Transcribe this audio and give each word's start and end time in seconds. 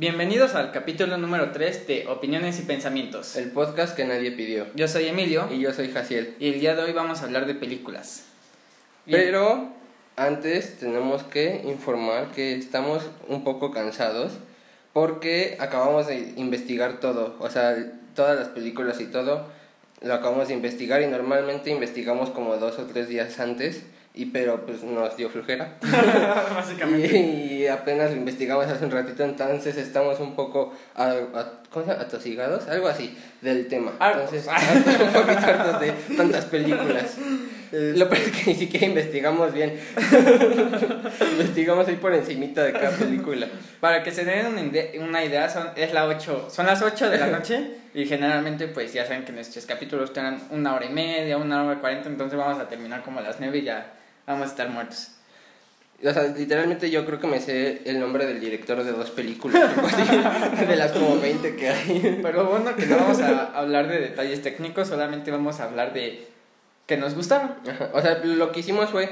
Bienvenidos 0.00 0.54
al 0.54 0.72
capítulo 0.72 1.18
número 1.18 1.50
3 1.52 1.86
de 1.86 2.06
Opiniones 2.06 2.58
y 2.58 2.62
Pensamientos. 2.62 3.36
El 3.36 3.50
podcast 3.50 3.94
que 3.94 4.06
nadie 4.06 4.32
pidió. 4.32 4.66
Yo 4.74 4.88
soy 4.88 5.08
Emilio 5.08 5.46
Y 5.52 5.60
yo 5.60 5.74
soy 5.74 5.90
Jaciel. 5.90 6.36
y 6.38 6.48
el 6.48 6.58
día 6.58 6.74
de 6.74 6.84
hoy 6.84 6.92
vamos 6.94 7.20
a 7.20 7.26
hablar 7.26 7.44
de 7.44 7.54
películas. 7.54 8.24
Pero 9.04 9.68
antes 10.16 10.78
tenemos 10.78 11.22
que 11.24 11.60
informar 11.66 12.30
que 12.30 12.54
estamos 12.54 13.02
un 13.28 13.44
poco 13.44 13.72
cansados 13.72 14.32
porque 14.94 15.58
acabamos 15.60 16.06
de 16.06 16.32
investigar 16.36 16.98
todo. 16.98 17.36
O 17.38 17.50
sea, 17.50 17.76
todas 18.14 18.38
las 18.38 18.48
películas 18.48 19.02
y 19.02 19.04
todo 19.04 19.48
lo 20.00 20.14
acabamos 20.14 20.48
de 20.48 20.54
investigar 20.54 21.02
y 21.02 21.08
normalmente 21.08 21.68
investigamos 21.68 22.30
como 22.30 22.56
dos 22.56 22.78
o 22.78 22.86
tres 22.86 23.10
días 23.10 23.38
antes. 23.38 23.82
Y 24.12 24.26
pero 24.26 24.66
pues 24.66 24.82
nos 24.82 25.16
dio 25.16 25.30
flujera. 25.30 25.76
Básicamente. 26.54 27.16
Y, 27.16 27.62
y 27.62 27.66
apenas 27.68 28.10
lo 28.10 28.16
investigamos 28.16 28.66
hace 28.66 28.84
un 28.84 28.90
ratito, 28.90 29.22
entonces 29.24 29.76
estamos 29.76 30.18
un 30.20 30.34
poco 30.34 30.74
a- 30.96 31.10
a- 31.10 31.52
¿cómo 31.70 31.84
se 31.86 31.92
llama? 31.92 32.02
atosigados, 32.04 32.66
algo 32.68 32.88
así, 32.88 33.16
del 33.40 33.68
tema. 33.68 33.92
Entonces, 34.00 34.48
hartos, 34.48 35.00
un 35.00 35.12
poquito 35.12 35.46
hartos 35.46 35.80
de 35.80 35.92
tantas 36.16 36.44
películas. 36.46 37.16
Lo 37.72 38.08
peor 38.08 38.20
es 38.22 38.32
que 38.36 38.50
ni 38.50 38.56
siquiera 38.56 38.86
investigamos 38.86 39.52
bien. 39.54 39.78
investigamos 41.32 41.86
ahí 41.88 41.96
por 41.96 42.12
encimita 42.14 42.64
de 42.64 42.72
cada 42.72 42.90
película. 42.96 43.46
Para 43.80 44.02
que 44.02 44.10
se 44.10 44.24
den 44.24 44.46
una 44.46 44.60
ide- 44.62 44.98
una 44.98 45.24
idea, 45.24 45.48
son, 45.48 45.68
es 45.76 45.92
la 45.94 46.06
8, 46.06 46.48
son 46.50 46.66
las 46.66 46.82
8 46.82 47.08
de 47.10 47.18
la 47.18 47.28
noche 47.28 47.70
y 47.94 48.06
generalmente 48.06 48.66
pues 48.68 48.92
ya 48.92 49.04
saben 49.06 49.24
que 49.24 49.32
nuestros 49.32 49.66
capítulos 49.66 50.12
tienen 50.12 50.38
una 50.50 50.74
hora 50.74 50.86
y 50.86 50.90
media, 50.90 51.36
una 51.36 51.64
hora 51.64 51.74
y 51.74 51.78
cuarenta, 51.78 52.08
entonces 52.08 52.36
vamos 52.38 52.60
a 52.60 52.68
terminar 52.68 53.02
como 53.02 53.20
a 53.20 53.22
las 53.22 53.36
9 53.38 53.58
y 53.58 53.62
ya 53.62 53.92
vamos 54.30 54.48
a 54.48 54.50
estar 54.50 54.68
muertos. 54.68 55.08
O 56.02 56.10
sea, 56.14 56.22
literalmente 56.22 56.90
yo 56.90 57.04
creo 57.04 57.20
que 57.20 57.26
me 57.26 57.40
sé 57.40 57.82
el 57.84 58.00
nombre 58.00 58.24
del 58.26 58.40
director 58.40 58.82
de 58.82 58.92
dos 58.92 59.10
películas, 59.10 59.70
así, 59.84 60.64
de 60.66 60.76
las 60.76 60.92
como 60.92 61.20
20 61.20 61.56
que 61.56 61.68
hay. 61.68 62.20
Pero 62.22 62.46
bueno, 62.46 62.74
que 62.74 62.86
no 62.86 62.96
vamos 62.96 63.20
a 63.20 63.46
hablar 63.58 63.86
de 63.88 64.00
detalles 64.00 64.40
técnicos, 64.40 64.88
solamente 64.88 65.30
vamos 65.30 65.60
a 65.60 65.64
hablar 65.64 65.92
de 65.92 66.26
que 66.86 66.96
nos 66.96 67.14
gustaron. 67.14 67.52
Ajá, 67.68 67.90
O 67.92 68.00
sea, 68.00 68.18
lo 68.24 68.50
que 68.50 68.60
hicimos 68.60 68.88
fue 68.88 69.10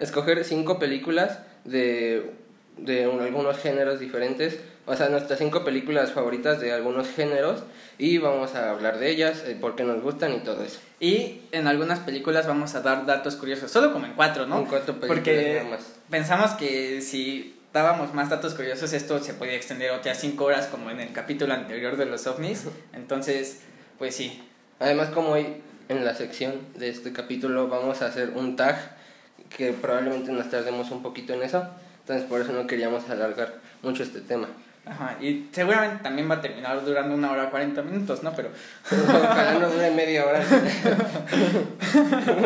escoger 0.00 0.42
cinco 0.44 0.78
películas 0.78 1.40
de, 1.64 2.30
de 2.78 3.06
un- 3.06 3.20
algunos 3.20 3.58
géneros 3.58 4.00
diferentes. 4.00 4.58
O 4.90 4.96
sea, 4.96 5.08
nuestras 5.08 5.38
cinco 5.38 5.62
películas 5.62 6.10
favoritas 6.10 6.58
de 6.60 6.72
algunos 6.72 7.08
géneros. 7.08 7.62
Y 7.96 8.18
vamos 8.18 8.56
a 8.56 8.70
hablar 8.70 8.98
de 8.98 9.08
ellas, 9.08 9.44
eh, 9.46 9.56
por 9.58 9.76
qué 9.76 9.84
nos 9.84 10.02
gustan 10.02 10.34
y 10.34 10.40
todo 10.40 10.64
eso. 10.64 10.80
Y 10.98 11.42
en 11.52 11.68
algunas 11.68 12.00
películas 12.00 12.48
vamos 12.48 12.74
a 12.74 12.80
dar 12.80 13.06
datos 13.06 13.36
curiosos, 13.36 13.70
solo 13.70 13.92
como 13.92 14.06
en 14.06 14.14
cuatro, 14.14 14.46
¿no? 14.46 14.58
En 14.58 14.64
cuatro 14.64 14.94
películas 14.94 15.16
Porque 15.16 15.62
nada 15.62 15.76
más. 15.76 15.92
pensamos 16.10 16.50
que 16.54 17.02
si 17.02 17.56
dábamos 17.72 18.14
más 18.14 18.30
datos 18.30 18.54
curiosos, 18.54 18.92
esto 18.92 19.22
se 19.22 19.34
podía 19.34 19.54
extender 19.54 19.92
otras 19.92 20.18
cinco 20.18 20.46
horas, 20.46 20.66
como 20.66 20.90
en 20.90 20.98
el 20.98 21.12
capítulo 21.12 21.54
anterior 21.54 21.96
de 21.96 22.06
los 22.06 22.26
ovnis. 22.26 22.64
Entonces, 22.92 23.60
pues 23.96 24.16
sí. 24.16 24.42
Además, 24.80 25.10
como 25.10 25.30
hoy 25.30 25.46
en 25.88 26.04
la 26.04 26.16
sección 26.16 26.54
de 26.74 26.88
este 26.88 27.12
capítulo 27.12 27.68
vamos 27.68 28.02
a 28.02 28.06
hacer 28.06 28.30
un 28.30 28.56
tag 28.56 28.96
que 29.56 29.72
probablemente 29.72 30.32
nos 30.32 30.50
tardemos 30.50 30.90
un 30.90 31.00
poquito 31.00 31.32
en 31.32 31.42
eso. 31.42 31.64
Entonces, 32.00 32.28
por 32.28 32.40
eso 32.40 32.52
no 32.52 32.66
queríamos 32.66 33.08
alargar 33.08 33.54
mucho 33.82 34.02
este 34.02 34.20
tema. 34.20 34.48
Ajá, 34.86 35.16
y 35.20 35.48
seguramente 35.52 36.02
también 36.02 36.28
va 36.30 36.36
a 36.36 36.40
terminar 36.40 36.84
durando 36.84 37.14
una 37.14 37.30
hora 37.30 37.50
40 37.50 37.82
minutos, 37.82 38.22
¿no? 38.22 38.32
Pero 38.34 38.48
Ojalá 38.90 39.58
no 39.58 39.68
dure 39.70 39.90
media 39.92 40.24
hora. 40.26 40.42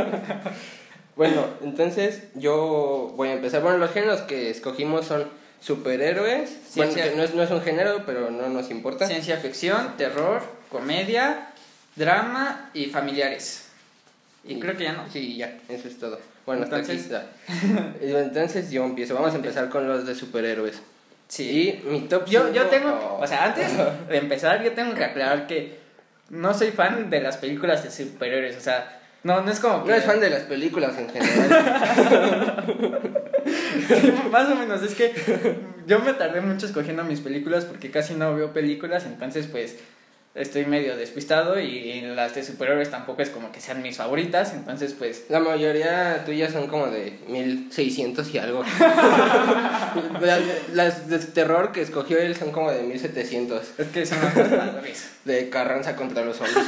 bueno, 1.16 1.46
entonces 1.62 2.24
yo 2.34 3.12
voy 3.16 3.28
a 3.28 3.34
empezar. 3.34 3.62
Bueno, 3.62 3.78
los 3.78 3.92
géneros 3.92 4.22
que 4.22 4.50
escogimos 4.50 5.06
son 5.06 5.24
superhéroes. 5.60 6.50
Bueno, 6.76 6.92
Ciencia- 6.92 7.10
que 7.10 7.16
no 7.16 7.22
es, 7.22 7.34
no 7.34 7.42
es 7.42 7.50
un 7.50 7.62
género, 7.62 8.02
pero 8.04 8.30
no 8.30 8.48
nos 8.48 8.70
importa. 8.70 9.06
ciencia 9.06 9.36
ficción, 9.38 9.96
terror, 9.96 10.42
comedia, 10.70 11.48
drama 11.96 12.70
y 12.74 12.86
familiares. 12.86 13.68
Y 14.44 14.58
creo 14.60 14.76
que 14.76 14.84
ya 14.84 14.92
no. 14.92 15.08
Sí, 15.10 15.36
ya, 15.36 15.56
eso 15.68 15.88
es 15.88 15.98
todo. 15.98 16.18
Bueno, 16.44 16.64
Entonces- 16.64 17.00
hasta 17.04 17.18
aquí 17.18 17.66
está. 17.70 17.94
Entonces 18.20 18.70
yo 18.70 18.84
empiezo. 18.84 19.14
Vamos 19.14 19.32
a 19.32 19.36
empezar 19.36 19.68
con 19.70 19.88
los 19.88 20.04
de 20.06 20.14
superhéroes. 20.14 20.82
Sí. 21.28 21.82
Y 21.84 21.88
mi 21.88 22.00
top 22.02 22.26
Yo, 22.26 22.52
yo 22.52 22.66
tengo, 22.66 22.90
oh. 22.90 23.22
o 23.22 23.26
sea, 23.26 23.44
antes 23.44 23.72
de 24.08 24.16
empezar, 24.16 24.62
yo 24.62 24.72
tengo 24.72 24.94
que 24.94 25.04
aclarar 25.04 25.46
que 25.46 25.78
no 26.30 26.54
soy 26.54 26.70
fan 26.70 27.10
de 27.10 27.20
las 27.20 27.36
películas 27.36 27.82
de 27.84 27.90
superhéroes, 27.90 28.56
o 28.56 28.60
sea, 28.60 29.00
no, 29.22 29.40
no 29.40 29.50
es 29.50 29.58
como 29.58 29.84
que... 29.84 29.90
No 29.90 29.96
es 29.96 30.04
fan 30.04 30.20
de 30.20 30.30
las 30.30 30.42
películas 30.42 30.96
en 30.98 31.08
general. 31.08 32.64
Más 34.30 34.48
o 34.50 34.54
menos, 34.54 34.82
es 34.82 34.94
que 34.94 35.14
yo 35.86 35.98
me 36.00 36.12
tardé 36.12 36.40
mucho 36.40 36.66
escogiendo 36.66 37.04
mis 37.04 37.20
películas 37.20 37.64
porque 37.64 37.90
casi 37.90 38.14
no 38.14 38.34
veo 38.34 38.52
películas, 38.52 39.06
entonces 39.06 39.46
pues 39.46 39.78
estoy 40.34 40.66
medio 40.66 40.96
despistado 40.96 41.60
y 41.60 42.00
las 42.00 42.34
de 42.34 42.42
superhéroes 42.42 42.90
tampoco 42.90 43.22
es 43.22 43.30
como 43.30 43.52
que 43.52 43.60
sean 43.60 43.82
mis 43.82 43.96
favoritas, 43.96 44.52
entonces 44.52 44.92
pues... 44.92 45.26
La 45.28 45.38
mayoría 45.38 46.24
tuyas 46.24 46.52
son 46.52 46.66
como 46.66 46.88
de 46.88 47.16
1600 47.28 48.34
y 48.34 48.38
algo. 48.38 48.64
las, 50.20 50.40
las 50.72 51.08
de 51.08 51.18
terror 51.20 51.70
que 51.70 51.82
escogió 51.82 52.18
él 52.18 52.34
son 52.34 52.50
como 52.50 52.72
de 52.72 52.82
1700. 52.82 53.62
Es 53.78 53.86
que 53.88 54.04
son 54.06 54.18
las. 54.22 54.34
De 55.24 55.48
Carranza 55.50 55.96
contra 55.96 56.24
los 56.24 56.36
zombies. 56.36 56.66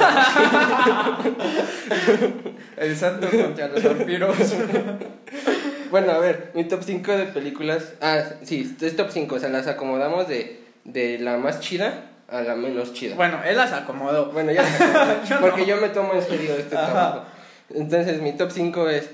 El 2.77 2.95
santo 2.95 3.29
contra 3.29 3.67
los 3.67 3.83
vampiros. 3.83 4.35
bueno, 5.91 6.11
a 6.11 6.19
ver, 6.19 6.51
mi 6.55 6.63
top 6.63 6.81
5 6.83 7.11
de 7.11 7.25
películas. 7.25 7.93
Ah, 8.01 8.23
sí, 8.43 8.75
es 8.81 8.95
top 8.95 9.09
5. 9.11 9.35
O 9.35 9.39
sea, 9.39 9.49
las 9.49 9.67
acomodamos 9.67 10.27
de, 10.27 10.61
de 10.85 11.19
la 11.19 11.37
más 11.37 11.59
chida 11.59 12.11
a 12.29 12.41
la 12.41 12.55
menos 12.55 12.93
chida. 12.93 13.15
Bueno, 13.15 13.39
él 13.45 13.55
las 13.57 13.71
acomodó. 13.73 14.31
Bueno, 14.31 14.51
ya 14.51 14.63
las 14.63 14.81
acomodé, 14.81 15.15
Yo 15.29 15.35
no. 15.35 15.41
Porque 15.41 15.65
yo 15.65 15.77
me 15.77 15.89
tomo 15.89 16.13
en 16.13 16.21
serio 16.21 16.55
este 16.55 16.75
Ajá. 16.75 16.85
trabajo. 16.91 17.23
Entonces, 17.73 18.21
mi 18.21 18.33
top 18.33 18.51
5 18.51 18.89
es. 18.89 19.09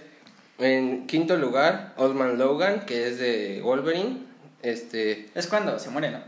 En 0.60 1.08
quinto 1.08 1.36
lugar, 1.36 1.94
Old 1.98 2.16
Man 2.16 2.38
Logan, 2.38 2.82
que 2.86 3.08
es 3.08 3.18
de 3.20 3.60
Wolverine. 3.64 4.20
Este. 4.62 5.30
Es 5.36 5.48
cuando 5.48 5.78
se 5.80 5.90
muere, 5.90 6.12
¿no? 6.12 6.20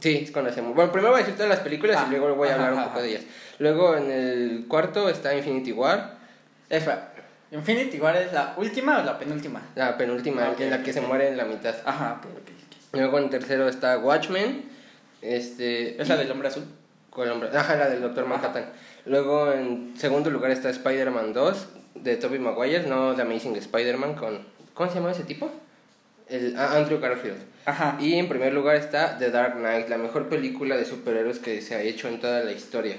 Sí, 0.00 0.22
es 0.24 0.30
cuando 0.30 0.50
hacemos. 0.50 0.74
Bueno, 0.74 0.90
primero 0.92 1.12
voy 1.12 1.20
a 1.20 1.22
decir 1.24 1.36
todas 1.36 1.50
las 1.50 1.60
películas 1.60 1.96
Ah, 1.98 2.06
y 2.08 2.10
luego 2.16 2.34
voy 2.34 2.48
a 2.48 2.52
ajá, 2.54 2.60
hablar 2.60 2.72
un 2.72 2.78
ajá, 2.78 2.86
poco 2.88 2.98
ajá. 2.98 3.06
de 3.06 3.10
ellas. 3.12 3.24
Luego 3.58 3.96
en 3.96 4.10
el 4.10 4.64
cuarto 4.68 5.08
está 5.08 5.34
Infinity 5.34 5.72
War, 5.72 6.14
Espera, 6.70 7.12
Infinity 7.50 8.00
War 8.00 8.16
es 8.16 8.32
la 8.32 8.54
última 8.56 8.98
o 9.00 9.04
la 9.04 9.18
penúltima? 9.18 9.60
la 9.74 9.96
penúltima, 9.98 10.48
Ok, 10.50 10.60
en 10.60 10.70
la 10.70 10.82
que 10.82 10.90
ok, 10.90 10.94
se 10.94 11.00
muere 11.02 11.28
en 11.28 11.36
la 11.36 11.44
mitad. 11.44 11.74
Ajá, 11.84 12.18
ok, 12.18 12.24
ok, 12.32 12.38
ok. 12.38 12.76
Luego 12.98 13.18
en 13.18 13.28
tercero 13.30 13.68
está 13.68 13.98
Watchmen, 13.98 14.64
este... 15.22 16.00
Es 16.00 16.08
la 16.08 16.16
del 16.16 16.30
hombre 16.30 16.48
azul. 16.48 16.64
con 17.10 17.26
el 17.26 17.32
hombre- 17.32 17.50
Ajá, 17.56 17.76
la 17.76 17.88
del 17.88 18.00
Doctor 18.02 18.24
Ajá. 18.24 18.34
Manhattan. 18.36 18.66
Luego 19.06 19.52
en 19.52 19.94
segundo 19.96 20.30
lugar 20.30 20.50
está 20.50 20.68
Spider-Man 20.70 21.32
2 21.32 21.68
de 21.96 22.16
Tobey 22.16 22.38
Maguire, 22.38 22.86
no 22.86 23.14
The 23.14 23.22
Amazing 23.22 23.56
Spider-Man 23.56 24.14
con... 24.14 24.46
¿Cómo 24.74 24.88
se 24.90 24.96
llama 24.96 25.10
ese 25.12 25.24
tipo? 25.24 25.50
El, 26.28 26.54
ah, 26.56 26.76
Andrew 26.76 26.98
Garfield. 27.00 27.36
Ajá. 27.66 27.96
Y 28.00 28.14
en 28.14 28.28
primer 28.28 28.52
lugar 28.54 28.76
está 28.76 29.18
The 29.18 29.30
Dark 29.30 29.54
Knight, 29.56 29.88
la 29.88 29.98
mejor 29.98 30.28
película 30.28 30.76
de 30.76 30.84
superhéroes 30.84 31.38
que 31.38 31.60
se 31.60 31.74
ha 31.74 31.82
hecho 31.82 32.08
en 32.08 32.20
toda 32.20 32.40
la 32.42 32.52
historia. 32.52 32.96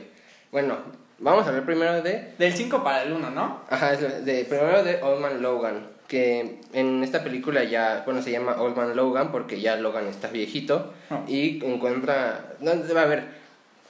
Bueno, 0.51 0.77
vamos 1.17 1.45
a 1.45 1.49
hablar 1.49 1.65
primero 1.65 2.01
de 2.03 2.33
Del 2.37 2.53
5 2.53 2.83
para 2.83 3.01
el 3.03 3.11
1, 3.13 3.31
¿no? 3.31 3.61
Ajá, 3.69 3.93
es 3.93 4.23
de, 4.23 4.45
primero 4.45 4.83
de 4.83 5.01
Old 5.01 5.19
Man 5.21 5.41
Logan, 5.41 5.87
que 6.07 6.59
en 6.73 7.03
esta 7.03 7.23
película 7.23 7.63
ya, 7.63 8.03
bueno, 8.05 8.21
se 8.21 8.31
llama 8.31 8.61
Old 8.61 8.75
Man 8.75 8.95
Logan 8.95 9.31
porque 9.31 9.59
ya 9.61 9.75
Logan 9.75 10.07
está 10.07 10.27
viejito 10.27 10.93
Oh. 11.09 11.23
y 11.27 11.63
encuentra, 11.63 12.55
no, 12.59 12.71
va 12.93 13.01
a 13.01 13.03
haber 13.03 13.23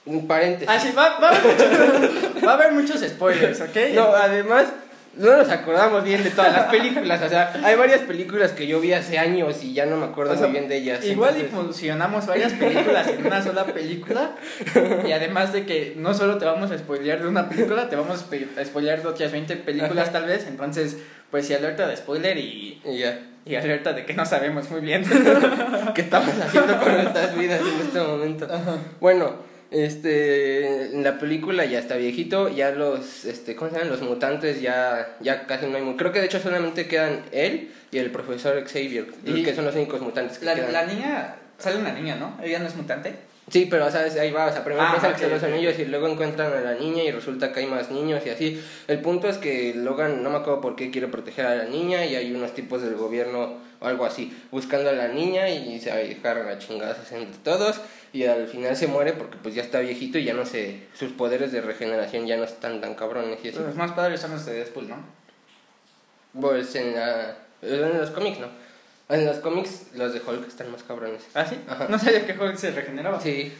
un 0.05 0.27
paréntesis. 0.27 0.67
Ah, 0.69 0.79
sí, 0.79 0.91
va, 0.95 1.19
va, 1.19 1.29
a 1.29 1.35
haber 1.35 1.43
muchos, 1.43 2.43
va 2.45 2.51
a 2.51 2.53
haber 2.55 2.71
muchos 2.73 3.01
spoilers, 3.01 3.61
¿ok? 3.61 3.75
No, 3.93 4.07
además, 4.07 4.67
no 5.15 5.37
nos 5.37 5.49
acordamos 5.49 6.03
bien 6.03 6.23
de 6.23 6.31
todas 6.31 6.53
las 6.53 6.65
películas, 6.71 7.21
o 7.21 7.29
sea, 7.29 7.53
hay 7.63 7.75
varias 7.75 8.01
películas 8.01 8.51
que 8.51 8.65
yo 8.65 8.79
vi 8.79 8.93
hace 8.93 9.19
años 9.19 9.63
y 9.63 9.73
ya 9.73 9.85
no 9.85 9.97
me 9.97 10.05
acuerdo 10.05 10.33
O 10.33 10.37
sea, 10.37 10.47
muy 10.47 10.57
bien 10.57 10.67
de 10.69 10.77
ellas. 10.77 11.03
Igual 11.05 11.35
y 11.37 11.41
entonces- 11.41 11.59
funcionamos 11.59 12.25
varias 12.25 12.53
películas 12.53 13.07
en 13.07 13.25
una 13.25 13.43
sola 13.43 13.65
película. 13.65 14.31
Y 15.07 15.11
además 15.11 15.53
de 15.53 15.65
que 15.65 15.93
no 15.97 16.13
solo 16.13 16.37
te 16.37 16.45
vamos 16.45 16.71
a 16.71 16.77
spoilear 16.77 17.21
de 17.21 17.27
una 17.27 17.47
película, 17.49 17.89
te 17.89 17.95
vamos 17.95 18.25
a 18.57 18.65
spoilear 18.65 19.01
de 19.01 19.07
otras 19.07 19.31
20 19.31 19.55
películas 19.57 20.11
tal 20.11 20.25
vez. 20.25 20.47
Entonces, 20.47 20.97
pues 21.29 21.45
sí, 21.47 21.53
alerta 21.53 21.87
de 21.87 21.95
spoiler 21.97 22.37
y, 22.37 22.81
Y 22.85 22.97
ya, 22.99 23.19
y 23.45 23.55
alerta 23.55 23.93
de 23.93 24.05
que 24.05 24.13
no 24.13 24.25
sabemos 24.25 24.69
muy 24.71 24.81
bien. 24.81 25.03
¿qué 25.93 26.01
estamos 26.01 26.29
haciendo 26.39 26.79
con 26.79 26.93
nuestras 26.93 27.37
vidas 27.37 27.61
en 27.61 27.87
este 27.87 27.99
momento? 27.99 28.47
Bueno, 28.99 29.35
este, 29.73 30.85
en 30.95 31.03
la 31.03 31.17
película 31.19 31.65
ya 31.65 31.79
está 31.79 31.95
viejito, 31.97 32.49
ya 32.49 32.71
los, 32.71 33.25
este, 33.25 33.55
¿cómo 33.55 33.69
se 33.71 33.77
llaman? 33.77 33.91
Los 33.91 34.01
mutantes 34.01 34.61
ya, 34.61 35.15
ya 35.19 35.45
casi 35.47 35.65
no 35.67 35.77
hay, 35.77 35.95
creo 35.97 36.11
que 36.11 36.19
de 36.19 36.25
hecho 36.25 36.39
solamente 36.39 36.87
quedan 36.87 37.21
él 37.31 37.71
y 37.91 37.97
el 37.97 38.11
profesor 38.11 38.63
Xavier, 38.65 39.07
Y- 39.25 39.43
que 39.43 39.53
son 39.55 39.65
los 39.65 39.75
únicos 39.75 40.01
mutantes 40.01 40.37
que 40.39 40.45
La, 40.45 40.55
quedan. 40.55 40.73
la 40.73 40.85
niña, 40.85 41.35
sale 41.57 41.77
una 41.77 41.91
niña, 41.93 42.15
¿no? 42.15 42.37
Ella 42.43 42.59
no 42.59 42.67
es 42.67 42.75
mutante. 42.75 43.13
Sí, 43.49 43.67
pero 43.69 43.85
o 43.85 43.91
sea, 43.91 44.05
es- 44.07 44.17
ahí 44.17 44.31
va, 44.31 44.47
o 44.47 44.51
sea, 44.51 44.63
primero 44.63 44.83
Ah, 44.85 44.91
piensan 44.91 45.13
que 45.15 45.21
son 45.21 45.31
los 45.31 45.43
anillos 45.43 45.77
y 45.77 45.85
luego 45.85 46.07
encuentran 46.07 46.53
a 46.53 46.61
la 46.61 46.75
niña 46.75 47.03
y 47.03 47.11
resulta 47.11 47.51
que 47.51 47.59
hay 47.59 47.65
más 47.67 47.91
niños 47.91 48.23
y 48.25 48.29
así. 48.29 48.63
El 48.87 48.99
punto 49.01 49.27
es 49.27 49.37
que 49.37 49.73
Logan, 49.75 50.23
no 50.23 50.29
me 50.29 50.37
acuerdo 50.37 50.61
por 50.61 50.75
qué 50.75 50.89
quiere 50.91 51.07
proteger 51.09 51.45
a 51.45 51.55
la 51.55 51.65
niña 51.65 52.05
y 52.05 52.15
hay 52.15 52.33
unos 52.33 52.53
tipos 52.53 52.81
del 52.81 52.95
gobierno 52.95 53.57
o 53.81 53.85
algo 53.85 54.05
así, 54.05 54.33
buscando 54.49 54.89
a 54.89 54.93
la 54.93 55.09
niña 55.09 55.49
y 55.49 55.79
se 55.81 55.91
agarran 55.91 56.47
a 56.47 56.57
chingazos 56.57 57.11
entre 57.11 57.37
todos 57.43 57.81
y 58.13 58.23
al 58.25 58.47
final 58.47 58.77
se 58.77 58.87
muere 58.87 59.11
porque 59.11 59.37
pues 59.43 59.55
ya 59.55 59.61
está 59.61 59.79
viejito 59.81 60.17
y 60.17 60.23
ya 60.23 60.33
no 60.33 60.45
sé, 60.45 60.83
sus 60.97 61.11
poderes 61.11 61.51
de 61.51 61.59
regeneración 61.59 62.25
ya 62.25 62.37
no 62.37 62.45
están 62.45 62.79
tan 62.79 62.95
cabrones 62.95 63.39
y 63.43 63.49
así. 63.49 63.59
Los 63.59 63.75
más 63.75 63.91
padres 63.91 64.21
son 64.21 64.31
los 64.31 64.45
de 64.45 64.53
Deadpool, 64.53 64.87
¿no? 64.87 64.95
Pues 66.39 66.73
en, 66.75 66.95
la, 66.95 67.35
en 67.61 67.97
los 67.97 68.09
cómics, 68.11 68.39
¿no? 68.39 68.47
En 69.09 69.25
los 69.25 69.37
cómics 69.37 69.87
los 69.95 70.13
de 70.13 70.21
Hulk 70.21 70.47
están 70.47 70.71
más 70.71 70.83
cabrones. 70.83 71.23
¿Ah, 71.33 71.45
sí? 71.45 71.57
Ajá. 71.67 71.87
No 71.89 71.99
sabía 71.99 72.25
que 72.25 72.33
Hulk 72.33 72.55
se 72.55 72.71
regeneraba. 72.71 73.19
Sí. 73.19 73.53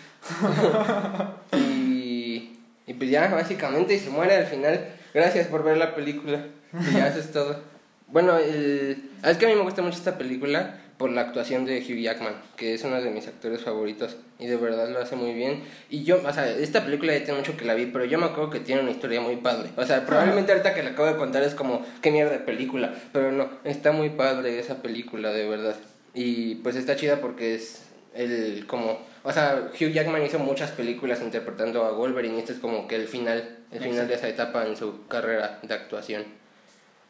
y, 1.58 2.58
y 2.88 2.94
pues 2.94 3.10
ya, 3.10 3.28
básicamente, 3.28 3.94
y 3.94 4.00
se 4.00 4.10
muere 4.10 4.36
al 4.36 4.48
final. 4.48 4.88
Gracias 5.14 5.48
por 5.48 5.64
ver 5.64 5.78
la 5.78 5.96
película. 5.96 6.46
Y 6.74 6.94
ya, 6.94 7.08
eso 7.08 7.20
es 7.20 7.32
todo. 7.32 7.60
Bueno, 8.08 8.38
el, 8.38 9.10
es 9.24 9.38
que 9.38 9.46
a 9.46 9.50
mí 9.50 9.56
me 9.56 9.64
gusta 9.64 9.82
mucho 9.82 9.98
esta 9.98 10.18
película 10.18 10.80
por 11.04 11.12
la 11.12 11.20
actuación 11.20 11.66
de 11.66 11.80
Hugh 11.80 12.00
Jackman, 12.00 12.34
que 12.56 12.74
es 12.74 12.82
uno 12.86 13.02
de 13.02 13.10
mis 13.10 13.28
actores 13.28 13.60
favoritos 13.60 14.16
y 14.40 14.48
de 14.48 14.56
verdad 14.56 14.88
lo 14.90 15.00
hace 15.00 15.18
muy 15.18 15.34
bien. 15.34 15.62
Y 15.90 16.06
yo, 16.06 16.22
o 16.26 16.32
sea, 16.32 16.50
esta 16.50 16.86
película 16.86 17.12
ya 17.12 17.26
tiene 17.26 17.40
mucho 17.42 17.58
que 17.58 17.66
la 17.66 17.74
vi, 17.74 17.88
pero 17.88 18.06
yo 18.06 18.18
me 18.18 18.28
acuerdo 18.28 18.50
que 18.50 18.62
tiene 18.62 18.84
una 18.84 18.92
historia 18.92 19.20
muy 19.20 19.36
padre. 19.36 19.72
O 19.76 19.84
sea, 19.84 20.06
probablemente 20.06 20.54
ahorita 20.54 20.74
que 20.74 20.82
la 20.82 20.92
acabo 20.92 21.10
de 21.10 21.18
contar 21.18 21.44
es 21.44 21.56
como, 21.56 21.86
qué 22.02 22.10
mierda 22.10 22.32
de 22.32 22.40
película, 22.40 22.94
pero 23.12 23.34
no, 23.34 23.50
está 23.66 23.92
muy 23.92 24.12
padre 24.12 24.58
esa 24.60 24.82
película, 24.82 25.34
de 25.34 25.46
verdad. 25.46 25.76
Y 26.14 26.56
pues 26.56 26.78
está 26.78 26.96
chida 26.96 27.20
porque 27.20 27.56
es 27.56 27.84
el 28.16 28.66
como, 28.66 29.02
o 29.24 29.34
sea, 29.34 29.72
Hugh 29.74 29.92
Jackman 29.92 30.24
hizo 30.24 30.40
muchas 30.40 30.72
películas 30.72 31.22
interpretando 31.22 31.84
a 31.84 31.92
Wolverine 31.92 32.38
y 32.38 32.40
este 32.40 32.54
es 32.54 32.60
como 32.60 32.88
que 32.88 32.96
el 32.96 33.10
final, 33.10 33.58
el 33.72 33.82
final 33.82 34.08
de 34.08 34.14
esa 34.14 34.30
etapa 34.30 34.66
en 34.66 34.78
su 34.78 35.06
carrera 35.08 35.60
de 35.64 35.74
actuación. 35.74 36.24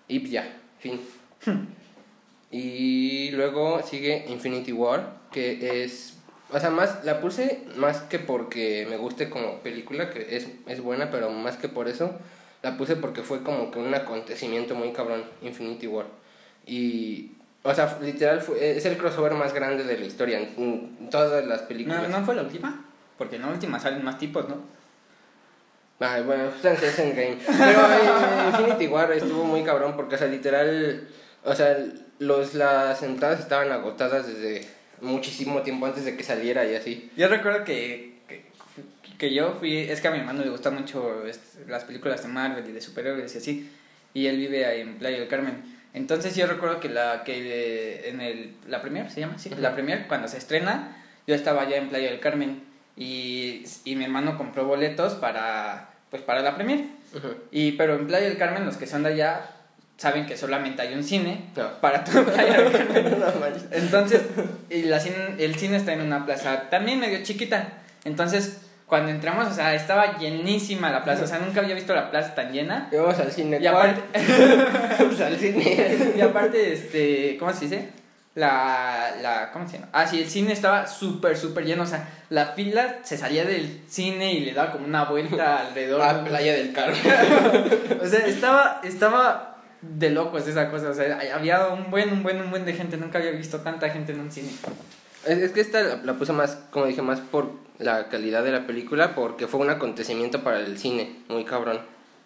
Y 0.07 0.27
ya, 0.27 0.51
fin. 0.79 0.99
Y 2.53 3.31
luego 3.31 3.81
sigue 3.81 4.25
Infinity 4.29 4.71
War, 4.71 5.17
que 5.31 5.83
es... 5.83 6.17
O 6.51 6.59
sea, 6.59 6.69
más 6.69 7.03
la 7.03 7.19
puse 7.19 7.63
más 7.75 8.01
que 8.01 8.19
porque 8.19 8.85
me 8.89 8.97
guste 8.97 9.29
como 9.29 9.59
película, 9.59 10.11
que 10.11 10.37
es, 10.37 10.47
es 10.67 10.81
buena, 10.81 11.09
pero 11.09 11.31
más 11.31 11.57
que 11.57 11.67
por 11.67 11.87
eso, 11.87 12.11
la 12.61 12.77
puse 12.77 12.95
porque 12.95 13.23
fue 13.23 13.43
como 13.43 13.71
que 13.71 13.79
un 13.79 13.93
acontecimiento 13.93 14.75
muy 14.75 14.93
cabrón, 14.93 15.25
Infinity 15.41 15.87
War. 15.87 16.05
Y... 16.65 17.31
O 17.65 17.73
sea, 17.73 17.97
literal, 18.01 18.41
fue, 18.41 18.77
es 18.77 18.85
el 18.85 18.97
crossover 18.97 19.33
más 19.35 19.53
grande 19.53 19.85
de 19.85 19.97
la 19.97 20.05
historia, 20.05 20.37
en, 20.37 20.53
en 20.99 21.09
todas 21.09 21.45
las 21.47 21.61
películas. 21.61 22.09
¿No, 22.09 22.19
¿No 22.19 22.25
fue 22.25 22.35
la 22.35 22.41
última? 22.41 22.85
Porque 23.17 23.37
en 23.37 23.43
la 23.43 23.47
última 23.47 23.79
salen 23.79 24.03
más 24.03 24.17
tipos, 24.17 24.49
¿no? 24.49 24.57
Ay, 25.99 26.23
bueno, 26.23 26.49
pues 26.61 26.83
es 26.83 26.99
Endgame. 26.99 27.37
Pero 27.45 27.79
eh, 27.79 28.49
Infinity 28.49 28.87
War 28.87 29.11
estuvo 29.13 29.45
muy 29.45 29.63
cabrón 29.63 29.95
porque, 29.95 30.15
o 30.15 30.17
sea, 30.17 30.27
literal, 30.27 31.07
o 31.45 31.55
sea, 31.55 31.77
los, 32.19 32.53
las 32.55 33.01
entradas 33.03 33.39
estaban 33.39 33.71
agotadas 33.71 34.27
desde 34.27 34.67
muchísimo 35.01 35.61
tiempo 35.61 35.85
antes 35.85 36.05
de 36.05 36.15
que 36.15 36.23
saliera 36.23 36.65
y 36.65 36.75
así. 36.75 37.11
Yo 37.17 37.27
recuerdo 37.27 37.63
que, 37.65 38.19
que, 38.27 38.45
que 39.17 39.33
yo 39.33 39.55
fui, 39.59 39.77
es 39.77 39.99
que 40.01 40.07
a 40.07 40.11
mi 40.11 40.19
hermano 40.19 40.43
le 40.43 40.49
gustan 40.49 40.75
mucho 40.75 41.25
este, 41.25 41.65
las 41.69 41.83
películas 41.83 42.21
de 42.23 42.29
Marvel 42.29 42.67
y 42.69 42.71
de 42.71 42.81
superhéroes 42.81 43.33
y 43.35 43.37
así, 43.37 43.71
y 44.13 44.27
él 44.27 44.37
vive 44.37 44.65
ahí 44.65 44.81
en 44.81 44.95
Playa 44.97 45.19
del 45.19 45.27
Carmen. 45.27 45.61
Entonces 45.93 46.35
yo 46.35 46.47
recuerdo 46.47 46.79
que 46.79 46.89
la 46.89 47.23
que 47.23 47.41
de- 47.43 48.09
en 48.09 48.21
el 48.21 48.55
la 48.67 48.81
premier 48.81 49.11
se 49.11 49.19
llama, 49.19 49.37
sí, 49.37 49.49
Ujú. 49.51 49.61
la 49.61 49.73
premier 49.73 50.07
cuando 50.07 50.27
se 50.27 50.37
estrena, 50.37 50.97
yo 51.27 51.35
estaba 51.35 51.61
allá 51.63 51.77
en 51.77 51.89
Playa 51.89 52.09
del 52.09 52.19
Carmen 52.19 52.63
y, 52.97 53.63
y 53.85 53.95
mi 53.95 54.03
hermano 54.05 54.37
compró 54.37 54.65
boletos 54.65 55.13
para 55.15 55.89
pues 56.09 56.21
para 56.23 56.41
la 56.41 56.55
premier. 56.55 56.85
Y 57.51 57.73
pero 57.73 57.95
en 57.95 58.07
Playa 58.07 58.27
del 58.27 58.37
Carmen 58.37 58.65
los 58.65 58.77
que 58.77 58.87
son 58.87 59.03
de 59.03 59.09
allá 59.09 59.51
saben 59.97 60.25
que 60.25 60.35
solamente 60.37 60.81
hay 60.81 60.93
un 60.93 61.03
cine 61.03 61.45
No. 61.55 61.69
para 61.79 62.03
toda 62.03 62.23
Playa 62.23 62.61
del 62.61 62.71
Carmen. 62.71 63.19
No 63.19 63.39
manches. 63.39 63.65
Entonces, 63.71 64.21
y 64.69 64.83
la 64.83 64.99
cine- 64.99 65.35
el 65.39 65.55
cine 65.55 65.77
está 65.77 65.93
en 65.93 66.01
una 66.01 66.25
plaza 66.25 66.69
también 66.69 66.99
medio 66.99 67.23
chiquita. 67.23 67.67
Entonces, 68.03 68.61
cuando 68.85 69.11
entramos, 69.11 69.47
o 69.47 69.53
sea, 69.53 69.73
estaba 69.75 70.17
llenísima 70.17 70.91
la 70.91 71.03
plaza. 71.03 71.23
O 71.23 71.27
sea, 71.27 71.39
nunca 71.39 71.61
había 71.61 71.73
visto 71.75 71.93
la 71.95 72.11
plaza 72.11 72.35
tan 72.35 72.51
llena. 72.51 72.89
Y 72.91 72.95
vamos 72.97 73.17
al 73.19 73.31
cine. 73.31 73.59
Y 73.61 73.65
aparte, 73.67 74.01
Vamos 74.99 75.19
al 75.21 75.37
cine. 75.37 76.13
y 76.17 76.21
aparte, 76.21 76.73
este, 76.73 77.37
¿cómo 77.39 77.53
se 77.53 77.61
dice? 77.65 77.89
La, 78.35 79.13
la, 79.21 79.51
¿cómo 79.51 79.67
se 79.67 79.75
llama? 79.77 79.89
Ah, 79.93 80.07
sí, 80.07 80.19
el 80.21 80.27
cine 80.29 80.53
estaba 80.53 80.87
súper, 80.87 81.37
súper 81.37 81.65
lleno. 81.65 81.83
O 81.83 81.87
sea, 81.87 82.09
la 82.29 82.47
fila 82.47 82.97
se 83.03 83.15
salía 83.17 83.45
del 83.45 83.81
cine 83.87 84.33
y 84.33 84.39
le 84.41 84.53
daba 84.53 84.71
como 84.71 84.85
una 84.85 85.05
vuelta 85.05 85.59
alrededor. 85.67 86.01
Ah, 86.01 86.23
Playa 86.25 86.53
del 86.53 86.73
Carmen. 86.73 86.99
O 88.01 88.07
sea, 88.07 88.25
estaba, 88.25 88.81
estaba 88.83 89.52
de 89.97 90.09
locos 90.09 90.47
esa 90.47 90.69
cosa. 90.69 90.89
O 90.89 90.93
sea, 90.93 91.19
había 91.35 91.67
un 91.67 91.91
buen, 91.91 92.11
un 92.11 92.23
buen, 92.23 92.41
un 92.41 92.49
buen 92.49 92.65
de 92.65 92.73
gente. 92.73 92.97
Nunca 92.97 93.19
había 93.19 93.31
visto 93.31 93.59
tanta 93.61 93.89
gente 93.89 94.13
en 94.13 94.19
un 94.19 94.31
cine. 94.31 94.49
Es, 95.25 95.37
es 95.37 95.51
que 95.51 95.61
esta 95.61 95.81
la, 95.81 95.95
la 95.97 96.13
puse 96.13 96.33
más, 96.33 96.57
como 96.71 96.85
dije, 96.85 97.01
más 97.01 97.19
por 97.19 97.51
la 97.79 98.09
calidad 98.09 98.43
de 98.43 98.51
la 98.51 98.65
película, 98.67 99.15
porque 99.15 99.47
fue 99.47 99.59
un 99.59 99.69
acontecimiento 99.69 100.43
para 100.43 100.59
el 100.59 100.77
cine, 100.77 101.17
muy 101.29 101.45
cabrón. 101.45 101.79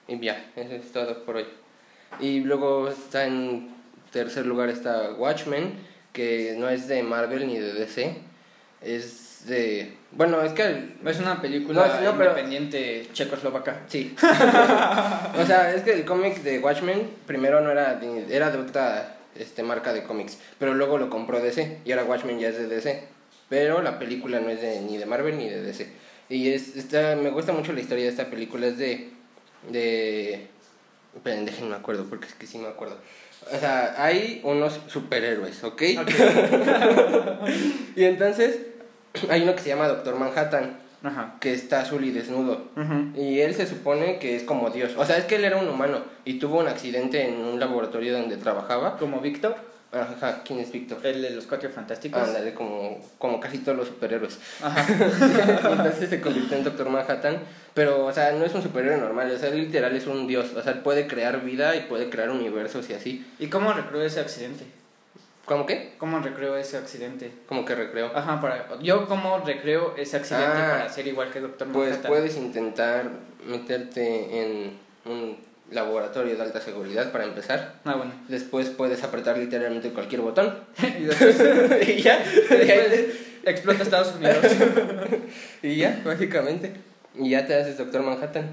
Y 0.07 0.19
ya, 0.19 0.51
eso 0.55 0.73
es 0.75 0.91
todo 0.91 1.23
por 1.23 1.37
hoy. 1.37 1.45
Y 2.19 2.39
luego 2.41 2.89
está 2.89 3.25
en 3.25 3.69
tercer 4.11 4.45
lugar 4.45 4.69
está 4.69 5.11
Watchmen, 5.13 5.73
que 6.13 6.55
no 6.57 6.69
es 6.69 6.87
de 6.87 7.03
Marvel 7.03 7.47
ni 7.47 7.57
de 7.57 7.73
DC, 7.73 8.15
es 8.81 9.26
de... 9.47 9.93
Bueno, 10.11 10.41
es 10.41 10.53
que... 10.53 10.63
el- 10.63 10.93
Es 11.05 11.19
una 11.19 11.41
película 11.41 11.87
No, 11.87 12.01
no, 12.11 12.17
pero- 12.17 12.31
independiente 12.31 13.07
checoslovaca. 13.13 13.81
Sí. 13.87 14.15
o 14.21 15.45
sea, 15.45 15.73
es 15.73 15.83
que 15.83 15.93
el 15.93 16.05
cómic 16.05 16.41
de 16.43 16.59
Watchmen 16.59 17.09
primero 17.25 17.61
no 17.61 17.71
era 17.71 17.95
de, 17.95 18.33
era 18.35 18.51
de 18.51 18.57
otra 18.59 19.17
este, 19.35 19.63
marca 19.63 19.93
de 19.93 20.03
cómics, 20.03 20.37
pero 20.59 20.73
luego 20.73 20.97
lo 20.97 21.09
compró 21.09 21.39
DC 21.39 21.79
y 21.85 21.91
ahora 21.91 22.05
Watchmen 22.05 22.39
ya 22.39 22.49
es 22.49 22.57
de 22.57 22.67
DC. 22.67 23.03
Pero 23.49 23.81
la 23.81 23.97
película 23.99 24.39
no 24.39 24.49
es 24.49 24.61
de, 24.61 24.81
ni 24.81 24.97
de 24.97 25.05
Marvel 25.05 25.37
ni 25.37 25.49
de 25.49 25.61
DC. 25.61 25.87
Y 26.29 26.51
es, 26.51 26.75
está, 26.75 27.15
me 27.15 27.29
gusta 27.29 27.53
mucho 27.53 27.71
la 27.71 27.79
historia 27.79 28.03
de 28.03 28.09
esta 28.09 28.25
película, 28.25 28.67
es 28.67 28.77
de... 28.77 29.09
de 29.71 30.47
esperen, 31.15 31.45
déjenme 31.45 31.75
acuerdo, 31.75 32.05
porque 32.09 32.27
es 32.27 32.33
que 32.33 32.45
sí 32.45 32.57
me 32.57 32.67
acuerdo. 32.67 32.97
O 33.55 33.57
sea, 33.57 33.95
hay 34.03 34.41
unos 34.43 34.81
superhéroes, 34.87 35.63
¿ok? 35.63 35.81
y 37.95 38.03
entonces 38.03 38.57
hay 39.29 39.41
uno 39.43 39.55
que 39.55 39.61
se 39.61 39.69
llama 39.69 39.87
Doctor 39.87 40.15
Manhattan, 40.15 40.77
Ajá. 41.03 41.35
que 41.39 41.53
está 41.53 41.81
azul 41.81 42.03
y 42.03 42.11
desnudo. 42.11 42.61
Y 43.15 43.39
él 43.39 43.53
se 43.55 43.67
supone 43.67 44.19
que 44.19 44.35
es 44.35 44.43
como 44.43 44.69
Dios. 44.69 44.93
O 44.97 45.05
sea, 45.05 45.17
es 45.17 45.25
que 45.25 45.35
él 45.35 45.45
era 45.45 45.57
un 45.57 45.67
humano 45.67 46.01
y 46.25 46.39
tuvo 46.39 46.59
un 46.59 46.67
accidente 46.67 47.27
en 47.27 47.35
un 47.35 47.59
laboratorio 47.59 48.13
donde 48.13 48.37
trabajaba. 48.37 48.97
Como 48.97 49.19
Víctor, 49.21 49.55
Ajá, 49.91 50.41
¿quién 50.43 50.59
es 50.59 50.71
Víctor? 50.71 50.99
el 51.05 51.21
de 51.21 51.29
los 51.29 51.45
cuatro 51.45 51.69
fantásticos. 51.69 52.21
Ándale, 52.21 52.53
como, 52.53 52.99
como 53.17 53.39
casi 53.39 53.59
todos 53.59 53.77
los 53.77 53.87
superhéroes. 53.87 54.37
Ajá. 54.61 54.85
Entonces 55.71 56.09
se 56.09 56.19
convirtió 56.19 56.57
en 56.57 56.63
Doctor 56.65 56.89
Manhattan. 56.89 57.39
Pero, 57.73 58.05
o 58.05 58.11
sea, 58.11 58.31
no 58.33 58.43
es 58.43 58.53
un 58.53 58.61
superhéroe 58.61 58.97
normal. 58.97 59.31
O 59.31 59.37
sea, 59.37 59.49
literal 59.49 59.95
es 59.95 60.05
un 60.07 60.27
dios. 60.27 60.47
O 60.57 60.61
sea, 60.61 60.73
él 60.73 60.79
puede 60.79 61.07
crear 61.07 61.41
vida 61.43 61.75
y 61.75 61.81
puede 61.81 62.09
crear 62.09 62.29
universos 62.31 62.89
y 62.89 62.93
así. 62.93 63.25
¿Y 63.39 63.47
cómo 63.47 63.71
recreó 63.71 64.01
ese 64.03 64.19
accidente? 64.19 64.65
¿Cómo 65.47 65.65
qué? 65.65 65.93
¿Cómo 65.97 66.19
recreó 66.19 66.57
ese 66.57 66.75
accidente? 66.77 67.31
Como 67.47 67.63
que 67.63 67.73
recreo. 67.73 68.11
Ajá, 68.13 68.41
para... 68.41 68.67
Yo 68.81 69.07
cómo 69.07 69.39
recreo 69.39 69.95
ese 69.95 70.17
accidente 70.17 70.45
Ah. 70.57 70.71
para 70.79 70.89
ser 70.89 71.07
igual 71.07 71.31
que 71.31 71.39
Doctor 71.39 71.69
Pues 71.71 71.89
Manhattan. 71.91 72.11
puedes 72.11 72.35
intentar 72.35 73.09
meterte 73.45 74.41
en 74.41 74.77
un 75.05 75.37
laboratorio 75.71 76.35
de 76.35 76.41
alta 76.41 76.59
seguridad 76.59 77.13
para 77.13 77.23
empezar. 77.23 77.75
Ah, 77.85 77.95
bueno. 77.95 78.11
Después 78.27 78.69
puedes 78.69 79.01
apretar 79.05 79.37
literalmente 79.37 79.89
cualquier 79.91 80.19
botón. 80.19 80.53
y 80.99 81.03
después 81.03 81.37
y 81.87 82.01
ya. 82.01 82.19
después 82.19 83.05
explota 83.45 83.83
Estados 83.83 84.15
Unidos. 84.15 84.45
y 85.63 85.77
ya, 85.77 86.01
básicamente. 86.03 86.73
Y 87.15 87.29
ya 87.29 87.47
te 87.47 87.55
haces 87.55 87.77
Doctor 87.77 88.03
Manhattan. 88.03 88.49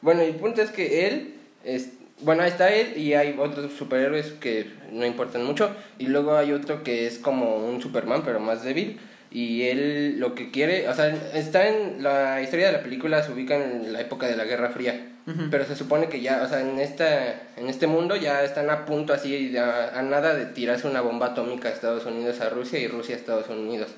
Bueno, 0.00 0.22
y 0.22 0.26
el 0.26 0.36
punto 0.36 0.62
es 0.62 0.70
que 0.70 1.08
él, 1.08 1.34
es, 1.64 1.90
bueno, 2.22 2.42
ahí 2.42 2.50
está 2.50 2.72
él 2.74 2.96
y 2.96 3.14
hay 3.14 3.36
otros 3.38 3.72
superhéroes 3.72 4.32
que 4.40 4.66
no 4.92 5.06
importan 5.06 5.44
mucho. 5.44 5.70
Y 5.98 6.06
luego 6.06 6.36
hay 6.36 6.52
otro 6.52 6.82
que 6.82 7.06
es 7.06 7.18
como 7.18 7.56
un 7.56 7.80
Superman, 7.80 8.22
pero 8.24 8.40
más 8.40 8.62
débil. 8.62 8.98
Y 9.30 9.62
él 9.62 10.18
lo 10.18 10.34
que 10.34 10.50
quiere, 10.50 10.88
o 10.88 10.94
sea, 10.94 11.08
está 11.34 11.68
en 11.68 12.02
la 12.02 12.42
historia 12.42 12.66
de 12.66 12.72
la 12.72 12.82
película, 12.82 13.22
se 13.22 13.32
ubica 13.32 13.54
en 13.54 13.92
la 13.92 14.00
época 14.00 14.26
de 14.26 14.36
la 14.36 14.44
Guerra 14.44 14.70
Fría. 14.70 15.06
Pero 15.48 15.64
se 15.64 15.76
supone 15.76 16.08
que 16.08 16.20
ya, 16.20 16.42
o 16.42 16.48
sea, 16.48 16.60
en, 16.60 16.80
esta, 16.80 17.52
en 17.56 17.68
este 17.68 17.86
mundo 17.86 18.16
ya 18.16 18.42
están 18.42 18.68
a 18.68 18.84
punto 18.84 19.12
así, 19.12 19.56
a, 19.56 19.96
a 19.96 20.02
nada 20.02 20.34
de 20.34 20.46
tirarse 20.46 20.88
una 20.88 21.02
bomba 21.02 21.26
atómica 21.26 21.68
a 21.68 21.72
Estados 21.72 22.04
Unidos, 22.04 22.40
a 22.40 22.48
Rusia 22.48 22.80
y 22.80 22.88
Rusia 22.88 23.14
a 23.14 23.18
Estados 23.18 23.48
Unidos. 23.48 23.90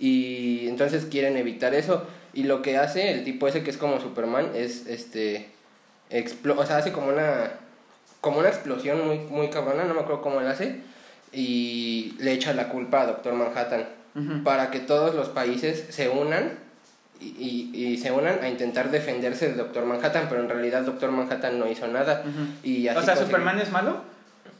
Y 0.00 0.66
entonces 0.66 1.06
quieren 1.06 1.36
evitar 1.36 1.74
eso. 1.74 2.04
Y 2.34 2.42
lo 2.44 2.60
que 2.60 2.76
hace 2.76 3.12
el 3.12 3.22
tipo 3.22 3.46
ese 3.46 3.62
que 3.62 3.70
es 3.70 3.76
como 3.76 4.00
Superman 4.00 4.50
es, 4.56 4.88
este, 4.88 5.48
o 6.10 6.66
sea, 6.66 6.78
hace 6.78 6.92
como 6.92 7.08
una, 7.08 7.50
como 8.20 8.38
una 8.38 8.48
explosión 8.48 9.06
muy, 9.06 9.18
muy 9.18 9.48
cabrona, 9.50 9.84
no 9.84 9.94
me 9.94 10.00
acuerdo 10.00 10.22
cómo 10.22 10.40
él 10.40 10.46
hace. 10.48 10.80
Y 11.32 12.14
le 12.18 12.32
echa 12.32 12.54
la 12.54 12.68
culpa 12.68 13.02
a 13.02 13.06
Doctor 13.06 13.34
Manhattan. 13.34 13.86
Para 14.42 14.70
que 14.72 14.80
todos 14.80 15.14
los 15.14 15.28
países 15.28 15.84
se 15.90 16.08
unan 16.08 16.58
y, 17.20 17.70
y- 17.72 17.86
y 17.86 17.98
se 17.98 18.10
unan 18.10 18.40
a 18.42 18.48
intentar 18.48 18.90
defenderse 18.90 19.48
de 19.48 19.54
Doctor 19.54 19.84
Manhattan, 19.84 20.26
pero 20.28 20.40
en 20.42 20.48
realidad 20.48 20.82
Doctor 20.82 21.12
Manhattan 21.12 21.58
no 21.58 21.68
hizo 21.70 21.86
nada. 21.86 22.24
Y 22.64 22.88
así 22.88 22.98
O 22.98 23.02
sea, 23.02 23.14
¿Superman 23.26 23.60
es 23.60 23.70
malo? 23.70 24.00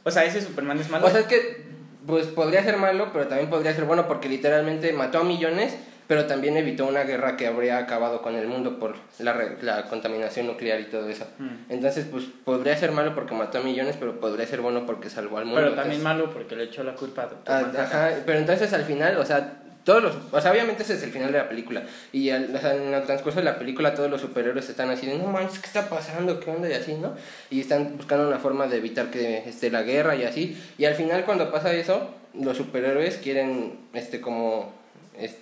O 0.03 0.11
sea, 0.11 0.23
ese 0.23 0.41
Superman 0.41 0.79
es 0.79 0.89
malo. 0.89 1.07
O 1.07 1.09
sea, 1.09 1.19
es 1.21 1.25
que 1.25 1.67
pues 2.07 2.27
podría 2.27 2.63
ser 2.63 2.77
malo, 2.77 3.09
pero 3.11 3.27
también 3.27 3.49
podría 3.49 3.73
ser 3.75 3.83
bueno 3.83 4.07
porque 4.07 4.29
literalmente 4.29 4.93
mató 4.93 5.19
a 5.19 5.23
millones, 5.25 5.75
pero 6.09 6.25
también 6.25 6.57
evitó 6.57 6.87
una 6.87 7.03
guerra 7.03 7.37
que 7.37 7.45
habría 7.45 7.77
acabado 7.77 8.23
con 8.23 8.33
el 8.35 8.47
mundo 8.47 8.79
por 8.79 8.95
la, 9.19 9.31
re- 9.31 9.57
la 9.61 9.85
contaminación 9.85 10.47
nuclear 10.47 10.79
y 10.81 10.85
todo 10.85 11.07
eso. 11.07 11.27
Mm. 11.37 11.71
Entonces, 11.71 12.07
pues 12.09 12.23
podría 12.43 12.75
ser 12.75 12.91
malo 12.91 13.13
porque 13.13 13.35
mató 13.35 13.59
a 13.59 13.61
millones, 13.61 13.95
pero 13.99 14.19
podría 14.19 14.47
ser 14.47 14.59
bueno 14.61 14.87
porque 14.87 15.07
salvó 15.11 15.37
al 15.37 15.45
mundo. 15.45 15.61
Pero 15.61 15.75
también 15.75 16.01
Entonces- 16.01 16.03
malo 16.03 16.33
porque 16.33 16.55
le 16.55 16.63
echó 16.63 16.83
la 16.83 16.95
culpa 16.95 17.21
a 17.21 17.27
Doctor 17.27 17.55
Ah, 17.55 17.81
ajá, 17.83 18.11
pero 18.25 18.39
entonces 18.39 18.73
al 18.73 18.85
final, 18.85 19.17
o 19.17 19.25
sea, 19.25 19.61
todos 19.83 20.01
los, 20.01 20.15
o 20.31 20.41
sea, 20.41 20.51
obviamente 20.51 20.81
ese 20.81 20.95
es 20.95 21.03
el 21.03 21.11
final 21.11 21.31
de 21.31 21.37
la 21.37 21.47
película 21.47 21.83
y 22.11 22.31
al, 22.31 22.55
o 22.55 22.59
sea, 22.59 22.73
en 22.75 22.91
el 22.93 23.03
transcurso 23.03 23.37
de 23.39 23.45
la 23.45 23.59
película 23.59 23.93
todos 23.93 24.09
los 24.09 24.19
superhéroes 24.19 24.67
están 24.67 24.89
así 24.89 25.05
de, 25.05 25.15
no 25.17 25.25
manches, 25.27 25.59
¿qué 25.59 25.67
está 25.67 25.89
pasando? 25.89 26.39
¿Qué 26.39 26.49
onda? 26.49 26.67
Y 26.69 26.73
así, 26.73 26.95
¿no? 26.95 27.13
Y 27.51 27.61
están 27.61 27.97
buscando 27.97 28.27
una 28.27 28.39
forma 28.39 28.65
de 28.67 28.77
evitar 28.77 29.11
que 29.11 29.47
esté 29.47 29.69
la 29.69 29.83
guerra 29.83 30.15
y 30.15 30.23
así. 30.23 30.59
Y 30.79 30.85
al 30.85 30.95
final 30.95 31.23
cuando 31.23 31.51
pasa 31.51 31.71
eso, 31.73 32.09
los 32.33 32.57
superhéroes 32.57 33.17
quieren, 33.17 33.79
este, 33.93 34.19
como 34.21 34.73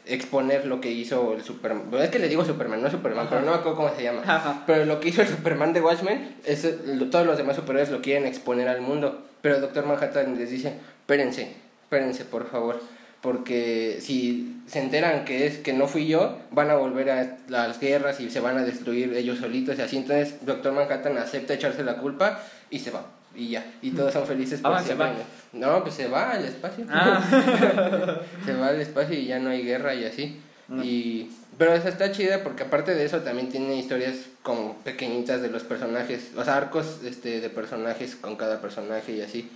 exponer 0.05 0.65
lo 0.65 0.81
que 0.81 0.91
hizo 0.91 1.33
el 1.33 1.43
Superman. 1.43 1.83
Es 2.01 2.09
que 2.09 2.19
le 2.19 2.27
digo 2.29 2.43
Superman, 2.45 2.81
no 2.81 2.89
Superman, 2.89 3.27
Ajá. 3.27 3.29
pero 3.29 3.41
no 3.45 3.51
me 3.51 3.57
acuerdo 3.57 3.77
cómo 3.77 3.95
se 3.95 4.03
llama. 4.03 4.21
Ajá. 4.25 4.63
Pero 4.65 4.85
lo 4.85 4.99
que 4.99 5.09
hizo 5.09 5.21
el 5.21 5.27
Superman 5.27 5.73
de 5.73 5.81
Watchmen, 5.81 6.35
es, 6.45 6.67
lo- 6.85 7.09
todos 7.09 7.25
los 7.25 7.37
demás 7.37 7.55
superhéroes 7.55 7.91
lo 7.91 8.01
quieren 8.01 8.25
exponer 8.25 8.67
al 8.67 8.81
mundo. 8.81 9.23
Pero 9.41 9.59
Doctor 9.61 9.85
Manhattan 9.85 10.37
les 10.37 10.49
dice, 10.51 10.73
espérense, 11.01 11.51
espérense 11.83 12.25
por 12.25 12.49
favor. 12.49 12.79
Porque 13.21 13.97
si 13.99 14.61
se 14.67 14.79
enteran 14.79 15.25
que 15.25 15.47
es 15.47 15.57
que 15.57 15.73
no 15.73 15.87
fui 15.87 16.07
yo, 16.07 16.37
van 16.51 16.69
a 16.69 16.75
volver 16.75 17.09
a 17.09 17.37
las 17.47 17.79
guerras 17.79 18.19
y 18.19 18.29
se 18.29 18.39
van 18.39 18.57
a 18.57 18.63
destruir 18.63 19.13
ellos 19.15 19.39
solitos 19.39 19.77
y 19.77 19.81
así. 19.81 19.97
Entonces 19.97 20.45
Doctor 20.45 20.73
Manhattan 20.73 21.17
acepta 21.17 21.53
echarse 21.55 21.83
la 21.83 21.97
culpa 21.97 22.39
y 22.69 22.79
se 22.79 22.91
va. 22.91 23.05
Y 23.37 23.49
ya, 23.49 23.71
y 23.83 23.91
todos 23.91 24.11
son 24.11 24.25
felices 24.25 24.59
Ah, 24.63 24.81
se 24.83 24.95
va. 24.95 25.13
No, 25.53 25.83
pues 25.83 25.93
se 25.93 26.07
va 26.07 26.31
al 26.31 26.43
espacio. 26.43 26.85
Ah. 26.89 27.23
se 28.45 28.53
va 28.53 28.69
al 28.69 28.81
espacio 28.81 29.17
y 29.17 29.27
ya 29.27 29.37
no 29.37 29.51
hay 29.51 29.61
guerra 29.61 29.93
y 29.93 30.05
así. 30.05 30.41
Y, 30.83 31.29
pero 31.57 31.73
esa 31.73 31.89
está 31.89 32.11
chida 32.11 32.43
porque 32.43 32.63
aparte 32.63 32.93
de 32.93 33.05
eso 33.05 33.19
también 33.19 33.49
tiene 33.49 33.77
historias 33.77 34.15
como 34.43 34.75
pequeñitas 34.77 35.41
de 35.41 35.49
los 35.49 35.63
personajes, 35.63 36.31
o 36.35 36.43
sea, 36.43 36.57
arcos 36.57 36.99
este, 37.05 37.39
de 37.39 37.49
personajes 37.49 38.15
con 38.15 38.35
cada 38.35 38.59
personaje 38.59 39.13
y 39.13 39.21
así. 39.21 39.49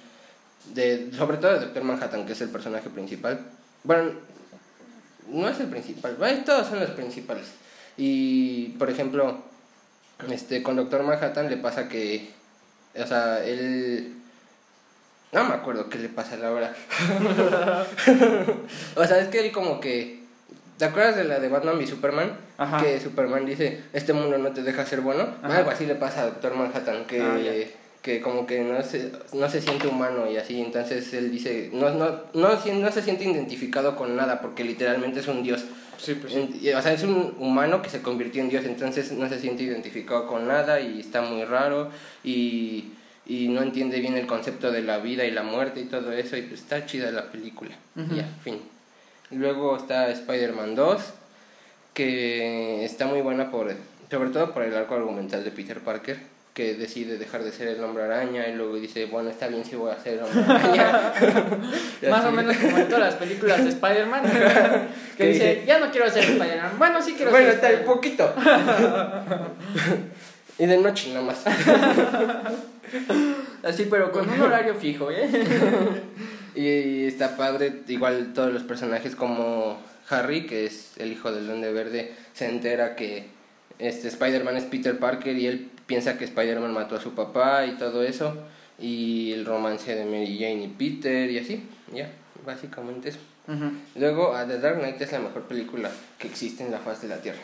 De, 0.74 1.10
sobre 1.12 1.38
todo 1.38 1.54
de 1.54 1.60
Doctor 1.62 1.84
Manhattan, 1.84 2.26
que 2.26 2.34
es 2.34 2.42
el 2.42 2.50
personaje 2.50 2.90
principal. 2.90 3.40
Bueno, 3.84 4.12
no 5.28 5.50
es 5.50 5.60
el 5.60 5.68
principal, 5.68 6.16
bueno, 6.18 6.44
todos 6.46 6.68
son 6.68 6.80
los 6.80 6.92
principales. 6.92 7.48
Y, 7.98 8.70
por 8.80 8.90
ejemplo, 8.90 9.40
este, 10.30 10.62
con 10.62 10.76
Doctor 10.76 11.04
Manhattan 11.04 11.50
le 11.50 11.58
pasa 11.58 11.90
que, 11.90 12.30
o 12.98 13.06
sea, 13.06 13.44
él... 13.46 14.14
No 15.32 15.46
me 15.46 15.54
acuerdo 15.54 15.90
qué 15.90 15.98
le 15.98 16.10
pasa 16.10 16.36
a 16.36 16.40
la 16.40 16.52
hora. 16.52 16.76
o 18.96 19.06
sea, 19.06 19.20
es 19.20 19.28
que 19.30 19.46
él 19.46 19.52
como 19.52 19.80
que... 19.80 20.22
¿Te 20.78 20.86
acuerdas 20.86 21.16
de 21.16 21.24
la 21.24 21.40
de 21.40 21.48
Batman 21.48 21.80
y 21.82 21.88
Superman? 21.88 22.32
Ajá. 22.58 22.82
Que 22.82 23.00
Superman 23.00 23.46
dice, 23.46 23.82
este 23.94 24.14
mundo 24.14 24.38
no 24.40 24.52
te 24.52 24.64
deja 24.64 24.86
ser 24.86 25.02
bueno. 25.02 25.36
Ajá. 25.44 25.58
Algo 25.60 25.70
así 25.70 25.86
le 25.86 25.96
pasa 25.96 26.22
a 26.22 26.26
Doctor 26.26 26.56
Manhattan, 26.56 27.06
que, 27.06 27.22
Ah, 27.22 27.38
que 28.02 28.20
como 28.20 28.48
que 28.48 28.62
no 28.62 28.82
se, 28.82 29.12
no 29.34 29.48
se 29.48 29.62
siente 29.62 29.88
humano 29.88 30.30
y 30.30 30.38
así. 30.38 30.60
Entonces 30.60 31.14
él 31.14 31.32
dice, 31.32 31.70
no, 31.72 31.92
no, 31.92 32.24
no, 32.34 32.50
no 32.50 32.92
se 32.92 33.02
siente 33.02 33.24
identificado 33.24 33.96
con 33.96 34.16
nada 34.16 34.42
porque 34.42 34.64
literalmente 34.64 35.20
es 35.20 35.28
un 35.28 35.44
dios. 35.44 35.66
Sí, 36.02 36.16
pues 36.16 36.34
sí. 36.34 36.74
O 36.74 36.82
sea, 36.82 36.94
es 36.94 37.04
un 37.04 37.36
humano 37.38 37.82
que 37.82 37.90
se 37.90 38.02
convirtió 38.02 38.42
en 38.42 38.50
Dios, 38.50 38.66
entonces 38.66 39.12
no 39.12 39.30
se 39.30 39.40
siente 39.40 39.64
identificado 39.64 40.26
con 40.26 40.48
nada 40.48 40.80
y 40.80 41.00
está 41.00 41.22
muy 41.22 41.46
raro 41.46 41.92
y, 42.24 42.94
y 43.28 43.50
no 43.50 43.62
entiende 43.62 44.00
bien 44.00 44.18
el 44.18 44.26
concepto 44.26 44.72
de 44.72 44.82
la 44.82 44.98
vida 44.98 45.26
y 45.26 45.32
la 45.32 45.44
muerte 45.44 45.82
y 45.82 45.86
todo 45.86 46.12
eso 46.12 46.38
y 46.38 46.42
pues 46.42 46.62
está 46.62 46.88
chida 46.88 47.12
la 47.12 47.32
película. 47.32 47.76
Ujú. 47.96 48.16
Ya, 48.16 48.28
fin. 48.44 48.60
Luego 49.30 49.78
está 49.78 50.10
Spider-Man 50.10 50.74
2, 50.74 51.02
que 51.94 52.84
está 52.84 53.06
muy 53.06 53.22
buena 53.22 53.52
por, 53.52 53.72
sobre 54.10 54.32
todo 54.32 54.54
por 54.54 54.64
el 54.64 54.76
arco 54.76 54.96
argumental 54.96 55.44
de 55.44 55.52
Peter 55.52 55.82
Parker, 55.82 56.20
que 56.54 56.74
decide 56.74 57.18
dejar 57.18 57.44
de 57.44 57.52
ser 57.52 57.70
el 57.70 57.84
hombre 57.84 58.04
araña 58.04 58.48
y 58.48 58.56
luego 58.56 58.76
dice, 58.76 59.06
bueno, 59.06 59.30
está 59.30 59.48
bien 59.48 59.64
si 59.64 59.76
voy 59.78 59.92
a 59.92 60.00
ser 60.00 60.22
hombre 60.22 60.44
araña. 60.44 61.14
Más 62.10 62.26
o 62.26 62.32
menos 62.32 62.58
como 62.58 62.78
en 62.78 62.88
todas 62.88 63.06
las 63.06 63.16
películas 63.16 63.64
de 63.64 63.70
Spider-Man. 63.70 64.24
que 65.18 65.28
dice, 65.28 65.64
ya 65.66 65.80
no 65.80 65.90
quiero 65.92 66.10
ser 66.10 66.26
Spider-Man. 66.26 66.72
Bueno, 66.78 67.02
sí 67.02 67.14
quiero 67.14 67.32
Bueno, 67.32 67.48
ser 67.54 67.56
está 67.56 67.80
un 67.80 67.86
poquito. 67.86 68.34
y 70.60 70.66
de 70.66 70.78
noche 70.78 71.14
nada 71.14 71.26
más. 71.26 71.46
Así, 73.64 73.88
pero 73.90 74.12
con 74.12 74.30
un 74.30 74.42
horario 74.42 74.76
fijo, 74.76 75.10
¿eh? 75.10 75.30
Y 76.54 77.06
está 77.06 77.38
padre, 77.38 77.82
igual 77.88 78.34
todos 78.34 78.52
los 78.52 78.64
personajes 78.64 79.16
como 79.16 79.80
Harry, 80.10 80.46
que 80.46 80.66
es 80.66 80.98
el 80.98 81.14
hijo 81.14 81.32
del 81.32 81.48
Duende 81.48 81.72
Verde, 81.72 82.14
se 82.34 82.50
entera 82.50 82.98
que 82.98 83.28
este 83.80 84.10
Spider-Man 84.10 84.58
es 84.58 84.66
Peter 84.66 85.00
Parker 85.00 85.38
y 85.38 85.48
él 85.48 85.70
piensa 85.92 86.18
que 86.18 86.24
Spider-Man 86.24 86.72
mató 86.74 86.96
a 86.96 87.02
su 87.02 87.14
papá 87.14 87.66
y 87.66 87.72
todo 87.78 88.02
eso. 88.02 88.34
Y 88.80 89.34
el 89.34 89.46
romance 89.46 89.94
de 89.94 90.06
Mary 90.06 90.38
Jane 90.40 90.64
y 90.64 90.68
Peter 90.70 91.30
y 91.30 91.38
así, 91.38 91.64
ya, 91.94 92.10
básicamente 92.46 93.10
eso. 93.10 93.20
Ujú. 93.48 93.72
Luego, 93.96 94.34
a 94.36 94.48
The 94.48 94.60
Dark 94.60 94.80
Knight 94.80 95.02
es 95.02 95.12
la 95.12 95.20
mejor 95.20 95.44
película 95.44 95.92
que 96.18 96.28
existe 96.28 96.64
en 96.64 96.72
la 96.72 96.80
faz 96.80 97.02
de 97.02 97.10
la 97.10 97.18
Tierra. 97.18 97.42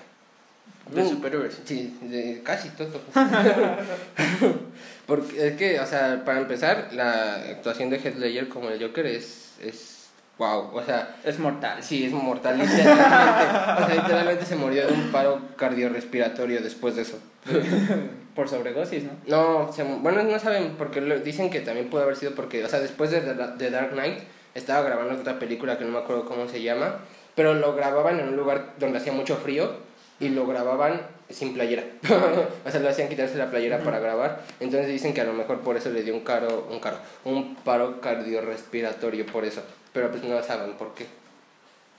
De 0.94 1.04
Mm. 1.04 1.10
superhéroes. 1.10 1.60
Sí, 1.66 1.98
de 2.04 2.42
casi 2.44 2.70
todo. 2.70 3.02
Porque 5.06 5.48
es 5.48 5.54
que, 5.58 5.80
o 5.80 5.86
sea, 5.86 6.24
para 6.26 6.40
empezar, 6.40 6.90
la 6.94 7.36
actuación 7.36 7.90
de 7.90 7.98
Heath 7.98 8.18
Ledger 8.18 8.48
como 8.48 8.70
el 8.70 8.82
Joker 8.82 9.06
es, 9.06 9.54
es 9.62 10.08
wow. 10.38 10.72
O 10.74 10.84
sea, 10.84 11.16
Es 11.24 11.38
mortal. 11.40 11.84
sí, 11.84 12.06
es 12.06 12.12
mortal, 12.14 12.58
literalmente. 12.58 13.04
o 13.04 13.86
sea, 13.88 13.96
literalmente 13.96 14.46
se 14.46 14.56
murió 14.56 14.88
de 14.88 14.94
un 14.94 15.12
paro 15.12 15.42
cardiorrespiratorio 15.58 16.62
después 16.62 16.96
de 16.96 17.02
eso. 17.04 17.20
Por 18.38 18.48
sobredosis, 18.48 19.04
¿no? 19.04 19.12
No, 19.26 19.74
se 19.74 19.84
bueno, 19.84 20.22
no 20.24 20.38
saben, 20.40 20.76
porque 20.78 21.02
lo- 21.02 21.18
dicen 21.20 21.50
que 21.50 21.60
también 21.60 21.90
puede 21.90 22.04
haber 22.06 22.16
sido 22.16 22.36
porque, 22.36 22.64
o 22.64 22.70
sea, 22.70 22.80
después 22.80 23.10
de 23.12 23.20
The, 23.22 23.34
The 23.58 23.72
Dark 23.72 23.92
Knight, 23.94 24.20
estaba 24.54 24.84
grabando 24.84 25.20
otra 25.20 25.40
película 25.40 25.78
que 25.80 25.84
no 25.86 25.92
me 25.92 25.98
acuerdo 25.98 26.24
cómo 26.26 26.48
se 26.48 26.62
llama, 26.62 27.00
pero 27.36 27.56
lo 27.56 27.76
grababan 27.76 28.20
en 28.20 28.30
un 28.30 28.38
lugar 28.38 28.74
donde 28.80 29.00
hacía 29.00 29.12
mucho 29.12 29.38
frío 29.38 29.72
y 30.20 30.30
lo 30.30 30.46
grababan 30.48 31.02
sin 31.30 31.54
playera. 31.56 31.84
o 32.66 32.70
sea, 32.72 32.80
lo 32.80 32.90
hacían 32.90 33.10
quitarse 33.10 33.38
la 33.38 33.50
playera 33.50 33.80
para 33.80 34.00
grabar. 34.00 34.44
Entonces 34.60 34.88
dicen 34.88 35.14
que 35.16 35.22
a 35.22 35.26
lo 35.26 35.34
mejor 35.34 35.62
por 35.62 35.76
eso 35.76 35.90
le 35.90 36.04
dio 36.04 36.14
un 36.14 36.22
caro, 36.22 36.68
un 36.72 36.80
caro, 36.80 36.98
un 37.26 37.56
paro 37.56 38.00
cardiorrespiratorio 38.02 39.26
por 39.26 39.46
eso. 39.46 39.64
Pero 39.94 40.12
pues 40.12 40.24
no 40.24 40.42
saben 40.44 40.74
por 40.74 40.94
qué. 40.94 41.06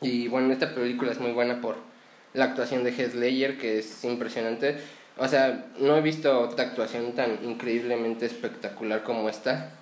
Y 0.00 0.28
bueno, 0.28 0.52
esta 0.52 0.72
película 0.74 1.10
es 1.12 1.18
muy 1.18 1.32
buena 1.32 1.60
por 1.60 1.76
la 2.34 2.44
actuación 2.44 2.84
de 2.84 2.92
Heath 2.92 3.14
Ledger, 3.14 3.58
que 3.58 3.78
es 3.78 4.04
impresionante. 4.04 4.76
O 5.18 5.26
sea, 5.26 5.66
no 5.80 5.96
he 5.96 6.00
visto 6.00 6.40
otra 6.40 6.66
actuación 6.66 7.12
tan 7.12 7.38
increíblemente 7.44 8.26
espectacular 8.26 9.02
como 9.02 9.28
esta. 9.28 9.72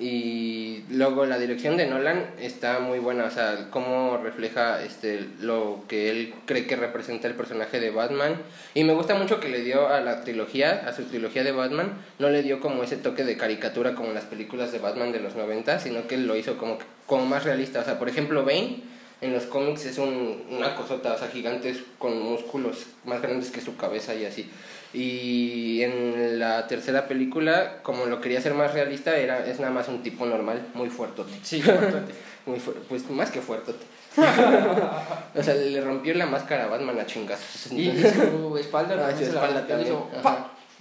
Y 0.00 0.84
luego 0.90 1.26
la 1.26 1.38
dirección 1.38 1.76
de 1.76 1.88
Nolan 1.88 2.26
está 2.38 2.78
muy 2.78 3.00
buena, 3.00 3.24
o 3.24 3.30
sea, 3.30 3.66
cómo 3.70 4.18
refleja 4.18 4.80
este 4.84 5.26
lo 5.40 5.82
que 5.88 6.10
él 6.10 6.34
cree 6.46 6.68
que 6.68 6.76
representa 6.76 7.26
el 7.26 7.34
personaje 7.34 7.80
de 7.80 7.90
Batman. 7.90 8.36
Y 8.74 8.84
me 8.84 8.92
gusta 8.92 9.14
mucho 9.16 9.40
que 9.40 9.48
le 9.48 9.62
dio 9.62 9.88
a 9.88 10.00
la 10.00 10.22
trilogía, 10.22 10.84
a 10.86 10.92
su 10.92 11.02
trilogía 11.04 11.42
de 11.42 11.50
Batman, 11.50 11.94
no 12.20 12.28
le 12.30 12.44
dio 12.44 12.60
como 12.60 12.84
ese 12.84 12.96
toque 12.96 13.24
de 13.24 13.36
caricatura 13.36 13.96
como 13.96 14.08
en 14.10 14.14
las 14.14 14.26
películas 14.26 14.70
de 14.70 14.78
Batman 14.78 15.10
de 15.10 15.18
los 15.18 15.34
90, 15.34 15.80
sino 15.80 16.06
que 16.06 16.16
lo 16.16 16.36
hizo 16.36 16.56
como, 16.58 16.78
como 17.06 17.26
más 17.26 17.42
realista. 17.42 17.80
O 17.80 17.84
sea, 17.84 17.98
por 17.98 18.08
ejemplo, 18.08 18.44
Bane 18.44 18.82
en 19.20 19.32
los 19.32 19.44
cómics 19.44 19.84
es 19.86 19.98
un, 19.98 20.44
una 20.50 20.74
cosota, 20.76 21.12
o 21.14 21.18
sea, 21.18 21.28
gigantes 21.28 21.78
con 21.98 22.20
músculos 22.20 22.86
más 23.04 23.20
grandes 23.22 23.50
que 23.50 23.60
su 23.60 23.76
cabeza 23.76 24.14
y 24.14 24.24
así. 24.24 24.50
Y 24.94 25.82
en 25.82 26.38
la 26.38 26.66
tercera 26.66 27.06
película, 27.08 27.82
como 27.82 28.06
lo 28.06 28.20
quería 28.20 28.38
hacer 28.38 28.54
más 28.54 28.72
realista, 28.72 29.16
era, 29.18 29.44
es 29.46 29.60
nada 29.60 29.72
más 29.72 29.88
un 29.88 30.02
tipo 30.02 30.24
normal, 30.24 30.66
muy 30.74 30.88
fuertote. 30.88 31.32
Sí, 31.42 31.60
fuertote. 31.62 32.12
Muy 32.46 32.58
fu- 32.58 32.72
pues 32.88 33.10
más 33.10 33.30
que 33.30 33.42
fuertote. 33.42 33.84
o 35.34 35.42
sea, 35.42 35.52
le 35.54 35.80
rompió 35.82 36.14
la 36.14 36.24
máscara 36.24 36.64
a 36.64 36.68
Batman 36.68 36.98
a 36.98 37.04
chingazos. 37.04 37.70
Y 37.72 37.92
su 38.00 38.56
espalda, 38.56 38.94
Ah, 39.08 39.12
su 39.14 39.20
la 39.24 39.28
espalda 39.28 39.66
también, 39.66 39.88
hizo 39.88 40.08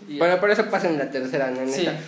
Bueno, 0.08 0.38
pero 0.40 0.54
eso 0.54 0.66
pasa 0.66 0.88
en 0.90 0.98
la 1.00 1.10
tercera, 1.10 1.50
no 1.50 1.62
en 1.62 1.70
Sí. 1.72 1.88
esta. 1.88 2.00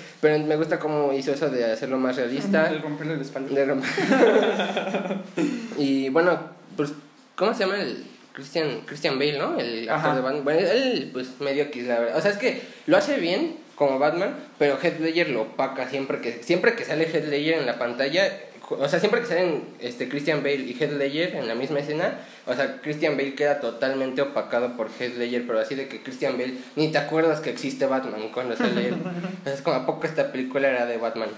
Pero 0.20 0.38
me 0.44 0.56
gusta 0.56 0.78
cómo 0.80 1.12
hizo 1.12 1.32
eso 1.32 1.48
de 1.48 1.64
hacerlo 1.64 1.96
más 1.96 2.16
realista. 2.16 2.68
El 2.70 2.82
romperle 2.82 3.16
la 3.16 3.22
espalda. 3.22 3.54
De 3.54 3.66
rom- 3.66 3.82
y 5.78 6.08
bueno, 6.08 6.38
pues, 6.76 6.92
¿cómo 7.36 7.54
se 7.54 7.60
llama 7.60 7.80
el 7.80 8.04
Christian, 8.32 8.80
Christian 8.84 9.18
Bale, 9.18 9.38
no? 9.38 9.58
El 9.58 9.88
actor 9.88 10.10
Ajá. 10.10 10.14
de 10.16 10.20
Batman. 10.22 10.44
Bueno, 10.44 10.60
él, 10.60 11.10
pues, 11.12 11.40
medio 11.40 11.62
X, 11.64 11.86
la 11.86 12.00
verdad. 12.00 12.18
O 12.18 12.20
sea, 12.20 12.30
es 12.32 12.38
que 12.38 12.60
lo 12.86 12.96
hace 12.96 13.16
bien 13.18 13.56
como 13.76 13.98
Batman, 13.98 14.34
pero 14.58 14.78
Heath 14.82 15.00
Ledger 15.00 15.30
lo 15.30 15.42
opaca 15.42 15.88
siempre 15.88 16.20
que, 16.20 16.42
siempre 16.42 16.74
que 16.74 16.84
sale 16.84 17.04
Heath 17.04 17.28
Ledger 17.28 17.58
en 17.58 17.66
la 17.66 17.78
pantalla, 17.78 18.32
o 18.68 18.88
sea, 18.88 18.98
siempre 18.98 19.20
que 19.20 19.26
salen 19.26 19.64
este, 19.80 20.08
Christian 20.08 20.42
Bale 20.42 20.56
y 20.56 20.76
Heath 20.78 20.92
Ledger 20.92 21.36
en 21.36 21.46
la 21.46 21.54
misma 21.54 21.80
escena, 21.80 22.18
o 22.46 22.54
sea, 22.54 22.80
Christian 22.82 23.16
Bale 23.16 23.34
queda 23.34 23.60
totalmente 23.60 24.22
opacado 24.22 24.76
por 24.76 24.88
Heath 24.98 25.16
Ledger, 25.16 25.46
pero 25.46 25.60
así 25.60 25.74
de 25.74 25.88
que 25.88 26.02
Christian 26.02 26.36
Bale 26.36 26.54
ni 26.74 26.90
te 26.90 26.98
acuerdas 26.98 27.40
que 27.40 27.50
existe 27.50 27.86
Batman 27.86 28.30
cuando 28.32 28.56
sale 28.56 28.88
él. 28.88 28.96
es 29.44 29.62
como 29.62 29.76
a 29.76 29.86
poco 29.86 30.06
esta 30.06 30.32
película 30.32 30.68
era 30.68 30.86
de 30.86 30.96
Batman. 30.96 31.28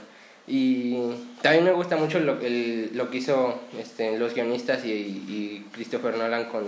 Y 0.46 0.96
también 1.42 1.64
me 1.64 1.72
gusta 1.72 1.96
mucho 1.96 2.18
lo, 2.20 2.40
el, 2.40 2.90
lo 2.94 3.10
que 3.10 3.18
hizo 3.18 3.60
este, 3.78 4.18
los 4.18 4.34
guionistas 4.34 4.84
y, 4.86 4.90
y 4.90 5.66
Christopher 5.72 6.16
Nolan 6.16 6.46
con, 6.46 6.64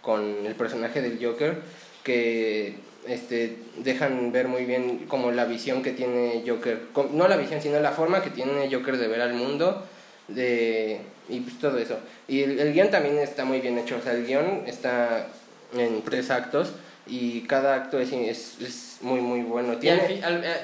con 0.00 0.46
el 0.46 0.54
personaje 0.54 1.02
del 1.02 1.18
Joker, 1.20 1.58
que 2.04 2.76
este, 3.08 3.56
dejan 3.78 4.30
ver 4.30 4.46
muy 4.46 4.64
bien 4.64 5.06
como 5.08 5.32
la 5.32 5.44
visión 5.44 5.82
que 5.82 5.90
tiene 5.90 6.44
Joker, 6.46 6.80
no 7.12 7.26
la 7.26 7.36
visión, 7.36 7.60
sino 7.60 7.80
la 7.80 7.90
forma 7.90 8.22
que 8.22 8.30
tiene 8.30 8.72
Joker 8.72 8.96
de 8.96 9.08
ver 9.08 9.20
al 9.20 9.34
mundo 9.34 9.82
de, 10.28 11.00
y 11.28 11.40
pues 11.40 11.58
todo 11.58 11.78
eso. 11.78 11.98
Y 12.28 12.42
el, 12.42 12.58
el 12.58 12.72
guion 12.72 12.90
también 12.90 13.18
está 13.18 13.44
muy 13.44 13.60
bien 13.60 13.78
hecho, 13.78 13.96
o 13.96 14.02
sea, 14.02 14.12
el 14.12 14.26
guion 14.26 14.64
está 14.66 15.28
en 15.76 16.02
tres 16.02 16.30
actos 16.30 16.72
y 17.06 17.42
cada 17.42 17.74
acto 17.74 17.98
es, 18.00 18.12
es, 18.12 18.56
es 18.60 18.98
muy, 19.00 19.20
muy 19.20 19.42
bueno. 19.42 19.74
Y, 19.80 19.88
eh, 19.88 20.22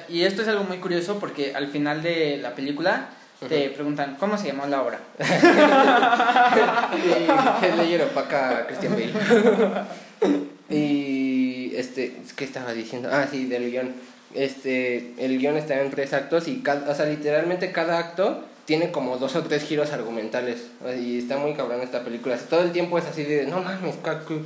y, 0.09 0.23
esto 0.23 0.41
es 0.41 0.47
algo 0.47 0.63
muy 0.65 0.77
curioso 0.77 1.19
porque 1.19 1.55
al 1.55 1.67
final 1.67 2.01
de 2.03 2.37
la 2.37 2.53
película 2.55 3.09
te 3.47 3.69
preguntan, 3.69 4.15
¿cómo 4.19 4.37
se 4.37 4.47
llamó 4.47 4.65
la 4.67 4.81
obra? 4.81 4.99
y 6.93 7.77
leyero 7.77 8.05
opaca 8.05 8.65
Christian 8.67 8.93
Bale. 8.93 9.13
y, 10.69 11.73
este, 11.75 12.15
¿qué 12.35 12.45
estaba 12.45 12.73
diciendo? 12.73 13.09
Ah, 13.11 13.27
sí, 13.29 13.45
del 13.45 13.69
guion. 13.69 13.93
Este, 14.33 15.13
el 15.17 15.37
guion 15.39 15.57
está 15.57 15.79
en 15.81 15.91
tres 15.91 16.13
actos 16.13 16.47
y, 16.47 16.61
cada, 16.61 16.89
o 16.89 16.95
sea, 16.95 17.05
literalmente 17.05 17.71
cada 17.71 17.99
acto 17.99 18.45
tiene 18.65 18.91
como 18.91 19.17
dos 19.17 19.35
o 19.35 19.43
tres 19.43 19.63
giros 19.63 19.91
argumentales. 19.91 20.67
Y 20.99 21.19
está 21.19 21.37
muy 21.37 21.53
cabrón 21.53 21.81
esta 21.81 22.03
película. 22.03 22.37
Todo 22.37 22.61
el 22.61 22.71
tiempo 22.71 22.97
es 22.97 23.05
así 23.05 23.23
de, 23.23 23.45
no 23.45 23.61
mames, 23.61 23.95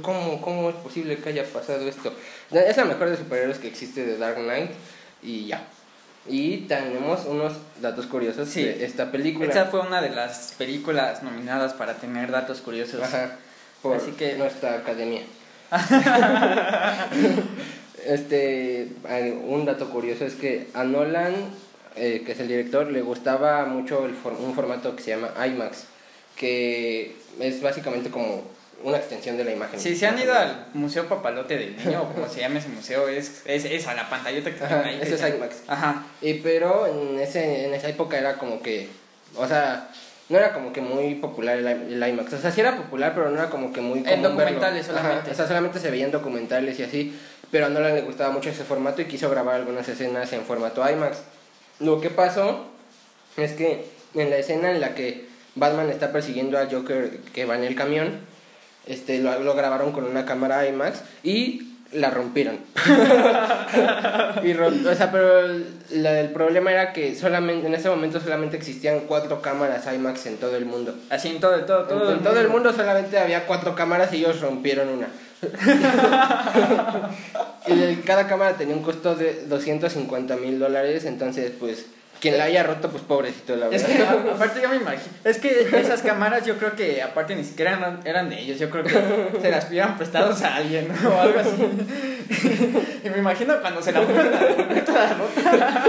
¿cómo, 0.02 0.42
cómo 0.42 0.70
es 0.70 0.76
posible 0.76 1.18
que 1.18 1.30
haya 1.30 1.44
pasado 1.44 1.88
esto? 1.88 2.14
Es 2.52 2.78
la 2.78 2.86
mejor 2.86 3.10
de 3.10 3.18
superhéroes 3.18 3.60
que 3.60 3.68
existe 3.68 4.06
de 4.06 4.18
Dark 4.18 4.38
Knight 4.38 4.72
y 5.22 5.48
ya. 5.48 5.68
Y 6.30 6.58
tenemos 6.68 7.26
unos 7.26 7.54
datos 7.82 8.06
curiosos 8.06 8.54
de 8.54 8.84
esta 8.84 9.12
película. 9.12 9.48
Esta 9.48 9.66
fue 9.66 9.80
una 9.80 10.02
de 10.02 10.10
las 10.10 10.54
películas 10.58 11.24
nominadas 11.24 11.74
para 11.74 11.96
tener 11.96 12.32
datos 12.32 12.60
curiosos. 12.60 13.02
Ajá, 13.02 13.38
por 13.82 13.98
Así 13.98 14.12
que... 14.12 14.36
nuestra 14.36 14.76
academia. 14.76 15.22
este, 18.06 18.90
un 19.46 19.66
dato 19.66 19.90
curioso 19.90 20.26
es 20.26 20.34
que 20.34 20.68
a 20.74 20.84
Nolan 20.84 21.34
eh, 21.98 22.24
que 22.26 22.32
es 22.34 22.40
el 22.40 22.48
director, 22.48 22.92
le 22.92 23.02
gustaba 23.02 23.66
mucho 23.66 24.06
el 24.06 24.16
un 24.40 24.54
formato 24.54 24.96
que 24.96 25.04
se 25.04 25.12
llama 25.12 25.34
IMAX, 25.46 25.86
que 26.36 27.16
es 27.40 27.62
básicamente 27.62 28.10
como 28.10 28.44
una 28.84 28.98
extensión 28.98 29.38
de 29.38 29.44
la 29.44 29.52
imagen. 29.52 29.80
Si 29.80 29.96
se 29.96 30.06
han 30.06 30.20
ido 30.20 30.34
al 30.34 30.68
Museo 30.74 31.08
Papalote 31.08 31.58
del 31.58 31.78
Niño, 31.78 32.04
o 32.04 32.14
como 32.14 32.28
se 32.28 32.42
llama 32.42 32.60
ese 32.60 32.70
museo, 32.70 33.08
es, 33.08 33.42
es, 33.46 33.66
es 33.66 33.88
a 33.88 33.94
la 33.94 34.10
pantallota 34.10 34.54
que 34.54 34.64
Ajá, 34.64 34.84
ahí. 34.86 35.00
Eso 35.02 35.16
es 35.16 35.36
IMAX. 35.36 35.64
Ajá. 35.68 36.06
Y, 36.22 36.36
pero 36.36 36.86
en, 36.88 37.20
ese, 37.20 37.66
en 37.66 37.74
esa 37.74 37.90
época 37.90 38.18
era 38.18 38.38
como 38.38 38.62
que, 38.62 38.88
o 39.36 39.48
sea, 39.48 39.90
no 40.30 40.38
era 40.38 40.54
como 40.54 40.74
que 40.74 40.82
muy 40.82 41.16
popular 41.16 41.58
el, 41.58 42.08
IMAX. 42.08 42.34
O 42.34 42.38
sea, 42.38 42.52
sí 42.52 42.62
era 42.62 42.76
popular, 42.78 43.14
pero 43.16 43.30
no 43.30 43.38
era 43.38 43.50
como 43.50 43.74
que 43.74 43.82
muy... 43.82 44.04
En 44.06 44.22
documentales 44.22 44.86
solamente. 44.86 45.32
o 45.32 45.34
sea, 45.34 45.48
solamente 45.48 45.80
se 45.80 45.90
veían 45.90 46.12
documentales 46.12 46.80
y 46.80 46.84
así, 46.84 47.20
pero 47.50 47.66
a 47.66 47.70
Nolan 47.70 47.96
le 47.96 48.02
gustaba 48.02 48.32
mucho 48.32 48.50
ese 48.50 48.64
formato 48.64 49.02
y 49.02 49.06
quiso 49.06 49.30
grabar 49.30 49.56
algunas 49.56 49.88
escenas 49.88 50.32
en 50.34 50.44
formato 50.44 50.88
IMAX. 50.88 51.18
Lo 51.80 52.02
que 52.02 52.10
pasó 52.10 52.66
es 53.38 53.54
que 53.54 53.86
en 54.16 54.30
la 54.30 54.38
escena 54.38 54.72
en 54.72 54.82
la 54.82 54.96
que 54.96 55.28
Batman 55.56 55.90
está 55.90 56.12
persiguiendo 56.12 56.58
a 56.58 56.68
Joker 56.70 57.20
que 57.34 57.46
va 57.46 57.56
en 57.56 57.64
el 57.64 57.76
camión, 57.76 58.20
este, 58.86 59.20
lo, 59.20 59.54
grabaron 59.54 59.92
con 59.92 60.06
una 60.06 60.26
cámara 60.26 60.68
IMAX 60.68 61.02
y 61.24 61.74
la 61.92 62.10
rompieron. 62.10 62.60
y 64.44 64.54
o 64.54 64.96
sea, 64.96 65.12
pero 65.12 65.46
el, 65.46 66.30
problema 66.34 66.72
era 66.72 66.94
que 66.94 67.16
solamente 67.16 67.68
en 67.68 67.74
ese 67.74 67.90
momento 67.90 68.20
solamente 68.20 68.58
existían 68.58 69.02
cuatro 69.02 69.42
cámaras 69.42 69.88
IMAX 69.94 70.26
en 70.26 70.38
todo 70.38 70.56
el 70.56 70.66
mundo. 70.66 70.96
Así 71.10 71.30
en 71.30 71.40
todo, 71.40 71.60
todo, 71.66 71.84
todo. 71.84 72.12
En, 72.12 72.24
todo 72.24 72.40
el 72.40 72.50
mundo 72.50 72.74
solamente 72.74 73.18
había 73.18 73.46
cuatro 73.46 73.76
cámaras 73.76 74.14
y 74.14 74.18
ellos 74.18 74.42
rompieron 74.42 74.90
una. 74.90 75.08
y 77.68 77.96
cada 77.98 78.28
cámara 78.28 78.58
tenía 78.58 78.76
un 78.76 78.82
costo 78.82 79.16
de 79.16 79.46
250 79.46 80.36
mil 80.38 80.58
dólares, 80.60 81.06
entonces 81.06 81.52
pues 81.60 81.86
quien 82.20 82.38
la 82.38 82.44
haya 82.46 82.64
roto, 82.64 82.90
pues 82.90 83.04
pobrecito, 83.04 83.56
la 83.56 83.68
verdad. 83.68 83.90
Es 83.90 83.96
que, 83.96 84.04
aparte 84.04 84.62
yo 84.62 84.70
me 84.70 84.78
imagino, 84.78 85.14
es 85.24 85.38
que 85.38 85.70
esas 85.74 86.02
cámaras 86.02 86.46
yo 86.46 86.58
creo 86.58 86.76
que 86.76 87.02
aparte 87.02 87.36
ni 87.36 87.44
siquiera 87.44 87.78
eran, 87.78 88.00
eran 88.06 88.30
de 88.30 88.40
ellos, 88.40 88.60
yo 88.60 88.70
creo 88.70 88.84
que 88.84 89.40
se 89.42 89.52
las 89.52 89.66
pidieron 89.66 89.98
prestados 89.98 90.42
a 90.42 90.56
alguien 90.56 90.88
o 91.06 91.20
algo 91.20 91.40
así. 91.40 91.52
Y 93.04 93.10
me 93.10 93.20
imagino 93.20 93.62
cuando 93.62 93.82
se 93.82 93.94
la 93.94 94.02
fueron 94.02 94.28
a 94.28 94.32
la 94.32 94.40
rota. 94.40 95.16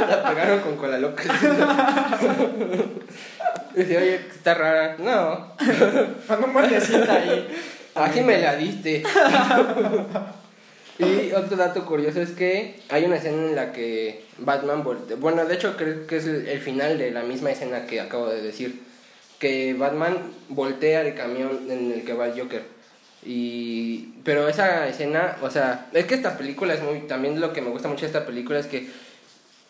La 0.09 0.23
pagaron 0.23 0.61
con 0.61 0.77
cola 0.77 0.97
loca. 0.99 1.25
Dice, 3.75 3.99
oye, 3.99 4.21
está 4.31 4.55
rara. 4.55 4.95
No. 4.99 5.53
Cuando 6.29 6.47
un 6.47 6.53
muertecita 6.53 7.21
ahí. 7.99 8.11
Aquí 8.11 8.21
me 8.21 8.39
la 8.39 8.57
diste. 8.57 9.03
y 10.99 11.33
otro 11.33 11.57
dato 11.57 11.85
curioso 11.87 12.21
es 12.21 12.31
que 12.31 12.81
hay 12.89 13.05
una 13.05 13.17
escena 13.17 13.47
en 13.49 13.57
la 13.57 13.73
que 13.73 14.25
Batman 14.39 14.83
voltea. 14.85 15.17
Bueno, 15.17 15.45
de 15.45 15.55
hecho 15.55 15.77
creo 15.77 16.07
que 16.07 16.17
es 16.17 16.27
el, 16.27 16.61
final 16.61 16.99
de 16.99 17.11
la 17.11 17.23
misma 17.23 17.51
escena 17.51 17.87
que 17.87 18.01
acabo 18.01 18.29
de 18.29 18.43
decir. 18.43 18.83
Que 19.39 19.75
Batman 19.75 20.19
voltea 20.49 21.03
el 21.03 21.15
camión 21.15 21.71
en 21.71 21.93
el 21.93 22.05
que 22.05 22.13
va 22.13 22.27
el 22.27 22.41
Joker. 22.41 22.63
Y 23.25 24.15
pero 24.25 24.49
esa 24.49 24.89
escena, 24.89 25.37
o 25.43 25.51
sea, 25.51 25.89
es 25.93 26.07
que 26.07 26.15
esta 26.15 26.37
película 26.37 26.75
es 26.75 26.83
muy 26.83 27.01
también 27.01 27.41
lo 27.41 27.53
que 27.53 27.63
me 27.63 27.71
gusta 27.71 27.89
mucho 27.89 28.03
de 28.03 28.09
esta 28.09 28.27
película 28.27 28.59
es 28.59 28.67
que 28.67 28.89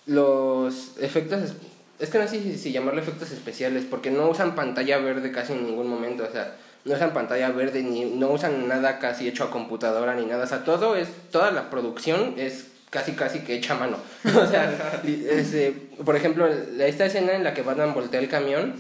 los 0.06 0.96
efectos 1.00 1.54
es 1.98 2.10
que 2.10 2.18
no 2.18 2.28
sé 2.28 2.40
si, 2.40 2.56
si 2.56 2.72
llamarlo 2.72 3.00
efectos 3.00 3.30
especiales 3.30 3.84
porque 3.88 4.10
no 4.10 4.28
usan 4.28 4.54
pantalla 4.54 4.98
verde 4.98 5.32
casi 5.32 5.52
en 5.52 5.66
ningún 5.66 5.88
momento, 5.88 6.24
o 6.24 6.32
sea, 6.32 6.54
no 6.88 6.94
usan 6.94 7.12
pantalla 7.12 7.50
verde 7.50 7.82
ni 7.82 8.04
no 8.04 8.30
usan 8.30 8.66
nada 8.66 8.98
casi 8.98 9.28
hecho 9.28 9.44
a 9.44 9.50
computadora 9.50 10.14
ni 10.14 10.26
nada, 10.26 10.44
o 10.44 10.46
sea, 10.46 10.64
todo 10.64 10.96
es 10.96 11.08
toda 11.30 11.50
la 11.50 11.70
producción 11.70 12.34
es 12.36 12.66
casi 12.90 13.12
casi 13.12 13.40
que 13.40 13.54
hecha 13.54 13.74
a 13.74 13.78
mano. 13.78 13.98
o 14.24 14.46
sea, 14.46 15.02
este, 15.04 15.72
por 16.04 16.16
ejemplo, 16.16 16.48
esta 16.48 17.06
escena 17.06 17.34
en 17.34 17.44
la 17.44 17.54
que 17.54 17.62
Batman 17.62 17.94
voltea 17.94 18.20
el 18.20 18.28
camión, 18.28 18.74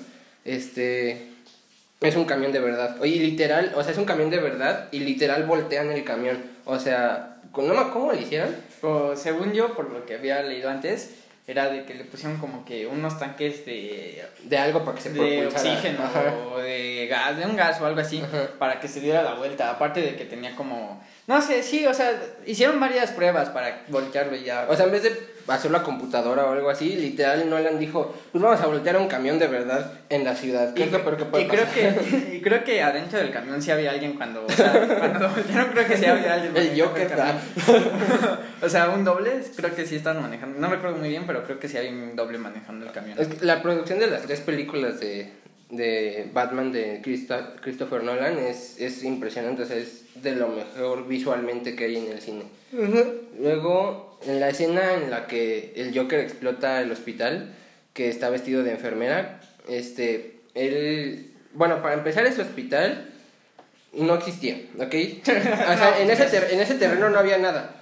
este 0.44 1.28
es 2.00 2.16
un 2.16 2.24
camión 2.24 2.52
de 2.52 2.60
verdad. 2.60 2.96
Oye, 3.00 3.16
literal, 3.16 3.72
o 3.74 3.82
sea, 3.82 3.92
es 3.92 3.98
un 3.98 4.04
camión 4.04 4.30
de 4.30 4.38
verdad 4.38 4.88
y 4.92 5.00
literal 5.00 5.44
voltean 5.44 5.90
el 5.90 6.04
camión. 6.04 6.38
O 6.64 6.78
sea, 6.78 7.40
¿cómo 7.52 8.12
lo 8.12 8.14
hicieron? 8.18 8.54
según 9.16 9.52
yo, 9.52 9.74
por 9.74 9.90
lo 9.90 10.06
que 10.06 10.14
había 10.14 10.40
leído 10.42 10.70
antes, 10.70 11.14
era 11.48 11.70
de 11.70 11.86
que 11.86 11.94
le 11.94 12.04
pusieron 12.04 12.36
como 12.38 12.62
que 12.66 12.86
unos 12.86 13.18
tanques 13.18 13.64
de 13.64 14.22
de 14.44 14.58
algo 14.58 14.84
para 14.84 14.94
que 14.94 15.02
se 15.02 15.10
de 15.10 15.46
oxígeno 15.46 16.00
o 16.52 16.58
de 16.58 17.06
gas 17.08 17.38
de 17.38 17.46
un 17.46 17.56
gas 17.56 17.80
o 17.80 17.86
algo 17.86 18.00
así 18.00 18.22
para 18.58 18.78
que 18.78 18.86
se 18.86 19.00
diera 19.00 19.22
la 19.22 19.34
vuelta. 19.34 19.70
Aparte 19.70 20.02
de 20.02 20.14
que 20.14 20.26
tenía 20.26 20.54
como 20.54 21.02
no 21.28 21.40
sé 21.40 21.62
sí 21.62 21.86
o 21.86 21.94
sea 21.94 22.20
hicieron 22.44 22.80
varias 22.80 23.12
pruebas 23.12 23.50
para 23.50 23.84
voltearlo 23.88 24.36
ya 24.36 24.66
o 24.68 24.74
sea 24.74 24.86
en 24.86 24.92
vez 24.92 25.04
de 25.04 25.38
hacer 25.54 25.70
la 25.70 25.82
computadora 25.82 26.44
o 26.44 26.52
algo 26.52 26.70
así, 26.70 26.96
literal 26.96 27.48
Nolan 27.48 27.78
dijo, 27.78 28.14
pues 28.32 28.42
vamos 28.42 28.60
a 28.60 28.66
voltear 28.66 28.96
un 28.96 29.08
camión 29.08 29.38
de 29.38 29.46
verdad 29.46 29.92
en 30.08 30.24
la 30.24 30.34
ciudad. 30.34 30.74
y, 30.76 30.82
creo 30.82 31.66
que, 31.72 32.32
y 32.36 32.40
creo 32.40 32.64
que 32.64 32.82
adentro 32.82 33.18
del 33.18 33.30
camión 33.30 33.60
sí 33.62 33.70
había 33.70 33.90
alguien 33.90 34.14
cuando, 34.14 34.44
o 34.44 34.50
sea, 34.50 34.72
cuando 34.98 35.20
lo 35.20 35.28
voltearon 35.30 35.70
creo 35.72 35.86
que 35.86 35.96
sí 35.96 36.04
había 36.04 36.34
alguien. 36.34 36.56
El 36.56 36.80
Joker. 36.80 37.08
o 38.62 38.68
sea, 38.68 38.90
un 38.90 39.04
doble, 39.04 39.42
creo 39.56 39.74
que 39.74 39.86
sí 39.86 39.96
están 39.96 40.20
manejando, 40.20 40.58
no 40.58 40.68
recuerdo 40.68 40.96
muy 40.96 41.08
bien, 41.08 41.24
pero 41.26 41.44
creo 41.44 41.58
que 41.58 41.68
sí 41.68 41.76
hay 41.76 41.88
un 41.88 42.14
doble 42.14 42.38
manejando 42.38 42.86
el 42.86 42.92
camión. 42.92 43.18
la 43.40 43.62
producción 43.62 43.98
de 43.98 44.08
las 44.08 44.22
tres 44.22 44.40
películas 44.40 45.00
de, 45.00 45.32
de 45.70 46.30
Batman 46.32 46.72
de 46.72 47.02
Christopher 47.02 48.02
Nolan 48.02 48.38
es, 48.38 48.80
es 48.80 49.04
impresionante, 49.04 49.62
o 49.62 49.66
sea, 49.66 49.76
es 49.76 50.04
de 50.22 50.34
lo 50.34 50.48
mejor 50.48 51.06
visualmente 51.06 51.76
que 51.76 51.84
hay 51.84 51.96
en 51.96 52.12
el 52.12 52.20
cine. 52.20 52.44
Luego, 53.38 54.18
en 54.26 54.40
la 54.40 54.48
escena 54.48 54.94
en 54.94 55.10
la 55.10 55.26
que 55.26 55.72
el 55.76 55.96
Joker 55.96 56.20
explota 56.20 56.80
el 56.80 56.90
hospital, 56.90 57.54
que 57.92 58.08
está 58.08 58.30
vestido 58.30 58.62
de 58.62 58.72
enfermera, 58.72 59.40
este, 59.68 60.40
él, 60.54 61.32
bueno, 61.54 61.82
para 61.82 61.94
empezar 61.94 62.26
ese 62.26 62.42
hospital 62.42 63.10
no 63.92 64.14
existía, 64.14 64.60
¿ok? 64.78 64.94
o 65.22 65.24
sea, 65.24 66.00
en 66.00 66.10
ese, 66.10 66.54
en 66.54 66.60
ese 66.60 66.74
terreno 66.74 67.10
no 67.10 67.18
había 67.18 67.38
nada. 67.38 67.80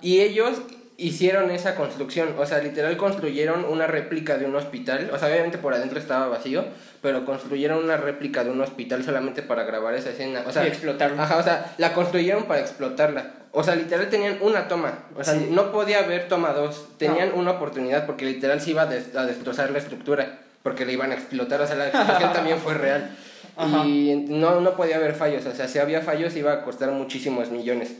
Y 0.00 0.20
ellos 0.20 0.60
hicieron 1.00 1.50
esa 1.50 1.74
construcción, 1.74 2.34
o 2.38 2.44
sea, 2.44 2.58
literal 2.58 2.96
construyeron 2.98 3.64
una 3.64 3.86
réplica 3.86 4.36
de 4.36 4.44
un 4.44 4.54
hospital, 4.54 5.10
o 5.12 5.18
sea, 5.18 5.28
obviamente 5.28 5.56
por 5.56 5.72
adentro 5.72 5.98
estaba 5.98 6.28
vacío, 6.28 6.64
pero 7.00 7.24
construyeron 7.24 7.82
una 7.82 7.96
réplica 7.96 8.44
de 8.44 8.50
un 8.50 8.60
hospital 8.60 9.02
solamente 9.02 9.42
para 9.42 9.64
grabar 9.64 9.94
esa 9.94 10.10
escena, 10.10 10.44
o 10.46 10.52
sea, 10.52 10.64
y 10.64 10.68
explotarla. 10.68 11.22
Ajá, 11.22 11.38
o 11.38 11.42
sea, 11.42 11.74
la 11.78 11.94
construyeron 11.94 12.44
para 12.44 12.60
explotarla. 12.60 13.32
O 13.52 13.64
sea, 13.64 13.74
literal 13.74 14.10
tenían 14.10 14.38
una 14.42 14.68
toma, 14.68 15.06
o 15.16 15.24
sea, 15.24 15.34
no 15.34 15.72
podía 15.72 16.00
haber 16.00 16.28
toma 16.28 16.52
dos, 16.52 16.88
tenían 16.98 17.32
una 17.34 17.52
oportunidad 17.52 18.04
porque 18.04 18.26
literal 18.26 18.60
se 18.60 18.72
iba 18.72 18.82
a, 18.82 18.86
destrozar 18.86 19.70
la 19.70 19.78
estructura. 19.78 20.38
porque 20.62 20.84
le 20.84 20.92
iban 20.92 21.10
a 21.10 21.14
explotar, 21.14 21.62
o 21.62 21.66
sea, 21.66 21.76
la 21.76 21.88
explosión 21.88 22.32
también 22.34 22.58
fue 22.58 22.74
real. 22.74 23.10
Ajá. 23.56 23.84
Y 23.86 24.26
no, 24.28 24.60
no 24.60 24.76
podía 24.76 24.96
haber 24.96 25.14
fallos, 25.14 25.46
o 25.46 25.54
sea, 25.54 25.66
si 25.66 25.78
había 25.78 26.02
fallos 26.02 26.36
iba 26.36 26.52
a 26.52 26.62
costar 26.62 26.90
muchísimos 26.90 27.50
millones. 27.50 27.94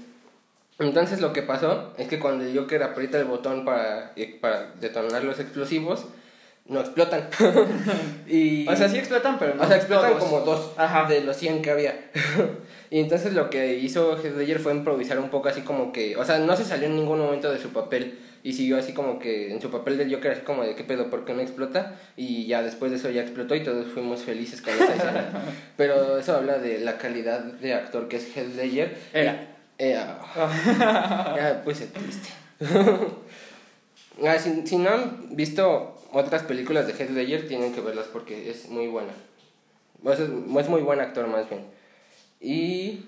Entonces 0.80 1.20
lo 1.20 1.32
que 1.32 1.42
pasó 1.42 1.92
es 1.98 2.08
que 2.08 2.18
cuando 2.18 2.44
el 2.44 2.56
Joker 2.58 2.82
aprieta 2.82 3.18
el 3.18 3.26
botón 3.26 3.64
para, 3.64 4.12
eh, 4.16 4.38
para 4.40 4.72
detonar 4.80 5.22
los 5.24 5.38
explosivos, 5.38 6.06
no 6.66 6.80
explotan. 6.80 7.28
y, 8.28 8.66
O 8.68 8.76
sea, 8.76 8.88
sí 8.88 8.96
explotan, 8.98 9.38
pero 9.38 9.54
no 9.54 9.62
o 9.62 9.66
sea, 9.66 9.76
explotan 9.76 10.12
todos. 10.12 10.24
como 10.24 10.40
dos 10.40 10.72
Ajá. 10.76 11.08
de 11.08 11.20
los 11.20 11.36
100 11.36 11.62
que 11.62 11.70
había. 11.70 12.10
y 12.90 13.00
entonces 13.00 13.34
lo 13.34 13.50
que 13.50 13.76
hizo 13.78 14.16
Heath 14.16 14.58
fue 14.60 14.72
improvisar 14.72 15.18
un 15.18 15.30
poco 15.30 15.48
así 15.48 15.62
como 15.62 15.92
que, 15.92 16.16
o 16.16 16.24
sea, 16.24 16.38
no 16.38 16.56
se 16.56 16.64
salió 16.64 16.86
en 16.86 16.96
ningún 16.96 17.18
momento 17.18 17.50
de 17.52 17.58
su 17.58 17.70
papel 17.70 18.18
y 18.42 18.54
siguió 18.54 18.78
así 18.78 18.94
como 18.94 19.18
que 19.18 19.52
en 19.52 19.60
su 19.60 19.70
papel 19.70 19.98
del 19.98 20.14
Joker 20.14 20.30
así 20.30 20.40
como 20.42 20.62
de 20.62 20.74
qué 20.74 20.84
pedo, 20.84 21.10
¿por 21.10 21.24
qué 21.24 21.34
no 21.34 21.40
explota? 21.40 21.96
Y 22.16 22.46
ya 22.46 22.62
después 22.62 22.90
de 22.90 22.96
eso 22.96 23.10
ya 23.10 23.22
explotó 23.22 23.54
y 23.54 23.62
todos 23.62 23.92
fuimos 23.92 24.22
felices 24.22 24.62
con 24.62 24.72
esa 24.72 24.94
escena. 24.94 25.30
Pero 25.76 26.18
eso 26.18 26.36
habla 26.36 26.58
de 26.58 26.78
la 26.78 26.96
calidad 26.96 27.40
de 27.40 27.74
actor 27.74 28.08
que 28.08 28.16
es 28.16 28.34
Heath 28.34 28.54
Ledger. 28.54 28.96
Era. 29.12 29.49
Era. 29.80 30.20
ya 31.36 31.62
puse 31.64 31.86
triste. 31.86 32.28
Ah, 34.22 34.38
si, 34.38 34.66
si 34.66 34.76
no 34.76 34.90
han 34.90 35.34
visto 35.34 35.96
otras 36.12 36.42
películas 36.42 36.86
de 36.86 36.92
Heath 36.92 37.10
Ledger, 37.10 37.48
tienen 37.48 37.72
que 37.72 37.80
verlas 37.80 38.06
porque 38.12 38.50
es 38.50 38.68
muy 38.68 38.88
buena. 38.88 39.12
Sea, 40.04 40.12
es 40.14 40.68
muy 40.68 40.82
buen 40.82 41.00
actor 41.00 41.26
más 41.28 41.48
bien. 41.48 41.64
Y 42.40 43.06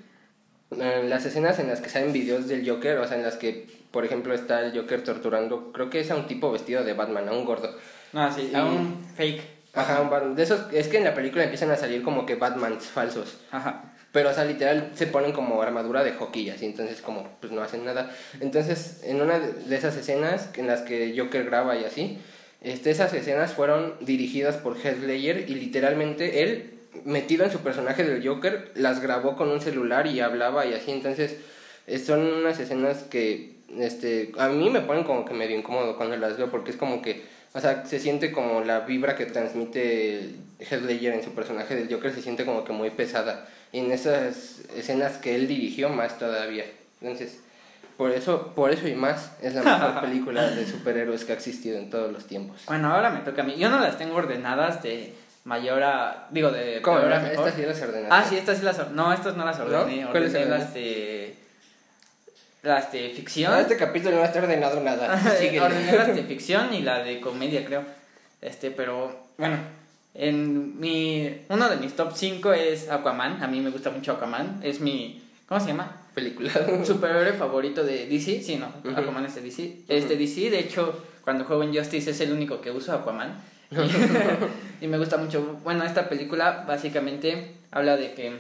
eh, 0.70 1.04
las 1.06 1.26
escenas 1.26 1.58
en 1.58 1.68
las 1.68 1.82
que 1.82 1.90
salen 1.90 2.14
videos 2.14 2.48
del 2.48 2.66
Joker, 2.66 2.98
o 2.98 3.06
sea, 3.06 3.18
en 3.18 3.22
las 3.22 3.36
que, 3.36 3.68
por 3.90 4.06
ejemplo, 4.06 4.32
está 4.32 4.64
el 4.64 4.74
Joker 4.74 5.04
torturando, 5.04 5.72
creo 5.72 5.90
que 5.90 6.00
es 6.00 6.10
a 6.10 6.16
un 6.16 6.26
tipo 6.26 6.50
vestido 6.50 6.84
de 6.84 6.94
Batman, 6.94 7.28
a 7.28 7.32
un 7.32 7.44
gordo. 7.44 7.76
No, 8.14 8.32
sí, 8.32 8.50
a 8.54 8.64
un 8.64 9.04
fake. 9.14 9.42
Ajá, 9.74 10.00
un. 10.00 10.34
De 10.36 10.42
esos, 10.42 10.72
es 10.72 10.88
que 10.88 10.98
en 10.98 11.04
la 11.04 11.14
película 11.14 11.44
empiezan 11.44 11.70
a 11.70 11.76
salir 11.76 12.02
como 12.02 12.24
que 12.24 12.34
Batmans 12.34 12.86
falsos. 12.86 13.38
Ajá. 13.50 13.91
Pero, 14.12 14.30
o 14.30 14.34
sea, 14.34 14.44
literal 14.44 14.90
se 14.94 15.06
ponen 15.06 15.32
como 15.32 15.62
armadura 15.62 16.04
de 16.04 16.12
hockey, 16.12 16.50
así, 16.50 16.66
entonces 16.66 17.00
como, 17.00 17.28
pues 17.40 17.50
no 17.50 17.62
hacen 17.62 17.84
nada. 17.84 18.14
Entonces, 18.40 19.00
en 19.04 19.22
una 19.22 19.40
de 19.40 19.74
esas 19.74 19.96
escenas 19.96 20.50
en 20.56 20.66
las 20.66 20.82
que 20.82 21.14
Joker 21.16 21.44
graba 21.44 21.76
y 21.76 21.84
así, 21.84 22.18
este, 22.60 22.90
esas 22.90 23.12
escenas 23.14 23.54
fueron 23.54 23.94
dirigidas 24.00 24.56
por 24.56 24.76
Heath 24.76 25.02
y 25.02 25.54
literalmente 25.54 26.42
él, 26.42 26.74
metido 27.04 27.44
en 27.44 27.50
su 27.50 27.60
personaje 27.60 28.04
del 28.04 28.26
Joker, 28.26 28.70
las 28.74 29.00
grabó 29.00 29.34
con 29.34 29.48
un 29.48 29.62
celular 29.62 30.06
y 30.06 30.20
hablaba 30.20 30.66
y 30.66 30.74
así, 30.74 30.90
entonces 30.92 31.38
eh, 31.86 31.98
son 31.98 32.20
unas 32.20 32.60
escenas 32.60 33.04
que, 33.04 33.56
este, 33.78 34.30
a 34.38 34.48
mí 34.48 34.68
me 34.68 34.82
ponen 34.82 35.04
como 35.04 35.24
que 35.24 35.32
medio 35.32 35.56
incómodo 35.56 35.96
cuando 35.96 36.16
las 36.18 36.36
veo 36.36 36.50
porque 36.50 36.70
es 36.70 36.76
como 36.76 37.00
que, 37.00 37.24
o 37.54 37.60
sea, 37.60 37.86
se 37.86 37.98
siente 37.98 38.30
como 38.30 38.60
la 38.60 38.80
vibra 38.80 39.16
que 39.16 39.24
transmite 39.24 40.34
Heath 40.60 40.88
en 40.88 41.24
su 41.24 41.30
personaje 41.30 41.74
del 41.74 41.92
Joker, 41.92 42.12
se 42.12 42.22
siente 42.22 42.44
como 42.44 42.64
que 42.64 42.72
muy 42.72 42.90
pesada. 42.90 43.48
Y 43.72 43.78
en 43.80 43.90
esas 43.90 44.60
escenas 44.76 45.16
que 45.18 45.34
él 45.34 45.48
dirigió 45.48 45.88
más 45.88 46.18
todavía. 46.18 46.64
Entonces, 47.00 47.40
por 47.96 48.10
eso, 48.10 48.52
por 48.54 48.70
eso 48.70 48.86
y 48.86 48.94
más 48.94 49.32
es 49.42 49.54
la 49.54 49.62
mejor 49.78 50.00
película 50.02 50.50
de 50.50 50.66
superhéroes 50.66 51.24
que 51.24 51.32
ha 51.32 51.34
existido 51.34 51.78
en 51.78 51.88
todos 51.90 52.12
los 52.12 52.26
tiempos. 52.26 52.62
Bueno, 52.66 52.92
ahora 52.94 53.10
me 53.10 53.20
toca 53.20 53.42
a 53.42 53.44
mí. 53.44 53.56
Yo 53.56 53.70
no 53.70 53.80
las 53.80 53.96
tengo 53.98 54.16
ordenadas 54.16 54.82
de 54.82 55.14
mayor 55.44 55.82
a. 55.82 56.26
Digo, 56.30 56.50
de. 56.50 56.82
¿Cómo? 56.82 56.98
Estas 57.00 57.54
sí 57.54 57.62
las 57.62 57.80
ordenaste. 57.80 58.08
Ah, 58.10 58.24
sí, 58.28 58.36
estas 58.36 58.58
sí 58.58 58.64
las 58.64 58.78
or- 58.78 58.90
No, 58.90 59.12
estas 59.12 59.36
no 59.36 59.44
las 59.44 59.58
ordené. 59.58 60.02
¿No? 60.02 60.10
¿Cuáles 60.10 60.34
Ordené 60.34 60.50
las 60.50 60.74
de. 60.74 61.36
Las 62.62 62.92
de 62.92 63.10
ficción. 63.10 63.52
No, 63.52 63.58
este 63.58 63.76
capítulo 63.76 64.16
no 64.16 64.24
está 64.24 64.38
ordenado 64.38 64.80
nada. 64.80 65.14
Ordené 65.62 65.92
las 65.92 66.14
de 66.14 66.22
ficción 66.24 66.72
y 66.74 66.82
la 66.82 67.02
de 67.02 67.20
comedia, 67.20 67.64
creo. 67.64 67.84
Este, 68.40 68.70
pero. 68.70 69.26
Bueno. 69.38 69.56
En 70.14 70.78
mi. 70.78 71.44
Uno 71.48 71.68
de 71.68 71.76
mis 71.76 71.94
top 71.94 72.12
5 72.14 72.52
es 72.52 72.90
Aquaman. 72.90 73.42
A 73.42 73.48
mí 73.48 73.60
me 73.60 73.70
gusta 73.70 73.90
mucho 73.90 74.12
Aquaman. 74.12 74.60
Es 74.62 74.80
mi. 74.80 75.22
¿Cómo 75.48 75.60
se 75.60 75.68
llama? 75.68 76.02
Película. 76.14 76.52
superhéroe 76.84 77.32
favorito 77.32 77.84
de 77.84 78.06
DC, 78.06 78.42
sí, 78.42 78.56
no. 78.56 78.72
Aquaman 78.96 79.26
es 79.26 79.34
de 79.34 79.40
DC. 79.40 79.76
Es 79.88 80.08
de 80.08 80.16
DC, 80.16 80.50
de 80.50 80.58
hecho, 80.58 81.02
cuando 81.22 81.44
juego 81.44 81.62
en 81.62 81.74
Justice 81.74 82.10
es 82.10 82.20
el 82.20 82.32
único 82.32 82.60
que 82.60 82.70
uso 82.70 82.92
Aquaman. 82.92 83.34
y 84.80 84.86
me 84.86 84.98
gusta 84.98 85.16
mucho. 85.16 85.58
Bueno, 85.64 85.84
esta 85.84 86.08
película 86.08 86.64
básicamente 86.66 87.54
habla 87.70 87.96
de 87.96 88.12
que 88.12 88.38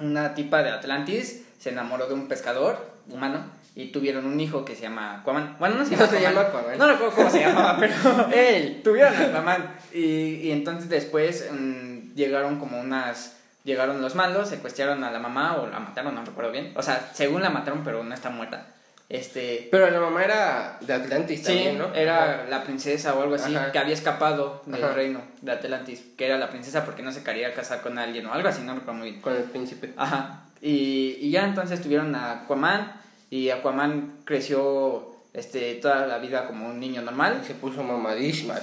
una 0.00 0.34
tipa 0.34 0.62
de 0.62 0.70
Atlantis 0.70 1.44
se 1.58 1.70
enamoró 1.70 2.06
de 2.06 2.14
un 2.14 2.28
pescador 2.28 2.78
humano 3.08 3.44
y 3.76 3.86
tuvieron 3.86 4.26
un 4.26 4.40
hijo 4.40 4.64
que 4.64 4.74
se 4.74 4.82
llama 4.82 5.20
Aquaman. 5.20 5.56
Bueno, 5.58 5.76
no 5.76 5.84
se 5.84 5.92
llama, 5.92 6.06
No 6.06 6.10
se 6.10 6.20
llama 6.20 6.40
Aquaman. 6.42 6.78
No 6.78 6.86
recuerdo 6.86 7.14
cómo 7.14 7.30
se 7.30 7.40
llamaba, 7.40 7.76
pero 7.78 7.94
él 8.32 8.80
tuvieron 8.82 9.14
Aquaman. 9.14 9.70
Y, 9.92 10.36
y 10.42 10.50
entonces 10.52 10.88
después 10.88 11.48
mm, 11.52 12.14
llegaron 12.14 12.58
como 12.58 12.80
unas 12.80 13.36
llegaron 13.64 14.00
los 14.00 14.14
malos, 14.14 14.48
secuestraron 14.48 15.04
a 15.04 15.10
la 15.10 15.18
mamá 15.18 15.56
o 15.58 15.66
la 15.66 15.78
mataron, 15.80 16.14
no 16.14 16.24
recuerdo 16.24 16.50
bien. 16.50 16.72
O 16.76 16.82
sea, 16.82 17.10
según 17.14 17.42
la 17.42 17.50
mataron, 17.50 17.82
pero 17.84 18.02
no 18.02 18.14
está 18.14 18.30
muerta. 18.30 18.66
Este 19.10 19.66
Pero 19.72 19.90
la 19.90 19.98
mamá 20.00 20.22
era 20.22 20.78
de 20.80 20.92
Atlantis 20.94 21.40
Sí, 21.40 21.46
también, 21.46 21.78
¿no? 21.78 21.92
era 21.94 22.46
la 22.48 22.62
princesa 22.62 23.12
o 23.14 23.22
algo 23.22 23.34
así 23.34 23.54
Ajá. 23.54 23.72
que 23.72 23.78
había 23.80 23.92
escapado 23.94 24.62
del 24.66 24.84
Ajá. 24.84 24.94
reino 24.94 25.20
de 25.42 25.50
Atlantis, 25.50 26.00
que 26.16 26.26
era 26.26 26.38
la 26.38 26.48
princesa 26.48 26.84
porque 26.84 27.02
no 27.02 27.10
se 27.10 27.24
quería 27.24 27.52
casar 27.52 27.82
con 27.82 27.98
alguien 27.98 28.24
o 28.26 28.32
algo 28.32 28.48
así, 28.48 28.62
no 28.62 28.72
recuerdo 28.72 29.00
muy 29.00 29.10
bien. 29.10 29.20
Con 29.20 29.34
el 29.34 29.42
príncipe. 29.42 29.92
Ajá. 29.96 30.44
Y, 30.62 31.16
y 31.20 31.30
ya 31.32 31.44
entonces 31.44 31.82
tuvieron 31.82 32.14
a 32.14 32.42
Aquaman 32.42 32.92
y 33.30 33.50
Aquaman 33.50 34.18
creció 34.24 35.16
este 35.32 35.74
toda 35.76 36.06
la 36.06 36.18
vida 36.18 36.46
como 36.46 36.68
un 36.68 36.80
niño 36.80 37.02
normal, 37.02 37.42
Se 37.46 37.54
puso 37.54 37.82
mamadísima. 37.82 38.58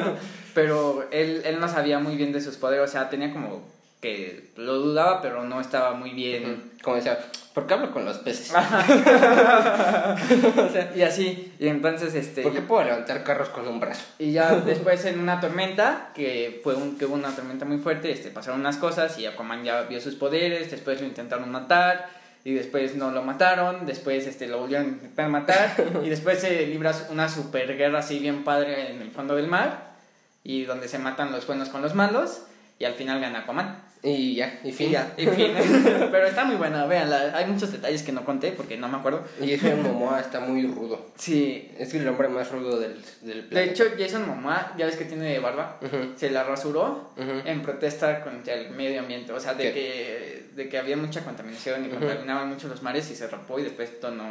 pero 0.54 1.06
él, 1.10 1.42
él 1.44 1.60
no 1.60 1.68
sabía 1.68 1.98
muy 1.98 2.16
bien 2.16 2.32
de 2.32 2.40
sus 2.40 2.56
poderes, 2.56 2.88
o 2.88 2.92
sea, 2.92 3.10
tenía 3.10 3.32
como 3.32 3.62
que 4.00 4.50
lo 4.56 4.74
dudaba, 4.78 5.22
pero 5.22 5.44
no 5.44 5.60
estaba 5.60 5.94
muy 5.94 6.10
bien. 6.10 6.72
Como 6.82 6.96
decía, 6.96 7.18
¿por 7.54 7.66
qué 7.66 7.74
hablo 7.74 7.90
con 7.90 8.04
los 8.04 8.18
peces? 8.18 8.52
O 10.56 10.68
sea, 10.70 10.92
y 10.94 11.02
así, 11.02 11.52
y 11.58 11.68
entonces 11.68 12.14
este 12.14 12.42
¿Por 12.42 12.52
qué 12.52 12.60
puedo 12.60 12.84
levantar 12.84 13.24
carros 13.24 13.48
con 13.48 13.66
un 13.66 13.80
brazo? 13.80 14.02
Y 14.18 14.32
ya 14.32 14.54
después 14.66 15.04
en 15.06 15.18
una 15.18 15.40
tormenta, 15.40 16.10
que 16.14 16.60
fue 16.62 16.74
un, 16.74 16.98
que 16.98 17.06
hubo 17.06 17.14
una 17.14 17.34
tormenta 17.34 17.64
muy 17.64 17.78
fuerte, 17.78 18.10
este, 18.10 18.30
pasaron 18.30 18.60
unas 18.60 18.76
cosas 18.76 19.18
y 19.18 19.26
Aquaman 19.26 19.64
ya 19.64 19.82
vio 19.82 20.00
sus 20.00 20.14
poderes, 20.14 20.70
después 20.70 21.00
lo 21.00 21.06
intentaron 21.06 21.50
matar 21.50 22.15
y 22.46 22.54
después 22.54 22.94
no 22.94 23.10
lo 23.10 23.24
mataron, 23.24 23.86
después 23.86 24.24
este, 24.24 24.46
lo 24.46 24.60
volvieron 24.60 24.86
a 24.86 24.88
intentar 24.90 25.28
matar 25.28 25.74
y 26.04 26.08
después 26.08 26.38
se 26.38 26.64
libra 26.68 26.94
una 27.10 27.28
super 27.28 27.76
guerra 27.76 27.98
así 27.98 28.20
bien 28.20 28.44
padre 28.44 28.92
en 28.92 29.02
el 29.02 29.10
fondo 29.10 29.34
del 29.34 29.48
mar 29.48 29.96
y 30.44 30.62
donde 30.62 30.86
se 30.86 31.00
matan 31.00 31.32
los 31.32 31.44
buenos 31.44 31.70
con 31.70 31.82
los 31.82 31.96
malos 31.96 32.42
y 32.78 32.84
al 32.84 32.94
final 32.94 33.20
gana 33.20 33.40
Aquaman. 33.40 33.82
Y 34.08 34.36
ya, 34.36 34.60
y 34.62 34.70
fin. 34.70 34.90
Y 34.90 34.92
ya, 34.92 35.12
y 35.16 35.26
fin. 35.26 35.52
Pero 36.12 36.26
está 36.26 36.44
muy 36.44 36.54
buena, 36.54 36.86
véanla. 36.86 37.32
Hay 37.34 37.46
muchos 37.46 37.72
detalles 37.72 38.04
que 38.04 38.12
no 38.12 38.24
conté 38.24 38.52
porque 38.52 38.76
no 38.76 38.86
me 38.88 38.98
acuerdo. 38.98 39.24
Y 39.42 39.50
ese 39.50 39.74
Momoa 39.74 40.20
está 40.20 40.38
muy 40.38 40.64
rudo. 40.64 41.10
Sí. 41.16 41.72
Es 41.76 41.92
el 41.92 42.06
hombre 42.06 42.28
más 42.28 42.52
rudo 42.52 42.78
del, 42.78 43.02
del 43.22 43.42
De 43.42 43.48
planeta. 43.48 43.72
hecho, 43.72 43.84
Jason 43.98 44.24
Momoa, 44.28 44.74
ya 44.78 44.86
ves 44.86 44.94
que 44.94 45.06
tiene 45.06 45.40
barba, 45.40 45.80
se 46.14 46.30
la 46.30 46.44
rasuró 46.44 47.10
en 47.16 47.62
protesta 47.62 48.22
contra 48.22 48.54
el 48.54 48.70
medio 48.70 49.00
ambiente, 49.00 49.32
o 49.32 49.40
sea, 49.40 49.54
de 49.54 49.64
¿Qué? 49.64 49.72
que, 49.74 50.46
de 50.54 50.68
que 50.68 50.78
había 50.78 50.96
mucha 50.96 51.24
contaminación 51.24 51.84
y 51.84 51.88
contaminaban 51.88 52.48
mucho 52.48 52.68
los 52.68 52.82
mares 52.82 53.10
y 53.10 53.16
se 53.16 53.26
rapó 53.26 53.58
y 53.58 53.64
después 53.64 54.00
donó 54.00 54.24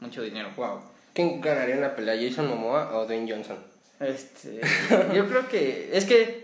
mucho 0.00 0.20
dinero. 0.20 0.50
Wow. 0.56 0.80
¿Quién 1.14 1.40
ganaría 1.40 1.76
una 1.76 1.96
pelea, 1.96 2.16
Jason 2.20 2.48
Momoa 2.48 2.98
o 2.98 3.06
Dwayne 3.06 3.32
Johnson? 3.32 3.56
Este, 3.98 4.60
yo 5.14 5.26
creo 5.28 5.48
que, 5.48 5.90
es 5.92 6.04
que 6.04 6.41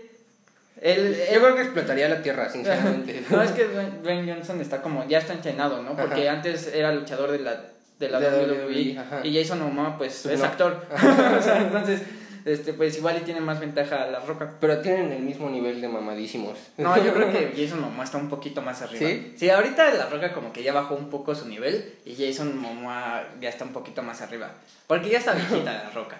él, 0.81 1.15
Yo 1.15 1.23
él- 1.35 1.39
creo 1.41 1.55
que 1.55 1.61
explotaría 1.61 2.09
la 2.09 2.21
tierra, 2.21 2.49
sinceramente. 2.49 3.23
no, 3.29 3.41
es 3.41 3.51
que 3.51 3.65
Dwayne 4.03 4.33
Johnson 4.33 4.61
está 4.61 4.81
como, 4.81 5.07
ya 5.07 5.17
está 5.19 5.33
entrenado, 5.33 5.81
¿no? 5.83 5.95
Porque 5.95 6.27
Ajá. 6.27 6.37
antes 6.37 6.67
era 6.73 6.93
luchador 6.93 7.31
de 7.31 7.39
la, 7.39 7.61
de 7.99 8.09
la 8.09 8.19
De 8.19 8.27
WWE, 8.45 8.65
WWE, 8.93 8.99
ajá. 8.99 9.19
y 9.25 9.35
Jason 9.41 9.59
Momoa 9.61 9.97
pues 9.97 10.21
Pues 10.23 10.35
es 10.35 10.39
no. 10.39 10.45
actor, 10.45 10.85
o 11.37 11.41
sea, 11.41 11.57
entonces, 11.61 12.01
este, 12.45 12.71
pues 12.73 12.97
igual 12.97 13.17
y 13.17 13.25
tiene 13.25 13.41
más 13.41 13.59
ventaja 13.59 14.07
la 14.07 14.19
roca. 14.21 14.53
Pero 14.61 14.79
tienen 14.79 15.11
el 15.11 15.21
mismo 15.21 15.49
nivel 15.49 15.81
de 15.81 15.89
mamadísimos. 15.89 16.57
No, 16.77 16.95
yo 17.03 17.13
creo 17.13 17.29
que 17.31 17.53
Jason 17.57 17.81
Momoa 17.81 18.05
está 18.05 18.17
un 18.17 18.29
poquito 18.29 18.61
más 18.61 18.81
arriba. 18.81 19.05
¿Sí? 19.07 19.33
Sí, 19.37 19.49
ahorita 19.49 19.93
La 19.93 20.05
Roca 20.07 20.31
como 20.31 20.53
que 20.53 20.63
ya 20.63 20.71
bajó 20.71 20.95
un 20.95 21.09
poco 21.09 21.35
su 21.35 21.47
nivel 21.49 21.95
y 22.05 22.15
Jason 22.15 22.57
Momoa 22.57 23.25
ya 23.41 23.49
está 23.49 23.65
un 23.65 23.73
poquito 23.73 24.01
más 24.03 24.21
arriba. 24.21 24.51
Porque 24.87 25.09
ya 25.09 25.17
está 25.19 25.33
viejita 25.33 25.73
La 25.73 25.89
Roca. 25.93 26.17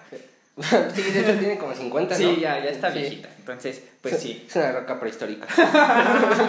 sí, 0.94 1.02
de 1.02 1.20
hecho 1.20 1.38
tiene 1.38 1.56
como 1.58 1.74
50, 1.74 2.18
¿no? 2.18 2.34
Sí, 2.34 2.40
ya, 2.40 2.58
ya 2.62 2.70
está 2.70 2.92
Sí. 2.92 2.98
viejita. 2.98 3.28
Entonces, 3.38 3.82
pues 4.02 4.18
sí. 4.18 4.44
Es 4.48 4.56
una 4.56 4.72
roca 4.72 4.98
prehistórica. 5.00 5.46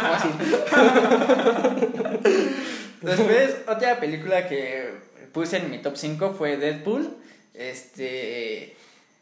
fácil. 0.02 0.32
Después, 3.02 3.56
otra 3.68 4.00
película 4.00 4.48
que 4.48 4.92
puse 5.32 5.58
en 5.58 5.72
mi 5.72 5.80
top 5.80 5.98
5 5.98 6.36
fue 6.38 6.58
Deadpool. 6.58 7.18
Este. 7.54 8.76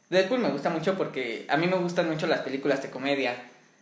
Deadpool 0.10 0.40
me 0.40 0.50
gusta 0.50 0.70
mucho 0.70 0.96
porque 0.96 1.46
a 1.50 1.58
mí 1.58 1.68
me 1.68 1.78
gustan 1.78 2.10
mucho 2.10 2.28
las 2.28 2.42
películas 2.42 2.82
de 2.82 2.90
comedia. 2.90 3.36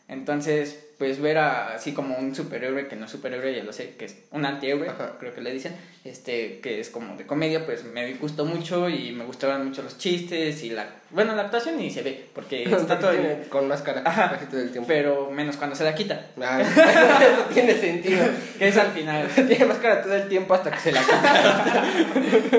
Entonces, 0.07 0.79
pues 0.97 1.21
ver 1.21 1.37
a, 1.37 1.73
así 1.75 1.93
como 1.93 2.17
un 2.17 2.33
superhéroe 2.33 2.87
que 2.87 2.95
no 2.95 3.05
es 3.05 3.11
superhéroe, 3.11 3.55
ya 3.55 3.63
lo 3.63 3.71
sé, 3.71 3.95
que 3.97 4.05
es 4.05 4.15
un 4.31 4.45
antihéroe, 4.45 4.89
Ajá. 4.89 5.13
creo 5.19 5.33
que 5.33 5.41
le 5.41 5.51
dicen, 5.53 5.75
este, 6.03 6.59
que 6.59 6.79
es 6.79 6.89
como 6.89 7.15
de 7.15 7.25
comedia, 7.27 7.65
pues 7.65 7.83
me 7.83 8.13
gustó 8.15 8.45
mucho 8.45 8.89
y 8.89 9.11
me 9.11 9.23
gustaban 9.25 9.67
mucho 9.67 9.83
los 9.83 9.97
chistes 9.99 10.63
y 10.63 10.71
la, 10.71 10.87
bueno, 11.11 11.35
la 11.35 11.43
actuación 11.43 11.77
ni 11.77 11.91
se 11.91 12.01
ve, 12.01 12.25
porque 12.33 12.63
está 12.71 12.97
todo 12.97 13.11
el- 13.11 13.47
con 13.49 13.67
máscara 13.67 14.01
Ajá. 14.05 14.31
casi 14.31 14.45
todo 14.47 14.59
el 14.61 14.71
tiempo. 14.71 14.87
pero 14.87 15.29
menos 15.29 15.55
cuando 15.57 15.75
se 15.75 15.83
la 15.83 15.93
quita, 15.93 16.15
eso 16.35 17.43
tiene 17.53 17.73
sentido. 17.75 18.25
que 18.57 18.67
es 18.69 18.77
al 18.77 18.87
final. 18.91 19.27
Tiene 19.35 19.65
máscara 19.65 20.01
todo 20.01 20.15
el 20.15 20.27
tiempo 20.27 20.53
hasta 20.55 20.71
que 20.71 20.79
se 20.79 20.91
la 20.91 21.01
quita. 21.01 21.85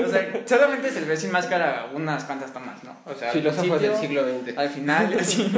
O 0.05 0.09
sea, 0.09 0.41
solamente 0.45 0.89
se 0.91 1.01
le 1.01 1.07
ve 1.07 1.17
sin 1.17 1.31
máscara 1.31 1.89
unas 1.93 2.23
cuantas 2.23 2.53
tomas, 2.53 2.83
¿no? 2.83 2.95
O 3.05 3.13
sea, 3.13 3.31
Filósofos 3.31 3.81
del 3.81 3.95
siglo 3.95 4.23
XX. 4.23 4.57
Al 4.57 4.69
final, 4.69 5.17
sí. 5.25 5.51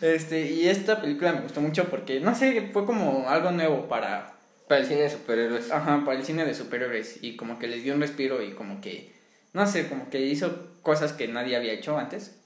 Este, 0.00 0.40
y 0.50 0.66
esta 0.68 1.00
película 1.00 1.32
me 1.32 1.40
gustó 1.42 1.60
mucho 1.60 1.84
porque, 1.90 2.19
no 2.20 2.34
sé, 2.34 2.70
fue 2.72 2.86
como 2.86 3.28
algo 3.28 3.50
nuevo 3.50 3.88
para, 3.88 4.32
Para 4.68 4.80
el 4.80 4.86
cine 4.86 5.02
de 5.02 5.10
superhéroes. 5.10 5.70
ajá, 5.70 6.02
para 6.04 6.18
el 6.18 6.24
cine 6.24 6.44
de 6.44 6.54
superhéroes 6.54 7.22
y 7.22 7.36
como 7.36 7.58
que 7.58 7.66
les 7.66 7.82
dio 7.82 7.94
un 7.94 8.00
respiro 8.00 8.42
y 8.42 8.52
como 8.52 8.80
que, 8.80 9.12
no 9.52 9.66
sé, 9.66 9.88
como 9.88 10.08
que 10.10 10.20
hizo 10.20 10.68
cosas 10.82 11.12
que 11.12 11.28
nadie 11.28 11.56
había 11.56 11.72
hecho 11.72 11.98
antes, 11.98 12.36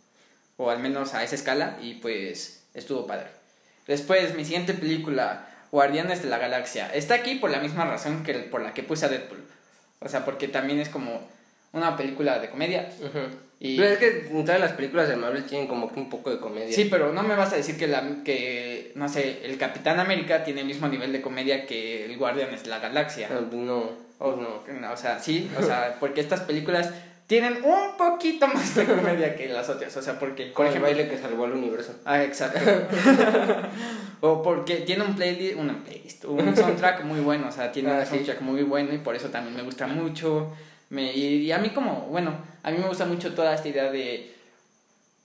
o 0.57 0.71
al 0.71 0.79
menos 0.79 1.15
a 1.15 1.23
esa 1.25 1.35
escala, 1.35 1.79
y 1.83 1.95
pues 1.95 2.65
estuvo 2.75 3.07
padre. 3.07 3.27
Después, 3.87 4.35
mi 4.35 4.45
siguiente 4.45 4.73
película, 4.75 5.47
Guardianes 5.71 6.23
de 6.23 6.29
la 6.31 6.39
Galaxia, 6.39 6.89
está 6.95 7.15
aquí 7.15 7.35
por 7.37 7.51
la 7.51 7.59
misma 7.61 7.85
razón 7.85 8.23
que 8.23 8.35
por 8.35 8.63
la 8.63 8.73
que 8.75 8.83
puse 8.83 9.07
a 9.07 9.09
Deadpool. 9.09 9.45
O 10.01 10.09
sea, 10.09 10.25
porque 10.25 10.49
también 10.49 10.81
es 10.81 10.89
como 10.89 11.29
una 11.73 11.97
película 11.97 12.39
de 12.39 12.49
comedia. 12.51 12.89
Ujú. 13.01 13.37
Y- 13.61 13.77
Pero 13.79 13.89
es 13.93 13.99
que 13.99 14.11
todas 14.45 14.61
las 14.61 14.73
películas 14.73 15.09
de 15.09 15.17
Marvel 15.17 15.45
tienen 15.45 15.67
como 15.69 15.91
que 15.93 15.99
un 16.01 16.11
poco 16.11 16.31
de 16.31 16.39
comedia. 16.39 16.75
Sí, 16.75 16.89
pero 16.91 17.13
no 17.13 17.23
me 17.23 17.35
vas 17.35 17.53
a 17.53 17.57
decir 17.57 17.77
que, 17.79 17.87
la, 17.87 18.03
que, 18.25 18.93
no 18.95 19.09
sé, 19.09 19.41
el 19.45 19.57
Capitán 19.59 20.01
América 20.01 20.45
tiene 20.45 20.61
el 20.63 20.67
mismo 20.67 20.89
nivel 20.89 21.13
de 21.13 21.23
comedia 21.23 21.67
que 21.67 22.05
el 22.05 22.17
Guardianes 22.19 22.65
de 22.65 22.71
la 22.71 22.79
Galaxia. 22.81 23.29
Ah, 23.31 23.41
No, 23.53 23.91
O, 24.19 24.37
no. 24.37 24.93
o 24.93 24.97
sea, 24.97 25.19
sí, 25.19 25.51
o 25.59 25.63
sea, 25.63 25.97
porque 26.01 26.21
estas 26.21 26.41
películas 26.41 26.91
tienen 27.27 27.65
un 27.65 27.97
poquito 27.97 28.47
más 28.49 28.75
de 28.75 28.85
comedia 28.85 29.35
que 29.35 29.49
las 29.49 29.69
otras. 29.71 29.97
O 29.97 30.03
sea, 30.03 30.19
porque, 30.19 30.45
por 30.47 30.53
Con 30.55 30.67
el 30.67 30.73
ejemplo... 30.73 30.91
baile 30.95 31.09
que 31.09 31.17
salvó 31.19 31.45
al 31.47 31.53
universo. 31.53 31.95
Ah, 32.05 32.23
exacto. 32.23 32.61
o 34.21 34.43
porque 34.43 34.77
tiene 34.77 35.05
un 35.05 35.15
playlist, 35.17 35.57
una 35.57 35.83
playlist, 35.85 36.25
un 36.27 36.55
soundtrack 36.57 37.05
muy 37.05 37.21
bueno, 37.21 37.49
o 37.49 37.53
sea, 37.53 37.73
tiene 37.73 37.91
Ah, 37.93 37.99
un 38.01 38.05
sí. 38.07 38.11
soundtrack 38.17 38.41
muy 38.41 38.63
bueno 38.63 38.93
y 38.93 38.99
por 38.99 39.15
eso 39.17 39.29
también 39.29 39.57
me 39.57 39.63
gusta 39.63 39.87
mucho. 39.87 40.53
Me, 40.91 41.13
y, 41.13 41.51
a 41.53 41.59
mí 41.59 41.71
como, 41.71 42.03
bueno, 42.11 42.37
a 42.63 42.71
mí 42.71 42.79
me 42.79 42.87
gusta 42.87 43.05
mucho 43.05 43.35
toda 43.35 43.55
esta 43.55 43.69
idea 43.69 43.91
de, 43.91 44.35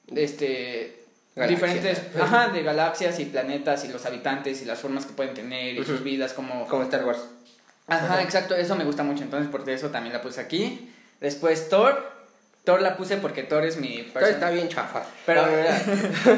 de 0.08 0.24
este 0.24 1.06
Galaxias. 1.36 1.72
diferentes, 1.74 2.15
ajá, 2.22 2.50
de 2.50 2.63
galaxias 2.63 3.19
y 3.19 3.26
planetas 3.26 3.86
y 3.86 3.89
los 3.89 4.06
habitantes 4.06 4.62
y 4.62 4.65
las 4.65 4.80
formas 4.80 5.06
que 5.06 5.13
pueden 5.13 5.34
tener 5.34 5.76
y 5.76 5.86
sus 5.86 6.04
vidas 6.04 6.34
como 6.34 6.67
Como 6.67 6.84
Star 6.84 7.06
Wars. 7.06 7.19
Ajá, 7.88 8.06
Ajá. 8.06 8.22
exacto, 8.24 8.56
eso 8.56 8.76
me 8.76 8.84
gusta 8.84 9.04
mucho, 9.04 9.24
entonces 9.24 9.50
por 9.50 9.67
eso 9.69 9.89
también 9.89 10.13
la 10.13 10.22
puse 10.22 10.41
aquí. 10.41 10.91
Después 11.19 11.69
Thor, 11.69 12.18
Thor 12.69 12.82
la 12.84 12.95
puse 12.97 13.17
porque 13.17 13.41
Thor 13.41 13.65
es 13.65 13.77
mi 13.77 13.97
Pero 13.97 14.13
persona- 14.13 14.32
está 14.34 14.49
bien 14.51 14.69
chafa. 14.69 15.01
Pero 15.25 15.41
verdad. 15.43 15.82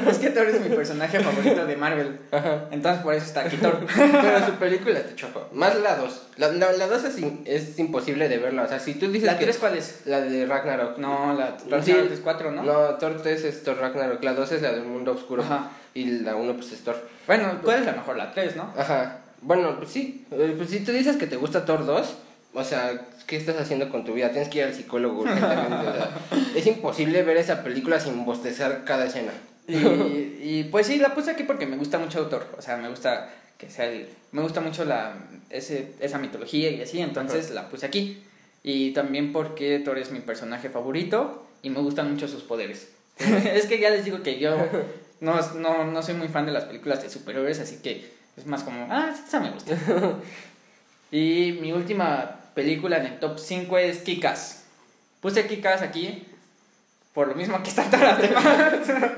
es 0.09 0.17
que 0.17 0.29
Thor 0.29 0.47
es 0.47 0.61
mi 0.61 0.73
personaje 0.73 1.19
favorito 1.19 1.65
de 1.65 1.75
Marvel. 1.75 2.19
Ajá. 2.31 2.67
Entonces 2.71 3.03
por 3.03 3.13
eso 3.13 3.25
está 3.25 3.41
aquí 3.41 3.57
Thor. 3.57 3.85
Pero 3.95 4.45
su 4.45 4.53
película 4.53 4.99
está 4.99 5.13
chafa. 5.15 5.41
Más 5.51 5.77
la 5.79 5.97
2. 5.97 6.21
La 6.37 6.47
2 6.47 6.57
la, 6.57 6.71
la 6.71 6.87
dos 6.87 7.03
es, 7.03 7.17
in- 7.19 7.43
es 7.45 7.77
imposible 7.79 8.29
de 8.29 8.37
verla. 8.37 8.63
O 8.63 8.67
sea, 8.69 8.79
si 8.79 8.93
tú 8.93 9.07
dices 9.11 9.23
¿La 9.27 9.37
que. 9.37 9.43
3 9.43 9.57
cuál 9.57 9.77
es? 9.77 10.01
La 10.05 10.21
de 10.21 10.45
Ragnarok. 10.45 10.97
No, 10.99 11.33
la 11.33 11.57
Sí. 11.59 11.69
Ragnarok 11.91 12.11
es 12.13 12.19
4, 12.21 12.51
¿no? 12.51 12.63
No, 12.63 12.73
Thor 12.95 13.21
3 13.21 13.43
es 13.43 13.63
Thor 13.63 13.77
Ragnarok. 13.77 14.23
La 14.23 14.33
2 14.33 14.51
es 14.53 14.61
la 14.61 14.71
del 14.71 14.83
mundo 14.83 15.11
oscuro. 15.11 15.43
Ajá. 15.43 15.69
Y 15.93 16.05
la 16.21 16.35
1 16.37 16.53
pues 16.53 16.71
es 16.71 16.79
Thor. 16.85 16.95
Bueno, 17.27 17.59
¿cuál 17.61 17.79
es 17.81 17.85
la 17.85 17.91
mejor? 17.91 18.15
La 18.15 18.31
3, 18.31 18.55
¿no? 18.55 18.73
Ajá. 18.77 19.17
Bueno, 19.41 19.75
pues 19.77 19.89
sí. 19.91 20.25
Eh, 20.31 20.53
Pues 20.57 20.69
si 20.69 20.79
tú 20.79 20.91
dices 20.93 21.17
que 21.17 21.27
te 21.27 21.35
gusta 21.35 21.65
Thor 21.65 21.85
2, 21.85 22.15
o 22.53 22.63
sea, 22.63 22.91
¿qué 23.27 23.37
estás 23.37 23.57
haciendo 23.57 23.89
con 23.89 24.05
tu 24.05 24.13
vida? 24.13 24.31
Tienes 24.31 24.49
que 24.49 24.59
ir 24.59 24.65
al 24.65 24.73
psicólogo 24.73 25.21
urgentemente. 25.21 25.75
o 25.75 25.93
sea, 25.93 26.11
es 26.55 26.67
imposible 26.67 27.23
ver 27.23 27.37
esa 27.37 27.63
película 27.63 27.99
sin 27.99 28.25
bostezar 28.25 28.83
cada 28.85 29.05
escena. 29.05 29.31
Y, 29.67 29.73
y 29.73 30.67
pues 30.71 30.87
sí, 30.87 30.97
la 30.97 31.13
puse 31.13 31.31
aquí 31.31 31.43
porque 31.43 31.65
me 31.65 31.77
gusta 31.77 31.97
mucho 31.99 32.27
Thor. 32.27 32.47
O 32.57 32.61
sea, 32.61 32.77
me 32.77 32.89
gusta 32.89 33.29
que 33.61 33.69
sea 33.69 33.85
el, 33.85 34.09
Me 34.31 34.41
gusta 34.41 34.59
mucho 34.59 34.85
la, 34.85 35.13
ese, 35.51 35.93
esa 35.99 36.17
mitología 36.17 36.71
y 36.71 36.81
así, 36.81 36.99
entonces 36.99 37.51
la 37.51 37.69
puse 37.69 37.85
aquí. 37.85 38.23
Y 38.63 38.91
también 38.91 39.31
porque 39.31 39.79
Thor 39.79 39.99
es 39.99 40.11
mi 40.11 40.19
personaje 40.19 40.69
favorito 40.69 41.45
y 41.61 41.69
me 41.69 41.79
gustan 41.79 42.11
mucho 42.11 42.27
sus 42.27 42.41
poderes. 42.41 42.89
es 43.19 43.67
que 43.67 43.79
ya 43.79 43.91
les 43.91 44.03
digo 44.03 44.23
que 44.23 44.39
yo 44.39 44.57
no, 45.19 45.39
no, 45.55 45.85
no 45.85 46.03
soy 46.03 46.15
muy 46.15 46.27
fan 46.27 46.47
de 46.47 46.51
las 46.51 46.65
películas 46.65 47.03
de 47.03 47.09
superhéroes, 47.11 47.59
así 47.59 47.77
que 47.83 48.11
es 48.35 48.47
más 48.47 48.63
como, 48.63 48.87
ah, 48.89 49.13
esa 49.13 49.39
me 49.39 49.51
gusta. 49.51 49.77
y 51.11 51.59
mi 51.61 51.71
última 51.71 52.40
película 52.53 52.97
en 52.97 53.05
el 53.05 53.19
top 53.19 53.39
5 53.39 53.77
es 53.77 53.99
Kikas. 53.99 54.63
Puse 55.21 55.47
Kikas 55.47 55.81
aquí 55.81 56.25
por 57.13 57.27
lo 57.27 57.35
mismo 57.35 57.61
que 57.61 57.69
están 57.69 57.91
todas 57.91 58.19
las 58.19 58.21
demás. 58.21 58.43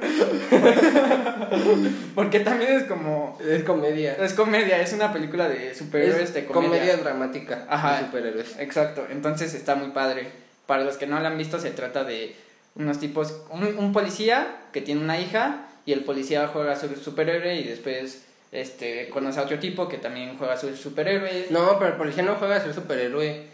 Porque 2.15 2.39
también 2.39 2.73
es 2.73 2.83
como. 2.83 3.37
Es 3.47 3.63
comedia. 3.63 4.13
Es 4.15 4.33
comedia, 4.33 4.81
es 4.81 4.93
una 4.93 5.13
película 5.13 5.47
de 5.47 5.75
superhéroes 5.75 6.23
Es 6.23 6.33
de 6.33 6.45
comedia. 6.45 6.69
comedia 6.69 6.97
dramática 6.97 7.65
Ajá. 7.69 7.97
de 7.97 8.05
superhéroes. 8.05 8.55
Exacto, 8.59 9.05
entonces 9.09 9.53
está 9.53 9.75
muy 9.75 9.89
padre. 9.89 10.27
Para 10.65 10.83
los 10.83 10.97
que 10.97 11.07
no 11.07 11.19
la 11.19 11.29
han 11.29 11.37
visto, 11.37 11.59
se 11.59 11.71
trata 11.71 12.03
de 12.03 12.35
unos 12.75 12.99
tipos. 12.99 13.41
Un, 13.51 13.77
un 13.77 13.93
policía 13.93 14.55
que 14.71 14.81
tiene 14.81 15.01
una 15.01 15.19
hija 15.19 15.67
y 15.85 15.93
el 15.93 16.03
policía 16.03 16.47
juega 16.47 16.71
a 16.71 16.75
ser 16.75 16.97
superhéroe 16.97 17.55
y 17.57 17.63
después 17.63 18.22
este, 18.53 19.09
conoce 19.09 19.39
a 19.39 19.43
otro 19.43 19.59
tipo 19.59 19.87
que 19.89 19.97
también 19.97 20.37
juega 20.37 20.53
a 20.53 20.57
ser 20.57 20.77
superhéroe. 20.77 21.47
No, 21.49 21.77
pero 21.79 21.91
el 21.91 21.97
policía 21.97 22.23
no 22.23 22.35
juega 22.35 22.57
a 22.57 22.61
ser 22.61 22.73
superhéroe. 22.73 23.51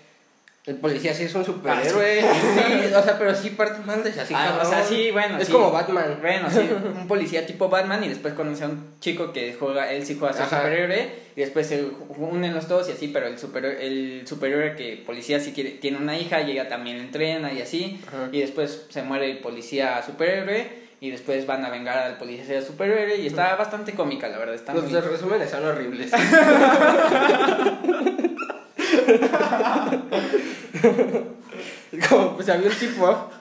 El 0.65 0.75
policía 0.75 1.13
sí 1.13 1.23
es 1.23 1.33
un 1.33 1.45
superhéroe. 1.45 2.21
sí. 2.21 2.93
o 2.93 3.01
sea, 3.01 3.17
pero 3.17 3.33
sí 3.33 3.51
parte 3.51 3.79
mal 3.85 4.03
de 4.03 4.09
así, 4.09 4.33
Ah, 4.35 4.59
o 4.61 4.69
sea, 4.69 4.83
sí, 4.83 5.09
bueno. 5.09 5.37
Es 5.37 5.47
sí. 5.47 5.53
como 5.53 5.71
Batman. 5.71 6.17
Bueno, 6.21 6.51
sí, 6.51 6.59
un 6.99 7.07
policía 7.07 7.45
tipo 7.45 7.69
Batman 7.69 8.03
y 8.03 8.09
después 8.09 8.33
conoce 8.33 8.65
a 8.65 8.67
un 8.67 8.95
chico 8.99 9.31
que 9.31 9.55
juega, 9.57 9.91
él 9.91 10.05
sí 10.05 10.17
juega 10.19 10.33
a 10.33 10.37
ser 10.37 10.45
Ajá. 10.45 10.57
superhéroe 10.57 11.09
y 11.35 11.39
después 11.39 11.65
se 11.65 11.85
unen 12.17 12.53
los 12.53 12.67
dos 12.67 12.89
y 12.89 12.91
así, 12.91 13.07
pero 13.07 13.25
el 13.27 13.39
super 13.39 13.65
el 13.65 14.27
superhéroe 14.27 14.75
que 14.75 15.01
policía 15.05 15.39
sí 15.39 15.53
quiere, 15.53 15.71
tiene 15.71 15.97
una 15.97 16.17
hija 16.19 16.41
y 16.41 16.51
ella 16.51 16.67
también 16.67 16.97
entrena 16.97 17.53
y 17.53 17.61
así 17.61 18.01
Ajá. 18.07 18.27
y 18.31 18.41
después 18.41 18.85
se 18.89 19.01
muere 19.01 19.31
el 19.31 19.39
policía 19.39 20.03
superhéroe 20.05 20.88
y 21.01 21.11
después 21.11 21.45
van 21.45 21.63
a 21.63 21.69
vengar 21.69 21.97
al 21.97 22.17
policía 22.17 22.61
superhéroe 22.61 23.15
y 23.17 23.27
está 23.27 23.55
bastante 23.55 23.93
cómica, 23.93 24.27
la 24.27 24.37
verdad, 24.37 24.55
está 24.55 24.73
Los 24.73 24.91
muy... 24.91 24.99
resúmenes 24.99 25.49
son 25.49 25.63
horribles. 25.65 26.11
Como 32.09 32.35
pues 32.35 32.49
había 32.49 32.69
un 32.69 32.75
tipo, 32.75 33.31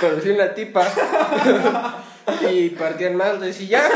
conocí 0.00 0.30
una 0.30 0.54
tipa 0.54 0.86
y 2.50 2.70
partían 2.70 3.16
madres 3.16 3.60
y 3.60 3.68
ya. 3.68 3.86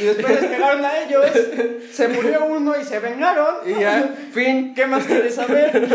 Y 0.00 0.04
después 0.04 0.40
les 0.40 0.50
pegaron 0.50 0.84
a 0.84 1.00
ellos, 1.00 1.26
se 1.92 2.08
murió 2.08 2.46
uno 2.46 2.74
y 2.80 2.84
se 2.84 3.00
vengaron. 3.00 3.56
Y 3.66 3.80
ya, 3.80 4.14
fin. 4.32 4.72
¿Qué 4.74 4.86
más 4.86 5.04
quieres 5.04 5.34
saber? 5.34 5.88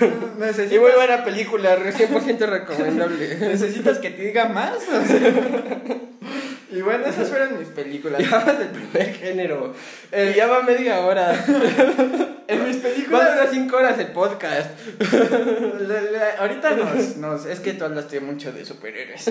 Y 0.00 0.04
¿Necesitas, 0.40 0.80
muy 0.80 0.90
buena 0.92 1.24
película, 1.24 1.76
100% 1.78 2.38
recomendable. 2.46 3.36
¿Necesitas 3.40 3.98
que 3.98 4.10
te 4.10 4.22
diga 4.22 4.46
más? 4.48 4.78
y 6.70 6.80
bueno, 6.80 7.06
esas 7.06 7.28
fueron 7.28 7.58
mis 7.58 7.68
películas. 7.68 8.28
Vas 8.30 8.58
del 8.58 8.68
primer 8.68 9.14
género. 9.14 9.74
Eh, 10.12 10.34
ya 10.36 10.46
va 10.46 10.62
media 10.62 11.00
hora. 11.00 11.32
En 12.46 12.66
mis 12.68 12.76
Va 12.76 12.80
a 12.80 12.82
películas. 12.82 13.32
durar 13.34 13.48
5 13.50 13.76
horas 13.76 13.98
el 13.98 14.08
podcast. 14.08 14.70
la- 15.80 16.00
la- 16.02 16.34
ahorita 16.40 16.70
nos, 16.76 17.16
nos. 17.16 17.46
Es 17.46 17.60
que 17.60 17.72
tú 17.74 17.84
hablaste 17.84 18.20
mucho 18.20 18.52
de 18.52 18.64
superhéroes. 18.64 19.30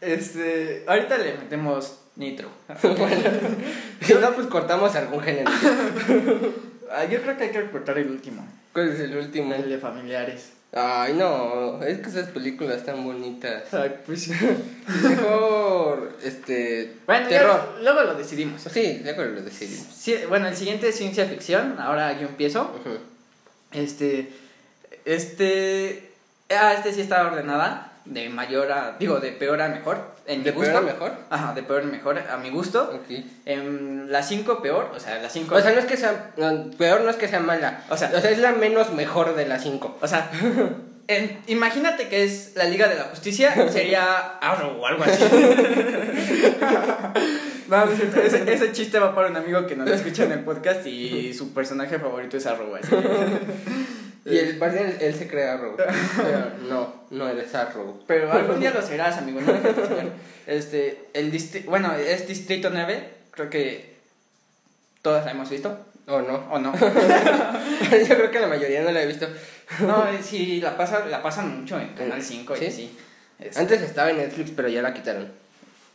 este. 0.00 0.84
Ahorita 0.86 1.18
le 1.18 1.34
metemos 1.34 1.98
nitro. 2.16 2.48
Si 4.00 4.14
no, 4.14 4.30
pues 4.32 4.46
cortamos 4.46 4.94
algún 4.96 5.20
género. 5.20 5.50
Ah, 6.90 7.04
Yo 7.04 7.20
creo 7.22 7.36
que 7.36 7.44
hay 7.44 7.50
que 7.50 7.60
recortar 7.62 7.98
el 7.98 8.10
último. 8.10 8.46
¿Cuál 8.72 8.88
es 8.90 9.00
el 9.00 9.16
último? 9.16 9.54
El 9.54 9.68
de 9.68 9.78
familiares. 9.78 10.52
Ay, 10.72 11.14
no, 11.14 11.82
es 11.82 11.98
que 12.00 12.10
esas 12.10 12.28
películas 12.28 12.76
están 12.76 13.02
bonitas. 13.02 13.72
Ay, 13.72 13.94
pues. 14.04 14.28
Mejor, 15.02 16.12
este. 16.22 16.94
Bueno, 17.06 17.28
ya 17.30 17.38
terror. 17.40 17.78
luego 17.82 18.02
lo 18.02 18.14
decidimos. 18.14 18.62
Sí, 18.70 19.02
con 19.16 19.34
lo 19.34 19.40
decidimos. 19.42 19.86
Sí, 19.94 20.16
bueno, 20.28 20.46
el 20.48 20.56
siguiente 20.56 20.88
es 20.88 20.96
ciencia 20.96 21.24
ficción. 21.26 21.76
Ahora 21.78 22.12
yo 22.20 22.28
empiezo. 22.28 22.70
Este. 23.72 24.30
Este. 25.06 26.12
Ah, 26.50 26.74
este 26.74 26.92
sí 26.92 27.00
está 27.00 27.26
ordenada. 27.26 27.87
De 28.10 28.28
mayor 28.30 28.72
a. 28.72 28.96
Digo, 28.98 29.20
de 29.20 29.32
peor 29.32 29.60
a 29.60 29.68
mejor. 29.68 29.98
En 30.26 30.42
¿De 30.42 30.50
mi 30.52 30.56
gusto. 30.56 30.72
peor 30.72 30.82
a 30.82 30.86
mejor? 30.92 31.12
Ajá, 31.30 31.54
de 31.54 31.62
peor 31.62 31.82
a 31.82 31.86
mejor. 31.86 32.18
A 32.18 32.36
mi 32.38 32.50
gusto. 32.50 32.90
Ok. 32.94 33.24
En 33.46 34.10
la 34.10 34.22
5 34.22 34.62
peor. 34.62 34.90
O 34.94 35.00
sea, 35.00 35.18
la 35.20 35.28
5. 35.28 35.54
O 35.54 35.60
sea, 35.60 35.72
no 35.72 35.78
es 35.78 35.84
que 35.86 35.96
sea. 35.96 36.32
no, 36.36 36.70
peor 36.78 37.02
no 37.02 37.10
es 37.10 37.16
que 37.16 37.28
sea 37.28 37.40
mala. 37.40 37.84
O 37.90 37.96
sea- 37.96 38.08
es 38.10 38.38
la 38.38 38.52
menos 38.52 38.92
mejor 38.92 39.34
de 39.36 39.46
las 39.46 39.62
cinco. 39.62 39.96
O 40.00 40.06
sea, 40.08 40.30
en- 41.06 41.38
imagínate 41.46 42.08
que 42.08 42.24
es 42.24 42.52
la 42.54 42.64
Liga 42.64 42.88
de 42.88 42.94
la 42.96 43.04
Justicia, 43.04 43.54
sería 43.70 44.38
Arrow 44.40 44.80
o 44.80 44.86
algo 44.86 45.04
así. 45.04 45.22
No, 47.68 47.84
no 47.84 47.92
es 47.92 47.98
cierto, 47.98 48.18
ese, 48.22 48.50
ese 48.50 48.72
chiste 48.72 48.98
va 48.98 49.14
para 49.14 49.28
un 49.28 49.36
amigo 49.36 49.66
que 49.66 49.76
nos 49.76 49.90
escucha 49.90 50.24
en 50.24 50.32
el 50.32 50.40
podcast 50.40 50.86
y 50.86 51.34
su 51.34 51.52
personaje 51.52 51.98
favorito 51.98 52.38
es 52.38 52.46
Arrow. 52.46 52.74
así. 52.74 52.88
Y 54.30 54.38
el 54.38 54.56
parte 54.58 54.80
él, 54.82 54.96
él 55.00 55.14
se 55.14 55.28
cree 55.28 55.44
Arrow. 55.48 55.76
No, 56.68 56.94
no 57.10 57.28
eres 57.28 57.54
Arrow. 57.54 58.02
Pero 58.06 58.30
algún 58.32 58.60
día 58.60 58.70
lo 58.72 58.82
serás, 58.82 59.18
amigo. 59.18 59.40
No. 59.40 59.52
Este, 60.46 61.06
el 61.14 61.30
distri- 61.32 61.64
bueno, 61.66 61.94
es 61.94 62.26
Distrito 62.26 62.70
9, 62.70 63.08
creo 63.32 63.50
que 63.50 63.94
todas 65.02 65.24
la 65.24 65.32
hemos 65.32 65.50
visto, 65.50 65.78
¿O 66.06 66.22
no? 66.22 66.36
¿o 66.50 66.58
no? 66.58 66.72
Yo 66.80 68.14
creo 68.16 68.30
que 68.30 68.40
la 68.40 68.46
mayoría 68.48 68.82
no 68.82 68.90
la 68.90 69.02
he 69.02 69.06
visto. 69.06 69.28
No, 69.80 70.08
eh, 70.08 70.18
sí, 70.22 70.60
la, 70.60 70.74
pasa, 70.76 71.04
la 71.06 71.22
pasan 71.22 71.60
mucho 71.60 71.78
en 71.78 71.88
Canal 71.94 72.22
5 72.22 72.56
y 72.56 72.58
¿Sí? 72.60 72.66
así. 72.66 72.98
Es- 73.38 73.56
Antes 73.58 73.82
estaba 73.82 74.10
en 74.10 74.16
Netflix, 74.18 74.50
pero 74.56 74.68
ya 74.68 74.80
la 74.82 74.94
quitaron. 74.94 75.30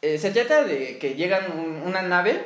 eh, 0.03 0.17
se 0.19 0.29
trata 0.31 0.63
de 0.65 0.97
que 0.99 1.15
llegan 1.15 1.51
un- 1.57 1.81
una 1.87 2.01
nave 2.03 2.43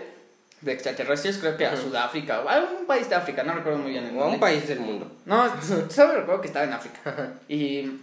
de 0.61 0.71
extraterrestres, 0.73 1.37
creo 1.37 1.55
que 1.57 1.65
a. 1.65 1.75
Sudáfrica 1.77 2.41
o 2.41 2.49
a 2.49 2.53
algún 2.55 2.85
país 2.85 3.07
de 3.09 3.15
África, 3.15 3.43
no 3.43 3.53
recuerdo 3.53 3.79
muy 3.79 3.91
bien 3.91 4.05
el 4.05 4.17
O 4.17 4.23
a 4.23 4.27
un 4.27 4.39
país 4.39 4.67
del 4.67 4.79
mundo. 4.79 5.11
No, 5.25 5.45
solo 5.89 6.13
recuerdo 6.15 6.41
que 6.41 6.47
estaba 6.47 6.65
en 6.65 6.73
África. 6.73 7.33
Y, 7.47 7.99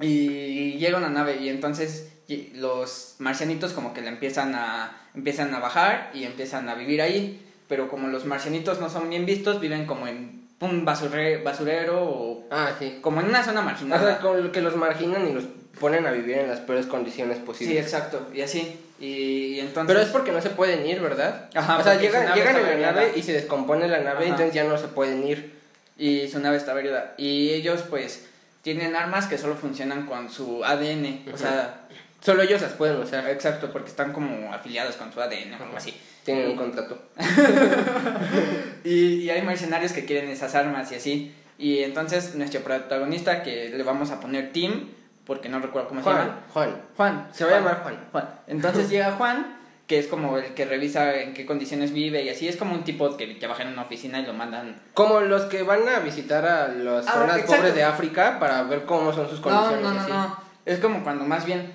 y 0.00 0.72
llega 0.78 0.98
una 0.98 1.08
nave 1.10 1.36
y 1.36 1.48
entonces 1.48 2.12
los 2.54 3.16
marcianitos 3.18 3.72
como 3.72 3.92
que 3.92 4.02
le 4.02 4.08
empiezan 4.08 4.54
a, 4.54 4.92
empiezan 5.14 5.52
a 5.54 5.58
bajar 5.58 6.10
y 6.14 6.24
empiezan 6.24 6.68
a 6.68 6.74
vivir 6.74 7.02
ahí. 7.02 7.44
Pero 7.68 7.88
como 7.88 8.08
los 8.08 8.24
marcianitos 8.24 8.80
no 8.80 8.88
son 8.90 9.08
bien 9.10 9.26
vistos, 9.26 9.60
viven 9.60 9.86
como 9.86 10.06
en 10.08 10.48
un 10.60 10.84
basure- 10.84 11.42
basurero 11.42 12.02
o 12.02 12.44
Ah, 12.50 12.72
sí. 12.78 12.98
como 13.00 13.20
en 13.20 13.28
una 13.28 13.42
zona 13.42 13.60
O 13.60 13.64
marginada. 13.64 14.04
sea, 14.06 14.20
con 14.20 14.50
que 14.52 14.60
los 14.60 14.76
marginan 14.76 15.26
y 15.28 15.32
los 15.32 15.44
ponen 15.78 16.06
a 16.06 16.10
vivir 16.12 16.38
en 16.38 16.48
las 16.48 16.60
peores 16.60 16.86
condiciones 16.86 17.38
Sí, 17.38 17.42
posibles. 17.44 17.84
exacto, 17.84 18.28
y 18.34 18.40
así. 18.42 18.78
Y, 18.98 19.06
y 19.54 19.60
entonces... 19.60 19.86
Pero 19.86 20.00
es 20.00 20.08
porque 20.12 20.32
no 20.32 20.42
se 20.42 20.50
pueden 20.50 20.86
ir, 20.86 21.00
¿verdad? 21.00 21.48
Ajá, 21.54 21.78
o 21.78 21.82
sea, 21.82 21.98
llegan, 21.98 22.34
llegan 22.34 22.56
en 22.56 22.82
la 22.82 22.92
nave 22.92 23.12
y 23.16 23.22
se 23.22 23.32
descompone 23.32 23.88
la 23.88 24.00
nave, 24.00 24.24
Ajá. 24.24 24.30
entonces 24.32 24.52
ya 24.54 24.64
no 24.64 24.76
se 24.76 24.88
pueden 24.88 25.26
ir. 25.26 25.58
Y 25.96 26.28
su 26.28 26.38
nave 26.40 26.56
está 26.56 26.72
averiada. 26.72 27.14
Y 27.18 27.50
ellos, 27.50 27.82
pues, 27.88 28.26
tienen 28.62 28.94
armas 28.96 29.26
que 29.26 29.38
solo 29.38 29.54
funcionan 29.54 30.06
con 30.06 30.30
su 30.30 30.64
ADN. 30.64 31.24
O 31.32 31.38
sea, 31.38 31.82
Solo 32.22 32.42
ellos 32.42 32.60
las 32.60 32.72
pueden 32.72 32.96
usar. 33.00 33.26
exacto, 33.30 33.70
porque 33.72 33.88
están 33.88 34.12
como 34.12 34.52
afiliados 34.52 34.96
con 34.96 35.10
su 35.12 35.20
ADN 35.22 35.54
o 35.58 35.62
algo 35.64 35.76
así. 35.78 35.94
Tienen 36.24 36.50
un 36.50 36.56
contrato. 36.56 37.00
Y, 38.84 39.14
y 39.22 39.30
hay 39.30 39.42
mercenarios 39.42 39.92
que 39.92 40.04
quieren 40.04 40.30
esas 40.30 40.54
armas 40.54 40.90
y 40.92 40.94
así. 40.94 41.34
Y 41.58 41.78
entonces 41.80 42.34
nuestro 42.34 42.60
protagonista, 42.62 43.42
que 43.42 43.68
le 43.68 43.82
vamos 43.82 44.10
a 44.10 44.20
poner 44.20 44.52
Tim, 44.52 44.88
porque 45.30 45.48
no 45.48 45.60
recuerdo 45.60 45.86
cómo 45.90 46.00
se 46.00 46.04
Juan, 46.10 46.18
llama. 46.18 46.40
Juan. 46.52 46.82
Juan. 46.96 47.28
Se 47.32 47.44
va 47.44 47.50
a 47.52 47.54
llamar 47.54 47.82
Juan. 47.84 47.98
Juan. 48.10 48.28
Entonces 48.48 48.90
llega 48.90 49.12
Juan, 49.12 49.56
que 49.86 50.00
es 50.00 50.08
como 50.08 50.36
el 50.38 50.54
que 50.54 50.64
revisa 50.64 51.14
en 51.20 51.34
qué 51.34 51.46
condiciones 51.46 51.92
vive 51.92 52.20
y 52.24 52.30
así. 52.30 52.48
Es 52.48 52.56
como 52.56 52.74
un 52.74 52.82
tipo 52.82 53.16
que 53.16 53.28
trabaja 53.36 53.62
en 53.62 53.68
una 53.68 53.82
oficina 53.82 54.18
y 54.18 54.26
lo 54.26 54.32
mandan 54.32 54.82
Como 54.92 55.20
los 55.20 55.42
que 55.42 55.62
van 55.62 55.88
a 55.88 56.00
visitar 56.00 56.44
a 56.44 56.66
las 56.66 57.06
Ah, 57.06 57.12
zonas 57.12 57.36
exacto. 57.36 57.54
pobres 57.58 57.74
de 57.76 57.84
África 57.84 58.38
para 58.40 58.64
ver 58.64 58.84
cómo 58.86 59.12
son 59.12 59.28
sus 59.30 59.38
No, 59.38 59.44
condiciones. 59.44 59.82
no, 59.84 59.90
y 59.92 59.94
no, 59.94 60.00
así. 60.00 60.10
no. 60.10 60.36
Es 60.66 60.80
como 60.80 61.04
cuando 61.04 61.24
más 61.24 61.44
bien 61.44 61.74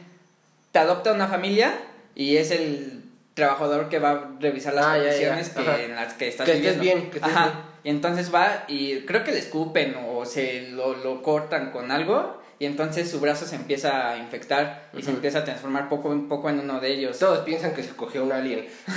te 0.74 0.80
adopta 0.80 1.14
una 1.14 1.28
familia 1.28 1.74
y 2.14 2.36
es 2.36 2.52
el 2.52 3.04
trabajador 3.36 3.88
que 3.88 4.00
va 4.00 4.10
a 4.12 4.22
revisar 4.42 4.74
las 4.74 4.86
Ah, 4.86 4.98
ya, 4.98 5.04
ya, 5.04 5.30
condiciones 5.30 5.50
que, 5.52 5.86
en 5.86 5.96
las 5.96 6.14
que 6.16 6.28
estás 6.28 6.46
Que 6.46 6.58
estés 6.58 6.76
viviendo. 6.78 7.02
bien, 7.04 7.12
que 7.12 7.20
estés 7.20 7.34
Ajá. 7.34 7.44
bien. 7.46 7.56
Y 7.86 7.90
entonces 7.90 8.36
va 8.36 8.66
y 8.68 9.06
creo 9.06 9.24
que 9.24 9.32
le 9.32 9.40
escupen 9.40 9.96
o 10.10 10.26
se 10.26 10.72
lo, 10.72 10.94
lo 10.98 11.22
cortan 11.22 11.72
con 11.72 11.90
algo 11.92 12.42
y 12.60 12.66
entonces 12.66 13.10
su 13.10 13.20
brazo 13.20 13.46
se 13.46 13.56
empieza 13.56 14.12
a 14.12 14.18
infectar 14.18 14.90
y 14.94 15.02
se 15.02 15.10
Ujú. 15.10 15.18
empieza 15.18 15.40
a 15.40 15.44
transformar 15.44 15.90
poco 15.90 16.12
a 16.12 16.30
poco 16.30 16.50
en 16.50 16.60
uno 16.60 16.80
de 16.80 16.94
ellos. 16.94 17.20
Todos 17.20 17.40
piensan 17.40 17.74
que 17.74 17.84
se 17.84 17.90
cogió 17.96 18.24
un 18.24 18.32
alien. 18.32 18.68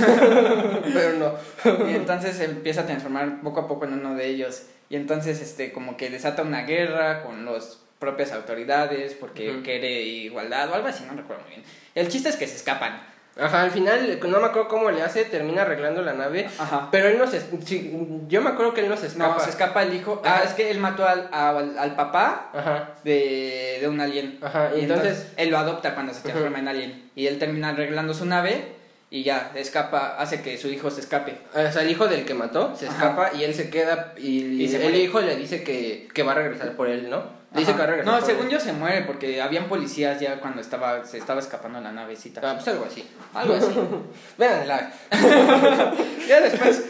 Pero 0.92 1.12
no. 1.18 1.88
Y 1.88 1.94
entonces 1.94 2.36
se 2.36 2.44
empieza 2.44 2.82
a 2.82 2.86
transformar 2.86 3.40
poco 3.42 3.60
a 3.60 3.68
poco 3.68 3.84
en 3.84 3.94
uno 3.94 4.14
de 4.14 4.26
ellos. 4.26 4.62
Y 4.90 4.96
entonces, 4.96 5.40
este, 5.40 5.72
como 5.72 5.96
que 5.96 6.08
desata 6.10 6.42
una 6.42 6.62
guerra 6.62 7.22
con 7.22 7.44
las 7.44 7.78
propias 7.98 8.32
autoridades 8.32 9.14
porque 9.14 9.50
Ujú. 9.50 9.62
quiere 9.62 10.02
igualdad 10.02 10.70
o 10.70 10.74
algo 10.74 10.88
así, 10.88 11.04
no 11.04 11.14
recuerdo 11.16 11.42
muy 11.42 11.50
bien. 11.56 11.62
El 11.94 12.08
chiste 12.08 12.28
es 12.28 12.36
que 12.36 12.46
se 12.46 12.56
escapan. 12.56 13.02
Ajá, 13.38 13.62
al 13.62 13.70
final, 13.70 14.18
no 14.20 14.40
me 14.40 14.46
acuerdo 14.46 14.68
cómo 14.68 14.90
le 14.90 15.00
hace, 15.02 15.24
termina 15.24 15.62
arreglando 15.62 16.02
la 16.02 16.12
nave. 16.12 16.48
Ajá. 16.58 16.88
Pero 16.90 17.08
él 17.08 17.18
no 17.18 17.26
se. 17.26 17.40
sí, 17.64 17.96
yo 18.28 18.42
me 18.42 18.50
acuerdo 18.50 18.74
que 18.74 18.80
él 18.80 18.88
no 18.88 18.96
se 18.96 19.06
escapa. 19.06 19.34
No, 19.34 19.40
se 19.40 19.50
escapa 19.50 19.82
el 19.84 19.94
hijo. 19.94 20.20
Ah, 20.24 20.42
es 20.44 20.54
que 20.54 20.70
él 20.70 20.78
mató 20.78 21.06
al, 21.06 21.28
al, 21.32 21.78
al 21.78 21.94
papá 21.94 22.50
Ajá. 22.52 22.94
de, 23.04 23.78
de 23.80 23.88
un 23.88 24.00
alien. 24.00 24.38
Ajá, 24.42 24.70
Y 24.74 24.80
y 24.80 24.82
entonces, 24.82 25.06
entonces- 25.12 25.32
él 25.36 25.50
lo 25.50 25.58
adopta 25.58 25.94
cuando 25.94 26.12
se 26.12 26.22
transforma 26.22 26.58
en 26.58 26.68
alien. 26.68 27.10
Y 27.14 27.26
él 27.28 27.38
termina 27.38 27.68
arreglando 27.70 28.12
su 28.12 28.24
nave 28.26 28.76
y 29.10 29.22
ya, 29.22 29.52
escapa, 29.54 30.16
hace 30.18 30.42
que 30.42 30.58
su 30.58 30.68
hijo 30.68 30.90
se 30.90 31.00
escape. 31.00 31.38
O 31.54 31.72
sea, 31.72 31.82
el 31.82 31.90
hijo 31.90 32.08
del 32.08 32.24
que 32.24 32.34
mató 32.34 32.74
se 32.76 32.86
escapa 32.86 33.30
y 33.34 33.44
él 33.44 33.54
se 33.54 33.70
queda. 33.70 34.14
Y, 34.18 34.62
Y 34.62 34.68
se 34.68 34.76
el 34.76 34.82
muere. 34.82 34.98
hijo 34.98 35.20
le 35.20 35.36
dice 35.36 35.62
que, 35.62 36.08
que 36.12 36.22
va 36.24 36.32
a 36.32 36.34
regresar 36.34 36.72
por 36.72 36.88
él, 36.88 37.08
¿no? 37.08 37.37
Le 37.54 37.60
dice 37.60 37.72
que 37.72 37.78
va 37.78 37.84
a 37.84 37.86
regresar 37.86 38.20
No, 38.20 38.26
según 38.26 38.46
él. 38.46 38.52
yo 38.52 38.60
se 38.60 38.72
muere 38.74 39.02
porque 39.06 39.40
habían 39.40 39.68
policías 39.68 40.20
ya 40.20 40.38
cuando 40.38 40.60
estaba 40.60 41.04
se 41.06 41.16
estaba 41.16 41.40
escapando 41.40 41.80
la 41.80 41.92
navecita. 41.92 42.40
Ah, 42.44 42.54
pues 42.54 42.68
algo 42.68 42.84
así. 42.84 43.08
Algo 43.32 43.54
así. 43.54 43.68
Véanla. 44.38 44.92
ya 46.28 46.40
después, 46.42 46.84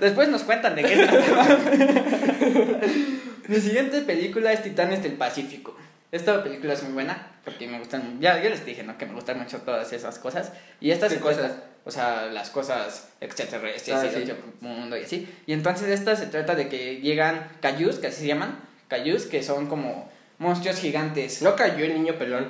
después 0.00 0.28
nos 0.28 0.42
cuentan 0.42 0.76
de 0.76 0.82
qué 0.84 1.06
trata. 1.06 1.58
Mi 3.48 3.56
siguiente 3.60 4.02
película 4.02 4.52
es 4.52 4.62
Titanes 4.62 5.02
del 5.02 5.12
Pacífico. 5.14 5.74
Esta 6.12 6.42
película 6.42 6.72
es 6.74 6.82
muy 6.82 6.92
buena 6.92 7.32
porque 7.44 7.66
me 7.66 7.78
gustan, 7.78 8.18
ya, 8.20 8.42
ya 8.42 8.50
les 8.50 8.64
dije, 8.64 8.82
¿no? 8.82 8.96
Que 8.98 9.06
me 9.06 9.14
gustan 9.14 9.38
mucho 9.38 9.58
todas 9.62 9.90
esas 9.92 10.18
cosas. 10.18 10.52
Y 10.80 10.90
esta 10.90 11.08
¿Qué 11.08 11.14
se 11.14 11.20
trata- 11.20 11.36
cosas? 11.40 11.52
o 11.84 11.90
sea, 11.90 12.26
las 12.26 12.50
cosas 12.50 13.08
extraterrestres 13.22 13.96
Ah, 13.96 14.06
y 14.06 14.26
sí. 14.26 14.32
mundo 14.60 14.96
y 14.98 15.04
así. 15.04 15.28
Y 15.46 15.54
entonces 15.54 15.88
esta 15.88 16.14
se 16.16 16.26
trata 16.26 16.54
de 16.54 16.68
que 16.68 17.00
llegan 17.00 17.48
Cayús, 17.60 17.96
que 17.98 18.08
así 18.08 18.20
se 18.20 18.26
llaman, 18.26 18.58
Cayús, 18.88 19.26
que 19.26 19.42
son 19.42 19.66
como 19.66 20.08
monstruos 20.38 20.78
gigantes. 20.78 21.42
No 21.42 21.56
cayó 21.56 21.84
el 21.84 21.94
niño 21.94 22.14
pelón. 22.14 22.48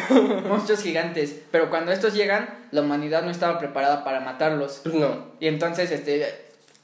monstruos 0.48 0.82
gigantes. 0.82 1.36
Pero 1.50 1.70
cuando 1.70 1.92
estos 1.92 2.14
llegan, 2.14 2.48
la 2.70 2.82
humanidad 2.82 3.22
no 3.22 3.30
estaba 3.30 3.58
preparada 3.58 4.04
para 4.04 4.20
matarlos. 4.20 4.80
Pues 4.82 4.94
no. 4.94 5.32
Y 5.40 5.46
entonces, 5.46 5.90
este, 5.90 6.26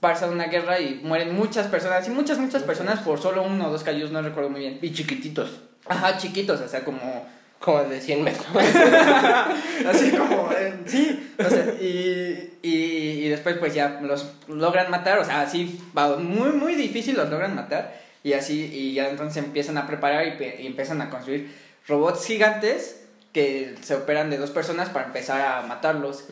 pasa 0.01 0.27
una 0.27 0.47
guerra 0.47 0.81
y 0.81 1.01
mueren 1.03 1.35
muchas 1.35 1.67
personas. 1.67 2.07
Y 2.07 2.11
muchas, 2.11 2.39
muchas 2.39 2.63
personas 2.63 3.01
por 3.01 3.21
solo 3.21 3.43
uno 3.43 3.69
o 3.69 3.71
dos 3.71 3.83
cayús, 3.83 4.11
no 4.11 4.23
recuerdo 4.23 4.51
muy 4.51 4.61
bien. 4.61 4.79
Y 4.81 4.93
chiquititos. 4.93 5.61
Ajá, 5.87 6.17
chiquitos, 6.17 6.61
o 6.61 6.69
sea, 6.69 6.85
como... 6.85 7.35
Como 7.59 7.83
de 7.85 7.99
100 7.99 8.23
metros. 8.23 8.47
Así 9.89 10.11
como... 10.11 10.51
eh, 10.59 10.75
sí, 10.85 11.35
o 11.39 11.49
sea, 11.49 11.65
y, 11.81 12.59
y, 12.63 13.25
y 13.25 13.29
después 13.29 13.57
pues 13.57 13.73
ya 13.73 14.01
los 14.03 14.33
logran 14.49 14.91
matar, 14.91 15.19
o 15.19 15.25
sea, 15.25 15.41
así, 15.41 15.81
va 15.97 16.17
muy, 16.17 16.51
muy 16.51 16.75
difícil 16.75 17.17
los 17.17 17.31
logran 17.31 17.55
matar. 17.55 18.04
Y 18.25 18.33
así, 18.33 18.69
y 18.73 18.95
ya 18.95 19.11
entonces 19.11 19.45
empiezan 19.45 19.79
a 19.79 19.87
preparar 19.87 20.27
y, 20.27 20.63
y 20.63 20.67
empiezan 20.67 21.01
a 21.01 21.11
construir 21.11 21.55
robots 21.87 22.27
gigantes 22.27 23.05
que 23.35 23.75
se 23.83 23.97
operan 23.97 24.31
de 24.31 24.39
dos 24.39 24.51
personas 24.51 24.89
para 24.91 25.07
empezar 25.07 25.41
a 25.41 25.63
matarlos. 25.63 26.25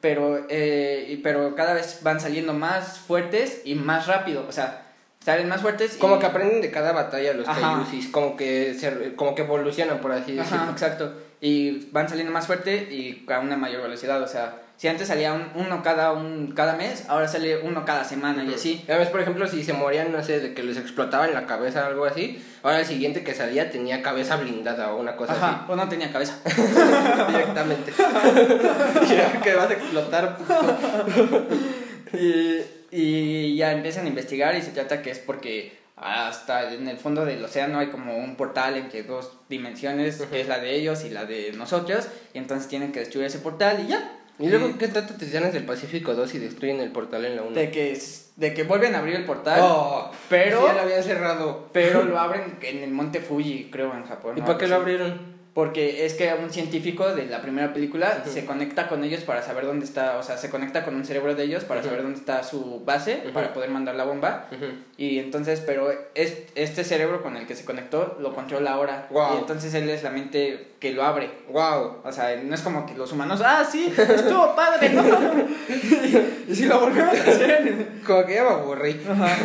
Pero, 0.00 0.46
eh, 0.48 1.20
pero 1.22 1.54
cada 1.54 1.74
vez 1.74 2.00
van 2.02 2.18
saliendo 2.18 2.54
más 2.54 2.98
fuertes 2.98 3.60
y 3.64 3.74
más 3.74 4.06
rápido, 4.06 4.46
o 4.48 4.52
sea, 4.52 4.86
salen 5.22 5.48
más 5.48 5.60
fuertes 5.60 5.96
y... 5.96 5.98
Como 5.98 6.18
que 6.18 6.24
aprenden 6.24 6.62
de 6.62 6.70
cada 6.70 6.92
batalla 6.92 7.34
los 7.34 7.46
Ajá. 7.46 7.84
Como 8.10 8.36
que 8.36 8.72
se, 8.72 9.14
como 9.16 9.34
que 9.34 9.42
evolucionan 9.42 10.00
por 10.00 10.12
así 10.12 10.32
decirlo. 10.32 10.62
Ajá, 10.62 10.72
exacto, 10.72 11.12
y 11.40 11.88
van 11.92 12.08
saliendo 12.08 12.32
más 12.32 12.46
fuerte 12.46 12.88
y 12.90 13.24
a 13.30 13.40
una 13.40 13.56
mayor 13.56 13.82
velocidad, 13.82 14.22
o 14.22 14.26
sea, 14.28 14.62
si 14.78 14.88
antes 14.88 15.08
salía 15.08 15.32
un- 15.32 15.48
uno 15.54 15.82
cada, 15.82 16.12
un, 16.12 16.52
cada 16.52 16.76
mes, 16.76 17.04
ahora 17.08 17.28
sale 17.28 17.58
uno 17.62 17.84
cada 17.86 18.04
semana 18.04 18.44
y 18.44 18.52
así. 18.52 18.84
Ya 18.86 18.98
ves, 18.98 19.08
por 19.08 19.20
ejemplo, 19.20 19.46
si 19.46 19.64
se 19.64 19.72
morían, 19.72 20.12
no 20.12 20.22
sé, 20.22 20.38
de 20.40 20.52
que 20.54 20.62
les 20.62 20.76
explotaba 20.76 21.26
en 21.26 21.32
la 21.32 21.46
cabeza 21.46 21.84
o 21.84 21.86
algo 21.86 22.04
así, 22.04 22.42
ahora 22.62 22.80
el 22.80 22.84
siguiente 22.86 23.24
que 23.24 23.32
salía 23.34 23.70
tenía 23.70 24.02
cabeza 24.02 24.36
blindada 24.36 24.92
o 24.92 25.00
una 25.00 25.16
cosa 25.16 25.32
Ajá, 25.32 25.64
o 25.68 25.76
no 25.76 25.88
tenía 25.88 26.12
cabeza. 26.12 26.38
así. 26.44 26.60
Directamente. 27.32 27.92
Que 29.42 29.54
vas 29.54 29.70
a 29.70 29.72
explotar. 29.72 30.36
y, 32.12 32.60
y 32.90 33.56
ya 33.56 33.72
empiezan 33.72 34.06
a 34.06 34.08
investigar 34.08 34.54
y 34.56 34.62
se 34.62 34.70
trata 34.72 35.02
que 35.02 35.10
es 35.10 35.18
porque 35.18 35.78
hasta 35.96 36.72
en 36.74 36.88
el 36.88 36.98
fondo 36.98 37.24
del 37.24 37.42
océano 37.44 37.78
hay 37.78 37.88
como 37.88 38.16
un 38.18 38.36
portal 38.36 38.76
entre 38.76 39.02
dos 39.02 39.32
dimensiones, 39.48 40.20
que 40.30 40.40
es 40.42 40.48
la 40.48 40.58
de 40.58 40.74
ellos 40.76 41.04
y 41.04 41.10
la 41.10 41.24
de 41.24 41.52
nosotros, 41.52 42.08
y 42.34 42.38
entonces 42.38 42.68
tienen 42.68 42.92
que 42.92 43.00
destruir 43.00 43.26
ese 43.26 43.38
portal 43.38 43.82
y 43.84 43.88
ya. 43.88 44.12
¿Y 44.38 44.48
luego 44.48 44.76
qué 44.76 44.88
trata 44.88 45.16
Titanes 45.16 45.54
del 45.54 45.64
Pacífico 45.64 46.12
2 46.14 46.34
y 46.34 46.38
destruyen 46.38 46.80
el 46.80 46.90
portal 46.92 47.24
en 47.24 47.36
la 47.36 47.42
1? 47.42 47.52
De 47.52 47.70
que, 47.70 47.98
de 48.36 48.52
que 48.52 48.64
vuelven 48.64 48.94
a 48.94 48.98
abrir 48.98 49.14
el 49.16 49.24
portal, 49.24 49.60
Oh, 49.62 50.10
pero, 50.28 50.66
ya 50.66 50.74
lo 50.74 50.80
habían 50.82 51.02
cerrado. 51.02 51.70
pero 51.72 52.02
lo 52.02 52.18
abren 52.20 52.58
en 52.60 52.82
el 52.82 52.90
monte 52.90 53.20
Fuji, 53.20 53.70
creo, 53.72 53.94
en 53.94 54.04
Japón. 54.04 54.34
¿Y 54.36 54.40
¿no? 54.40 54.46
para 54.46 54.58
qué 54.58 54.68
lo 54.68 54.76
abrieron? 54.76 55.35
Porque 55.56 56.04
es 56.04 56.12
que 56.12 56.34
un 56.34 56.50
científico 56.50 57.14
de 57.14 57.24
la 57.24 57.40
primera 57.40 57.72
película 57.72 58.22
se 58.26 58.44
conecta 58.44 58.88
con 58.88 59.02
ellos 59.04 59.22
para 59.22 59.40
saber 59.40 59.64
dónde 59.64 59.86
está, 59.86 60.18
o 60.18 60.22
sea, 60.22 60.36
se 60.36 60.50
conecta 60.50 60.84
con 60.84 60.94
un 60.94 61.06
cerebro 61.06 61.34
de 61.34 61.44
ellos 61.44 61.64
para 61.64 61.82
saber 61.82 62.02
dónde 62.02 62.18
está 62.18 62.42
su 62.42 62.82
base, 62.84 63.22
para 63.32 63.54
poder 63.54 63.70
mandar 63.70 63.94
la 63.94 64.04
bomba. 64.04 64.50
Y 64.98 65.18
entonces, 65.18 65.62
pero 65.64 65.90
es, 66.14 66.42
este 66.56 66.84
cerebro 66.84 67.22
con 67.22 67.38
el 67.38 67.46
que 67.46 67.56
se 67.56 67.64
conectó 67.64 68.18
lo 68.20 68.34
controla 68.34 68.72
ahora. 68.72 69.06
Wow. 69.08 69.36
Y 69.36 69.38
entonces 69.38 69.72
él 69.72 69.88
es 69.88 70.02
la 70.02 70.10
mente 70.10 70.72
que 70.78 70.92
lo 70.92 71.02
abre. 71.02 71.30
Wow. 71.48 72.02
O 72.04 72.12
sea, 72.12 72.36
no 72.36 72.54
es 72.54 72.60
como 72.60 72.84
que 72.84 72.92
los 72.92 73.10
humanos, 73.12 73.40
ah, 73.42 73.64
sí, 73.64 73.90
estuvo 73.96 74.54
padre, 74.56 74.90
¿no? 74.90 75.02
y 76.48 76.54
si 76.54 76.66
lo 76.66 76.80
volvemos 76.80 77.18
a 77.18 77.30
hacer. 77.30 77.88
Como 78.06 78.26
que 78.26 78.34
ya 78.34 78.44
me 78.44 78.50
aburrí. 78.50 79.00
Ajá. 79.08 79.38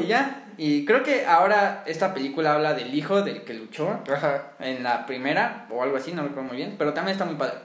Y 0.00 0.06
ya. 0.06 0.45
Y 0.58 0.84
creo 0.84 1.02
que 1.02 1.26
ahora 1.26 1.82
esta 1.86 2.14
película 2.14 2.54
habla 2.54 2.74
del 2.74 2.94
hijo 2.94 3.22
del 3.22 3.42
que 3.42 3.54
luchó 3.54 4.00
Ajá. 4.10 4.52
en 4.60 4.82
la 4.82 5.04
primera 5.06 5.66
o 5.70 5.82
algo 5.82 5.96
así, 5.96 6.12
no 6.12 6.22
recuerdo 6.22 6.44
muy 6.48 6.56
bien, 6.56 6.76
pero 6.78 6.94
también 6.94 7.12
está 7.12 7.24
muy 7.24 7.36
padre. 7.36 7.56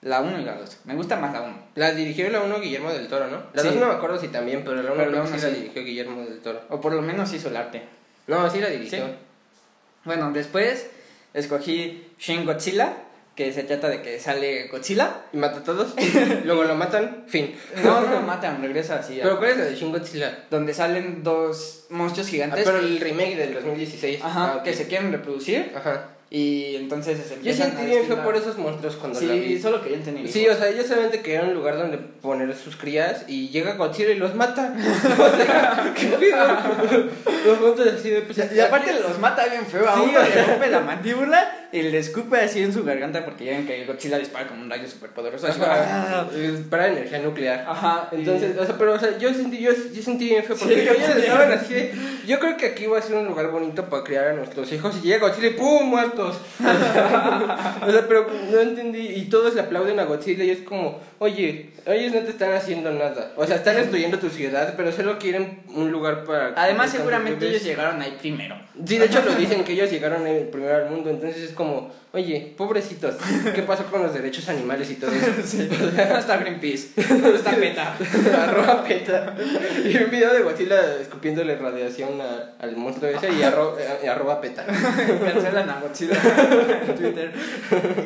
La 0.00 0.20
1 0.20 0.40
y 0.40 0.44
la 0.44 0.54
2. 0.56 0.80
Me 0.84 0.94
gusta 0.94 1.16
más 1.16 1.32
la 1.32 1.42
1. 1.42 1.54
La 1.76 1.92
dirigió 1.92 2.28
la 2.30 2.40
1 2.42 2.60
Guillermo 2.60 2.92
del 2.92 3.08
Toro, 3.08 3.26
¿no? 3.28 3.42
La 3.54 3.62
Sí. 3.62 3.68
2 3.68 3.76
no 3.78 3.86
me 3.86 3.94
acuerdo 3.94 4.18
si 4.18 4.28
también, 4.28 4.62
pero 4.62 4.76
la 4.82 4.92
1 4.92 4.94
Pero 4.96 5.04
la 5.10 5.10
creo 5.10 5.22
que 5.24 5.28
uno 5.30 5.38
sí 5.38 5.46
la 5.46 5.52
dirigió 5.52 5.82
Guillermo 5.82 6.22
del 6.22 6.40
Toro. 6.40 6.60
O 6.68 6.80
por 6.80 6.92
lo 6.92 7.00
menos 7.02 7.32
hizo 7.32 7.48
el 7.48 7.56
arte. 7.56 7.82
No, 8.26 8.48
sí 8.50 8.60
la 8.60 8.68
dirigió. 8.68 8.98
Sí. 9.06 9.12
Bueno, 10.04 10.30
después 10.32 10.90
escogí 11.32 12.06
Shin 12.18 12.44
Godzilla, 12.44 12.94
que 13.34 13.52
se 13.52 13.64
trata 13.64 13.88
de 13.88 14.00
que 14.00 14.20
sale 14.20 14.68
Godzilla. 14.68 15.22
Y 15.32 15.36
mata 15.36 15.58
a 15.58 15.62
todos. 15.64 15.94
Luego 16.44 16.64
lo 16.64 16.74
matan. 16.76 17.24
Fin. 17.26 17.54
No, 17.82 18.00
no 18.00 18.10
lo 18.12 18.20
matan, 18.22 18.62
regresa 18.62 18.96
así. 19.00 19.18
Pero 19.22 19.38
¿cuál 19.38 19.50
es 19.50 19.56
la 19.58 19.64
de 19.64 19.74
Shin 19.74 19.90
Godzilla? 19.92 20.44
Donde 20.50 20.72
salen 20.72 21.22
dos 21.22 21.86
monstruos 21.90 22.28
Ah, 22.28 22.30
gigantes. 22.30 22.64
pero 22.64 22.78
el 22.78 23.00
remake 23.00 23.36
del 23.36 23.54
2016. 23.54 24.20
Ajá, 24.22 24.54
Ah, 24.58 24.62
que 24.62 24.72
se 24.72 24.86
quieren 24.86 25.10
reproducir. 25.12 25.72
Ajá. 25.74 26.10
Y 26.36 26.74
entonces 26.74 27.16
se 27.28 27.40
Yo 27.44 27.52
sentí 27.54 27.84
bien 27.86 28.04
feo 28.06 28.16
destilar- 28.16 28.24
por 28.24 28.34
esos 28.34 28.58
monstruos 28.58 28.96
cuando 28.96 29.20
la 29.20 29.34
Sí, 29.34 29.38
vi. 29.38 29.62
solo 29.62 29.80
querían 29.84 30.02
tener 30.02 30.26
Sí, 30.26 30.40
hijos. 30.40 30.56
o 30.56 30.58
sea, 30.58 30.68
ellos 30.68 30.86
solamente 30.88 31.20
querían 31.20 31.46
un 31.46 31.54
lugar 31.54 31.76
donde 31.78 31.96
poner 31.98 32.52
sus 32.56 32.74
crías 32.76 33.24
y 33.28 33.50
llega 33.50 33.74
Godzilla 33.74 34.10
y 34.10 34.16
los 34.18 34.34
mata. 34.34 34.74
o 34.76 35.36
sea, 35.36 35.94
¿qué 35.96 36.06
pido? 36.08 36.36
Los 37.46 37.60
monstruos 37.60 37.94
así 37.96 38.10
de 38.10 38.22
pues, 38.22 38.38
Y 38.52 38.58
aparte 38.58 38.92
los 39.00 39.16
mata 39.20 39.46
bien 39.46 39.64
feo. 39.64 39.88
A 39.88 39.94
Sí, 39.94 40.00
uno 40.10 40.18
le 40.22 40.44
rompe 40.44 40.66
la 40.70 40.80
mandíbula 40.80 41.68
y 41.70 41.82
le 41.82 41.98
escupe 41.98 42.36
así 42.40 42.62
en 42.62 42.72
su 42.72 42.82
garganta 42.84 43.24
porque 43.24 43.44
ya 43.44 43.52
ven 43.52 43.66
que 43.66 43.84
Godzilla 43.84 44.18
dispara 44.18 44.48
con 44.48 44.58
un 44.58 44.68
rayo 44.68 44.88
súper 44.88 45.10
poderoso. 45.10 45.46
Ajá, 45.46 46.26
es 46.36 46.60
para 46.68 46.88
energía 46.88 47.20
nuclear. 47.20 47.64
Ajá, 47.68 48.08
Entonces, 48.10 48.58
o 48.58 48.66
sea, 48.66 48.76
pero 48.76 48.94
o 48.94 48.98
sea, 48.98 49.16
yo 49.18 49.32
sentí, 49.32 49.58
yo, 49.60 49.70
yo 49.72 50.02
sentí 50.02 50.30
bien 50.30 50.42
feo 50.42 50.56
Sí, 50.56 50.64
porque 50.64 50.84
yo 50.84 50.94
también. 50.94 51.18
estaban 51.18 51.52
así. 51.52 51.90
Yo 52.26 52.40
creo 52.40 52.56
que 52.56 52.66
aquí 52.66 52.86
va 52.86 52.98
a 52.98 53.02
ser 53.02 53.14
un 53.16 53.26
lugar 53.26 53.48
bonito 53.52 53.84
para 53.88 54.02
criar 54.02 54.28
a 54.28 54.32
nuestros 54.32 54.72
hijos 54.72 54.96
y 55.02 55.06
llega 55.06 55.28
Godzilla 55.28 55.48
y 55.48 55.50
¡pum! 55.50 55.94
o 57.86 57.90
sea, 57.90 58.08
pero 58.08 58.26
no 58.50 58.60
entendí 58.60 59.06
y 59.16 59.24
todos 59.26 59.54
le 59.54 59.60
aplauden 59.62 59.98
a 59.98 60.04
Godzilla 60.04 60.44
y 60.44 60.50
es 60.50 60.60
como, 60.60 61.00
oye, 61.18 61.70
ellos 61.86 62.12
no 62.12 62.20
te 62.20 62.30
están 62.30 62.52
haciendo 62.52 62.90
nada. 62.92 63.32
O 63.36 63.46
sea, 63.46 63.56
están 63.56 63.76
destruyendo 63.76 64.18
tu 64.18 64.30
ciudad, 64.30 64.74
pero 64.76 64.92
solo 64.92 65.18
quieren 65.18 65.62
un 65.74 65.90
lugar 65.90 66.24
para. 66.24 66.52
Además, 66.56 66.90
seguramente 66.90 67.48
ellos 67.48 67.62
llegaron 67.62 68.00
ahí 68.00 68.16
primero. 68.18 68.56
Sí, 68.86 68.98
de 68.98 69.06
hecho 69.06 69.22
lo 69.24 69.34
dicen 69.34 69.64
que 69.64 69.72
ellos 69.72 69.90
llegaron 69.90 70.24
ahí 70.24 70.48
primero 70.50 70.76
al 70.76 70.90
mundo, 70.90 71.10
entonces 71.10 71.42
es 71.42 71.52
como, 71.52 71.92
oye, 72.14 72.54
pobrecitos, 72.56 73.16
¿qué 73.54 73.62
pasó 73.62 73.84
con 73.86 74.02
los 74.02 74.14
derechos 74.14 74.48
animales 74.48 74.90
y 74.90 74.94
todo 74.94 75.10
eso? 75.12 75.26
¿Dónde 75.80 76.02
está 76.18 76.36
Greenpeace? 76.38 76.88
¿Dónde 77.08 77.34
está 77.36 77.50
PETA? 77.56 77.96
arroba 78.44 78.84
peta. 78.84 79.34
Y 79.84 79.96
un 79.98 80.10
video 80.10 80.32
de 80.32 80.40
Godzilla 80.42 80.96
escupiéndole 81.00 81.56
radiación 81.56 82.20
a- 82.20 82.52
al 82.64 82.76
monstruo 82.76 83.10
ese 83.10 83.28
y, 83.30 83.42
arro- 83.42 83.76
eh, 83.78 84.08
arroba 84.08 84.40
peta. 84.40 84.64
Cancelan 84.64 85.68
a 85.68 85.80
Godzilla 85.80 86.16
en 86.86 86.94
Twitter. 86.94 87.32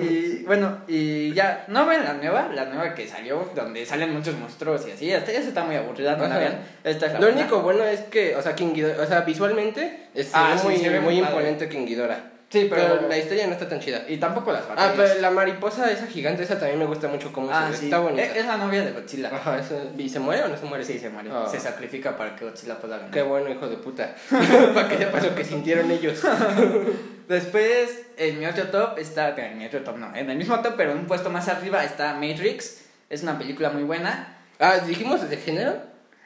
Y 0.00 0.42
bueno, 0.44 0.78
y 0.88 1.32
ya, 1.34 1.64
¿no 1.68 1.86
ven 1.86 2.02
la 2.04 2.14
nueva? 2.14 2.48
La 2.54 2.64
nueva 2.64 2.94
que 2.94 3.06
salió, 3.06 3.50
donde 3.54 3.84
salen 3.86 4.12
muchos 4.14 4.34
monstruos 4.36 4.86
y 4.88 4.92
así. 4.92 5.12
Hasta 5.12 5.32
ya 5.32 5.42
se 5.42 5.48
está 5.48 5.64
muy 5.64 5.76
aburrida, 5.76 6.16
no 6.16 6.26
la 6.26 6.38
vean. 6.38 6.58
Esta 6.84 7.06
es 7.06 7.12
la 7.12 7.20
Lo 7.20 7.26
buena. 7.26 7.42
único 7.42 7.60
bueno 7.60 7.84
es 7.84 8.00
que, 8.02 8.34
o 8.36 8.42
sea, 8.42 8.54
King 8.54 8.72
Ghidorah, 8.74 9.02
o 9.02 9.06
sea, 9.06 9.20
visualmente 9.20 10.08
es 10.14 10.30
Ah, 10.32 10.56
sí, 10.58 10.66
muy, 11.00 11.18
imponente 11.18 11.68
King 11.68 11.84
Ghidorah. 11.86 12.37
Sí, 12.50 12.66
pero, 12.70 12.94
Pero 12.96 13.08
la 13.08 13.18
historia 13.18 13.46
no 13.46 13.52
está 13.52 13.68
tan 13.68 13.78
chida. 13.78 14.04
Y 14.08 14.16
tampoco 14.16 14.52
las 14.52 14.62
Ah, 14.64 14.68
batallas. 14.68 14.94
pero 14.96 15.20
la 15.20 15.30
mariposa 15.30 15.90
esa 15.92 16.06
gigante, 16.06 16.42
esa 16.44 16.58
también 16.58 16.78
me 16.78 16.86
gusta 16.86 17.06
mucho 17.06 17.30
cómo 17.30 17.50
Ah, 17.52 17.66
se 17.66 17.72
ve. 17.72 17.76
sí. 17.76 17.84
Está 17.84 17.98
bonita. 17.98 18.22
Es, 18.24 18.36
es 18.36 18.46
la 18.46 18.56
novia 18.56 18.82
de 18.84 18.92
Godzilla. 18.92 19.28
Ajá, 19.34 19.58
eso- 19.58 19.90
¿y 19.98 20.08
se 20.08 20.18
muere 20.18 20.44
o 20.44 20.48
no 20.48 20.56
se 20.56 20.64
muere? 20.64 20.82
Sí, 20.82 20.98
se 20.98 21.10
muere. 21.10 21.28
Ah. 21.30 21.46
Se 21.50 21.60
sacrifica 21.60 22.16
para 22.16 22.34
que 22.34 22.46
Godzilla 22.46 22.78
pueda 22.78 22.96
ganar. 22.96 23.10
Qué 23.12 23.20
bueno, 23.20 23.50
hijo 23.50 23.68
de 23.68 23.76
puta. 23.76 24.14
Para 24.74 24.88
que 24.88 24.96
sepas 24.96 25.24
lo 25.24 25.34
que 25.34 25.44
sintieron 25.44 25.90
ellos. 25.90 26.22
Después, 27.28 28.06
en 28.16 28.38
mi 28.38 28.46
otro 28.46 28.64
top 28.68 28.98
está. 28.98 29.34
En 29.36 29.58
mi 29.58 29.66
otro 29.66 29.82
top 29.82 29.96
no. 29.98 30.14
En 30.16 30.30
el 30.30 30.36
mismo 30.38 30.58
top, 30.60 30.74
pero 30.76 30.92
en 30.92 30.98
un 30.98 31.06
puesto 31.06 31.28
más 31.30 31.48
arriba 31.48 31.84
está 31.84 32.14
Matrix. 32.14 32.84
Es 33.10 33.22
una 33.22 33.36
película 33.38 33.70
muy 33.70 33.82
buena. 33.82 34.38
Ah, 34.58 34.78
dijimos 34.78 35.28
de 35.28 35.36
género. 35.36 35.76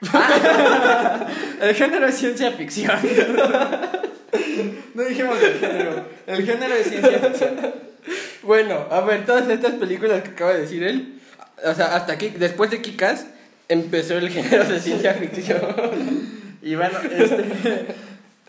El 1.60 1.74
género 1.74 2.06
es 2.06 2.16
ciencia 2.16 2.52
ficción. 2.52 2.92
no 4.94 5.02
dijimos 5.04 5.38
el 5.40 5.58
género. 5.58 6.04
El 6.26 6.44
género 6.44 6.74
es 6.74 6.88
ciencia 6.88 7.18
ficción. 7.18 7.72
Bueno, 8.42 8.86
a 8.90 9.00
ver, 9.02 9.24
todas 9.24 9.48
estas 9.48 9.74
películas 9.74 10.22
que 10.22 10.30
acaba 10.30 10.54
de 10.54 10.62
decir 10.62 10.82
él, 10.82 11.20
o 11.64 11.74
sea, 11.74 11.94
hasta 11.94 12.14
aquí, 12.14 12.30
después 12.30 12.70
de 12.70 12.82
Kikas, 12.82 13.26
empezó 13.68 14.18
el 14.18 14.28
género 14.28 14.64
de 14.64 14.80
ciencia 14.80 15.14
ficción. 15.14 15.60
Y 16.64 16.76
bueno, 16.76 16.96
este. 17.00 17.86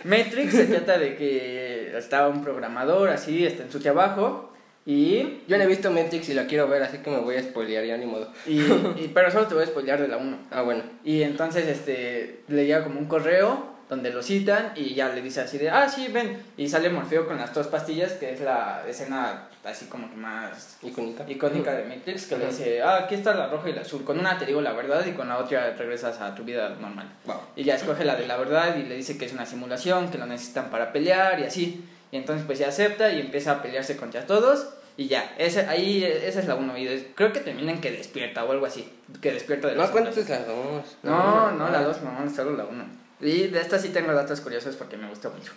Matrix 0.04 0.54
se 0.54 0.66
trata 0.66 1.00
de 1.00 1.16
que 1.16 1.98
estaba 1.98 2.28
un 2.28 2.44
programador 2.44 3.10
así, 3.10 3.44
está 3.44 3.64
en 3.64 3.72
su 3.72 3.80
trabajo. 3.80 4.53
Y. 4.86 5.42
Yo 5.48 5.58
no 5.58 5.64
he 5.64 5.68
visto 5.68 5.92
Matrix 5.92 6.30
y 6.30 6.34
la 6.34 6.46
quiero 6.46 6.68
ver, 6.68 6.84
así 6.84 6.98
que 6.98 7.10
me 7.10 7.18
voy 7.20 7.36
a 7.38 7.44
spoilear, 7.44 7.86
ya 7.86 7.98
ni 7.98 8.06
modo. 8.06 8.32
y, 8.46 8.60
y- 8.62 9.12
pero 9.14 9.32
solo 9.32 9.48
te 9.48 9.56
voy 9.56 9.64
a 9.64 9.68
spoilear 9.68 10.02
de 10.02 10.08
la 10.10 10.18
1. 10.18 10.38
Ah, 10.52 10.62
bueno. 10.62 10.84
Y 11.04 11.22
entonces 11.24 11.68
este 11.68 12.42
le 12.48 12.66
llega 12.66 12.84
como 12.84 13.00
un 13.00 13.06
correo 13.06 13.72
donde 13.90 14.12
lo 14.12 14.24
citan 14.24 14.72
y 14.76 14.96
ya 14.96 15.10
le 15.10 15.22
dice 15.22 15.42
así 15.42 15.58
de, 15.58 15.70
ah, 15.70 15.88
sí, 15.88 16.08
ven. 16.08 16.42
Y 16.58 16.68
sale 16.68 16.90
Morfeo 16.90 17.28
con 17.28 17.38
las 17.38 17.54
dos 17.54 17.68
pastillas, 17.68 18.14
que 18.14 18.32
es 18.34 18.42
la 18.42 18.84
escena 18.88 19.50
así 19.64 19.86
como 19.86 20.10
que 20.10 20.16
más 20.18 20.78
Icónica. 20.82 21.24
icónica 21.30 21.74
de 21.74 21.86
Matrix, 21.86 22.26
que 22.26 22.38
le 22.38 22.48
dice, 22.48 22.82
ah, 22.82 22.98
aquí 23.04 23.16
está 23.16 23.34
la 23.36 23.48
roja 23.48 23.70
y 23.70 23.74
la 23.74 23.82
azul. 23.82 24.04
Con 24.04 24.20
una 24.20 24.38
te 24.38 24.46
digo 24.46 24.60
la 24.62 24.74
verdad 24.74 25.06
y 25.06 25.12
con 25.12 25.30
la 25.30 25.38
otra 25.38 25.74
regresas 25.78 26.20
a 26.20 26.34
tu 26.36 26.44
vida 26.44 26.70
normal. 26.82 27.10
Wow. 27.26 27.38
Y 27.56 27.64
ya 27.64 27.76
escoge 27.76 28.04
la 28.04 28.16
de 28.18 28.26
la 28.28 28.36
verdad 28.38 28.76
y 28.78 28.84
le 28.84 28.96
dice 28.96 29.18
que 29.18 29.26
es 29.26 29.32
una 29.34 29.46
simulación, 29.46 30.10
que 30.12 30.18
lo 30.18 30.26
necesitan 30.26 30.70
para 30.70 30.92
pelear 30.92 31.40
y 31.40 31.44
así. 31.44 31.86
Y 32.14 32.18
entonces 32.18 32.46
pues 32.46 32.60
ya 32.60 32.68
acepta 32.68 33.12
y 33.12 33.20
empieza 33.20 33.54
a 33.54 33.62
pelearse 33.64 33.98
contra 33.98 34.26
todos. 34.28 34.68
Y 34.98 35.08
ya, 35.08 35.34
ese, 35.40 35.62
ahí 35.66 36.04
esa 36.04 36.40
es 36.40 36.48
la 36.48 36.54
1. 36.54 36.78
Y 36.78 36.86
des- 36.86 37.06
creo 37.16 37.34
que 37.34 37.40
termina 37.40 37.72
en 37.72 37.82
que 37.82 37.90
despierta 37.92 38.44
o 38.46 38.52
algo 38.52 38.68
así. 38.68 38.88
Que 39.20 39.32
despierta 39.32 39.68
de 39.70 39.74
No 39.76 39.82
las 39.82 39.90
cuentes 39.90 40.16
ondas. 40.18 40.30
las 40.30 40.48
dos. 40.48 40.98
No, 41.02 41.52
no, 41.54 41.70
la 41.72 41.82
2, 41.82 41.98
no, 42.04 42.30
solo 42.30 42.56
la 42.56 42.66
1. 42.66 42.86
Y 43.22 43.48
de 43.48 43.60
esta 43.60 43.80
sí 43.80 43.90
tengo 43.90 44.14
datos 44.14 44.42
curiosos 44.42 44.76
porque 44.76 44.96
me 44.96 45.10
gustó 45.10 45.32
mucho. 45.32 45.54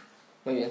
Muy 0.46 0.54
bien. 0.54 0.70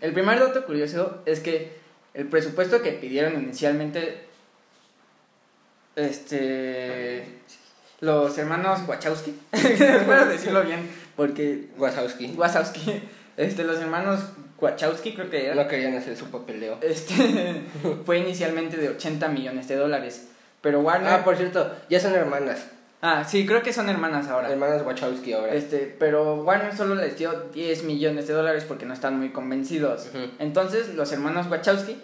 El 0.00 0.14
primer 0.14 0.40
dato 0.40 0.64
curioso 0.64 1.20
es 1.26 1.40
que 1.40 1.78
el 2.14 2.26
presupuesto 2.28 2.80
que 2.80 2.92
pidieron 2.92 3.34
inicialmente 3.34 4.24
este 5.96 7.26
los 8.00 8.38
hermanos 8.38 8.80
Wachowski, 8.88 9.34
espero 9.52 10.24
decirlo 10.26 10.62
bien, 10.62 10.88
porque 11.16 11.66
Wazowski. 11.76 12.32
Wachowski, 12.34 13.02
este 13.40 13.64
los 13.64 13.78
hermanos 13.78 14.20
Wachowski 14.60 15.14
creo 15.14 15.30
que 15.30 15.46
eran, 15.46 15.56
No 15.56 15.66
querían 15.68 15.96
hacer 15.96 16.16
su 16.16 16.26
papeleo. 16.26 16.78
este 16.82 17.62
fue 18.04 18.18
inicialmente 18.18 18.76
de 18.76 18.90
80 18.90 19.28
millones 19.28 19.68
de 19.68 19.76
dólares, 19.76 20.28
pero 20.60 20.80
Warner 20.80 21.12
Ah, 21.12 21.24
por 21.24 21.36
cierto, 21.36 21.74
ya 21.88 21.98
son 22.00 22.14
hermanas. 22.14 22.66
Ah, 23.02 23.24
sí, 23.26 23.46
creo 23.46 23.62
que 23.62 23.72
son 23.72 23.88
hermanas 23.88 24.28
ahora. 24.28 24.50
Hermanas 24.52 24.84
Wachowski 24.84 25.32
ahora. 25.32 25.54
Este, 25.54 25.96
pero 25.98 26.42
Warner 26.42 26.76
solo 26.76 26.94
les 26.94 27.16
dio 27.16 27.32
10 27.54 27.84
millones 27.84 28.28
de 28.28 28.34
dólares 28.34 28.64
porque 28.68 28.84
no 28.84 28.92
están 28.92 29.18
muy 29.18 29.30
convencidos. 29.30 30.08
Entonces, 30.38 30.94
los 30.94 31.10
hermanos 31.10 31.46
Wachowski 31.50 31.96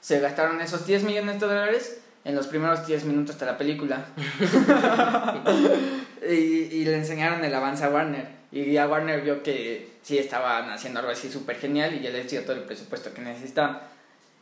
se 0.00 0.20
gastaron 0.20 0.60
esos 0.60 0.86
10 0.86 1.02
millones 1.02 1.40
de 1.40 1.46
dólares 1.48 2.00
en 2.24 2.36
los 2.36 2.46
primeros 2.46 2.86
10 2.86 3.06
minutos 3.06 3.40
de 3.40 3.46
la 3.46 3.58
película. 3.58 4.04
y, 6.30 6.34
y 6.34 6.84
le 6.84 6.94
enseñaron 6.96 7.44
el 7.44 7.52
avance 7.52 7.84
a 7.84 7.88
Warner. 7.90 8.35
Y 8.52 8.72
ya 8.72 8.88
Warner 8.88 9.20
vio 9.22 9.42
que 9.42 9.88
sí 10.02 10.18
estaban 10.18 10.70
haciendo 10.70 11.00
algo 11.00 11.10
así 11.12 11.30
súper 11.30 11.56
genial 11.56 11.94
y 11.94 12.00
ya 12.00 12.10
les 12.10 12.30
dio 12.30 12.42
todo 12.42 12.52
el 12.56 12.62
presupuesto 12.62 13.12
que 13.12 13.20
necesitaban. 13.20 13.80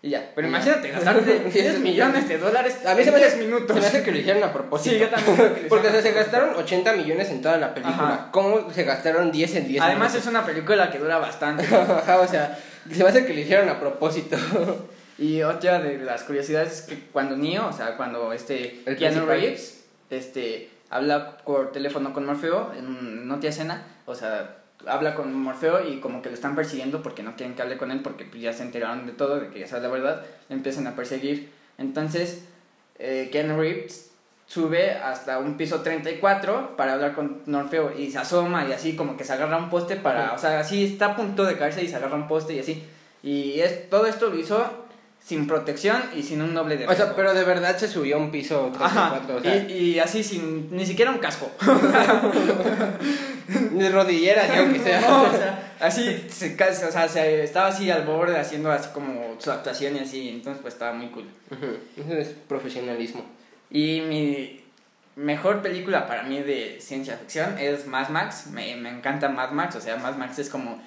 Y 0.02 0.11
ya, 0.11 0.32
pero 0.34 0.46
imagínate 0.46 0.90
gastarte 0.90 1.38
10 1.52 1.80
millones 1.80 2.28
de 2.28 2.36
dólares 2.36 2.76
A 2.86 2.94
mí 2.94 3.02
se 3.02 3.09
en 3.09 3.14
me 3.14 3.20
10 3.20 3.32
hace, 3.32 3.42
minutos. 3.42 3.74
se 3.74 3.80
me 3.80 3.86
hace 3.86 4.02
que 4.02 4.12
lo 4.12 4.18
hicieron 4.18 4.42
a 4.44 4.52
propósito. 4.52 4.94
Sí, 4.94 5.00
yo 5.00 5.09
también 5.09 5.66
Porque 5.70 5.88
o 5.88 5.90
sea, 5.90 6.02
se 6.02 6.12
gastaron 6.12 6.55
80 6.55 6.92
millones 6.92 7.30
en 7.30 7.40
toda 7.40 7.57
la 7.57 7.72
película. 7.72 7.96
Ajá. 8.09 8.28
¿Cómo 8.30 8.70
se 8.70 8.84
gastaron 8.84 9.32
10 9.32 9.55
en 9.57 9.68
10 9.68 9.82
Además 9.82 10.09
es 10.14 10.20
minutos? 10.26 10.30
una 10.30 10.44
película 10.46 10.90
que 10.90 10.98
dura 10.98 11.16
bastante. 11.18 11.64
Ajá, 11.74 12.20
o 12.20 12.28
sea, 12.28 12.59
se 12.92 13.02
me 13.02 13.09
hace 13.09 13.24
que 13.24 13.32
lo 13.32 13.40
hicieron 13.40 13.68
a 13.70 13.80
propósito. 13.80 14.36
Y 15.16 15.40
otra 15.42 15.80
de 15.80 15.96
las 15.98 16.24
curiosidades 16.24 16.72
es 16.72 16.82
que 16.82 16.98
cuando 17.11 17.36
Neo, 17.36 17.68
o 17.68 17.72
sea, 17.72 17.96
cuando 17.96 18.32
este 18.34 18.82
El 18.84 18.96
Keanu 18.98 19.24
principal. 19.24 19.40
Reeves 19.40 19.84
este, 20.11 20.68
habla 20.90 21.38
por 21.38 21.72
teléfono 21.72 22.12
con 22.12 22.26
Morfeo 22.26 22.72
en, 22.76 23.22
en 23.22 23.30
otra 23.30 23.48
escena, 23.48 23.82
o 24.07 24.14
sea, 24.14 24.59
habla 24.86 25.14
con 25.14 25.32
Morfeo 25.34 25.88
y 25.88 26.00
como 26.00 26.22
que 26.22 26.28
lo 26.28 26.34
están 26.34 26.55
persiguiendo 26.55 27.02
porque 27.02 27.22
no 27.22 27.36
quieren 27.36 27.55
que 27.55 27.62
hable 27.62 27.76
con 27.76 27.90
él 27.90 28.00
porque 28.02 28.24
pues, 28.24 28.42
ya 28.42 28.52
se 28.52 28.62
enteraron 28.62 29.07
de 29.07 29.12
todo, 29.12 29.40
de 29.40 29.48
que 29.48 29.61
ya 29.61 29.66
sabe 29.66 29.82
la 29.82 29.88
verdad, 29.88 30.22
le 30.48 30.57
empiezan 30.57 30.86
a 30.86 30.94
perseguir. 30.94 31.50
Entonces, 31.78 32.44
eh, 32.98 33.28
Ken 33.32 33.59
Reeves 33.59 34.11
sube 34.46 34.92
hasta 34.92 35.38
un 35.38 35.57
piso 35.57 35.80
34 35.80 36.76
para 36.76 36.94
hablar 36.94 37.14
con 37.14 37.42
Morfeo 37.46 37.96
y 37.96 38.11
se 38.11 38.18
asoma 38.18 38.68
y 38.68 38.72
así 38.72 38.94
como 38.94 39.16
que 39.16 39.24
se 39.24 39.32
agarra 39.32 39.57
un 39.57 39.70
poste 39.70 39.96
para, 39.96 40.34
o 40.34 40.38
sea, 40.38 40.61
así 40.61 40.84
está 40.84 41.07
a 41.07 41.16
punto 41.16 41.44
de 41.44 41.57
caerse 41.57 41.82
y 41.82 41.88
se 41.88 41.96
agarra 41.96 42.16
un 42.16 42.28
poste 42.28 42.55
y 42.55 42.59
así. 42.59 42.84
Y 43.22 43.61
es, 43.61 43.88
todo 43.88 44.07
esto 44.07 44.28
lo 44.28 44.38
hizo 44.38 44.84
sin 45.25 45.47
protección 45.47 46.03
y 46.14 46.22
sin 46.22 46.43
un 46.43 46.53
noble 46.53 46.77
de 46.77 46.87
O 46.87 46.95
sea, 46.95 47.16
pero 47.16 47.33
de 47.33 47.45
verdad 47.45 47.77
se 47.79 47.89
subió 47.89 48.16
a 48.16 48.18
un 48.18 48.31
piso 48.31 48.70
34, 48.77 48.85
Ajá, 48.85 49.22
o 49.37 49.41
sea, 49.41 49.57
y, 49.57 49.72
y 49.72 49.99
así 49.99 50.22
sin 50.22 50.75
ni 50.77 50.85
siquiera 50.85 51.11
un 51.11 51.18
casco. 51.18 51.51
de 53.72 53.89
rodilleras, 53.91 54.49
ya 54.49 54.61
aunque 54.61 54.79
sea. 54.81 55.01
No, 55.01 55.22
o 55.25 55.31
sea, 55.33 55.75
así, 55.81 56.27
se, 56.31 56.57
casi- 56.57 56.85
o 56.85 56.91
sea, 56.93 57.09
se- 57.09 57.43
estaba 57.45 57.68
así 57.68 57.91
al 57.91 58.03
borde 58.05 58.39
haciendo 58.39 58.70
así 58.70 58.89
como 58.93 59.37
su 59.39 59.51
actuación 59.51 59.97
y 59.97 60.01
así, 60.01 60.29
entonces 60.29 60.61
pues 60.62 60.75
estaba 60.75 60.93
muy 60.93 61.09
cool. 61.09 61.27
Eso 61.97 62.14
es 62.16 62.29
profesionalismo. 62.49 63.25
Y 63.70 64.01
mi 64.03 64.61
mejor 65.16 65.62
película 65.62 66.07
para 66.07 66.22
mí 66.25 66.41
de 66.43 66.79
ciencia 66.81 67.16
ficción 67.16 67.57
es 67.59 67.87
Mad 67.87 68.09
Max, 68.09 68.49
me, 68.53 68.77
me 68.77 68.91
encanta 68.91 69.29
Mad 69.29 69.51
Max, 69.53 69.77
o 69.77 69.81
sea, 69.81 69.97
Mad 69.97 70.16
Max 70.16 70.39
es 70.39 70.49
como 70.49 70.83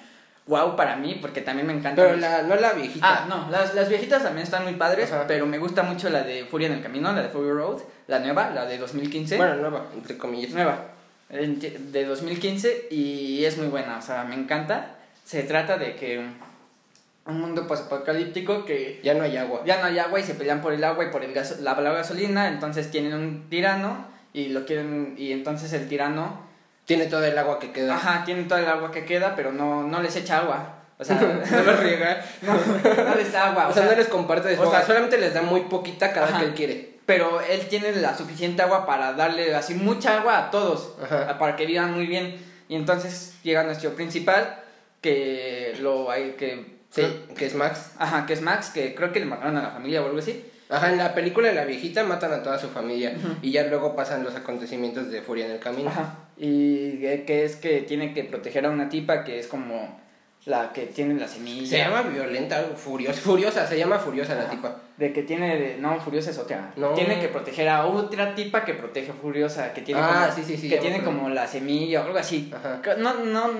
wow 0.48 0.74
para 0.76 0.96
mí 0.96 1.18
porque 1.20 1.40
también 1.42 1.66
me 1.66 1.72
encanta. 1.74 2.02
Pero 2.02 2.16
la, 2.16 2.42
no 2.42 2.56
la 2.56 2.72
viejita. 2.72 3.06
Ah, 3.06 3.26
no, 3.28 3.50
las, 3.50 3.74
las 3.74 3.88
viejitas 3.88 4.22
también 4.22 4.44
están 4.44 4.64
muy 4.64 4.74
padres, 4.74 5.12
Ajá. 5.12 5.24
pero 5.28 5.46
me 5.46 5.58
gusta 5.58 5.82
mucho 5.84 6.08
la 6.10 6.22
de 6.24 6.44
Furia 6.46 6.66
en 6.66 6.72
el 6.74 6.82
Camino, 6.82 7.12
la 7.12 7.22
de 7.22 7.28
Fury 7.28 7.50
Road, 7.52 7.78
la 8.08 8.18
nueva, 8.18 8.50
la 8.50 8.64
de 8.66 8.78
2015. 8.78 9.36
Bueno, 9.36 9.54
nueva, 9.56 9.86
entre 9.94 10.18
comillas. 10.18 10.50
Nueva, 10.52 10.78
de 11.30 12.04
2015 12.06 12.88
y 12.90 13.44
es 13.44 13.58
muy 13.58 13.66
buena, 13.68 13.98
o 13.98 14.02
sea, 14.02 14.24
me 14.24 14.34
encanta. 14.34 14.96
Se 15.24 15.42
trata 15.42 15.76
de 15.76 15.94
que 15.94 16.24
un 17.26 17.40
mundo 17.40 17.66
posapocalíptico 17.66 18.64
que 18.64 19.00
Ya 19.04 19.12
no 19.14 19.24
hay 19.24 19.36
agua. 19.36 19.62
ya 19.66 19.78
no 19.80 19.86
hay 19.86 19.98
agua 19.98 20.18
y 20.18 20.22
se 20.22 20.34
pelean 20.34 20.62
por 20.62 20.72
el 20.72 20.82
agua 20.82 21.04
y 21.04 21.08
por 21.10 21.22
el 21.22 21.34
gas- 21.34 21.60
la, 21.60 21.78
la 21.78 21.92
gasolina, 21.92 22.48
entonces 22.48 22.90
tienen 22.90 23.12
un 23.12 23.50
tirano 23.50 24.06
y 24.32 24.48
lo 24.48 24.64
quieren 24.64 25.14
y 25.18 25.32
entonces 25.32 25.72
el 25.74 25.88
tirano, 25.88 26.40
Tiene 26.88 27.04
todo 27.06 27.22
el 27.24 27.36
agua 27.36 27.58
que 27.58 27.70
queda. 27.70 27.94
ajá, 27.94 28.24
tiene 28.24 28.44
toda 28.44 28.60
el 28.62 28.66
agua 28.68 28.90
que 28.90 29.04
queda, 29.04 29.36
pero 29.36 29.52
no 29.52 29.82
no 29.84 30.00
les 30.02 30.16
echa 30.16 30.38
agua. 30.38 30.74
O 30.98 31.04
sea, 31.04 31.14
No 31.52 31.62
lo 31.62 31.76
riega. 31.76 32.24
no, 32.42 32.54
no 33.04 33.14
les 33.14 33.30
da 33.30 33.50
agua, 33.50 33.68
O 33.68 33.72
sea, 33.72 33.84
no 33.84 33.94
les 33.94 34.08
comparte 34.08 34.58
o 34.58 34.70
sea, 34.70 34.84
solamente 34.84 35.16
les 35.18 35.32
da 35.34 35.42
muy 35.42 35.60
poquita 35.62 36.12
cada 36.12 36.26
Ajá. 36.28 36.40
que 36.40 36.46
él 36.46 36.54
quiere. 36.54 36.98
pero 37.06 37.40
él 37.40 37.60
tiene 37.68 37.92
la 37.92 38.16
suficiente 38.16 38.62
agua 38.62 38.84
para 38.86 39.12
darle 39.12 39.54
así 39.54 39.74
mucha 39.74 40.18
agua 40.18 40.38
a 40.38 40.50
todos, 40.50 40.94
Ajá. 41.04 41.38
para 41.38 41.54
que 41.56 41.66
vivan 41.66 41.92
muy 41.94 42.06
bien. 42.06 42.36
Y 42.68 42.74
entonces 42.74 43.34
llega 43.44 43.62
nuestro 43.64 43.90
principal, 43.94 44.58
que 45.00 45.76
lo 45.80 46.10
hay, 46.10 46.32
que... 46.32 46.78
Sí, 46.90 47.02
que 47.36 47.46
es 47.46 47.54
Max. 47.54 47.92
Ajá, 47.98 48.26
que 48.26 48.32
es 48.32 48.40
Max, 48.42 48.70
que 48.70 48.94
creo 48.94 49.12
que 49.12 49.20
le 49.20 49.26
mataron 49.26 49.56
a 49.56 49.62
la 49.62 49.70
familia 49.70 50.02
o 50.02 50.06
algo 50.06 50.18
así. 50.18 50.44
Ajá, 50.70 50.90
en 50.90 50.98
la 50.98 51.14
película 51.14 51.48
de 51.48 51.54
la 51.54 51.64
viejita 51.64 52.02
matan 52.04 52.32
a 52.32 52.42
toda 52.42 52.58
su 52.58 52.68
familia 52.68 53.14
y 53.40 53.52
ya 53.52 53.62
luego 53.64 53.94
pasan 53.94 54.22
los 54.24 54.34
acontecimientos 54.34 55.10
de 55.10 55.22
Furia 55.22 55.46
en 55.46 55.52
el 55.52 55.58
Camino. 55.60 55.88
Ajá. 55.90 56.14
Y 56.38 56.98
que 57.26 57.44
es 57.44 57.56
que 57.56 57.80
tiene 57.82 58.14
que 58.14 58.24
proteger 58.24 58.64
a 58.66 58.70
una 58.70 58.88
tipa 58.88 59.24
que 59.24 59.38
es 59.38 59.46
como 59.48 59.98
la 60.44 60.72
que 60.72 60.86
tiene 60.86 61.14
la 61.14 61.26
semilla. 61.28 61.66
Se 61.68 61.78
llama 61.78 62.02
violenta, 62.02 62.62
furiosa, 62.76 63.20
furiosa, 63.20 63.66
se 63.66 63.76
llama 63.76 63.98
furiosa 63.98 64.34
la 64.34 64.48
tipa. 64.48 64.76
De 64.96 65.12
que 65.12 65.22
tiene, 65.22 65.56
de- 65.58 65.76
no, 65.78 66.00
Furiosa 66.00 66.30
es 66.30 66.38
otra. 66.38 66.72
No. 66.76 66.90
Tiene 66.90 67.20
que 67.20 67.28
proteger 67.28 67.68
a 67.68 67.86
otra 67.86 68.34
tipa 68.34 68.64
que 68.64 68.74
protege 68.74 69.12
Furiosa, 69.12 69.72
que 69.72 69.82
tiene 69.82 70.00
Ah, 70.02 70.28
como, 70.30 70.34
sí, 70.36 70.42
sí, 70.44 70.56
sí, 70.60 70.68
que 70.68 70.78
tiene 70.78 71.02
como 71.02 71.28
la 71.28 71.46
semilla 71.46 72.00
o 72.02 72.04
algo 72.06 72.18
así. 72.18 72.50
Ajá. 72.54 72.80
No, 72.96 73.14
no, 73.24 73.50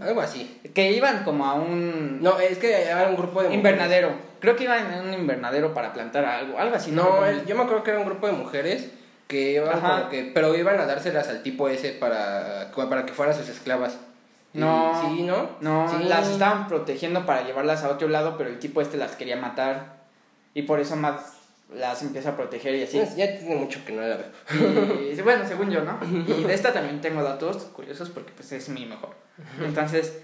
Algo 0.00 0.20
así. 0.22 0.58
que 0.74 0.92
iban 0.92 1.22
como 1.24 1.44
a 1.46 1.54
un 1.54 2.22
No, 2.22 2.38
es 2.38 2.56
que 2.58 2.82
era 2.82 3.08
un 3.08 3.16
grupo 3.16 3.42
de 3.42 3.48
mujeres. 3.48 3.56
invernadero. 3.56 4.10
Creo 4.40 4.56
que 4.56 4.64
iban 4.64 4.90
en 4.92 5.08
un 5.08 5.14
invernadero 5.14 5.74
para 5.74 5.92
plantar 5.92 6.24
algo, 6.24 6.58
algo 6.58 6.76
así. 6.76 6.92
No, 6.92 7.26
el- 7.26 7.44
yo 7.44 7.56
me 7.56 7.62
acuerdo 7.64 7.82
que 7.82 7.90
era 7.90 7.98
un 8.00 8.06
grupo 8.06 8.26
de 8.28 8.32
mujeres 8.34 8.90
que 9.26 9.52
iban 9.52 9.80
como 9.80 10.08
que, 10.08 10.30
pero 10.34 10.54
iban 10.54 10.78
a 10.78 10.86
dárselas 10.86 11.28
al 11.28 11.42
tipo 11.42 11.68
ese 11.68 11.90
para, 11.90 12.70
para 12.74 13.04
que 13.06 13.12
fueran 13.12 13.34
sus 13.34 13.48
esclavas. 13.48 13.96
No. 14.52 15.02
Sí, 15.14 15.22
¿no? 15.22 15.50
No, 15.60 15.88
Sí. 15.88 16.04
las 16.04 16.28
estaban 16.28 16.66
protegiendo 16.68 17.26
para 17.26 17.42
llevarlas 17.44 17.82
a 17.84 17.90
otro 17.90 18.08
lado, 18.08 18.36
pero 18.38 18.48
el 18.48 18.58
tipo 18.58 18.80
este 18.80 18.96
las 18.96 19.16
quería 19.16 19.36
matar. 19.36 19.96
Y 20.54 20.62
por 20.62 20.80
eso 20.80 20.96
más 20.96 21.34
las 21.74 22.00
empieza 22.02 22.30
a 22.30 22.36
proteger 22.36 22.74
y 22.76 22.84
así. 22.84 22.98
Ya 23.16 23.36
tiene 23.38 23.56
mucho 23.56 23.84
que 23.84 23.92
no 23.92 24.00
la 24.02 24.16
veo. 24.16 25.00
Y 25.12 25.20
bueno, 25.20 25.46
según 25.46 25.70
yo, 25.70 25.82
¿no? 25.82 25.98
Y 26.38 26.44
de 26.44 26.54
esta 26.54 26.72
también 26.72 27.00
tengo 27.00 27.22
datos 27.22 27.64
curiosos 27.64 28.08
porque 28.08 28.32
pues 28.34 28.52
es 28.52 28.68
mi 28.70 28.86
mejor. 28.86 29.10
Entonces, 29.62 30.20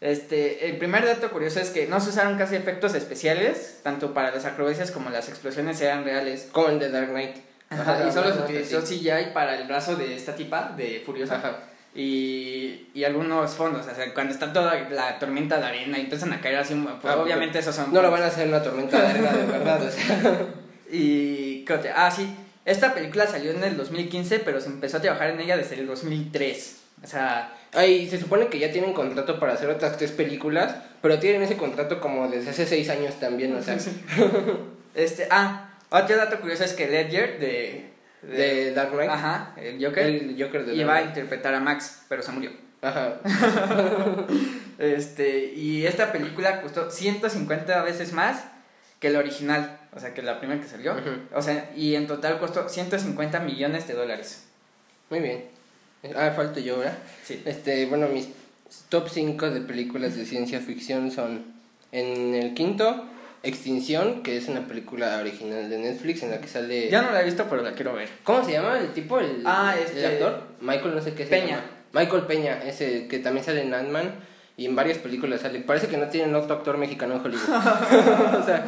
este, 0.00 0.68
el 0.68 0.78
primer 0.78 1.04
dato 1.06 1.30
curioso 1.30 1.60
es 1.60 1.70
que 1.70 1.86
no 1.86 2.00
se 2.00 2.10
usaron 2.10 2.36
casi 2.38 2.56
efectos 2.56 2.94
especiales, 2.94 3.80
tanto 3.82 4.12
para 4.12 4.30
las 4.30 4.44
acrobacias 4.44 4.90
como 4.90 5.10
las 5.10 5.28
explosiones 5.28 5.80
eran 5.80 6.04
reales. 6.04 6.48
Como 6.52 6.68
el 6.68 6.78
de 6.78 6.90
Dark 6.90 7.10
Knight. 7.10 7.36
Ajá, 7.70 8.06
y 8.08 8.12
solo 8.12 8.32
se 8.34 8.40
utilizó. 8.40 8.80
CGI 8.82 9.32
para 9.32 9.56
el 9.58 9.66
brazo 9.66 9.96
de 9.96 10.14
esta 10.14 10.34
tipa, 10.34 10.74
de 10.76 11.02
Furiosa. 11.04 11.36
Ajá. 11.36 11.58
Y, 11.94 12.88
y 12.94 13.04
algunos 13.04 13.52
fondos, 13.54 13.86
o 13.86 13.94
sea, 13.94 14.14
cuando 14.14 14.32
está 14.32 14.52
toda 14.52 14.74
la 14.90 15.18
tormenta 15.18 15.58
de 15.58 15.66
arena 15.66 15.98
y 15.98 16.02
empiezan 16.02 16.32
a 16.32 16.40
caer 16.40 16.58
así, 16.58 16.74
pues, 16.74 17.12
Ah, 17.12 17.16
obviamente 17.16 17.58
esos 17.58 17.74
son... 17.74 17.92
No 17.92 18.00
lo 18.02 18.10
van 18.10 18.22
a 18.22 18.26
hacer 18.26 18.44
en 18.44 18.50
una 18.50 18.62
tormenta 18.62 19.00
de 19.00 19.06
arena, 19.08 19.32
de 19.32 19.46
verdad. 19.46 19.82
o 19.82 19.90
sea. 19.90 20.38
Y, 20.92 21.64
ah, 21.94 22.10
sí, 22.10 22.34
esta 22.64 22.92
película 22.92 23.24
salió 23.24 23.52
en 23.52 23.62
el 23.62 23.76
2015, 23.76 24.40
pero 24.40 24.60
se 24.60 24.66
empezó 24.66 24.96
a 24.96 25.00
trabajar 25.00 25.30
en 25.30 25.40
ella 25.40 25.56
desde 25.56 25.76
el 25.78 25.86
2003. 25.86 26.80
O 27.04 27.06
sea, 27.06 27.54
Ay, 27.72 28.08
se 28.08 28.18
supone 28.18 28.48
que 28.48 28.58
ya 28.58 28.72
tienen 28.72 28.92
contrato 28.92 29.38
para 29.38 29.52
hacer 29.52 29.70
otras 29.70 29.96
tres 29.96 30.10
películas, 30.10 30.74
pero 31.00 31.20
tienen 31.20 31.42
ese 31.42 31.56
contrato 31.56 32.00
como 32.00 32.28
desde 32.28 32.50
hace 32.50 32.66
seis 32.66 32.90
años 32.90 33.14
también, 33.20 33.54
o 33.54 33.62
sea, 33.62 33.76
este, 34.94 35.28
ah, 35.30 35.69
otro 35.90 36.16
dato 36.16 36.40
curioso 36.40 36.64
es 36.64 36.72
que 36.72 36.88
Ledger 36.88 37.38
de... 37.38 37.90
de 38.22 38.72
Dark 38.72 38.92
Knight. 38.92 39.10
Ajá, 39.10 39.54
el 39.56 39.84
Joker, 39.84 40.06
El 40.06 40.36
Joker 40.42 40.64
de 40.64 40.74
iba 40.74 40.94
a 40.94 40.96
Dark 40.96 41.08
interpretar 41.08 41.54
a 41.54 41.60
Max, 41.60 42.02
pero 42.08 42.22
se 42.22 42.32
murió. 42.32 42.52
Ajá. 42.82 43.20
Este, 44.80 45.52
y 45.54 45.84
esta 45.84 46.10
película 46.10 46.62
costó 46.62 46.90
150 46.90 47.82
veces 47.82 48.14
más 48.14 48.44
que 48.98 49.08
el 49.08 49.16
original, 49.16 49.78
o 49.94 50.00
sea, 50.00 50.14
que 50.14 50.22
la 50.22 50.38
primera 50.38 50.58
que 50.58 50.66
salió. 50.66 50.92
Ujú. 50.94 51.10
O 51.34 51.42
sea, 51.42 51.70
y 51.76 51.96
en 51.96 52.06
total 52.06 52.38
costó 52.38 52.66
150 52.66 53.40
millones 53.40 53.86
de 53.86 53.92
dólares. 53.92 54.44
Muy 55.10 55.20
bien. 55.20 55.44
Ah, 56.16 56.32
falta 56.34 56.60
yo, 56.60 56.78
¿verdad? 56.78 56.96
Sí. 57.24 57.42
Este, 57.44 57.84
bueno, 57.86 58.08
mis 58.08 58.28
top 58.88 59.08
5 59.10 59.50
de 59.50 59.60
películas 59.60 60.16
de 60.16 60.24
ciencia 60.24 60.60
ficción 60.60 61.10
son 61.10 61.44
en 61.92 62.34
el 62.34 62.54
quinto, 62.54 63.04
Extinción, 63.42 64.22
que 64.22 64.36
es 64.36 64.48
una 64.48 64.66
película 64.66 65.16
original 65.18 65.70
de 65.70 65.78
Netflix 65.78 66.22
en 66.22 66.30
la 66.30 66.40
que 66.40 66.48
sale... 66.48 66.90
Ya 66.90 67.00
no 67.02 67.10
la 67.10 67.22
he 67.22 67.24
visto, 67.24 67.46
pero 67.48 67.62
la 67.62 67.72
quiero 67.72 67.94
ver. 67.94 68.08
¿Cómo 68.22 68.44
se 68.44 68.52
llama 68.52 68.78
el 68.78 68.92
tipo? 68.92 69.18
El, 69.18 69.42
Ah, 69.46 69.74
el 69.78 69.84
este- 69.84 70.06
actor. 70.06 70.42
Michael, 70.60 70.94
no 70.94 71.00
sé 71.00 71.14
qué 71.14 71.24
se 71.24 71.30
Peña. 71.30 71.46
llama. 71.56 71.62
Michael 71.92 72.22
Peña, 72.26 72.62
ese 72.64 73.08
que 73.08 73.18
también 73.18 73.44
sale 73.44 73.62
en 73.62 73.72
Ant-Man 73.74 74.12
y 74.56 74.66
en 74.66 74.76
varias 74.76 74.98
películas 74.98 75.40
sale. 75.40 75.60
Parece 75.60 75.88
que 75.88 75.96
no 75.96 76.08
tienen 76.08 76.34
otro 76.34 76.54
actor 76.56 76.76
mexicano 76.76 77.14
en 77.14 77.20
Hollywood. 77.24 77.48
o 78.40 78.44
sea, 78.44 78.66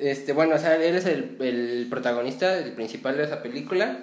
este, 0.00 0.32
bueno, 0.32 0.56
o 0.56 0.58
sea, 0.58 0.74
él 0.74 0.96
es 0.96 1.06
el, 1.06 1.36
el 1.40 1.86
protagonista, 1.88 2.58
el 2.58 2.72
principal 2.72 3.16
de 3.16 3.22
esa 3.24 3.40
película. 3.42 3.98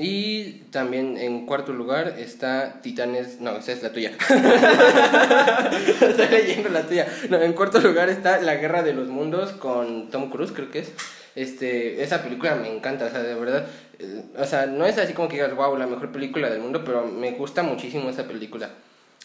Y 0.00 0.60
también 0.70 1.16
en 1.16 1.44
cuarto 1.44 1.72
lugar 1.72 2.14
está 2.18 2.80
Titanes. 2.82 3.40
No, 3.40 3.56
esa 3.56 3.72
es 3.72 3.82
la 3.82 3.92
tuya. 3.92 4.12
Estoy 6.00 6.28
leyendo 6.30 6.68
la 6.68 6.82
tuya. 6.82 7.08
No, 7.28 7.42
en 7.42 7.52
cuarto 7.52 7.80
lugar 7.80 8.08
está 8.08 8.40
La 8.40 8.54
Guerra 8.54 8.84
de 8.84 8.92
los 8.92 9.08
Mundos 9.08 9.50
con 9.50 10.08
Tom 10.10 10.30
Cruise, 10.30 10.52
creo 10.52 10.70
que 10.70 10.78
es. 10.80 10.92
Este, 11.34 12.00
esa 12.04 12.22
película 12.22 12.54
me 12.54 12.72
encanta, 12.72 13.06
o 13.06 13.10
sea, 13.10 13.24
de 13.24 13.34
verdad. 13.34 13.66
eh, 13.98 14.22
o 14.38 14.44
sea, 14.44 14.66
no 14.66 14.86
es 14.86 14.98
así 14.98 15.14
como 15.14 15.28
que 15.28 15.34
digas, 15.34 15.56
wow, 15.56 15.76
la 15.76 15.88
mejor 15.88 16.12
película 16.12 16.48
del 16.48 16.60
mundo, 16.60 16.84
pero 16.84 17.04
me 17.04 17.32
gusta 17.32 17.64
muchísimo 17.64 18.08
esa 18.08 18.28
película. 18.28 18.70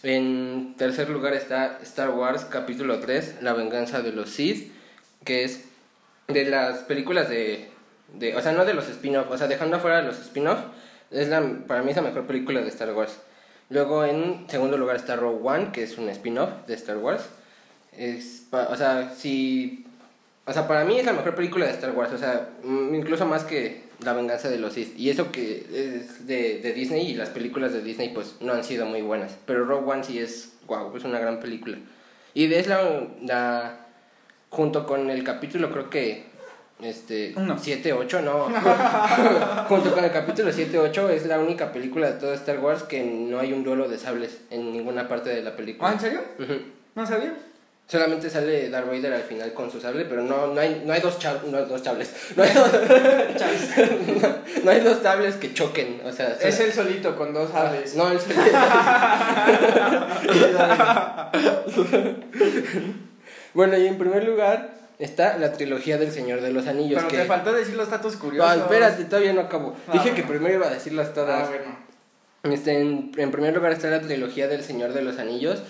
En 0.02 0.74
tercer 0.76 1.08
lugar 1.10 1.36
está 1.36 1.78
Star 1.84 2.10
Wars 2.10 2.46
capítulo 2.46 3.00
3, 3.00 3.36
La 3.42 3.54
venganza 3.54 4.02
de 4.02 4.12
los 4.12 4.32
Sith, 4.32 4.72
que 5.24 5.44
es 5.44 5.66
de 6.28 6.46
las 6.46 6.80
películas 6.80 7.30
de, 7.30 7.73
de 8.14 8.36
o 8.36 8.42
sea, 8.42 8.52
no 8.54 8.66
de 8.66 8.74
los 8.74 8.88
spin-off, 8.90 9.30
o 9.32 9.38
sea, 9.38 9.48
dejando 9.48 9.78
afuera 9.78 10.02
los 10.02 10.20
spin-off, 10.20 10.60
es 11.12 11.28
la, 11.30 11.42
para 11.68 11.82
mí 11.84 11.92
es 11.92 11.96
la 11.96 12.02
mejor 12.04 12.26
película 12.26 12.62
de 12.62 12.70
Star 12.70 12.94
Wars. 12.94 13.18
Luego 13.70 14.04
en 14.06 14.46
segundo 14.50 14.78
lugar 14.78 14.96
está 14.96 15.16
Rogue 15.16 15.40
One, 15.44 15.70
que 15.72 15.84
es 15.84 15.98
un 15.98 16.10
spin-off 16.10 16.50
de 16.68 16.74
Star 16.76 16.98
Wars. 16.98 17.24
Es, 17.98 18.44
pa- 18.50 18.68
o 18.70 18.76
sea, 18.76 19.14
si 19.16 19.86
o 20.46 20.52
sea, 20.52 20.68
para 20.68 20.84
mí 20.84 21.00
es 21.00 21.06
la 21.06 21.14
mejor 21.14 21.36
película 21.36 21.66
de 21.66 21.72
Star 21.72 21.92
Wars, 21.92 22.12
o 22.14 22.18
sea, 22.18 22.50
mm, 22.64 22.94
incluso 22.96 23.26
más 23.26 23.44
que 23.46 23.84
La 24.04 24.12
venganza 24.14 24.50
de 24.50 24.58
los 24.58 24.74
Sith. 24.74 24.98
Y 25.00 25.10
eso 25.10 25.32
que 25.32 25.66
es 25.72 26.28
de, 26.28 26.60
de 26.60 26.74
Disney 26.74 27.12
y 27.12 27.14
las 27.16 27.30
películas 27.30 27.72
de 27.72 27.82
Disney 27.82 28.10
pues 28.10 28.36
no 28.42 28.52
han 28.54 28.64
sido 28.66 28.86
muy 28.86 29.02
buenas. 29.02 29.38
Pero 29.46 29.64
Rogue 29.64 29.90
One 29.90 30.04
sí 30.04 30.20
es, 30.20 30.54
wow, 30.68 30.96
es 30.98 31.06
una 31.06 31.20
gran 31.20 31.40
película. 31.40 31.78
Y 32.34 32.52
es 32.54 32.68
la, 32.68 33.08
la 33.22 33.78
junto 34.50 34.86
con 34.86 35.10
el 35.10 35.24
capítulo 35.24 35.72
creo 35.72 35.90
que 35.90 36.26
este 36.82 37.34
Uno. 37.38 37.58
7, 37.60 37.94
8, 37.94 38.22
no. 38.22 38.48
Junto 39.70 39.94
con 39.94 40.04
el 40.04 40.12
capítulo 40.12 40.52
7, 40.52 40.78
8 40.80 41.10
es 41.12 41.26
la 41.26 41.40
única 41.40 41.72
película 41.72 42.08
de 42.12 42.20
todo 42.20 42.34
Star 42.34 42.60
Wars 42.60 42.84
que 42.84 43.04
no 43.04 43.40
hay 43.40 43.54
un 43.54 43.64
duelo 43.64 43.88
de 43.88 43.98
sables 43.98 44.40
en 44.50 44.72
ninguna 44.74 45.08
parte 45.08 45.30
de 45.30 45.42
la 45.42 45.56
película. 45.56 45.90
¿Ah, 45.90 45.94
en 45.94 46.00
serio? 46.00 46.22
Ujú. 46.40 46.54
No 46.96 47.06
sabía. 47.06 47.34
Solamente 47.86 48.30
sale 48.30 48.70
Darth 48.70 48.88
Vader 48.88 49.12
al 49.14 49.24
final 49.24 49.54
con 49.54 49.70
su 49.70 49.80
sable, 49.82 50.06
pero 50.06 50.22
no, 50.24 50.48
no, 50.48 50.60
hay, 50.60 50.84
no 50.86 50.94
hay 50.94 51.02
dos 51.02 51.20
cha- 51.20 51.42
no 51.50 51.58
hay 51.58 51.66
dos 51.66 51.84
chables. 51.84 52.14
No 52.36 52.44
hay 52.44 52.54
dos, 52.54 52.72
no, 54.22 54.30
no 54.64 54.72
hay 54.72 54.80
dos 54.80 55.00
sables 55.04 55.36
que 55.36 55.54
choquen. 55.54 56.00
O 56.06 56.12
sea, 56.12 56.38
Es 56.42 56.60
el 56.62 56.72
solito 56.72 57.16
con 57.18 57.34
dos 57.34 57.54
aves. 57.54 57.96
No, 57.96 58.10
el 58.10 58.20
Bueno, 63.54 63.78
y 63.78 63.86
en 63.88 63.98
primer 63.98 64.24
lugar 64.24 64.70
está 65.00 65.38
la 65.38 65.54
trilogía 65.54 65.98
del 65.98 66.12
Señor 66.12 66.42
de 66.42 66.52
los 66.52 66.68
Anillos. 66.68 66.98
Pero 67.04 67.10
que... 67.10 67.18
te 67.18 67.26
faltó 67.26 67.52
decir 67.54 67.76
los 67.76 67.90
datos 67.90 68.16
curiosos. 68.16 68.50
Ah, 68.52 68.56
espérate, 68.56 69.06
todavía 69.06 69.34
no 69.34 69.42
acabo. 69.42 69.76
Ah, 69.88 69.94
Dije 69.94 70.10
bueno. 70.12 70.16
que 70.16 70.24
primero 70.24 70.54
iba 70.56 70.68
a 70.68 70.74
decirlas 70.74 71.14
todas. 71.14 71.48
Ah, 71.48 71.50
bueno. 71.50 72.56
Este, 72.56 72.80
en, 72.80 73.12
en 73.18 73.32
primer 73.32 73.54
lugar 73.56 73.72
está 73.72 73.90
la 73.90 74.02
trilogía 74.02 74.48
del 74.48 74.64
Señor 74.64 74.94
de 74.94 75.02
los 75.02 75.18
Anillos. 75.18 75.62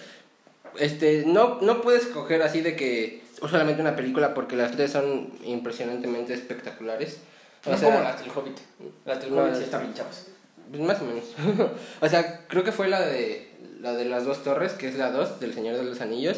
Este, 0.80 1.24
no, 1.28 1.60
no 1.62 1.82
puedes 1.82 2.08
coger 2.08 2.42
así 2.42 2.62
de 2.62 2.76
que 2.76 3.22
o 3.42 3.48
solamente 3.48 3.82
una 3.82 3.96
película 3.96 4.34
porque 4.34 4.56
las 4.56 4.72
tres 4.72 4.92
son 4.92 5.32
impresionantemente 5.44 6.34
espectaculares. 6.34 7.18
O 7.66 7.72
No 7.72 7.78
sea, 7.78 7.90
como 7.92 8.04
las 8.04 8.20
del 8.20 8.30
Hobbit. 8.32 8.58
Las 9.06 9.22
del 9.22 9.36
No, 9.36 9.42
Hobbit 9.44 9.56
sí 9.56 9.64
están 9.64 9.82
bien 9.82 9.94
chavas. 9.94 10.28
pues 10.72 10.82
más 10.82 11.00
o 11.02 11.06
menos. 11.06 11.24
o 12.02 12.10
sea, 12.10 12.46
creo 12.48 12.64
que 12.64 12.72
fue 12.72 12.88
la 12.88 13.02
de 13.02 13.52
la 13.82 13.94
de 13.94 14.06
las 14.06 14.24
dos 14.26 14.44
torres, 14.44 14.74
que 14.74 14.88
es 14.88 14.96
la 14.96 15.12
2 15.12 15.42
del 15.42 15.54
Señor 15.54 15.76
de 15.76 15.84
los 15.84 16.00
Anillos, 16.00 16.38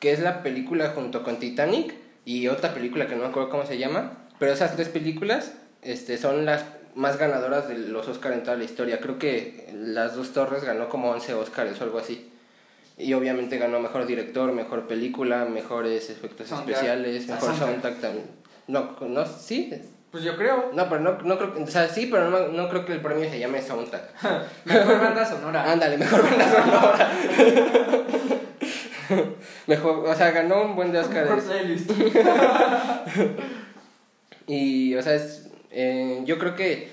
que 0.00 0.12
es 0.12 0.20
la 0.20 0.42
película 0.42 0.92
junto 0.94 1.22
con 1.22 1.38
Titanic 1.38 1.94
y 2.26 2.48
otra 2.48 2.74
película 2.74 3.06
que 3.06 3.14
no 3.16 3.22
me 3.22 3.28
acuerdo 3.28 3.48
cómo 3.48 3.64
se 3.64 3.78
llama, 3.78 4.12
pero 4.38 4.52
esas 4.52 4.76
tres 4.76 4.88
películas 4.90 5.52
este 5.80 6.18
son 6.18 6.44
las 6.44 6.64
más 6.94 7.18
ganadoras 7.18 7.68
de 7.68 7.78
los 7.78 8.06
Oscar 8.08 8.32
en 8.32 8.42
toda 8.42 8.56
la 8.56 8.64
historia. 8.64 9.00
Creo 9.00 9.18
que 9.18 9.70
las 9.74 10.14
dos 10.16 10.32
torres 10.32 10.64
ganó 10.64 10.88
como 10.90 11.10
11 11.10 11.32
Oscars 11.34 11.80
o 11.80 11.84
algo 11.84 11.98
así. 11.98 12.30
Y 12.98 13.12
obviamente 13.12 13.58
ganó 13.58 13.78
mejor 13.80 14.06
director, 14.06 14.50
mejor 14.52 14.86
película, 14.88 15.44
mejores 15.44 16.08
efectos 16.10 16.48
Soundtrack. 16.48 16.74
especiales, 16.76 17.24
Ah, 17.28 17.34
mejor 17.34 17.48
soundtrack. 17.50 17.68
soundtrack 17.70 18.00
también. 18.00 18.26
No, 18.66 18.96
no, 19.06 19.26
sí. 19.26 19.70
Pues 20.10 20.24
yo 20.24 20.34
creo. 20.36 20.70
No, 20.72 20.88
pero 20.88 21.00
no, 21.02 21.18
no 21.22 21.36
creo 21.36 21.52
que, 21.54 21.62
o 21.62 21.66
sea, 21.66 21.88
sí, 21.88 22.06
pero 22.10 22.30
no, 22.30 22.48
no 22.48 22.68
creo 22.70 22.86
que 22.86 22.94
el 22.94 23.02
premio 23.02 23.28
se 23.28 23.38
llame 23.38 23.60
soundtrack. 23.60 24.02
Mejor 24.64 24.98
banda 25.00 25.24
sonora. 25.26 25.70
Ándale, 25.70 25.98
mejor 25.98 26.22
banda 26.22 26.50
sonora. 26.50 27.10
mejor, 29.66 30.06
o 30.06 30.14
sea, 30.14 30.30
ganó 30.30 30.62
un 30.64 30.76
buen 30.76 30.92
de 30.92 31.02
playlist. 31.02 31.90
Y, 34.46 34.94
o 34.94 35.02
sea, 35.02 35.14
es, 35.14 35.48
eh, 35.72 36.22
yo 36.24 36.38
creo 36.38 36.54
que 36.54 36.88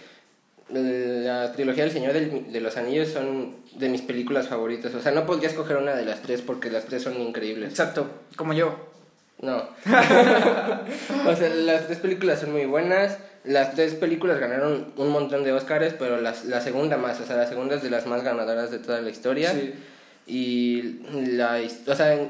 la 0.69 1.51
trilogía 1.53 1.83
del 1.83 1.93
Señor 1.93 2.13
del- 2.13 2.51
de 2.51 2.61
los 2.61 2.77
Anillos 2.77 3.09
son 3.09 3.57
de 3.75 3.89
mis 3.89 4.01
películas 4.01 4.47
favoritas. 4.47 4.93
O 4.95 5.01
sea, 5.01 5.11
no 5.11 5.25
podría 5.25 5.49
escoger 5.49 5.77
una 5.77 5.93
de 5.93 6.05
las 6.05 6.21
tres 6.21 6.41
porque 6.41 6.71
las 6.71 6.85
tres 6.85 7.03
son 7.03 7.19
increíbles. 7.21 7.69
Exacto, 7.69 8.07
como 8.35 8.53
yo. 8.53 8.75
No. 9.41 9.57
o 11.27 11.35
sea, 11.35 11.49
las 11.49 11.85
tres 11.87 11.99
películas 11.99 12.39
son 12.39 12.53
muy 12.53 12.65
buenas. 12.65 13.19
Las 13.43 13.75
tres 13.75 13.93
películas 13.93 14.39
ganaron 14.39 14.93
un 14.97 15.09
montón 15.09 15.43
de 15.43 15.51
Oscars, 15.51 15.93
pero 15.99 16.19
las, 16.21 16.45
la 16.45 16.61
segunda 16.61 16.97
más. 16.97 17.19
O 17.19 17.25
sea, 17.25 17.35
la 17.35 17.45
segunda 17.45 17.75
es 17.75 17.83
de 17.83 17.89
las 17.91 18.07
más 18.07 18.23
ganadoras 18.23 18.71
de 18.71 18.79
toda 18.79 19.01
la 19.01 19.09
historia. 19.09 19.51
Sí. 19.51 19.73
Y 20.25 20.99
la, 21.13 21.59
o 21.87 21.95
sea, 21.95 22.27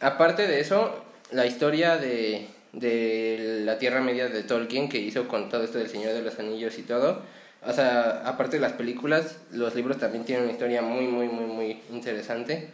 aparte 0.00 0.46
de 0.46 0.60
eso, 0.60 1.04
la 1.32 1.46
historia 1.46 1.96
de, 1.96 2.46
de 2.72 3.62
la 3.64 3.78
Tierra 3.78 4.00
Media 4.00 4.28
de 4.28 4.42
Tolkien 4.42 4.88
que 4.88 4.98
hizo 4.98 5.26
con 5.28 5.48
todo 5.48 5.64
esto 5.64 5.78
del 5.78 5.88
Señor 5.88 6.12
de 6.12 6.22
los 6.22 6.38
Anillos 6.38 6.78
y 6.78 6.82
todo, 6.82 7.22
o 7.66 7.72
sea, 7.72 8.22
aparte 8.24 8.56
de 8.56 8.62
las 8.62 8.72
películas, 8.72 9.36
los 9.52 9.74
libros 9.74 9.98
también 9.98 10.24
tienen 10.24 10.44
una 10.44 10.52
historia 10.52 10.80
muy, 10.80 11.06
muy, 11.06 11.28
muy, 11.28 11.46
muy 11.46 11.80
interesante. 11.90 12.70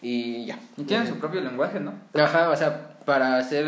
Y 0.00 0.46
ya. 0.46 0.58
Y 0.76 0.82
tienen 0.82 1.06
su 1.06 1.18
propio 1.18 1.40
lenguaje, 1.40 1.78
¿no? 1.78 1.94
Ajá, 2.14 2.50
o 2.50 2.56
sea, 2.56 2.96
para 3.04 3.36
hacer 3.36 3.66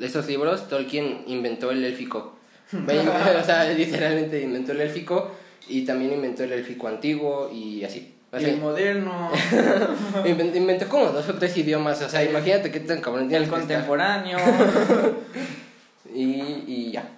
esos 0.00 0.26
libros, 0.26 0.68
Tolkien 0.68 1.24
inventó 1.26 1.70
el 1.70 1.84
élfico. 1.84 2.38
o 2.72 3.44
sea, 3.44 3.70
literalmente 3.72 4.40
inventó 4.40 4.72
el 4.72 4.80
élfico 4.80 5.32
y 5.68 5.84
también 5.84 6.12
inventó 6.12 6.44
el 6.44 6.52
élfico 6.52 6.88
antiguo 6.88 7.50
y 7.52 7.84
así. 7.84 8.13
O 8.34 8.38
Y 8.38 8.40
sea, 8.40 8.50
el 8.50 8.60
moderno, 8.60 9.30
Inventó, 10.24 10.88
como 10.88 11.06
dos 11.06 11.28
o 11.28 11.34
tres 11.34 11.56
idiomas, 11.56 12.02
o 12.02 12.08
sea, 12.08 12.24
imagínate 12.24 12.70
qué 12.70 12.80
tan 12.80 13.00
cabrón 13.00 13.32
el 13.32 13.48
contemporáneo. 13.48 14.38
Y, 16.14 16.62
y 16.68 16.90
ya. 16.92 17.08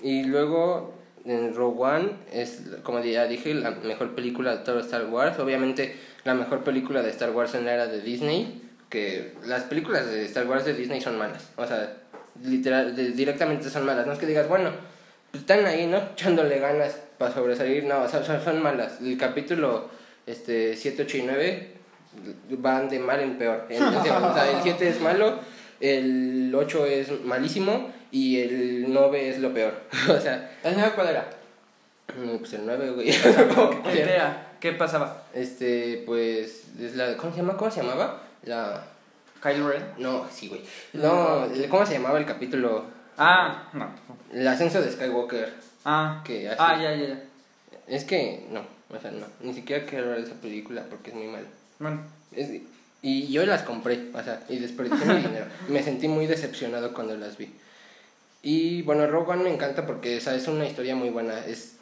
Y 0.00 0.22
luego 0.24 0.94
en 1.24 1.54
Rogue 1.54 1.82
One 1.82 2.10
es, 2.32 2.62
como 2.84 3.00
ya 3.00 3.26
dije, 3.26 3.52
la 3.54 3.72
mejor 3.72 4.14
película 4.14 4.56
de 4.56 4.64
todo 4.64 4.78
Star 4.80 5.06
Wars. 5.06 5.38
Obviamente 5.40 5.96
la 6.24 6.34
mejor 6.34 6.62
película 6.62 7.02
de 7.02 7.10
Star 7.10 7.30
Wars 7.30 7.54
en 7.56 7.64
la 7.64 7.74
era 7.74 7.86
de 7.88 8.00
Disney. 8.00 8.62
Que 8.90 9.34
las 9.44 9.64
películas 9.64 10.06
de 10.06 10.24
Star 10.24 10.46
Wars 10.46 10.64
de 10.64 10.74
Disney 10.74 11.00
son 11.00 11.18
malas. 11.18 11.48
O 11.56 11.66
sea, 11.66 11.94
literal, 12.44 12.94
de- 12.94 13.10
directamente 13.10 13.68
son 13.70 13.84
malas. 13.84 14.06
No 14.06 14.12
es 14.12 14.18
que 14.20 14.26
digas, 14.26 14.48
bueno, 14.48 14.70
pues 15.32 15.40
están 15.42 15.66
ahí, 15.66 15.86
¿no? 15.86 15.98
Echándole 15.98 16.58
ganas 16.60 16.96
para 17.18 17.34
sobresalir. 17.34 17.84
No, 17.84 18.02
o 18.02 18.08
sea, 18.08 18.22
son 18.24 18.62
malas. 18.62 19.00
El 19.02 19.18
capítulo 19.18 19.88
este, 20.28 20.76
7, 20.76 21.02
8 21.02 21.16
y 21.16 21.22
9 21.22 21.72
van 22.50 22.88
de 22.88 22.98
mal 22.98 23.20
en 23.20 23.38
peor. 23.38 23.66
Entonces, 23.68 24.12
o 24.12 24.34
sea, 24.34 24.50
el 24.50 24.62
7 24.62 24.88
es 24.88 25.00
malo, 25.00 25.38
el 25.80 26.52
8 26.54 26.86
es 26.86 27.24
malísimo 27.24 27.90
y 28.10 28.40
el 28.40 28.86
9 28.92 29.28
es 29.30 29.38
lo 29.38 29.52
peor. 29.52 29.74
o 30.08 30.20
sea, 30.20 30.56
¿El 30.62 30.74
nuevo 30.76 30.94
cuál 30.94 31.08
era? 31.08 31.30
pues 32.38 32.52
el 32.54 32.66
9, 32.66 32.90
güey. 32.92 33.10
¿Qué 33.92 34.02
era? 34.02 34.52
¿Qué 34.60 34.72
pasaba? 34.72 35.24
este, 35.34 36.02
pues, 36.04 36.64
es 36.80 36.96
la, 36.96 37.16
¿cómo 37.16 37.32
se 37.32 37.38
llama? 37.38 37.56
¿Cómo 37.56 37.70
se 37.70 37.82
llamaba? 37.82 38.22
La... 38.44 38.84
¿Kylo 39.40 39.68
Ren? 39.68 39.84
No, 39.98 40.26
sí, 40.32 40.48
güey. 40.48 40.62
No, 40.94 41.46
¿cómo 41.68 41.86
se 41.86 41.94
llamaba 41.94 42.18
el 42.18 42.26
capítulo? 42.26 42.86
Ah, 43.16 43.68
no. 43.72 43.88
El 44.32 44.48
ascenso 44.48 44.82
de 44.82 44.90
Skywalker. 44.90 45.54
Ah, 45.84 46.22
Que 46.24 46.48
así. 46.48 46.56
ah 46.58 46.76
ya, 46.82 46.94
ya, 46.96 47.06
ya. 47.06 47.22
Es 47.86 48.04
que, 48.04 48.46
no, 48.50 48.62
o 48.90 49.00
sea, 49.00 49.10
no. 49.10 49.26
Ni 49.42 49.54
siquiera 49.54 49.84
quiero 49.86 50.10
ver 50.10 50.20
esa 50.20 50.34
película 50.34 50.84
porque 50.88 51.10
es 51.10 51.16
muy 51.16 51.26
mala. 51.28 51.46
Bueno, 51.78 52.00
Es- 52.34 52.50
y 53.00 53.28
yo 53.28 53.46
las 53.46 53.62
compré, 53.62 54.10
o 54.12 54.22
sea, 54.22 54.42
y 54.48 54.58
desperdicié 54.58 55.06
mi 55.06 55.22
dinero. 55.28 55.46
Me 55.68 55.82
sentí 55.82 56.08
muy 56.08 56.26
decepcionado 56.26 56.92
cuando 56.92 57.16
las 57.16 57.36
vi. 57.38 57.52
Y 58.42 58.82
bueno, 58.82 59.06
Rogue 59.06 59.32
One 59.32 59.44
me 59.44 59.52
encanta 59.54 59.86
porque 59.86 60.16
esa 60.16 60.34
es 60.34 60.48
una 60.48 60.66
historia 60.66 60.94
muy 60.96 61.10
buena. 61.10 61.44
Es, 61.44 61.74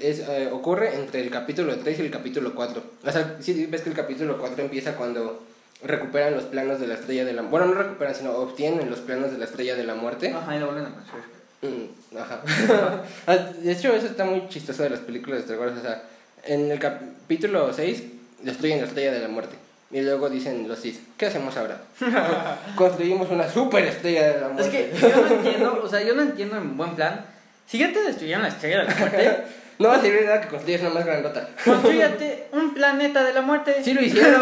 es, 0.00 0.20
eh, 0.20 0.48
ocurre 0.52 0.94
entre 0.94 1.20
el 1.22 1.30
capítulo 1.30 1.76
3 1.78 1.98
y 1.98 2.02
el 2.02 2.10
capítulo 2.10 2.54
4. 2.54 2.82
O 3.04 3.10
sea, 3.12 3.36
sí 3.40 3.66
ves 3.66 3.82
que 3.82 3.90
el 3.90 3.96
capítulo 3.96 4.38
4 4.38 4.62
empieza 4.64 4.94
cuando 4.96 5.42
recuperan 5.82 6.34
los 6.34 6.44
planos 6.44 6.78
de 6.80 6.86
la 6.86 6.94
estrella 6.94 7.24
de 7.24 7.32
la 7.32 7.42
Bueno, 7.42 7.66
no 7.66 7.74
recuperan, 7.74 8.14
sino 8.14 8.32
obtienen 8.32 8.88
los 8.90 9.00
planos 9.00 9.32
de 9.32 9.38
la 9.38 9.46
estrella 9.46 9.74
de 9.74 9.84
la 9.84 9.94
muerte. 9.94 10.30
ajá, 10.32 10.56
y 10.56 10.60
lo 10.60 10.66
vuelven 10.66 10.86
a 10.86 10.94
construir. 10.94 11.24
Mm, 11.62 12.16
Ajá. 12.18 12.42
Ah, 13.26 13.36
de 13.36 13.72
hecho, 13.72 13.92
eso 13.94 14.06
está 14.06 14.24
muy 14.24 14.48
chistoso 14.48 14.82
de 14.82 14.90
las 14.90 15.00
películas 15.00 15.38
de 15.40 15.44
Star 15.44 15.58
Wars. 15.58 15.78
O 15.78 15.82
sea, 15.82 16.02
en 16.44 16.70
el 16.70 16.78
capítulo 16.78 17.72
6 17.72 18.02
destruyen 18.42 18.80
la 18.80 18.86
estrella 18.86 19.12
de 19.12 19.20
la 19.20 19.28
muerte. 19.28 19.56
Y 19.90 20.00
luego 20.00 20.30
dicen 20.30 20.66
los 20.68 20.78
Sith, 20.78 21.00
¿qué 21.18 21.26
hacemos 21.26 21.56
ahora? 21.56 21.78
Construimos 22.76 23.30
una 23.30 23.48
super 23.48 23.84
estrella 23.84 24.32
de 24.32 24.40
la 24.40 24.46
Es 24.48 24.52
muerte. 24.54 24.90
que 24.90 24.98
yo 25.00 25.16
no 25.22 25.26
entiendo, 25.34 25.80
o 25.84 25.88
sea, 25.88 26.02
yo 26.02 26.14
no 26.14 26.22
entiendo 26.22 26.56
en 26.56 26.76
buen 26.76 26.94
plan. 26.96 27.26
Si 27.66 27.78
ya 27.78 27.92
te 27.92 28.00
destruyeron 28.02 28.42
la 28.42 28.48
estrella 28.48 28.80
de 28.80 28.84
la 28.88 28.94
muerte, 28.94 29.36
No 29.82 29.88
va 29.88 29.96
a 29.96 30.00
servir 30.00 30.20
de 30.20 30.26
nada 30.26 30.40
que 30.40 30.48
construyas 30.48 30.80
una 30.82 30.90
más 30.90 31.04
grandota. 31.04 31.48
construyate 31.64 32.46
un 32.52 32.72
planeta 32.74 33.22
de 33.24 33.32
la 33.34 33.42
muerte. 33.42 33.76
Sí 33.82 33.92
lo 33.94 34.02
hicieron. 34.02 34.40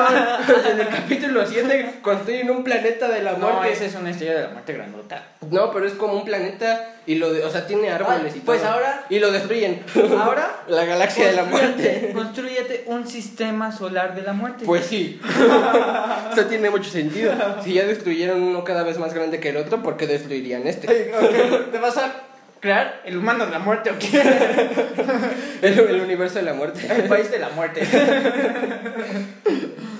en 0.73 0.81
el 0.81 0.89
capítulo 0.89 1.47
7 1.47 1.95
construyen 2.03 2.51
un 2.51 2.63
planeta 2.65 3.09
de 3.09 3.23
la 3.23 3.33
No, 3.33 3.39
muerte. 3.51 3.73
esa 3.73 3.85
es 3.87 3.95
una 3.95 4.11
estrella 4.11 4.35
de 4.35 4.43
la 4.43 4.49
muerte 4.49 4.73
grandota. 4.75 5.25
No, 5.51 5.71
pero 5.73 5.87
es 5.87 5.95
como 5.95 6.15
un 6.15 6.25
planeta 6.25 6.95
y 7.07 7.15
lo 7.17 7.33
de, 7.33 7.45
o 7.45 7.51
sea, 7.51 7.67
tiene 7.67 7.91
árboles 7.91 8.37
y 8.37 8.41
todo. 8.41 8.47
pues 8.47 8.63
ahora- 8.65 9.05
Y 9.09 9.19
lo 9.19 9.33
destruyen. 9.33 9.83
Ahora, 10.19 10.63
la 10.69 10.85
galaxia 10.85 11.27
de 11.29 11.33
la 11.33 11.45
muerte. 11.45 12.13
Construyate- 12.15 12.31
Construyate 12.41 12.85
un 12.87 13.07
sistema 13.07 13.73
solar 13.73 14.15
de 14.15 14.23
la 14.23 14.33
muerte. 14.33 14.65
Pues 14.65 14.85
sí. 14.87 15.21
Eso 16.33 16.45
tiene 16.47 16.71
mucho 16.71 16.91
sentido. 16.91 17.33
Si 17.65 17.75
ya 17.75 17.85
destruyeron 17.87 18.43
uno 18.43 18.65
cada 18.65 18.83
vez 18.83 18.99
más 18.99 19.15
grande 19.15 19.41
que 19.41 19.51
el 19.51 19.57
otro, 19.57 19.83
¿por 19.83 19.97
qué 19.97 20.07
destruirían 20.07 20.67
este? 20.67 20.89
Ay, 20.89 21.11
ok, 21.13 21.71
¿Te 21.73 21.79
vas 21.79 21.97
a 21.97 22.13
crear 22.61 23.03
el 23.05 23.17
humano 23.17 23.47
de 23.47 23.53
la 23.53 23.59
muerte 23.59 23.91
o 23.91 23.99
qué? 23.99 24.23
El, 25.63 25.79
el 25.79 26.01
universo 26.01 26.37
de 26.37 26.43
la 26.43 26.55
muerte. 26.55 26.81
El 26.91 27.05
país 27.09 27.31
de 27.31 27.39
la 27.39 27.49
muerte. 27.51 27.83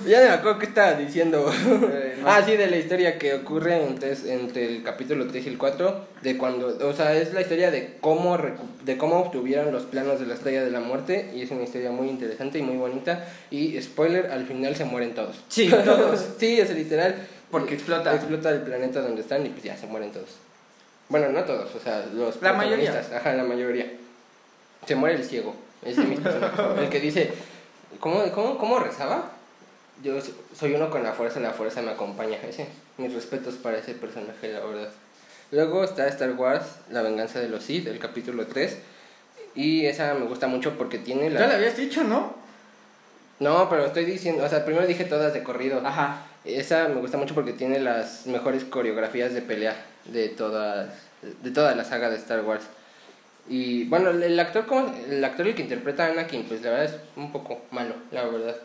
Ya 0.07 0.19
no 0.19 0.25
me 0.29 0.33
acuerdo 0.33 0.57
qué 0.59 0.65
estaba 0.65 0.93
diciendo. 0.93 1.47
Eh, 1.93 2.17
no 2.19 2.27
ah, 2.27 2.41
sí, 2.43 2.57
de 2.57 2.65
la 2.67 2.77
historia 2.77 3.19
que 3.19 3.35
ocurre 3.35 3.83
entre, 3.83 4.13
entre 4.33 4.65
el 4.65 4.81
capítulo 4.81 5.27
3 5.27 5.45
y 5.45 5.49
el 5.49 5.57
4. 5.59 6.05
De 6.23 6.37
cuando. 6.37 6.75
O 6.89 6.93
sea, 6.93 7.15
es 7.15 7.33
la 7.33 7.41
historia 7.41 7.69
de 7.69 7.97
cómo, 8.01 8.35
recu- 8.35 8.79
de 8.83 8.97
cómo 8.97 9.17
obtuvieron 9.19 9.71
los 9.71 9.83
planos 9.83 10.19
de 10.19 10.25
la 10.25 10.33
estrella 10.33 10.63
de 10.65 10.71
la 10.71 10.79
muerte. 10.79 11.29
Y 11.35 11.43
es 11.43 11.51
una 11.51 11.63
historia 11.63 11.91
muy 11.91 12.09
interesante 12.09 12.57
y 12.57 12.63
muy 12.63 12.77
bonita. 12.77 13.27
Y 13.51 13.79
spoiler, 13.79 14.31
al 14.31 14.45
final 14.47 14.75
se 14.75 14.85
mueren 14.85 15.13
todos. 15.13 15.39
Sí, 15.49 15.69
todos. 15.69 16.25
sí, 16.39 16.59
es 16.59 16.73
literal. 16.73 17.15
Porque 17.51 17.75
explota. 17.75 18.13
Explota 18.15 18.49
el 18.49 18.61
planeta 18.61 19.01
donde 19.01 19.21
están 19.21 19.45
y 19.45 19.49
pues 19.49 19.63
ya 19.63 19.77
se 19.77 19.85
mueren 19.85 20.11
todos. 20.11 20.29
Bueno, 21.11 21.29
no 21.29 21.43
todos, 21.43 21.75
o 21.75 21.79
sea, 21.79 22.05
los 22.13 22.41
La 22.41 22.53
mayoría. 22.53 22.97
Ajá, 23.13 23.33
la 23.33 23.43
mayoría. 23.43 23.85
Se 24.87 24.95
muere 24.95 25.17
el 25.17 25.25
ciego. 25.25 25.53
Es 25.83 25.97
de 25.97 26.03
mis. 26.03 26.19
El 26.79 26.89
que 26.89 27.01
dice, 27.01 27.33
¿cómo, 27.99 28.23
cómo, 28.31 28.57
¿cómo 28.57 28.79
rezaba? 28.79 29.29
Yo 30.01 30.13
soy 30.57 30.73
uno 30.73 30.89
con 30.89 31.03
la 31.03 31.11
fuerza, 31.11 31.41
la 31.41 31.51
fuerza 31.51 31.81
me 31.81 31.91
acompaña. 31.91 32.37
Ese, 32.47 32.65
mis 32.97 33.13
respetos 33.13 33.55
para 33.55 33.77
ese 33.77 33.93
personaje, 33.93 34.53
la 34.53 34.61
verdad. 34.61 34.89
Luego 35.51 35.83
está 35.83 36.07
Star 36.07 36.31
Wars, 36.31 36.63
La 36.89 37.01
venganza 37.01 37.41
de 37.41 37.49
los 37.49 37.65
Sith, 37.65 37.87
el 37.87 37.99
capítulo 37.99 38.47
3. 38.47 38.77
Y 39.53 39.87
esa 39.87 40.13
me 40.13 40.25
gusta 40.27 40.47
mucho 40.47 40.77
porque 40.77 40.97
tiene 40.97 41.29
la... 41.29 41.41
Ya 41.41 41.47
lo 41.47 41.55
habías 41.55 41.75
dicho, 41.75 42.05
¿no? 42.05 42.35
No, 43.39 43.67
pero 43.69 43.85
estoy 43.85 44.05
diciendo, 44.05 44.45
o 44.45 44.49
sea, 44.49 44.63
primero 44.63 44.87
dije 44.87 45.03
todas 45.03 45.33
de 45.33 45.43
corrido. 45.43 45.81
Ajá. 45.85 46.21
Esa 46.43 46.87
me 46.87 46.99
gusta 47.01 47.17
mucho 47.17 47.35
porque 47.35 47.53
tiene 47.53 47.79
las 47.79 48.25
mejores 48.25 48.63
coreografías 48.63 49.33
de 49.33 49.41
pelea 49.41 49.75
de 50.05 50.29
todas 50.29 50.89
de 51.43 51.51
toda 51.51 51.75
la 51.75 51.83
saga 51.83 52.09
de 52.09 52.15
Star 52.17 52.43
Wars. 52.43 52.63
Y 53.47 53.83
bueno, 53.85 54.09
el- 54.09 54.39
actor 54.39 54.65
como 54.65 54.91
el 55.09 55.23
actor 55.23 55.47
el 55.47 55.53
que 55.55 55.61
interpreta 55.61 56.05
a 56.05 56.11
Anakin, 56.11 56.43
pues 56.45 56.61
la 56.63 56.71
verdad 56.71 56.85
es 56.85 56.95
un 57.15 57.31
poco 57.31 57.61
malo, 57.71 57.93
la 58.11 58.23
verdad. 58.25 58.55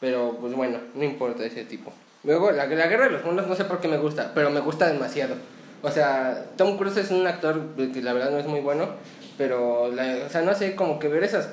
Pero 0.00 0.36
pues 0.40 0.54
bueno, 0.54 0.78
no 0.94 1.02
importa 1.04 1.44
ese 1.44 1.64
tipo. 1.64 1.92
Luego 2.22 2.52
la, 2.52 2.66
la 2.66 2.86
Guerra 2.86 3.04
de 3.06 3.10
los 3.10 3.24
Mundos 3.24 3.48
no 3.48 3.56
sé 3.56 3.64
por 3.64 3.80
qué 3.80 3.88
me 3.88 3.96
gusta, 3.98 4.32
pero 4.34 4.50
me 4.50 4.60
gusta 4.60 4.86
demasiado. 4.92 5.34
O 5.82 5.90
sea, 5.90 6.44
Tom 6.56 6.76
Cruise 6.76 6.96
es 6.98 7.10
un 7.10 7.26
actor 7.26 7.60
que 7.76 8.00
la 8.02 8.12
verdad 8.12 8.30
no 8.30 8.38
es 8.38 8.46
muy 8.46 8.60
bueno, 8.60 8.90
pero 9.36 9.90
la- 9.92 10.24
o 10.26 10.28
sea, 10.30 10.42
no 10.42 10.54
sé, 10.54 10.76
como 10.76 10.98
que 11.00 11.08
ver 11.08 11.24
esas 11.24 11.48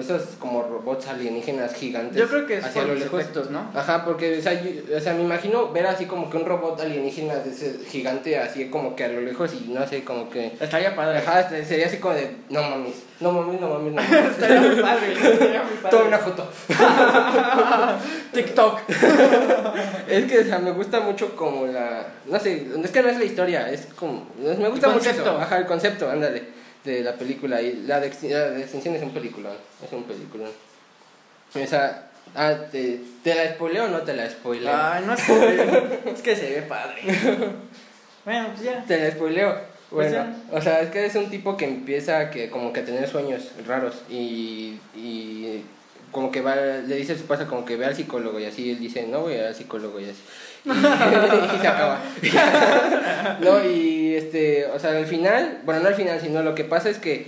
esos 0.00 0.22
como 0.38 0.62
robots 0.62 1.06
alienígenas 1.06 1.72
gigantes 1.74 2.16
Yo 2.16 2.28
creo 2.28 2.46
que 2.46 2.58
es 2.58 2.64
hacia 2.64 2.82
por 2.82 2.90
los 2.90 3.00
lejos. 3.00 3.20
efectos, 3.20 3.50
¿no? 3.50 3.70
Ajá, 3.74 4.04
porque, 4.04 4.38
o 4.38 4.42
sea, 4.42 4.52
yo- 4.60 4.96
o 4.96 5.00
sea, 5.00 5.14
me 5.14 5.22
imagino 5.22 5.72
ver 5.72 5.86
así 5.86 6.04
como 6.06 6.28
que 6.28 6.36
un 6.36 6.44
robot 6.46 6.80
alienígena 6.80 7.36
de 7.36 7.50
ese 7.50 7.78
gigante, 7.88 8.38
así 8.38 8.68
como 8.70 8.94
que 8.96 9.04
a 9.04 9.08
lo 9.08 9.20
lejos 9.20 9.52
y 9.54 9.68
no 9.72 9.86
sé, 9.86 10.04
como 10.04 10.28
que... 10.28 10.52
Estaría 10.60 10.94
padre. 10.96 11.18
Ajá, 11.18 11.40
este, 11.40 11.64
sería 11.64 11.86
así 11.86 11.98
como 11.98 12.14
de, 12.14 12.28
no 12.50 12.62
mames, 12.62 12.96
no 13.20 13.32
mames, 13.32 13.60
no 13.60 13.68
mames, 13.68 13.92
no 13.94 14.02
mames. 14.02 14.30
Estaría 14.32 14.60
muy 14.60 14.82
padre. 14.82 15.12
Estaría 15.32 15.62
muy 15.62 15.76
padre. 15.76 15.90
Toma 15.90 16.04
una 16.08 16.18
foto. 16.18 16.48
TikTok. 18.32 18.80
Es 20.08 20.24
que, 20.24 20.38
o 20.40 20.44
sea, 20.44 20.58
me 20.58 20.72
gusta 20.72 21.00
mucho 21.00 21.34
como 21.36 21.66
la... 21.66 22.06
No 22.26 22.38
sé, 22.38 22.66
es 22.82 22.90
que 22.90 23.02
no 23.02 23.08
es 23.08 23.18
la 23.18 23.24
historia, 23.24 23.70
es 23.70 23.86
como... 23.96 24.26
Me 24.38 24.68
gusta 24.68 24.88
mucho 24.88 25.08
eso. 25.10 25.38
Ajá, 25.38 25.58
el 25.58 25.66
concepto, 25.66 26.10
ándale, 26.10 26.57
de 26.88 27.02
la 27.02 27.14
película. 27.14 27.60
Y 27.62 27.84
la 27.86 28.00
de, 28.00 28.10
la 28.30 28.50
de 28.50 28.62
Extinción 28.62 28.94
es 28.94 29.02
un 29.02 29.12
película, 29.12 29.50
es 29.84 29.92
un 29.92 30.04
película. 30.04 30.46
O 31.54 31.66
sea, 31.66 32.10
ah, 32.34 32.54
¿te, 32.70 33.00
¿te 33.22 33.34
la 33.34 33.50
spoileo 33.52 33.84
o 33.84 33.88
no 33.88 34.02
te 34.02 34.14
la 34.14 34.28
spoileo? 34.28 34.74
Ay, 34.74 35.04
no 35.06 35.16
sé. 35.16 36.00
Es 36.12 36.22
que 36.22 36.36
se 36.36 36.50
ve 36.50 36.62
padre. 36.62 37.02
Bueno, 38.24 38.48
pues 38.48 38.62
ya. 38.62 38.84
Te 38.84 38.98
la 38.98 39.10
spoileo. 39.10 39.58
Pues 39.88 40.12
Bueno, 40.12 40.36
o 40.52 40.60
sea, 40.60 40.82
es 40.82 40.90
que 40.90 41.06
es 41.06 41.14
un 41.14 41.30
tipo 41.30 41.56
que 41.56 41.64
empieza 41.64 42.28
que 42.28 42.50
como 42.50 42.74
que 42.74 42.80
a 42.80 42.84
tener 42.84 43.08
sueños 43.08 43.52
raros 43.66 44.02
y, 44.10 44.78
y 44.94 45.62
como 46.12 46.30
que 46.30 46.42
va, 46.42 46.56
le 46.56 46.96
dice 46.96 47.12
a 47.12 47.16
su 47.16 47.22
esposa 47.22 47.46
como 47.46 47.64
que 47.64 47.76
ve 47.76 47.86
al 47.86 47.96
psicólogo 47.96 48.38
y 48.38 48.44
así 48.44 48.70
él 48.70 48.80
dice, 48.80 49.06
no 49.06 49.20
voy 49.20 49.36
a 49.36 49.48
al 49.48 49.54
psicólogo 49.54 49.98
y 49.98 50.04
así. 50.04 50.20
Y, 50.68 51.60
se 51.60 51.68
acaba. 51.68 52.00
no, 53.40 53.64
y 53.64 54.14
este, 54.14 54.66
o 54.66 54.78
sea, 54.78 54.90
al 54.96 55.06
final, 55.06 55.60
bueno, 55.64 55.80
no 55.80 55.88
al 55.88 55.94
final, 55.94 56.20
sino 56.20 56.42
lo 56.42 56.54
que 56.54 56.64
pasa 56.64 56.90
es 56.90 56.98
que 56.98 57.26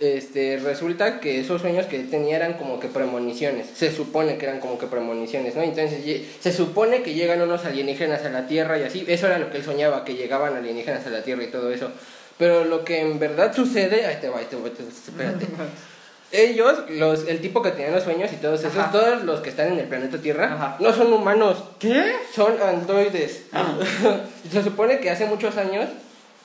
este, 0.00 0.58
resulta 0.62 1.20
que 1.20 1.40
esos 1.40 1.60
sueños 1.60 1.86
que 1.86 1.98
tenía 2.00 2.36
eran 2.36 2.54
como 2.54 2.80
que 2.80 2.88
premoniciones. 2.88 3.66
Se 3.74 3.92
supone 3.92 4.36
que 4.38 4.46
eran 4.46 4.60
como 4.60 4.78
que 4.78 4.86
premoniciones, 4.86 5.54
¿no? 5.54 5.62
Entonces 5.62 6.00
se 6.40 6.52
supone 6.52 7.02
que 7.02 7.14
llegan 7.14 7.40
unos 7.42 7.64
alienígenas 7.64 8.24
a 8.24 8.30
la 8.30 8.46
Tierra 8.46 8.78
y 8.78 8.82
así. 8.82 9.04
Eso 9.08 9.26
era 9.26 9.38
lo 9.38 9.50
que 9.50 9.58
él 9.58 9.64
soñaba, 9.64 10.04
que 10.04 10.14
llegaban 10.14 10.56
alienígenas 10.56 11.06
a 11.06 11.10
la 11.10 11.22
Tierra 11.22 11.44
y 11.44 11.48
todo 11.48 11.70
eso. 11.70 11.90
Pero 12.38 12.64
lo 12.64 12.84
que 12.84 13.00
en 13.00 13.18
verdad 13.18 13.54
sucede, 13.54 14.06
ahí 14.06 14.18
te 14.20 14.28
va, 14.28 14.38
ahí 14.38 14.46
te 14.50 14.56
te- 14.56 14.82
espérate. 14.82 15.46
Ellos, 16.36 16.78
los, 16.90 17.28
el 17.28 17.40
tipo 17.40 17.62
que 17.62 17.70
tenía 17.70 17.92
los 17.92 18.02
sueños 18.02 18.30
y 18.32 18.36
todos 18.36 18.58
esos, 18.60 18.76
Ajá. 18.76 18.90
todos 18.90 19.22
los 19.22 19.40
que 19.40 19.50
están 19.50 19.68
en 19.72 19.78
el 19.78 19.86
planeta 19.86 20.18
Tierra, 20.18 20.52
Ajá. 20.52 20.76
no 20.80 20.92
son 20.92 21.12
humanos, 21.12 21.62
¿Qué? 21.78 22.12
son 22.34 22.60
androides. 22.60 23.44
Ah. 23.52 23.76
Se 24.52 24.62
supone 24.64 24.98
que 24.98 25.10
hace 25.10 25.26
muchos 25.26 25.56
años 25.56 25.88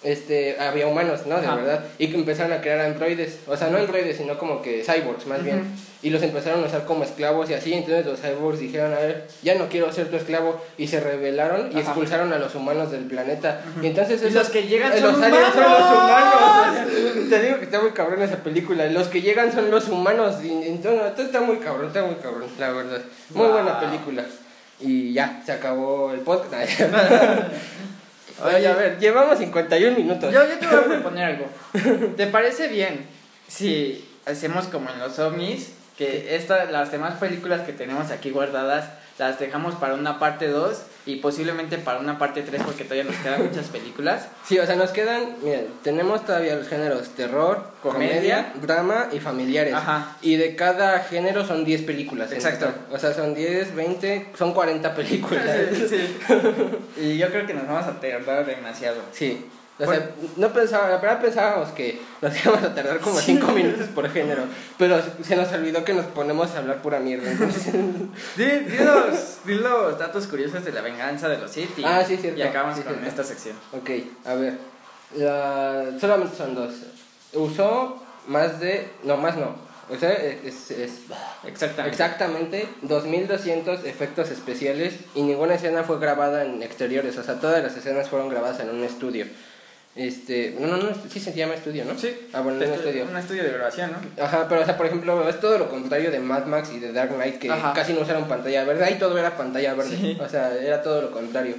este, 0.04 0.58
había 0.60 0.86
humanos, 0.88 1.26
¿no? 1.26 1.40
De 1.42 1.48
Ajá. 1.48 1.56
verdad. 1.56 1.86
Y 1.98 2.08
que 2.10 2.18
empezaron 2.18 2.54
a 2.54 2.62
crear 2.62 2.80
androides. 2.82 3.40
O 3.48 3.58
sea, 3.58 3.70
no 3.70 3.80
androides, 3.80 4.18
sino 4.18 4.38
como 4.38 4.62
que 4.62 4.84
cyborgs, 4.84 5.26
más 5.26 5.44
bien. 5.44 5.64
Y 6.02 6.12
los 6.12 6.22
empezaron 6.22 6.64
a 6.64 6.68
usar 6.68 6.86
como 6.86 7.04
esclavos 7.04 7.50
y 7.50 7.54
así. 7.54 7.74
Entonces 7.74 8.06
los 8.06 8.22
cyborgs 8.22 8.60
dijeron, 8.60 8.94
a 8.94 9.00
ver, 9.00 9.28
ya 9.44 9.56
no 9.56 9.68
quiero 9.68 9.92
ser 9.92 10.10
tu 10.10 10.16
esclavo. 10.16 10.62
Y 10.78 10.88
se 10.88 11.02
rebelaron 11.02 11.68
y 11.68 11.72
Ajá. 11.72 11.80
expulsaron 11.82 12.32
a 12.32 12.38
los 12.40 12.56
humanos 12.56 12.90
del 12.92 13.04
planeta. 13.04 13.62
Y 13.82 13.88
entonces 13.88 14.22
Y 14.24 14.30
los 14.30 14.50
que 14.50 14.64
llegan 14.64 14.94
eh, 14.94 15.00
son 15.02 15.14
los 15.14 15.22
aliens 15.22 15.54
son 15.54 15.64
los 15.64 15.92
humanos. 15.92 17.30
Te 17.30 17.42
digo 17.44 17.58
que 17.58 17.66
está 17.66 17.82
muy 17.82 17.92
cabrón 17.92 18.22
esa 18.22 18.38
película. 18.38 18.86
Los 18.88 19.10
que 19.10 19.22
llegan 19.22 19.52
son 19.52 19.70
los 19.70 19.90
humanos. 19.90 20.36
Y 20.44 20.52
entonces 20.70 21.26
está 21.26 21.42
muy 21.42 21.58
cabrón, 21.58 21.88
está 21.88 22.04
muy 22.04 22.16
cabrón, 22.16 22.46
la 22.58 22.72
verdad. 22.72 23.02
Muy 23.32 23.46
Wow. 23.48 23.54
buena 23.56 23.80
película. 23.82 24.24
Y 24.80 25.12
ya, 25.12 25.42
se 25.46 25.52
acabó 25.52 26.14
el 26.14 26.22
podcast. 26.22 26.80
Oye, 28.46 28.68
a 28.68 28.74
ver, 28.74 28.98
llevamos 29.00 29.38
51 29.38 29.98
minutos. 29.98 30.34
Yo, 30.34 30.42
yo 30.48 30.58
te 30.60 30.66
voy 30.68 30.78
a 30.78 30.84
proponer 30.84 31.24
algo. 31.26 31.46
¿Te 32.16 32.28
parece 32.28 32.70
bien 32.70 33.06
si 33.50 34.08
hacemos 34.26 34.68
como 34.68 34.90
en 34.90 35.00
los 35.00 35.20
ovnis? 35.20 35.74
Que 36.00 36.36
esta, 36.36 36.66
las 36.66 36.92
demás 36.92 37.16
películas 37.20 37.62
que 37.62 37.74
tenemos 37.74 38.10
aquí 38.10 38.32
guardadas 38.32 38.86
las 39.18 39.38
dejamos 39.38 39.76
para 39.76 39.96
una 39.96 40.18
parte 40.18 40.48
2 40.48 40.82
y 41.06 41.18
posiblemente 41.18 41.78
para 41.78 42.00
una 42.00 42.18
parte 42.18 42.42
3 42.42 42.64
porque 42.64 42.86
todavía 42.86 43.04
nos 43.04 43.18
quedan 43.18 43.44
muchas 43.46 43.66
películas. 43.68 44.30
Sí, 44.46 44.58
o 44.58 44.66
sea, 44.66 44.78
nos 44.78 44.92
quedan, 44.92 45.36
miren, 45.44 45.68
tenemos 45.84 46.26
todavía 46.26 46.56
los 46.56 46.70
géneros 46.70 47.10
terror, 47.10 47.66
comedia, 47.84 48.14
Comedia. 48.14 48.54
drama 48.62 49.10
y 49.12 49.20
familiares. 49.20 49.74
Ajá. 49.74 50.16
Y 50.22 50.38
de 50.38 50.56
cada 50.56 51.00
género 51.00 51.46
son 51.46 51.66
10 51.66 51.82
películas. 51.82 52.32
Exacto. 52.32 52.68
total. 52.68 52.82
O 52.92 52.98
sea, 52.98 53.14
son 53.14 53.36
10, 53.36 53.76
20, 53.76 54.28
son 54.38 54.54
40 54.54 54.96
películas. 54.96 55.46
Sí. 55.90 56.18
Y 57.02 57.18
yo 57.18 57.30
creo 57.30 57.46
que 57.46 57.54
nos 57.54 57.68
vamos 57.68 57.86
a 57.88 58.00
tardar 58.00 58.46
demasiado. 58.46 59.02
Sí. 59.12 59.46
O 59.80 59.86
sea, 59.86 60.12
no 60.36 60.52
pensaba, 60.52 60.90
la 60.90 60.98
verdad 60.98 61.22
pensábamos 61.22 61.70
que 61.70 62.02
nos 62.22 62.34
íbamos 62.46 62.64
a 62.64 62.76
tardar 62.76 63.00
como 63.00 63.18
5 63.20 63.52
minutos 63.54 63.88
por 63.96 64.10
género, 64.10 64.44
pero 64.78 65.02
se 65.24 65.36
nos 65.38 65.52
olvidó 65.54 65.84
que 65.86 65.94
nos 65.94 66.06
ponemos 66.08 66.52
a 66.52 66.58
hablar 66.60 66.82
pura 66.82 67.00
mierda. 67.00 67.32
entonces- 67.32 67.74
Di, 68.36 68.44
di 68.46 68.78
los, 68.84 69.38
di 69.46 69.56
los 69.56 69.98
datos 69.98 70.28
curiosos 70.28 70.66
de 70.66 70.72
la 70.74 70.82
venganza 70.82 71.30
de 71.30 71.38
los 71.38 71.50
Sith 71.52 71.80
y, 71.80 71.84
Ah, 71.86 72.04
sí, 72.06 72.18
cierto. 72.18 72.38
y 72.40 72.42
acabamos 72.44 72.76
Sí, 72.78 72.84
con 72.84 72.94
cierto. 72.96 73.10
esta 73.10 73.24
sección. 73.24 73.56
ok, 73.72 73.90
a 74.26 74.34
ver. 74.36 74.58
La- 75.16 75.86
solamente 76.00 76.36
son 76.36 76.56
dos. 76.56 76.74
Usó 77.34 78.04
más 78.28 78.60
de... 78.60 78.90
No, 79.04 79.18
más 79.18 79.36
no. 79.38 79.56
O 79.92 79.96
sea, 79.98 80.12
es- 80.12 80.70
es 80.70 81.00
Exactamente. 81.46 81.90
Exactamente, 81.90 82.68
2200 82.84 83.86
efectos 83.86 84.30
especiales 84.30 84.94
y 85.16 85.24
ninguna 85.24 85.56
escena 85.56 85.84
fue 85.84 86.00
grabada 86.00 86.46
en 86.46 86.62
exteriores, 86.62 87.18
o 87.18 87.24
sea, 87.24 87.40
todas 87.40 87.64
las 87.64 87.76
escenas 87.76 88.08
fueron 88.08 88.30
grabadas 88.30 88.60
en 88.60 88.70
un 88.70 88.84
estudio. 88.84 89.26
Este, 90.00 90.56
no, 90.58 90.68
no, 90.68 90.78
no, 90.78 90.90
sí 91.12 91.20
se 91.20 91.34
llama 91.34 91.56
estudio, 91.56 91.84
¿no? 91.84 91.98
Sí. 92.00 92.16
Ah, 92.32 92.40
bueno, 92.40 92.62
en 92.62 92.70
un 92.70 92.76
estudio. 92.76 93.04
Un 93.04 93.18
estudio 93.18 93.44
de 93.44 93.52
grabación, 93.52 93.92
¿no? 93.92 94.24
Ajá, 94.24 94.46
pero 94.48 94.62
o 94.62 94.66
sea, 94.66 94.78
por 94.78 94.86
ejemplo, 94.86 95.28
es 95.28 95.40
todo 95.42 95.58
lo 95.58 95.70
contrario 95.70 96.10
de 96.10 96.20
Mad 96.22 96.46
Max 96.46 96.70
y 96.74 96.80
de 96.80 96.94
Dark 96.94 97.14
Knight, 97.14 97.38
que 97.38 97.50
Ajá. 97.52 97.74
casi 97.74 97.92
no 97.92 98.00
usaron 98.02 98.26
pantalla 98.30 98.64
verde, 98.64 98.86
ahí 98.86 98.96
todo 98.98 99.18
era 99.18 99.36
pantalla 99.36 99.74
verde, 99.74 99.98
Sí. 99.98 100.18
o 100.18 100.30
sea, 100.30 100.56
era 100.56 100.82
todo 100.82 101.02
lo 101.02 101.12
contrario. 101.12 101.56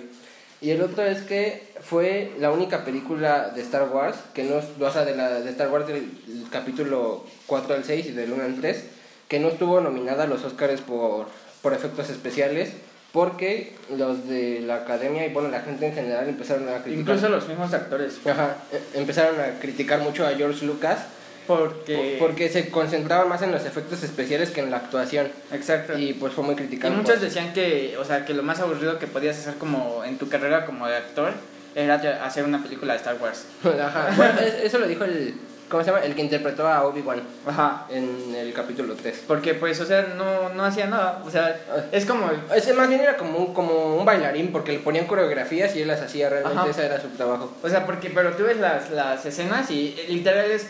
Y 0.63 0.71
el 0.71 0.81
otro 0.81 1.05
es 1.05 1.21
que 1.23 1.63
fue 1.83 2.33
la 2.39 2.51
única 2.51 2.83
película 2.85 3.51
de 3.55 3.61
Star 3.61 3.89
Wars, 3.93 4.17
que 4.33 4.45
no, 4.45 4.57
o 4.57 4.91
sea, 4.91 5.05
de, 5.05 5.15
la, 5.15 5.41
de 5.41 5.51
Star 5.51 5.69
Wars 5.71 5.87
del 5.87 6.09
capítulo 6.51 7.27
4 7.47 7.75
al 7.75 7.85
6 7.85 8.07
y 8.07 8.13
del 8.13 8.33
1 8.33 8.43
al 8.43 8.55
3, 8.61 8.85
que 9.29 9.39
no 9.39 9.49
estuvo 9.49 9.83
nominada 9.83 10.25
a 10.25 10.27
los 10.27 10.45
Oscars 10.45 10.81
por, 10.81 11.27
por 11.61 11.75
efectos 11.75 12.09
especiales, 12.09 12.73
porque 13.13 13.73
los 13.97 14.29
de 14.29 14.61
la 14.61 14.77
academia 14.77 15.27
y 15.27 15.33
bueno, 15.33 15.49
la 15.49 15.61
gente 15.63 15.87
en 15.87 15.95
general 15.95 16.29
empezaron 16.29 16.69
a 16.69 16.83
criticar. 16.83 16.99
Incluso 16.99 17.29
los 17.29 17.49
mismos 17.49 17.73
actores. 17.75 18.19
Ajá, 18.27 18.57
e- 18.73 18.99
empezaron 18.99 19.41
a 19.41 19.59
criticar 19.61 20.01
mucho 20.01 20.27
a 20.27 20.31
George 20.31 20.65
Lucas 20.65 20.99
Porque. 21.47 22.17
porque 22.21 22.49
se 22.49 22.69
concentraba 22.71 23.25
más 23.25 23.43
en 23.43 23.51
los 23.51 23.65
efectos 23.67 24.03
especiales 24.05 24.51
que 24.51 24.61
en 24.61 24.71
la 24.71 24.77
actuación. 24.77 25.29
Exacto. 25.53 25.99
Y, 25.99 26.11
Y 26.11 26.13
pues 26.15 26.33
fue 26.33 26.45
muy 26.45 26.55
criticado. 26.55 26.95
muchos 26.95 27.17
por- 27.17 27.25
decían 27.25 27.53
que, 27.53 27.97
o 27.99 28.05
sea, 28.05 28.25
que 28.25 28.35
lo 28.35 28.43
más 28.45 28.61
aburrido 28.61 28.99
que 29.01 29.07
podías 29.09 29.37
hacer 29.39 29.55
como 29.55 30.05
en 30.05 30.17
tu 30.19 30.29
carrera 30.29 30.65
como 30.65 30.87
de 30.87 30.97
actor 30.97 31.33
era 31.75 31.95
hacer 32.25 32.45
una 32.45 32.63
película 32.63 32.93
de 32.93 32.99
Star 32.99 33.17
Wars. 33.21 33.45
Ajá. 33.65 34.13
Bueno, 34.17 34.39
es- 34.41 34.65
eso 34.65 34.79
lo 34.79 34.87
dijo 34.87 35.05
el. 35.05 35.35
¿Cómo 35.71 35.85
se 35.85 35.91
llama? 35.93 36.05
El 36.05 36.17
que 36.17 36.23
interpretó 36.23 36.67
a 36.67 36.83
Obi-Wan 36.85 37.23
Ajá. 37.47 37.87
en 37.91 38.35
el 38.35 38.53
capítulo 38.53 38.95
3. 39.01 39.23
Porque, 39.29 39.55
pues, 39.55 39.81
o 39.81 39.87
sea, 39.87 40.03
no, 40.17 40.49
no 40.49 40.65
hacía 40.65 40.87
nada. 40.87 41.23
O 41.25 41.31
sea, 41.31 41.61
es 41.93 42.05
como. 42.05 42.29
Ese 42.55 42.75
más 42.75 42.89
bien 42.89 43.01
era 43.01 43.17
como 43.17 43.39
un, 43.39 43.55
como 43.55 43.95
un 43.97 44.05
bailarín 44.05 44.51
porque 44.51 44.73
le 44.73 44.81
ponían 44.81 45.07
coreografías 45.07 45.77
y 45.77 45.83
él 45.83 45.89
las 45.89 46.01
hacía 46.03 46.29
realmente. 46.29 46.59
Ajá. 46.59 46.71
Ese 46.71 46.87
era 46.87 47.01
su 47.01 47.09
trabajo. 47.11 47.53
O 47.63 47.69
sea, 47.69 47.87
porque, 47.87 48.11
pero 48.11 48.33
tú 48.33 48.43
ves 48.43 48.57
las, 48.59 48.91
las 48.91 49.25
escenas 49.25 49.71
y 49.71 49.95
eh, 49.97 50.07
literal 50.09 50.51
es 50.51 50.67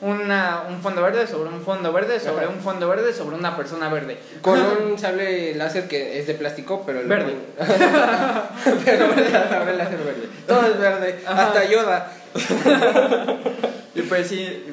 una, 0.00 0.64
un 0.68 0.82
fondo 0.82 1.00
verde 1.02 1.28
sobre 1.28 1.48
un 1.50 1.62
fondo 1.62 1.92
verde 1.92 2.18
sobre 2.18 2.46
Ajá. 2.46 2.52
un 2.52 2.60
fondo 2.60 2.88
verde 2.88 3.12
sobre 3.14 3.36
una 3.36 3.56
persona 3.56 3.88
verde. 3.88 4.18
Con 4.40 4.58
un 4.90 4.98
sable 4.98 5.54
láser 5.54 5.86
que 5.86 6.18
es 6.18 6.26
de 6.26 6.34
plástico, 6.34 6.82
pero. 6.84 6.98
el- 6.98 7.06
Verde. 7.06 7.36
pero 8.84 9.06
sable 9.48 9.76
láser 9.76 9.98
verde. 9.98 10.28
Todo 10.48 10.66
es 10.66 10.78
verde. 10.80 11.20
Ajá. 11.24 11.46
Hasta 11.46 11.64
Yoda. 11.64 12.12
y 13.94 14.02
pues 14.02 14.28
sí, 14.28 14.64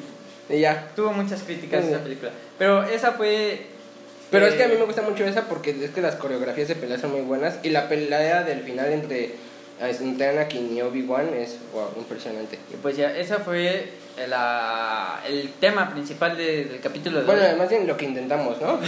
Y 0.48 0.60
ya. 0.60 0.88
tuvo 0.96 1.12
muchas 1.12 1.42
críticas 1.42 1.84
esa 1.84 1.98
película. 2.02 2.30
Pero 2.58 2.82
esa 2.84 3.12
fue. 3.12 3.66
Pero 4.30 4.46
eh, 4.46 4.50
es 4.50 4.54
que 4.54 4.64
a 4.64 4.68
mí 4.68 4.74
me 4.78 4.84
gusta 4.84 5.02
mucho 5.02 5.24
esa 5.24 5.48
porque 5.48 5.70
es 5.84 5.90
que 5.90 6.00
las 6.00 6.14
coreografías 6.16 6.68
de 6.68 6.76
pelea 6.76 6.98
son 6.98 7.12
muy 7.12 7.22
buenas 7.22 7.58
y 7.62 7.70
la 7.70 7.88
pelea 7.88 8.42
del 8.44 8.60
final 8.62 8.92
entre, 8.92 9.32
entre 9.80 10.28
Anakin 10.28 10.76
y 10.76 10.82
Obi-Wan 10.82 11.30
es 11.34 11.56
wow, 11.72 11.88
impresionante. 11.96 12.58
Y 12.72 12.76
pues 12.76 12.96
ya, 12.96 13.16
esa 13.16 13.38
fue 13.40 13.88
la, 14.28 15.20
el 15.26 15.50
tema 15.60 15.90
principal 15.90 16.36
de- 16.36 16.64
del 16.66 16.80
capítulo 16.80 17.20
de 17.20 17.24
Bueno, 17.26 17.40
hoy. 17.40 17.48
además 17.48 17.68
bien 17.70 17.86
lo 17.86 17.96
que 17.96 18.04
intentamos, 18.04 18.56
¿no? 18.60 18.78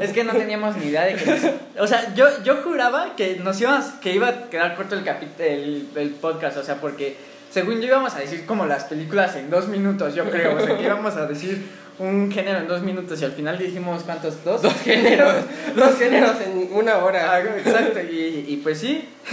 Es 0.00 0.12
que 0.12 0.22
no 0.24 0.32
teníamos 0.32 0.76
ni 0.76 0.86
idea 0.86 1.04
de 1.04 1.14
que 1.16 1.24
nos- 1.26 1.40
O 1.80 1.86
sea, 1.86 2.14
yo, 2.14 2.26
yo 2.44 2.56
juraba 2.62 3.16
que 3.16 3.36
nos 3.36 3.60
íbamos, 3.60 3.86
que 4.00 4.12
iba 4.12 4.28
a 4.28 4.50
quedar 4.50 4.76
corto 4.76 4.94
el, 4.94 5.04
capi- 5.04 5.28
el, 5.40 5.88
el 5.96 6.10
podcast, 6.10 6.56
o 6.58 6.62
sea, 6.64 6.76
porque 6.80 7.16
según 7.54 7.80
yo 7.80 7.86
íbamos 7.86 8.12
a 8.16 8.18
decir 8.18 8.44
como 8.46 8.66
las 8.66 8.82
películas 8.82 9.36
en 9.36 9.48
dos 9.48 9.68
minutos, 9.68 10.12
yo 10.12 10.28
creo, 10.28 10.56
o 10.56 10.60
sea, 10.60 10.76
que 10.76 10.82
íbamos 10.82 11.14
a 11.14 11.26
decir 11.26 11.64
un 12.00 12.32
género 12.32 12.58
en 12.58 12.66
dos 12.66 12.82
minutos 12.82 13.22
y 13.22 13.24
al 13.24 13.30
final 13.30 13.56
dijimos, 13.56 14.02
¿cuántos? 14.02 14.42
¿Dos? 14.42 14.60
Dos 14.60 14.74
géneros, 14.82 15.36
dos 15.76 15.96
géneros 15.96 16.34
en 16.44 16.68
una 16.72 16.94
Ah, 16.94 17.04
hora. 17.04 17.40
exacto, 17.56 18.00
y, 18.00 18.44
y 18.48 18.60
pues 18.64 18.78
sí, 18.80 19.08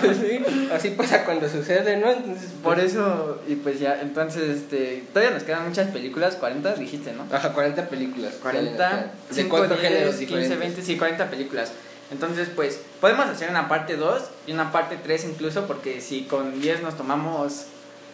Pues 0.00 0.16
sí, 0.18 0.68
así 0.72 0.90
pasa 0.90 1.24
cuando 1.24 1.48
sucede, 1.48 1.96
¿no? 1.96 2.08
Entonces, 2.12 2.50
por 2.62 2.74
pues, 2.76 2.92
eso, 2.92 3.42
y 3.48 3.56
pues 3.56 3.80
ya, 3.80 4.00
entonces, 4.00 4.58
este, 4.58 5.02
todavía 5.12 5.34
nos 5.34 5.42
quedan 5.42 5.68
muchas 5.68 5.88
películas, 5.88 6.36
40 6.36 6.74
dijiste, 6.74 7.12
¿no? 7.14 7.26
Ajá, 7.34 7.52
40 7.52 7.88
películas. 7.88 8.34
40, 8.40 8.88
de 9.28 9.34
5, 9.34 9.48
cuatro 9.50 9.76
10, 9.76 9.80
géneros 9.80 10.14
15, 10.14 10.24
diferentes. 10.36 10.58
20, 10.60 10.82
sí, 10.82 10.96
40 10.96 11.30
películas. 11.30 11.72
Entonces, 12.10 12.48
pues, 12.54 12.80
podemos 13.00 13.26
hacer 13.26 13.50
una 13.50 13.68
parte 13.68 13.96
2 13.96 14.22
y 14.46 14.52
una 14.52 14.70
parte 14.72 14.96
3 15.02 15.24
incluso, 15.24 15.66
porque 15.66 16.00
si 16.00 16.22
con 16.24 16.60
10 16.60 16.82
nos 16.82 16.96
tomamos 16.96 17.66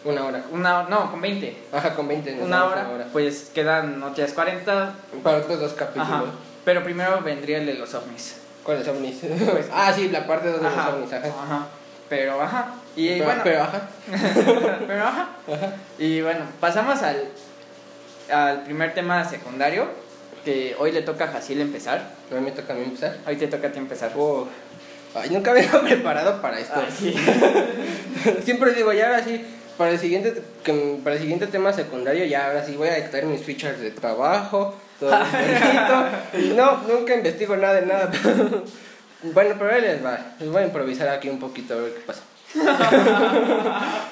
Una 0.03 0.25
hora. 0.25 0.43
una, 0.51 0.83
no, 0.83 1.11
con 1.11 1.21
20, 1.21 1.57
Ajá, 1.71 1.93
con 1.93 2.07
20. 2.07 2.31
nos 2.37 2.47
una 2.47 2.57
damos 2.57 2.73
hora, 2.73 3.07
pues 3.13 3.51
quedan 3.53 4.01
otras 4.01 4.33
40. 4.33 4.93
Para 5.23 5.37
otros 5.37 5.59
dos 5.59 5.73
capítulos. 5.73 6.07
Ajá. 6.09 6.23
Pero 6.65 6.83
primero 6.83 7.21
vendría 7.21 7.57
el 7.59 7.65
de 7.67 7.75
los 7.75 7.93
ovnis. 7.93 8.37
¿Cuáles 8.63 8.87
ovnis? 8.87 9.19
ah, 9.73 9.91
sí, 9.93 10.09
la 10.09 10.25
parte 10.25 10.49
2 10.49 10.61
de 10.61 10.67
Ajá. 10.67 10.85
los 10.85 10.95
ovnis, 10.95 11.13
ajá. 11.13 11.27
Ajá. 11.27 11.67
Pero, 12.09 12.41
ajá. 12.41 12.73
Y 12.95 13.09
pero, 13.09 13.25
bueno, 13.25 13.41
pero, 13.43 13.61
ajá. 13.63 13.81
pero, 14.87 15.03
ajá. 15.03 15.29
Ajá. 15.47 15.73
Y 15.97 16.21
bueno, 16.21 16.45
pasamos 16.59 17.01
al, 17.01 17.23
al 18.31 18.63
primer 18.63 18.93
tema 18.93 19.23
secundario, 19.25 19.87
que 20.43 20.75
hoy 20.79 20.91
le 20.91 21.01
toca 21.01 21.25
a 21.25 21.27
Jaciel 21.27 21.61
empezar. 21.61 22.11
Mí 22.31 22.39
me 22.39 22.51
toca 22.51 22.73
a 22.73 22.75
mí 22.75 22.83
empezar. 22.83 23.17
Hoy 23.27 23.35
te 23.37 23.47
toca 23.47 23.67
a 23.67 23.71
ti 23.71 23.79
empezar. 23.79 24.11
Ay, 25.15 25.29
nunca 25.29 25.53
me 25.53 25.59
había 25.67 25.81
preparado 25.81 26.41
para 26.41 26.59
esto. 26.59 26.81
Sí. 26.97 27.13
Siempre 28.43 28.73
digo, 28.73 28.91
ya 28.93 29.07
ahora 29.07 29.23
sí, 29.23 29.43
para 29.77 29.91
el 29.91 29.99
siguiente 29.99 30.33
que- 30.63 30.99
para 31.03 31.15
el 31.15 31.21
siguiente 31.21 31.47
tema 31.47 31.71
secundario, 31.73 32.25
ya 32.25 32.47
ahora 32.47 32.65
sí 32.65 32.75
voy 32.75 32.89
a 32.89 32.95
dictar 32.95 33.23
mis 33.25 33.41
fichas 33.41 33.79
de 33.79 33.91
trabajo, 33.91 34.75
todo 34.99 35.11
no, 36.55 36.77
nunca 36.87 37.15
investigo 37.15 37.55
nada 37.57 37.75
de 37.81 37.85
nada. 37.85 38.11
bueno, 39.23 39.55
pero 39.59 39.71
ahí 39.71 39.81
les 39.81 40.03
va. 40.03 40.33
Les 40.39 40.49
voy 40.49 40.63
a 40.63 40.65
improvisar 40.65 41.07
aquí 41.09 41.29
un 41.29 41.39
poquito 41.39 41.73
a 41.75 41.77
ver 41.77 41.93
qué 41.93 42.01
pasa. 42.01 42.21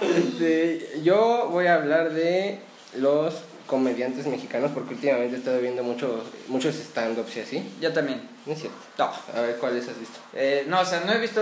Este, 0.01 0.99
yo 1.03 1.49
voy 1.51 1.67
a 1.67 1.75
hablar 1.75 2.11
de 2.11 2.59
los 2.97 3.35
comediantes 3.71 4.27
mexicanos 4.27 4.69
porque 4.73 4.95
últimamente 4.95 5.37
he 5.37 5.39
estado 5.39 5.61
viendo 5.61 5.81
mucho, 5.81 6.21
muchos 6.49 6.75
stand-ups 6.75 7.37
y 7.37 7.39
así. 7.39 7.73
Yo 7.79 7.93
también. 7.93 8.21
No 8.45 8.51
es 8.51 8.59
cierto. 8.59 8.77
No. 8.97 9.05
A 9.33 9.41
ver, 9.41 9.55
¿cuáles 9.55 9.87
has 9.87 9.97
visto? 9.97 10.19
Eh, 10.33 10.65
no, 10.67 10.81
o 10.81 10.85
sea, 10.85 10.99
no 11.05 11.13
he 11.13 11.19
visto 11.19 11.41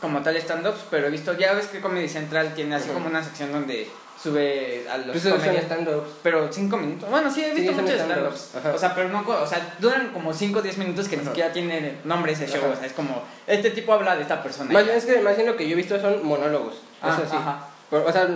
como 0.00 0.20
tal 0.20 0.36
stand-ups, 0.36 0.80
pero 0.90 1.06
he 1.06 1.10
visto, 1.10 1.34
ya 1.38 1.52
ves 1.52 1.68
que 1.68 1.80
Comedy 1.80 2.08
Central 2.08 2.52
tiene 2.54 2.74
así 2.74 2.86
Ujú. 2.86 2.94
como 2.94 3.06
una 3.06 3.22
sección 3.22 3.52
donde 3.52 3.88
sube 4.20 4.84
a 4.90 4.98
los 4.98 5.16
Pues 5.22 5.24
stand-ups. 5.64 6.08
Pero 6.24 6.52
cinco 6.52 6.76
minutos. 6.78 7.08
Bueno, 7.08 7.32
sí, 7.32 7.44
he 7.44 7.54
Sí, 7.54 7.60
visto 7.60 7.76
son 7.76 7.84
muchos 7.84 8.00
stand-ups. 8.00 8.50
Ajá. 8.56 8.72
O 8.74 8.78
sea, 8.78 8.92
pero 8.96 9.08
no, 9.10 9.20
o 9.24 9.46
sea, 9.46 9.76
duran 9.78 10.12
como 10.12 10.34
5 10.34 10.58
o 10.58 10.62
10 10.62 10.78
minutos 10.78 11.06
que 11.08 11.14
ni 11.16 11.22
Ajá. 11.22 11.30
siquiera 11.30 11.52
tienen 11.52 12.00
nombre 12.02 12.32
ese 12.32 12.48
show. 12.48 12.58
Ajá. 12.64 12.70
O 12.72 12.76
sea, 12.76 12.86
es 12.86 12.92
como, 12.92 13.22
este 13.46 13.70
tipo 13.70 13.92
habla 13.92 14.16
de 14.16 14.22
esta 14.22 14.42
persona. 14.42 14.72
Más 14.72 14.84
bien 14.84 14.96
es 14.98 15.04
que 15.04 15.20
más 15.20 15.36
bien 15.36 15.46
lo 15.46 15.56
que 15.56 15.68
yo 15.68 15.74
he 15.74 15.76
visto 15.76 16.00
son 16.00 16.26
monólogos. 16.26 16.74
Ah, 17.00 17.16
eso 17.16 17.30
sí. 17.30 17.36
ajá. 17.36 17.68
Por- 17.88 18.00
o 18.00 18.12
sea, 18.12 18.28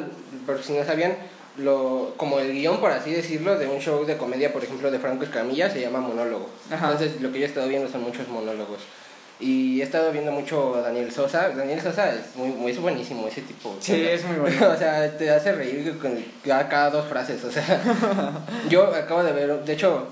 por 0.47 0.62
si 0.62 0.72
no 0.74 0.84
sabían, 0.84 1.14
lo, 1.59 2.14
como 2.16 2.38
el 2.38 2.53
guion, 2.53 2.80
por 2.80 2.90
así 2.90 3.11
decirlo, 3.11 3.59
de 3.59 3.66
un 3.66 3.78
show 3.80 4.05
de 4.05 4.16
comedia, 4.16 4.53
por 4.53 4.64
ejemplo, 4.64 4.90
de 4.90 4.98
Franco 4.98 5.24
Escamilla, 5.24 5.70
se 5.70 5.80
llama 5.80 6.00
monólogo. 6.00 6.48
Ajá. 6.70 6.92
Entonces, 6.92 7.20
lo 7.20 7.30
que 7.30 7.40
yo 7.40 7.44
he 7.44 7.48
estado 7.48 7.68
viendo 7.68 7.90
son 7.90 8.03
muchos 8.03 8.28
monólogos. 8.28 8.80
Y 9.42 9.80
he 9.80 9.84
estado 9.84 10.12
viendo 10.12 10.30
mucho 10.30 10.76
a 10.76 10.82
Daniel 10.82 11.11
Sosa. 11.11 11.50
Daniel 11.50 11.80
Sosa 11.80 12.14
es, 12.14 12.36
muy, 12.36 12.48
muy, 12.50 12.70
es 12.70 12.80
buenísimo 12.80 13.26
ese 13.26 13.42
tipo. 13.42 13.76
Sí, 13.80 14.05
es 14.05 14.24
muy 14.24 14.36
bueno. 14.36 14.68
o 14.74 14.76
sea, 14.76 15.16
te 15.18 15.30
hace 15.30 15.53
reír 15.53 15.98
con 15.98 16.16
cada, 16.44 16.90
dos 16.90 17.07
frases. 17.09 17.42
O 17.44 17.50
sea, 17.50 17.80
yo 18.70 18.84
acabo 18.94 19.24
de 19.24 19.32
ver, 19.32 19.64
de 19.64 19.72
hecho, 19.72 20.07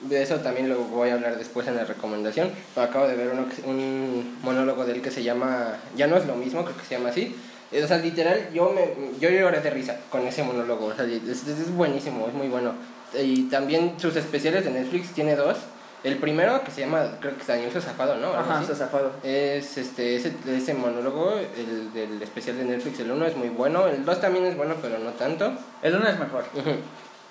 de 0.00 0.22
eso 0.22 0.36
también 0.36 0.70
lo 0.70 0.78
voy 0.84 1.10
a 1.10 1.14
hablar 1.14 1.36
después 1.36 1.68
en 1.68 1.76
la 1.76 1.84
recomendación. 1.84 2.50
pero 2.74 2.86
acabo 2.86 3.06
de 3.06 3.14
ver 3.14 3.28
uno 3.28 3.46
un 3.66 4.38
monólogo 4.42 4.86
de 4.86 4.94
él 4.94 5.02
que 5.02 5.10
se 5.10 5.22
llama 5.22 5.76
Ya 5.94 6.06
no 6.06 6.16
es 6.16 6.26
lo 6.26 6.34
mismo, 6.34 6.64
creo 6.64 6.76
que 6.76 6.84
se 6.84 6.96
llama 6.96 7.10
así. 7.10 7.36
Eh, 7.72 7.82
O 7.82 7.88
sea, 7.88 7.98
literal, 7.98 8.48
yo, 8.52 8.70
me, 8.72 8.88
yo 9.20 9.30
lloré 9.30 9.60
de 9.60 9.70
risa 9.70 9.96
con 10.10 10.26
ese 10.26 10.42
monólogo. 10.42 10.86
O 10.86 10.94
sea, 10.94 11.04
es, 11.04 11.46
es- 11.46 11.74
buenísimo, 11.74 12.26
es 12.28 12.34
muy 12.34 12.48
bueno. 12.48 12.72
Y 13.20 13.44
también 13.44 13.94
sus 13.98 14.16
especiales 14.16 14.64
de 14.64 14.70
Netflix 14.70 15.12
tiene 15.12 15.36
dos. 15.36 15.56
El 16.04 16.16
primero, 16.16 16.64
que 16.64 16.72
se 16.72 16.80
llama, 16.80 17.16
creo 17.20 17.34
que 17.36 17.42
es 17.42 17.46
Daniel 17.46 17.70
Zafado, 17.70 18.16
¿no? 18.16 18.32
Ajá, 18.34 18.60
está 18.60 18.74
zafado. 18.74 19.12
Es 19.22 19.78
este, 19.78 20.16
ese, 20.16 20.32
ese 20.48 20.74
monólogo, 20.74 21.34
el 21.56 21.92
del 21.92 22.20
especial 22.20 22.58
de 22.58 22.64
Netflix, 22.64 22.98
el 22.98 23.12
uno 23.12 23.24
es 23.24 23.36
muy 23.36 23.50
bueno, 23.50 23.86
el 23.86 24.04
2 24.04 24.20
también 24.20 24.44
es 24.46 24.56
bueno, 24.56 24.74
pero 24.82 24.98
no 24.98 25.10
tanto. 25.10 25.52
El 25.80 25.94
uno 25.94 26.08
es 26.08 26.18
mejor. 26.18 26.44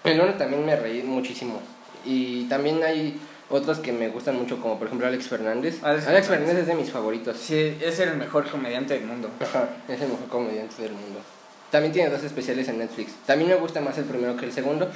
El 0.06 0.22
uno 0.22 0.34
también 0.36 0.66
me 0.66 0.76
reí 0.78 1.04
muchísimo. 1.04 1.60
Y 2.06 2.46
también 2.46 2.82
hay 2.84 3.20
otros 3.52 3.80
que 3.80 3.92
me 3.92 4.10
gustan 4.10 4.36
mucho, 4.38 4.60
como 4.62 4.78
por 4.78 4.88
ejemplo 4.88 5.08
Alex 5.08 5.28
Fernández. 5.28 5.84
Alex 5.84 6.08
Alex, 6.08 6.28
Fernández. 6.28 6.58
Es 6.58 6.68
de 6.68 6.76
mis 6.76 6.92
favoritos. 6.92 7.38
Sí, 7.38 7.78
es 7.82 8.00
el 8.00 8.16
mejor 8.16 8.50
comediante 8.50 8.94
del 8.96 9.04
mundo. 9.06 9.30
Ajá, 9.40 9.70
es 9.88 10.02
el 10.02 10.08
mejor 10.10 10.28
comediante 10.30 10.82
del 10.82 10.94
mundo. 10.94 11.20
También 11.70 11.94
tiene 11.94 12.10
dos 12.10 12.24
especiales 12.24 12.68
en 12.68 12.80
Netflix. 12.80 13.14
También 13.26 13.50
me 13.50 13.56
gusta 13.56 13.80
más 13.82 13.98
el 13.98 14.04
primero 14.06 14.36
que 14.36 14.46
el 14.46 14.52
segundo, 14.52 14.90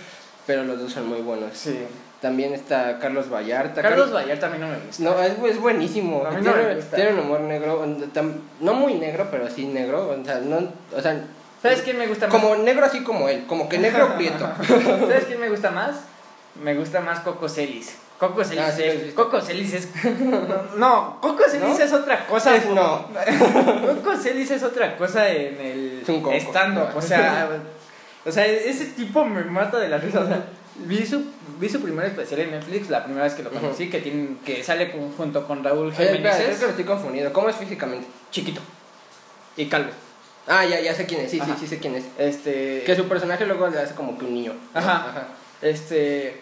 pero 0.46 0.64
los 0.64 0.80
dos 0.80 0.92
son 0.92 1.08
muy 1.08 1.22
buenos. 1.22 1.58
Sí. 1.58 1.78
También 2.22 2.54
está 2.54 2.98
Carlos 3.00 3.30
Vallarta. 3.32 3.82
Carlos 3.82 4.08
Car- 4.08 4.16
Vallarta 4.24 4.48
a 4.48 4.50
mí 4.50 4.58
no 4.58 4.68
me 4.68 4.78
gusta. 4.80 5.04
No, 5.04 5.22
es, 5.22 5.34
es 5.54 5.60
buenísimo. 5.60 6.26
A 6.26 6.32
mí 6.32 6.38
no 6.42 6.52
tiene, 6.54 6.68
me 6.70 6.76
gusta. 6.76 6.96
tiene 6.96 7.14
un 7.14 7.20
humor 7.20 7.42
negro, 7.42 7.86
no 8.62 8.74
muy 8.74 8.96
negro, 8.96 9.28
pero 9.32 9.50
sí 9.50 9.66
negro. 9.68 10.10
O 10.22 10.26
sea, 10.26 10.40
no, 10.40 10.58
o 10.96 11.02
sea 11.02 11.24
¿Sabes 11.62 11.82
quién 11.82 11.98
me 11.98 12.08
gusta 12.08 12.28
más? 12.28 12.36
como 12.36 12.56
negro 12.58 12.86
así 12.86 13.04
como 13.04 13.28
él, 13.30 13.46
como 13.48 13.68
que 13.70 13.78
negro 13.78 14.14
prieto. 14.18 14.48
¿Sabes 14.68 15.26
quién 15.26 15.40
me 15.40 15.50
gusta 15.50 15.72
más? 15.72 15.96
Me 16.62 16.74
gusta 16.76 17.00
más 17.02 17.20
Coco 17.22 17.48
Celis. 17.50 17.96
Coco 18.20 18.44
Celis 18.44 18.64
Ah, 18.66 18.72
sí, 18.72 18.84
he 18.84 19.08
es. 19.10 19.14
Coco 19.14 19.42
Celis 19.42 19.74
es. 19.74 19.90
No, 20.78 21.20
Coco 21.22 21.44
Celis 21.50 21.68
¿No? 21.78 21.78
es 21.84 21.92
otra 21.94 22.26
cosa. 22.28 22.56
Es- 22.56 22.66
no. 22.68 23.08
Coco 24.04 24.16
Celis 24.18 24.50
es 24.52 24.64
otra 24.64 24.96
cosa 24.98 25.30
en 25.30 25.60
el 25.60 26.04
stand-up. 26.40 26.96
O 26.96 27.02
sea, 27.02 27.50
o 28.26 28.32
sea, 28.32 28.46
ese 28.46 28.86
tipo 28.86 29.26
me 29.26 29.44
mata 29.44 29.78
de 29.80 29.90
la 29.90 29.98
risa. 29.98 30.22
O 30.22 30.28
sea, 30.28 30.46
vi 30.78 31.06
su, 31.06 31.26
vi 31.60 31.68
su 31.70 31.82
primer 31.82 32.06
especial 32.06 32.40
en 32.42 32.52
Netflix 32.52 32.90
la 32.90 33.04
primera 33.04 33.26
vez 33.26 33.34
que 33.34 33.44
lo 33.44 33.50
conocí, 33.52 33.90
que, 33.90 34.00
tiene, 34.00 34.38
que 34.46 34.64
sale 34.64 34.92
con- 34.92 35.12
junto 35.14 35.46
con 35.46 35.64
Raúl 35.64 35.94
Jiménez. 35.94 36.36
creo 36.38 36.58
que 36.58 36.64
lo 36.64 36.70
estoy 36.70 36.86
confundido. 36.86 37.34
¿Cómo 37.34 37.50
es 37.50 37.56
físicamente? 37.58 38.08
Chiquito. 38.32 38.62
Y 39.58 39.68
calvo. 39.68 39.92
Ah, 40.48 40.64
ya, 40.66 40.80
ya 40.80 40.94
sé 40.94 41.06
quién 41.06 41.22
es. 41.22 41.32
Sí, 41.32 41.38
sí, 41.38 41.44
Ajá. 41.44 41.58
sí 41.60 41.68
sé 41.68 41.80
quién 41.80 41.96
es. 41.96 42.06
Este. 42.18 42.84
Que 42.86 42.96
su 42.96 43.08
personaje 43.08 43.46
luego 43.46 43.68
le 43.68 43.80
hace 43.80 43.94
como 43.96 44.18
que 44.18 44.26
un 44.26 44.34
niño. 44.36 44.54
Ajá. 44.74 45.28
Este. 45.62 46.42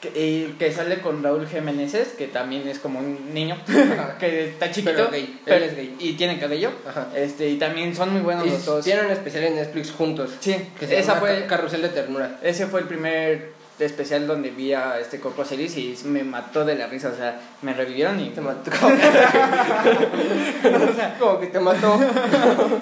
Que, 0.00 0.54
que 0.58 0.72
sale 0.72 1.00
con 1.00 1.22
Raúl 1.22 1.46
Jiménez, 1.46 2.14
que 2.16 2.26
también 2.26 2.66
es 2.66 2.78
como 2.78 3.00
un 3.00 3.34
niño, 3.34 3.56
que 4.18 4.48
está 4.48 4.70
chiquito. 4.70 4.92
Pero 4.94 5.10
gay, 5.10 5.22
él 5.24 5.38
pero- 5.44 5.64
es 5.66 5.76
gay. 5.76 5.94
Y 5.98 6.12
tiene 6.14 6.38
cabello. 6.40 6.70
Ajá. 6.88 7.08
Este, 7.14 7.48
y 7.50 7.58
también 7.58 7.94
son 7.94 8.10
muy 8.12 8.22
buenos 8.22 8.46
Y 8.46 8.50
los 8.50 8.64
dos. 8.64 8.82
tienen 8.84 9.04
un 9.06 9.12
especial 9.12 9.44
en 9.44 9.56
Netflix 9.56 9.90
juntos. 9.92 10.30
Sí, 10.40 10.56
Que 10.78 10.86
se 10.86 10.98
esa 10.98 11.14
llama 11.16 11.20
fue, 11.26 11.40
Ca- 11.42 11.46
Carrusel 11.48 11.82
de 11.82 11.88
Ternura. 11.90 12.38
ese 12.42 12.66
fue 12.66 12.80
el 12.80 12.86
primer 12.86 13.52
especial 13.78 14.26
donde 14.26 14.50
vi 14.50 14.72
a 14.74 14.98
este 15.00 15.20
Coco 15.20 15.44
Celis 15.44 15.76
y 15.76 15.94
me 16.04 16.22
mató 16.24 16.64
de 16.64 16.76
la 16.76 16.86
risa. 16.86 17.10
O 17.12 17.16
sea, 17.16 17.38
me 17.62 17.74
revivieron 17.74 18.18
y. 18.20 18.30
Te 18.30 18.40
mató. 18.40 18.70
como 21.18 21.40
que 21.40 21.46
te 21.48 21.60
mató. 21.60 21.98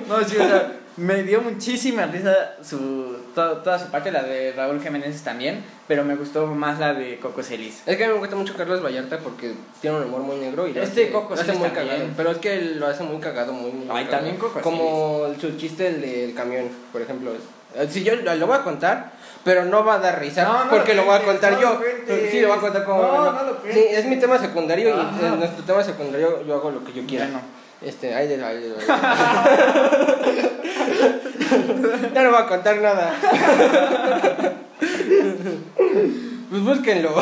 No, 0.08 0.24
sí, 0.24 0.36
o 0.36 0.48
sea, 0.48 0.72
me 0.96 1.22
dio 1.22 1.40
muchísima 1.42 2.06
risa 2.06 2.54
su, 2.62 3.17
to- 3.38 3.56
toda 3.58 3.78
su 3.78 3.86
parte, 3.86 4.10
la 4.10 4.22
de 4.22 4.52
Raúl 4.52 4.80
Jiménez 4.82 5.22
también, 5.22 5.64
pero 5.86 6.04
me 6.04 6.16
gustó 6.16 6.46
más 6.46 6.78
la 6.78 6.92
de 6.94 7.18
Coco 7.18 7.42
Celis. 7.42 7.82
Es 7.86 7.96
que 7.96 8.04
a 8.04 8.08
mí 8.08 8.14
me 8.14 8.18
gusta 8.18 8.34
mucho 8.36 8.54
Carlos 8.56 8.82
Vallarta 8.84 9.18
porque 9.18 9.54
tiene 9.80 9.96
un 9.98 10.04
humor 10.04 10.22
muy 10.22 10.36
negro 10.36 10.66
y 10.66 10.72
lo 10.74 10.82
Este 10.82 11.04
hace, 11.04 11.12
Coco 11.12 11.28
lo 11.30 11.34
hace 11.34 11.44
Celis 11.44 11.60
muy 11.60 11.68
también. 11.70 11.88
cagado. 11.96 12.10
Pero 12.16 12.30
es 12.32 12.38
que 12.38 12.60
lo 12.76 12.86
hace 12.86 13.02
muy 13.04 13.18
cagado, 13.20 13.52
muy, 13.52 13.70
muy 13.70 13.86
Ay, 13.90 14.04
cagado. 14.06 14.10
también 14.10 14.36
Coco 14.36 14.60
Como 14.60 15.28
su 15.40 15.56
chiste 15.56 15.86
el 15.88 16.00
del 16.00 16.34
camión, 16.34 16.68
por 16.92 17.00
ejemplo. 17.02 17.30
Eh, 17.76 17.86
Si 17.90 18.02
yo 18.02 18.16
lo, 18.16 18.34
lo 18.34 18.46
voy 18.46 18.56
a 18.56 18.62
contar, 18.64 19.12
pero 19.44 19.64
no 19.64 19.84
va 19.84 19.94
a 19.94 19.98
dar 19.98 20.18
risa 20.18 20.42
No, 20.44 20.64
no 20.64 20.70
porque 20.70 20.94
lo 20.94 21.04
voy 21.04 21.14
a 21.16 21.22
contar 21.22 21.52
no 21.52 21.60
yo. 21.60 21.80
lo. 22.06 22.30
Sí, 22.30 22.40
lo 22.40 22.48
voy 22.48 22.56
a 22.58 22.60
contar 22.60 22.84
como. 22.84 23.02
No, 23.02 23.38
Sí, 23.70 23.78
es 23.90 24.04
mi 24.06 24.16
tema 24.16 24.38
secundario 24.38 24.88
y 24.88 24.92
Ajá. 25.00 25.26
en 25.28 25.38
nuestro 25.38 25.62
tema 25.64 25.82
secundario 25.84 26.44
yo 26.46 26.54
hago 26.54 26.70
lo 26.70 26.82
que 26.84 26.92
yo 26.92 27.06
quiera. 27.06 27.26
Bueno. 27.26 27.40
Este, 27.80 28.14
ay, 28.14 28.28
de 28.28 28.44
ay, 28.44 28.74
Ya 32.14 32.22
no 32.22 32.30
voy 32.30 32.42
a 32.42 32.46
contar 32.46 32.76
nada. 32.78 33.14
Pues 36.50 36.62
búsquenlo. 36.62 37.14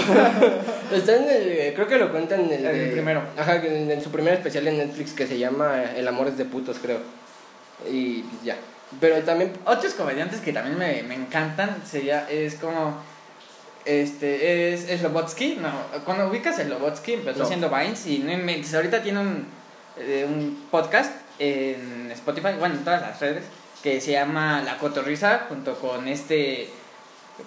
Está 0.92 1.16
en 1.16 1.24
el. 1.28 1.74
Creo 1.74 1.88
que 1.88 1.98
lo 1.98 2.12
cuentan 2.12 2.42
en 2.42 2.52
el. 2.52 2.64
El 2.64 2.78
de- 2.86 2.92
primero. 2.92 3.22
Ajá, 3.36 3.56
en, 3.56 3.90
en 3.90 4.00
su 4.00 4.10
primer 4.12 4.34
especial 4.34 4.68
en 4.68 4.78
Netflix 4.78 5.12
que 5.14 5.26
se 5.26 5.36
llama 5.36 5.82
El 5.96 6.06
amor 6.06 6.28
es 6.28 6.38
de 6.38 6.44
putos, 6.44 6.76
creo. 6.80 7.00
Y 7.90 8.22
ya. 8.44 8.54
Pero 9.00 9.16
también. 9.24 9.52
Otros 9.64 9.94
comediantes 9.94 10.40
que 10.40 10.52
también 10.52 10.78
me, 10.78 11.02
me 11.02 11.16
encantan 11.16 11.82
sería, 11.84 12.30
es 12.30 12.54
como, 12.54 12.98
este, 13.84 14.72
es 14.74 14.86
Slobotsky, 15.00 15.56
no, 15.60 15.70
cuando 16.04 16.28
ubicas 16.28 16.60
a 16.60 16.64
Slobotsky 16.64 17.14
empezó 17.14 17.40
No. 17.40 17.44
haciendo 17.46 17.68
Vines 17.68 18.06
y 18.06 18.20
no 18.20 18.30
inventes, 18.30 18.72
ahorita 18.76 19.02
tiene 19.02 19.18
un, 19.20 19.44
eh, 19.98 20.26
un 20.28 20.66
podcast 20.70 21.12
en 21.38 22.10
Spotify, 22.12 22.54
bueno, 22.58 22.76
en 22.76 22.84
todas 22.84 23.00
las 23.02 23.20
redes, 23.20 23.44
que 23.82 24.00
se 24.00 24.12
llama 24.12 24.62
La 24.62 24.78
Cotorrisa, 24.78 25.46
junto 25.48 25.74
con 25.78 26.08
este, 26.08 26.68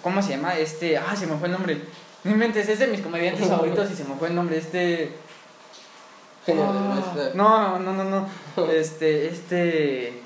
¿cómo 0.02 0.22
se 0.22 0.30
llama? 0.30 0.56
Este, 0.56 0.96
ah, 0.96 1.14
se 1.16 1.26
me 1.26 1.36
fue 1.36 1.48
el 1.48 1.52
nombre, 1.52 1.80
no 2.24 2.30
inventes, 2.30 2.68
es 2.68 2.78
de 2.78 2.86
mis 2.86 3.00
comediantes 3.00 3.48
favoritos 3.48 3.90
y 3.90 3.94
se 3.94 4.04
me 4.04 4.14
fue 4.14 4.28
el 4.28 4.34
nombre, 4.34 4.58
este... 4.58 5.12
Ah, 6.48 6.98
este- 6.98 7.36
no, 7.36 7.78
no, 7.78 7.92
no, 7.92 8.04
no, 8.04 8.70
este, 8.70 9.28
este... 9.28 10.22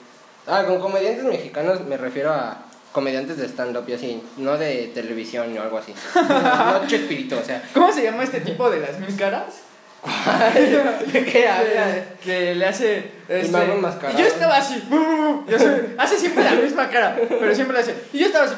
Ah, 0.47 0.65
con 0.67 0.79
comediantes 0.81 1.25
mexicanos 1.25 1.81
me 1.87 1.97
refiero 1.97 2.33
a 2.33 2.59
comediantes 2.93 3.39
de 3.39 3.49
stand-up 3.49 3.85
y 3.89 3.95
así, 3.95 4.23
no 4.37 4.57
de 4.57 4.93
televisión 4.95 5.57
o 5.59 5.63
algo 5.63 5.79
así. 5.79 5.93
No 6.15 6.87
Chespirito, 6.87 7.39
o 7.39 7.43
sea. 7.43 7.63
¿Cómo 7.75 7.91
se 7.93 8.05
llama 8.05 8.23
este 8.23 8.41
tipo 8.41 8.71
de 8.71 8.81
las 8.81 9.01
mil 9.01 9.17
caras? 9.17 9.63
¿De 11.13 11.25
qué 11.25 11.49
hablas? 11.49 11.97
Que 12.23 12.55
le 12.55 12.67
hace. 12.67 13.11
Este, 13.29 13.51
mago 13.53 13.73
enmascarado. 13.73 14.19
y 14.19 14.23
yo 14.23 14.29
estaba 14.29 14.57
así. 14.57 14.83
Yo 14.91 15.59
soy- 15.59 15.95
hace 15.99 16.19
siempre 16.19 16.45
la 16.45 16.53
misma 16.53 16.91
cara, 16.91 17.17
pero 17.29 17.55
siempre 17.55 17.77
le 17.77 17.83
hace. 17.83 17.95
Y 18.13 18.19
yo 18.19 18.27
estaba 18.27 18.45
así. 18.45 18.55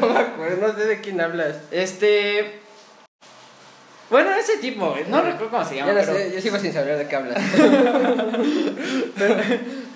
No 0.00 0.08
me 0.08 0.18
acuerdo, 0.18 0.66
no 0.66 0.74
sé 0.74 0.86
de 0.86 1.00
quién 1.00 1.20
hablas. 1.20 1.56
Este. 1.70 2.60
Bueno, 4.10 4.30
ese 4.34 4.58
tipo, 4.58 4.94
no 5.08 5.22
recuerdo 5.22 5.50
cómo 5.50 5.64
se 5.64 5.76
llama. 5.76 5.92
No 5.92 6.00
pero- 6.00 6.18
yo 6.34 6.40
sigo 6.40 6.58
sin 6.58 6.72
saber 6.72 6.98
de 6.98 7.06
qué 7.08 7.16
hablas. 7.16 7.38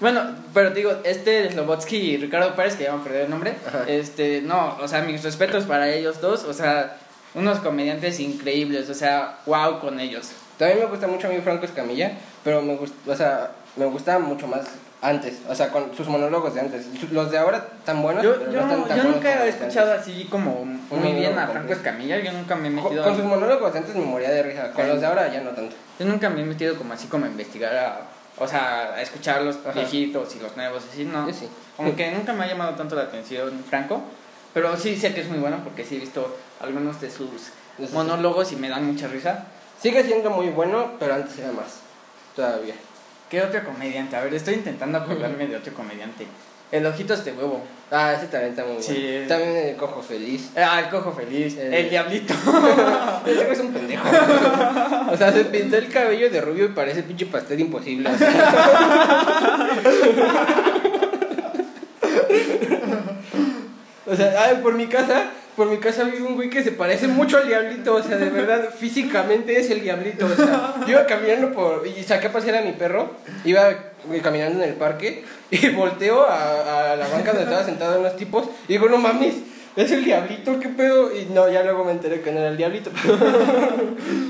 Bueno, 0.01 0.23
pero 0.55 0.71
digo, 0.71 0.93
este 1.03 1.51
Slobotsky 1.51 1.97
y 1.97 2.17
Ricardo 2.19 2.55
Pérez, 2.55 2.77
que 2.77 2.85
ya 2.85 2.93
me 2.95 3.01
acordé 3.01 3.25
el 3.25 3.31
nombre, 3.31 3.55
Ajá. 3.67 3.83
este, 3.89 4.43
no, 4.43 4.77
o 4.81 4.87
sea, 4.87 5.01
mis 5.03 5.25
respetos 5.25 5.65
para 5.65 5.89
ellos 5.93 6.21
dos, 6.21 6.45
o 6.45 6.53
sea, 6.53 6.97
unos 7.35 7.59
comediantes 7.59 8.21
increíbles, 8.21 8.89
o 8.91 8.95
sea, 8.95 9.39
wow 9.47 9.81
con 9.81 9.99
ellos. 9.99 10.29
También 10.59 10.81
me 10.81 10.87
gusta 10.87 11.07
mucho 11.07 11.29
a 11.29 11.31
mí 11.31 11.39
Franco 11.39 11.65
Escamilla, 11.67 12.13
pero 12.45 12.61
me 12.63 12.75
gusta, 12.77 12.97
o 13.11 13.15
sea, 13.15 13.51
me 13.77 13.87
gustaba 13.87 14.19
mucho 14.19 14.47
más 14.49 14.63
antes, 15.01 15.39
o 15.49 15.55
sea, 15.55 15.71
con 15.71 15.95
sus 15.97 16.09
monólogos 16.09 16.55
de 16.55 16.61
antes. 16.61 16.87
Los 17.13 17.31
de 17.31 17.39
ahora 17.39 17.65
tan 17.85 18.03
buenos, 18.03 18.25
Yo, 18.25 18.35
pero 18.39 18.51
yo, 18.51 18.61
no 18.61 18.65
están 18.67 18.81
tan 18.89 18.97
yo 18.97 19.03
buenos 19.05 19.15
nunca 19.17 19.45
he 19.45 19.49
escuchado 19.49 19.93
así 19.93 20.27
como 20.29 20.65
muy 20.65 21.13
bien 21.13 21.39
a 21.39 21.47
Franco. 21.47 21.73
Escamilla, 21.73 22.19
yo 22.19 22.33
nunca 22.33 22.57
me 22.57 22.69
he 22.69 22.73
Con, 22.75 22.83
metido... 22.85 23.05
con 23.05 23.15
sus 23.17 23.25
monólogos 23.25 23.73
de 23.73 23.79
antes 23.79 23.95
me 23.95 24.05
moría 24.05 24.31
de 24.31 24.43
risa, 24.43 24.73
con 24.73 24.89
los 24.89 25.01
de 25.01 25.07
ahora 25.07 25.33
ya 25.33 25.41
no 25.43 25.51
tanto. 25.51 25.77
Yo 26.01 26.07
nunca 26.07 26.29
me 26.29 26.43
he 26.43 26.45
metido 26.45 26.77
como 26.77 26.93
así 26.95 27.07
como 27.07 27.27
a 27.27 27.29
investigar 27.29 27.77
a... 27.77 28.01
O 28.41 28.47
sea, 28.47 28.95
a 28.95 29.03
escuchar 29.03 29.43
los 29.43 29.57
Ajá. 29.57 29.73
viejitos 29.73 30.35
y 30.37 30.39
los 30.41 30.57
nuevos, 30.57 30.85
así, 30.93 31.05
no. 31.05 31.27
Yo 31.27 31.33
sí. 31.35 31.49
Como 31.77 31.95
que 31.97 32.11
nunca 32.13 32.33
me 32.33 32.45
ha 32.45 32.49
llamado 32.49 32.75
tanto 32.75 32.95
la 32.97 33.03
atención 33.03 33.65
Franco, 33.69 34.01
pero 34.55 34.77
sí 34.77 34.97
sé 34.97 35.13
que 35.15 35.21
es 35.23 35.29
muy 35.29 35.39
bueno 35.39 35.59
porque 35.65 35.85
sí 35.85 35.97
he 35.97 35.99
visto 36.01 36.37
algunos 36.61 37.01
De 37.01 37.11
sus- 37.11 37.41
monólogos 37.93 38.53
y 38.53 38.57
me 38.57 38.69
dan 38.69 38.85
mucha 38.85 39.07
risa. 39.09 39.45
Sigue 39.81 40.03
siendo 40.05 40.31
muy 40.31 40.49
bueno, 40.49 40.93
pero 40.99 41.15
antes 41.15 41.39
era 41.39 41.53
más. 41.53 41.81
Todavía. 42.35 42.75
¿Qué 43.31 43.43
otro 43.43 43.63
comediante? 43.65 44.17
A 44.17 44.23
ver, 44.23 44.35
estoy 44.35 44.55
intentando 44.55 44.99
acordarme 44.99 45.47
de 45.47 45.57
otro 45.57 45.73
comediante. 45.75 46.27
El 46.73 46.85
Ojitos 46.87 47.25
de 47.25 47.33
Huevo. 47.33 47.63
Ah, 47.91 48.13
ese 48.15 48.27
también 48.27 48.51
está 48.53 48.65
muy 48.65 48.83
Sí. 48.83 48.93
bueno. 49.13 49.29
También 49.29 49.57
el 49.69 49.77
cojo 49.77 50.03
feliz. 50.03 50.51
Ah, 50.57 50.81
el 50.81 50.89
Cojo 50.91 51.13
Feliz. 51.13 51.57
El- 51.57 51.73
El, 51.73 51.89
Diablito. 51.91 52.35
Ese 53.27 53.51
es 53.53 53.61
un 53.61 53.73
pendejo. 53.73 54.07
o 55.11 55.17
sea, 55.17 55.33
se 55.33 55.45
pintó 55.47 55.77
el 55.79 55.89
cabello 55.91 56.29
de 56.29 56.41
rubio 56.43 56.67
y 56.67 56.69
parece 56.69 57.03
pinche 57.03 57.25
pastel 57.27 57.61
imposible. 57.61 58.11
o 58.11 58.19
sea. 58.19 59.69
O 64.07 64.17
sea, 64.17 64.43
ay, 64.45 64.59
por 64.63 64.75
mi 64.75 64.87
casa, 64.87 65.25
por 65.59 65.69
mi 65.69 65.79
casa 65.79 66.05
vive 66.05 66.23
un 66.23 66.37
güey 66.37 66.49
que 66.49 66.63
se 66.63 66.71
parece 66.71 67.09
mucho 67.09 67.37
al 67.37 67.49
diablito, 67.49 67.97
o 67.97 68.03
sea, 68.03 68.17
de 68.17 68.31
verdad, 68.31 68.73
físicamente 68.79 69.59
es 69.59 69.69
el 69.71 69.83
diablito, 69.83 70.25
o 70.25 70.37
sea, 70.37 70.77
yo 70.87 70.91
iba 70.91 71.05
caminando 71.05 71.53
por, 71.53 71.85
y 71.85 72.01
saqué 72.05 72.29
a 72.29 72.33
pasear 72.33 72.59
a 72.59 72.63
mi 72.63 72.73
perro, 72.73 73.11
iba 73.45 73.75
caminando 74.23 74.63
en 74.63 74.71
el 74.71 74.77
parque, 74.77 75.25
y 75.51 75.69
volteo 75.71 76.23
a, 76.23 76.93
a 76.93 76.97
la 76.97 77.09
banca 77.09 77.33
donde 77.33 77.43
estaban 77.43 77.67
sentados 77.67 77.99
unos 77.99 78.17
tipos, 78.17 78.47
y 78.69 78.75
digo, 78.75 78.89
no 78.89 78.99
mames, 78.99 79.35
es 79.75 79.91
el 79.91 80.05
diablito, 80.05 80.61
qué 80.61 80.69
pedo, 80.69 81.11
y 81.13 81.25
no, 81.27 81.51
ya 81.51 81.65
luego 81.65 81.85
me 81.85 81.91
enteré 81.91 82.21
que 82.21 82.31
no 82.31 82.39
era 82.39 82.51
el 82.51 82.57
diablito, 82.57 82.93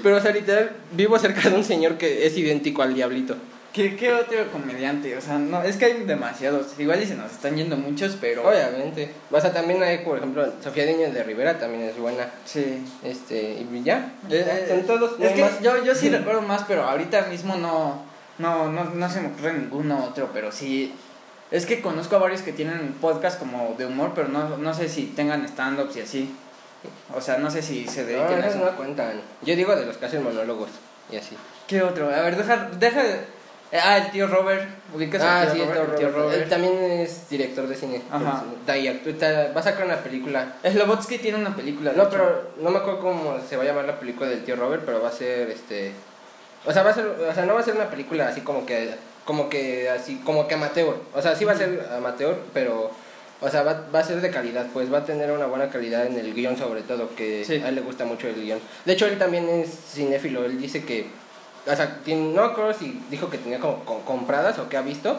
pero, 0.02 0.16
o 0.16 0.20
sea, 0.20 0.32
literal, 0.32 0.70
vivo 0.92 1.18
cerca 1.18 1.50
de 1.50 1.56
un 1.56 1.64
señor 1.64 1.98
que 1.98 2.26
es 2.26 2.38
idéntico 2.38 2.80
al 2.80 2.94
diablito. 2.94 3.36
¿Qué, 3.72 3.96
¿Qué 3.96 4.12
otro 4.12 4.50
comediante? 4.50 5.16
O 5.16 5.20
sea, 5.20 5.38
no, 5.38 5.62
es 5.62 5.76
que 5.76 5.84
hay 5.84 6.02
demasiados. 6.04 6.68
Igual 6.78 7.02
y 7.02 7.06
se 7.06 7.14
nos 7.14 7.30
están 7.30 7.54
yendo 7.56 7.76
muchos, 7.76 8.16
pero... 8.20 8.48
Obviamente. 8.48 9.12
O 9.30 9.40
sea, 9.40 9.52
también 9.52 9.82
hay, 9.82 9.98
por 9.98 10.16
ejemplo, 10.18 10.50
Sofía 10.62 10.86
Niño 10.86 11.10
de 11.12 11.22
Rivera 11.22 11.58
también 11.58 11.82
es 11.84 11.98
buena. 11.98 12.30
Sí. 12.44 12.82
Este, 13.04 13.66
y 13.70 13.82
ya. 13.84 14.12
Eh, 14.30 14.44
Ya, 14.46 14.58
eh, 14.58 14.66
son 14.68 14.86
todos. 14.86 15.18
no 15.18 15.24
Es 15.24 15.32
que 15.34 15.42
más. 15.42 15.60
yo, 15.60 15.84
yo 15.84 15.94
sí 15.94 16.08
recuerdo 16.08 16.42
más, 16.42 16.64
pero 16.66 16.82
ahorita 16.84 17.26
mismo 17.26 17.56
no, 17.56 18.02
no, 18.38 18.70
no, 18.72 18.84
no 18.84 19.10
se 19.10 19.20
me 19.20 19.28
ocurre 19.28 19.52
ninguno 19.52 20.04
otro, 20.04 20.30
pero 20.32 20.50
sí... 20.50 20.94
Es 21.50 21.64
que 21.64 21.80
conozco 21.80 22.16
a 22.16 22.18
varios 22.18 22.42
que 22.42 22.52
tienen 22.52 22.94
podcast 23.00 23.38
como 23.38 23.74
de 23.78 23.86
humor, 23.86 24.12
pero 24.14 24.28
no, 24.28 24.58
no 24.58 24.74
sé 24.74 24.88
si 24.88 25.04
tengan 25.06 25.44
stand-ups 25.46 25.96
y 25.96 26.00
así. 26.00 26.34
O 27.14 27.20
sea, 27.20 27.38
no 27.38 27.50
sé 27.50 27.62
si 27.62 27.86
se 27.86 28.02
No, 28.02 28.06
dediquen 28.08 28.42
a 28.42 28.46
esos 28.48 28.56
eso. 28.56 28.64
no 28.70 28.76
cuentan. 28.76 29.20
Yo 29.42 29.56
digo 29.56 29.74
de 29.74 29.86
los 29.86 29.96
que 29.96 30.06
hacen 30.06 30.22
monólogos 30.22 30.68
y 31.10 31.16
así. 31.16 31.36
¿Qué 31.66 31.82
otro? 31.82 32.06
A 32.14 32.20
ver, 32.22 32.36
deja... 32.36 32.68
deja 32.78 33.04
eh, 33.06 33.20
ah, 33.72 33.98
el 33.98 34.10
tío 34.10 34.26
Robert. 34.26 34.66
¿Ubicas 34.94 35.22
Ah, 35.22 35.46
sí, 35.50 35.54
tío 35.58 35.64
el 35.64 35.68
Robert? 35.70 35.96
tío 35.96 36.06
El 36.06 36.12
tío 36.12 36.22
Robert. 36.22 36.42
Él 36.42 36.48
también 36.48 36.74
es 37.00 37.28
director 37.28 37.66
de 37.66 37.74
cine. 37.74 38.02
Ajá. 38.10 38.44
Va 38.66 39.60
a 39.60 39.62
sacar 39.62 39.84
una 39.86 39.96
película. 39.96 40.54
Slobotsky 40.62 41.18
tiene 41.18 41.38
una 41.38 41.54
película. 41.54 41.92
No, 41.94 42.04
hecho. 42.04 42.10
pero 42.12 42.50
no 42.60 42.70
me 42.70 42.78
acuerdo 42.78 43.00
cómo 43.00 43.38
se 43.48 43.56
va 43.56 43.62
a 43.62 43.66
llamar 43.66 43.84
la 43.84 43.98
película 43.98 44.28
del 44.28 44.44
tío 44.44 44.56
Robert, 44.56 44.82
pero 44.86 45.02
va 45.02 45.08
a 45.08 45.12
ser 45.12 45.50
este. 45.50 45.92
O 46.64 46.72
sea, 46.72 46.82
va 46.82 46.90
a 46.90 46.94
ser, 46.94 47.06
o 47.06 47.34
sea, 47.34 47.44
no 47.46 47.54
va 47.54 47.60
a 47.60 47.64
ser 47.64 47.74
una 47.76 47.88
película 47.88 48.28
así 48.28 48.40
como 48.40 48.66
que, 48.66 48.90
como 49.24 49.48
que, 49.48 49.88
así, 49.90 50.20
como 50.24 50.48
que 50.48 50.54
amateur. 50.54 50.96
O 51.14 51.22
sea, 51.22 51.34
sí 51.36 51.44
va 51.44 51.52
a 51.52 51.56
ser 51.56 51.88
amateur, 51.96 52.36
pero, 52.52 52.90
o 53.40 53.48
sea, 53.48 53.62
va, 53.62 53.84
va 53.94 54.00
a 54.00 54.04
ser 54.04 54.20
de 54.20 54.30
calidad, 54.30 54.66
pues 54.72 54.92
va 54.92 54.98
a 54.98 55.04
tener 55.04 55.30
una 55.30 55.46
buena 55.46 55.68
calidad 55.70 56.06
en 56.06 56.18
el 56.18 56.34
guion 56.34 56.56
sobre 56.56 56.82
todo, 56.82 57.14
que 57.14 57.44
Sí. 57.44 57.62
a 57.64 57.68
él 57.68 57.76
le 57.76 57.80
gusta 57.82 58.04
mucho 58.04 58.26
el 58.28 58.34
guion. 58.42 58.58
De 58.84 58.92
hecho, 58.94 59.06
él 59.06 59.18
también 59.18 59.48
es 59.48 59.70
cinéfilo, 59.92 60.44
él 60.44 60.60
dice 60.60 60.84
que, 60.84 61.06
o 61.70 61.76
sea, 61.76 61.98
tiene- 62.04 62.32
no 62.32 62.42
acuerdo 62.42 62.72
si 62.74 63.00
dijo 63.10 63.28
que 63.30 63.38
tenía 63.38 63.58
como 63.60 63.84
co- 63.84 64.00
compradas 64.04 64.58
o 64.58 64.68
que 64.68 64.76
ha 64.76 64.82
visto 64.82 65.18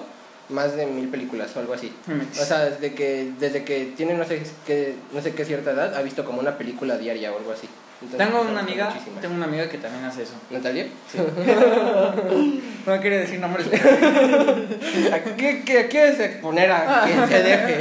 más 0.50 0.76
de 0.76 0.86
mil 0.88 1.08
películas 1.10 1.56
o 1.56 1.60
algo 1.60 1.74
así. 1.74 1.94
O 2.42 2.44
sea, 2.46 2.66
desde 2.66 2.94
que, 2.96 3.32
desde 3.40 3.64
que 3.64 3.94
tiene 3.96 4.16
no 4.16 4.26
sé 4.26 4.42
qué, 4.66 4.96
no 5.14 5.22
sé 5.22 5.34
qué 5.34 5.46
cierta 5.46 5.72
edad, 5.72 5.96
ha 5.96 6.02
visto 6.02 6.26
como 6.26 6.40
una 6.40 6.58
película 6.58 6.98
diaria 6.98 7.32
o 7.32 7.38
algo 7.38 7.52
así. 7.52 7.68
Entonces, 8.02 8.28
Tengo 8.30 8.42
una 8.50 8.62
amiga, 8.62 8.86
muchísimo. 8.90 9.20
tengo 9.20 9.36
una 9.36 9.46
amiga 9.46 9.68
que 9.70 9.78
también 9.78 10.06
hace 10.06 10.24
eso. 10.24 10.34
¿Natalia? 10.50 10.88
No 12.86 13.00
quiere 13.02 13.20
decir 13.20 13.40
nombres. 13.40 13.68
¿A 15.14 15.20
qué, 15.36 15.64
qué 15.66 15.88
quieres 15.90 16.20
exponer 16.20 16.72
a 16.72 17.04
quien 17.06 17.28
se 17.28 17.44
deje? 17.44 17.78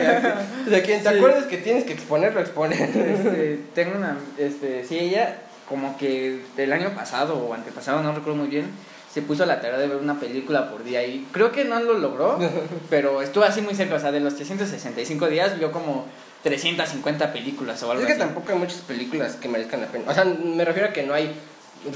De 0.71 0.83
quien 0.83 1.03
te 1.03 1.09
Sí. 1.11 1.17
acuerdes 1.17 1.45
que 1.45 1.57
tienes 1.59 1.85
que 1.85 1.93
exponerlo, 1.95 2.41
expone. 2.41 2.75
Este, 2.75 3.61
tengo 3.75 3.97
una, 3.97 4.19
este, 4.37 4.85
sí, 4.85 4.99
ella 4.99 5.37
como 5.69 5.97
que 5.99 6.41
el 6.57 6.73
año 6.73 6.91
pasado 6.95 7.35
o 7.37 7.55
antepasado, 7.55 8.03
no 8.03 8.13
recuerdo 8.15 8.37
muy 8.39 8.49
bien, 8.49 8.67
se 9.13 9.23
puso 9.23 9.43
a 9.43 9.47
la 9.47 9.61
tarea 9.61 9.79
de 9.79 9.89
ver 9.89 9.97
una 9.97 10.19
película 10.21 10.71
por 10.71 10.85
día 10.85 11.05
y 11.07 11.27
creo 11.33 11.51
que 11.53 11.65
no 11.65 11.81
lo 11.81 11.99
logró, 11.99 12.39
pero 12.91 13.23
estuvo 13.23 13.45
así 13.45 13.61
muy 13.63 13.75
cerca, 13.75 13.95
o 13.97 14.01
sea, 14.01 14.13
de 14.13 14.21
los 14.21 14.37
365 14.37 15.29
días 15.29 15.59
vio 15.59 15.73
como 15.73 16.07
350 16.43 17.33
películas 17.33 17.83
o 17.83 17.91
algo 17.91 18.03
Es 18.03 18.07
que 18.07 18.13
así. 18.13 18.21
tampoco 18.21 18.53
hay 18.53 18.59
muchas 18.59 18.79
películas 18.83 19.37
que 19.37 19.49
merezcan 19.49 19.81
la 19.81 19.87
pena. 19.89 20.05
O 20.11 20.15
sea, 20.15 20.25
me 20.25 20.65
refiero 20.65 20.89
a 20.89 20.93
que 20.93 21.03
no 21.03 21.15
hay 21.15 21.33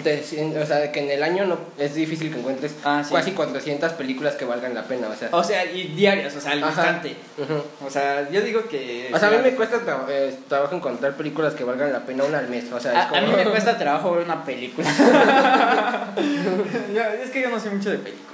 de 0.05 0.59
o 0.63 0.67
sea, 0.67 0.91
que 0.93 1.01
en 1.01 1.11
el 1.11 1.23
año 1.23 1.45
no 1.45 1.59
es 1.79 1.95
difícil 1.95 2.33
que 2.33 2.39
encuentres 2.39 2.73
Ah, 2.85 3.03
sí. 3.07 3.13
casi 3.15 3.33
400 3.33 3.93
películas 3.93 4.35
que 4.37 4.45
valgan 4.45 4.75
la 4.75 4.85
pena, 4.85 5.09
o 5.09 5.15
sea. 5.17 5.29
O 5.33 5.43
sea, 5.45 5.65
y 5.65 5.89
diarias, 5.89 6.35
o 6.37 6.41
sea, 6.41 6.53
al 6.53 6.61
instante. 6.61 7.17
O 7.85 7.91
sea, 7.91 8.29
yo 8.31 8.41
digo 8.43 8.69
que... 8.69 9.11
O 9.13 9.19
sea, 9.19 9.29
a 9.29 9.31
mí 9.33 9.39
me 9.43 9.55
cuesta 9.55 9.79
tra- 9.81 10.05
eh, 10.09 10.35
trabajo 10.49 10.77
encontrar 10.77 11.17
películas 11.17 11.55
que 11.55 11.65
valgan 11.65 11.93
la 11.93 12.07
pena 12.07 12.25
una 12.25 12.39
al 12.39 12.49
mes, 12.49 12.65
o 12.73 12.79
sea, 12.81 12.93
es 12.93 12.99
A, 12.99 13.03
a 13.03 13.09
como- 13.09 13.27
mí 13.27 13.33
me 13.37 13.45
cuesta 13.51 13.77
trabajo 13.77 14.13
ver 14.13 14.25
una 14.25 14.45
película. 14.45 14.89
Es 17.23 17.31
que 17.31 17.43
yo 17.43 17.51
no 17.51 17.59
sé 17.61 17.71
mucho 17.71 17.91
de 17.91 17.99
películas. 17.99 18.29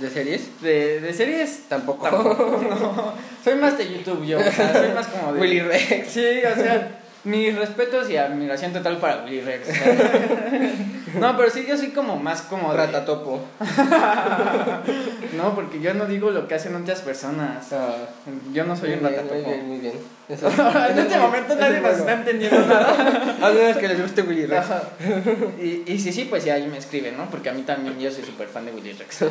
¿De 0.00 0.10
series? 0.10 0.60
De, 0.62 1.00
de 1.00 1.12
series 1.12 1.68
Tampoco. 1.68 2.04
tampoco. 2.08 2.60
no. 2.68 3.12
Soy 3.44 3.54
más 3.56 3.76
de 3.78 3.92
YouTube 3.92 4.24
yo. 4.26 4.38
O 4.38 4.42
sea, 4.42 4.72
soy 4.72 4.88
más 4.92 5.06
como 5.08 5.32
de. 5.32 5.40
Willy 5.40 5.60
Rex. 5.60 6.08
Sí, 6.08 6.24
o 6.44 6.54
sea, 6.54 7.01
mis 7.24 7.56
respetos 7.56 8.10
y 8.10 8.16
admiración 8.16 8.72
total 8.72 8.98
para 8.98 9.24
Willy 9.24 9.40
Rex. 9.40 9.68
No, 11.20 11.36
pero 11.36 11.50
sí, 11.50 11.66
yo 11.68 11.76
soy 11.76 11.88
como 11.88 12.16
más 12.16 12.40
como 12.40 12.70
de. 12.72 12.78
Ratatopo. 12.78 13.44
No, 15.36 15.54
porque 15.54 15.80
yo 15.80 15.94
no 15.94 16.06
digo 16.06 16.30
lo 16.30 16.46
que 16.46 16.54
hacen 16.54 16.74
otras 16.74 17.00
personas. 17.00 17.66
Yo 18.52 18.64
no 18.64 18.76
soy 18.76 18.94
un 18.94 19.00
ratatopo. 19.00 19.34
Muy 19.34 19.44
bien, 19.44 19.68
muy 19.68 19.78
bien. 19.78 19.94
Eso- 20.28 20.48
en 20.48 20.98
este 20.98 21.18
momento 21.18 21.54
nadie 21.56 21.80
nos 21.80 21.98
está 21.98 22.12
entendiendo 22.14 22.60
nada. 22.66 23.36
A 23.42 23.50
menos 23.50 23.76
que 23.76 23.88
les 23.88 24.00
guste 24.00 24.22
Willy 24.22 24.46
Rex. 24.46 24.66
Y, 25.60 25.82
y 25.92 25.98
sí, 25.98 26.12
sí, 26.12 26.26
pues 26.30 26.44
ya 26.44 26.54
ahí 26.54 26.66
me 26.66 26.78
escriben, 26.78 27.16
¿no? 27.16 27.28
Porque 27.30 27.50
a 27.50 27.52
mí 27.52 27.62
también 27.62 27.98
yo 27.98 28.10
soy 28.10 28.24
súper 28.24 28.48
fan 28.48 28.64
de 28.66 28.72
Willy 28.72 28.92
Rex. 28.92 29.24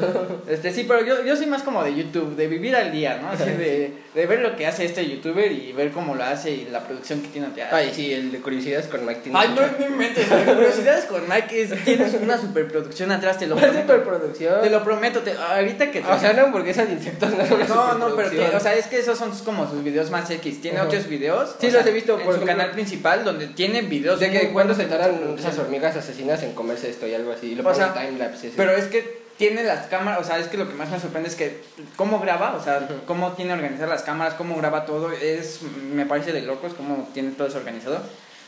Este, 0.50 0.72
sí, 0.72 0.86
pero 0.88 1.04
yo, 1.04 1.24
yo 1.24 1.36
soy 1.36 1.46
más 1.48 1.64
como 1.64 1.84
de 1.84 1.96
YouTube, 1.96 2.36
de 2.36 2.48
vivir 2.48 2.76
al 2.76 2.92
día, 2.92 3.20
¿no? 3.22 3.30
Así 3.30 3.50
de, 3.50 3.94
de 4.14 4.26
ver 4.28 4.42
lo 4.42 4.56
que 4.56 4.68
hace 4.68 4.86
este 4.86 5.08
youtuber 5.10 5.52
y 5.52 5.72
ver 5.74 5.92
cómo 5.92 6.14
lo 6.16 6.24
hace 6.24 6.52
y 6.52 6.68
la 6.72 6.82
producción 6.82 7.22
que 7.22 7.30
tiene 7.30 7.48
atrás. 7.48 7.70
Ay, 7.82 7.92
sí, 7.96 8.14
el 8.14 8.32
de 8.32 8.40
curiosidades 8.40 8.88
con 8.88 9.06
Mike 9.06 9.22
tiene 9.24 9.40
Ay, 9.40 9.50
mucho- 9.50 9.62
no 9.62 9.78
me 9.80 9.86
inventes, 9.88 10.30
la 10.30 10.54
curiosidades 10.56 11.06
con 11.06 11.28
Mike 11.28 11.62
es, 11.62 11.84
tienes 11.84 12.14
una 12.14 12.40
superproducción 12.40 13.12
atrás, 13.12 13.38
te 13.40 13.48
lo 13.48 13.56
¿Cuál 13.60 13.72
prometo. 13.72 13.94
superproducción? 13.94 14.62
Te 14.62 14.70
lo 14.70 14.84
prometo, 14.84 15.20
te, 15.22 15.34
ahorita 15.34 15.92
que 15.92 16.02
te- 16.02 16.12
O 16.12 16.20
sea, 16.20 16.32
una 16.32 16.44
hamburguesa 16.44 16.86
de 16.86 16.94
insectos 16.94 17.32
no 17.36 17.44
es 17.44 17.52
una 17.52 17.66
No, 17.68 17.94
no, 17.98 18.16
pero 18.16 18.30
que, 18.30 18.42
o 18.56 18.60
sea, 18.60 18.74
es 18.76 18.88
que 18.88 19.00
esos 19.00 19.18
son 19.18 19.32
como 19.46 19.70
sus 19.70 19.84
videos 19.84 20.10
más 20.12 20.30
X. 20.30 20.62
Tiene 20.62 20.78
Ajá. 20.78 20.88
otros 20.88 21.08
videos. 21.08 21.56
Sí, 21.60 21.68
o 21.68 21.72
sea, 21.72 21.80
los 21.82 21.90
he 21.90 21.92
visto, 21.94 22.20
En 22.20 22.26
por 22.26 22.40
su 22.40 22.46
canal 22.46 22.72
principal, 22.72 23.24
donde 23.24 23.48
tiene 23.48 23.82
videos. 23.82 24.20
de 24.20 24.30
que 24.32 24.52
cuando 24.52 24.74
se 24.76 24.84
de 24.84 24.90
tardan 24.90 25.36
esas 25.38 25.58
hormigas 25.58 25.96
asesinas 25.96 26.44
en 26.44 26.54
comerse 26.54 26.90
esto 26.90 27.08
y 27.08 27.14
algo 27.14 27.32
así. 27.32 27.56
Lo 27.56 27.68
O 27.70 27.74
sea, 27.74 27.94
timelapse. 27.94 28.52
Pero 28.56 28.72
es 28.72 28.86
que 28.86 29.22
tiene 29.42 29.64
las 29.64 29.88
cámaras, 29.88 30.22
o 30.22 30.24
sea, 30.24 30.38
es 30.38 30.46
que 30.50 30.56
lo 30.58 30.70
que 30.70 30.76
más 30.76 30.88
me 30.92 31.00
sorprende 31.00 31.28
es 31.28 31.34
que 31.36 31.64
cómo 31.96 32.20
graba, 32.20 32.54
o 32.54 32.64
sea, 32.64 32.88
cómo 33.08 33.32
tiene 33.32 33.54
organizadas 33.54 33.90
las 33.90 34.04
cámaras, 34.04 34.36
cómo 34.36 34.56
graba 34.56 34.86
todo, 34.86 35.12
es, 35.12 35.64
me 35.64 36.06
parece 36.06 36.32
de 36.32 36.44
locos 36.44 36.76
cómo 36.76 37.10
tiene 37.12 37.32
todo 37.32 37.48
eso 37.48 37.58
organizado. 37.58 38.04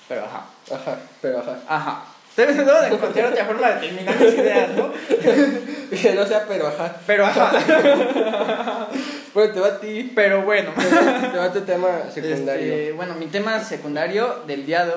Pero 0.08 0.24
ajá, 0.26 0.46
Ajá, 0.72 1.00
pero 1.20 1.40
ajá. 1.40 1.58
ajá. 1.68 2.04
Debo 2.38 2.54
de 2.54 2.88
encontrar 2.90 3.32
otra 3.32 3.46
forma 3.46 3.72
de 3.72 3.88
terminar 3.88 4.20
mis 4.20 4.34
ideas, 4.36 4.70
¿no? 4.76 4.92
Que 6.00 6.14
no 6.14 6.26
sea, 6.28 6.46
pero 6.48 6.68
ajá. 6.68 6.96
Pero 7.08 7.26
ajá, 7.26 7.52
Bueno, 9.34 9.52
te 9.52 9.60
va 9.60 9.68
a 9.68 9.80
ti. 9.80 10.12
pero 10.14 10.44
bueno. 10.44 10.70
Te 10.76 11.38
va 11.40 11.52
tu 11.52 11.62
tema 11.62 11.88
secundario. 12.14 12.72
Este, 12.74 12.92
bueno, 12.92 13.16
mi 13.16 13.26
tema 13.28 13.60
secundario 13.64 14.44
del 14.46 14.64
día 14.68 14.86
de 14.86 14.94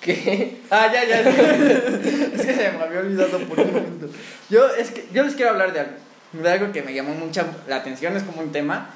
¿Qué? 0.00 0.56
Ah, 0.70 0.90
ya, 0.92 1.04
ya. 1.04 1.20
es 2.34 2.46
que 2.46 2.54
se 2.54 2.72
me 2.72 2.84
había 2.84 3.00
olvidado 3.00 3.38
por 3.40 3.58
un 3.58 3.72
momento. 3.72 4.08
Yo, 4.48 4.68
es 4.74 4.90
que, 4.90 5.06
yo 5.12 5.24
les 5.24 5.34
quiero 5.34 5.50
hablar 5.50 5.72
de 5.72 5.80
algo. 5.80 5.92
De 6.32 6.48
algo 6.48 6.72
que 6.72 6.82
me 6.82 6.94
llamó 6.94 7.12
mucha 7.14 7.44
la 7.66 7.76
atención, 7.76 8.16
es 8.16 8.22
como 8.22 8.40
un 8.40 8.52
tema, 8.52 8.90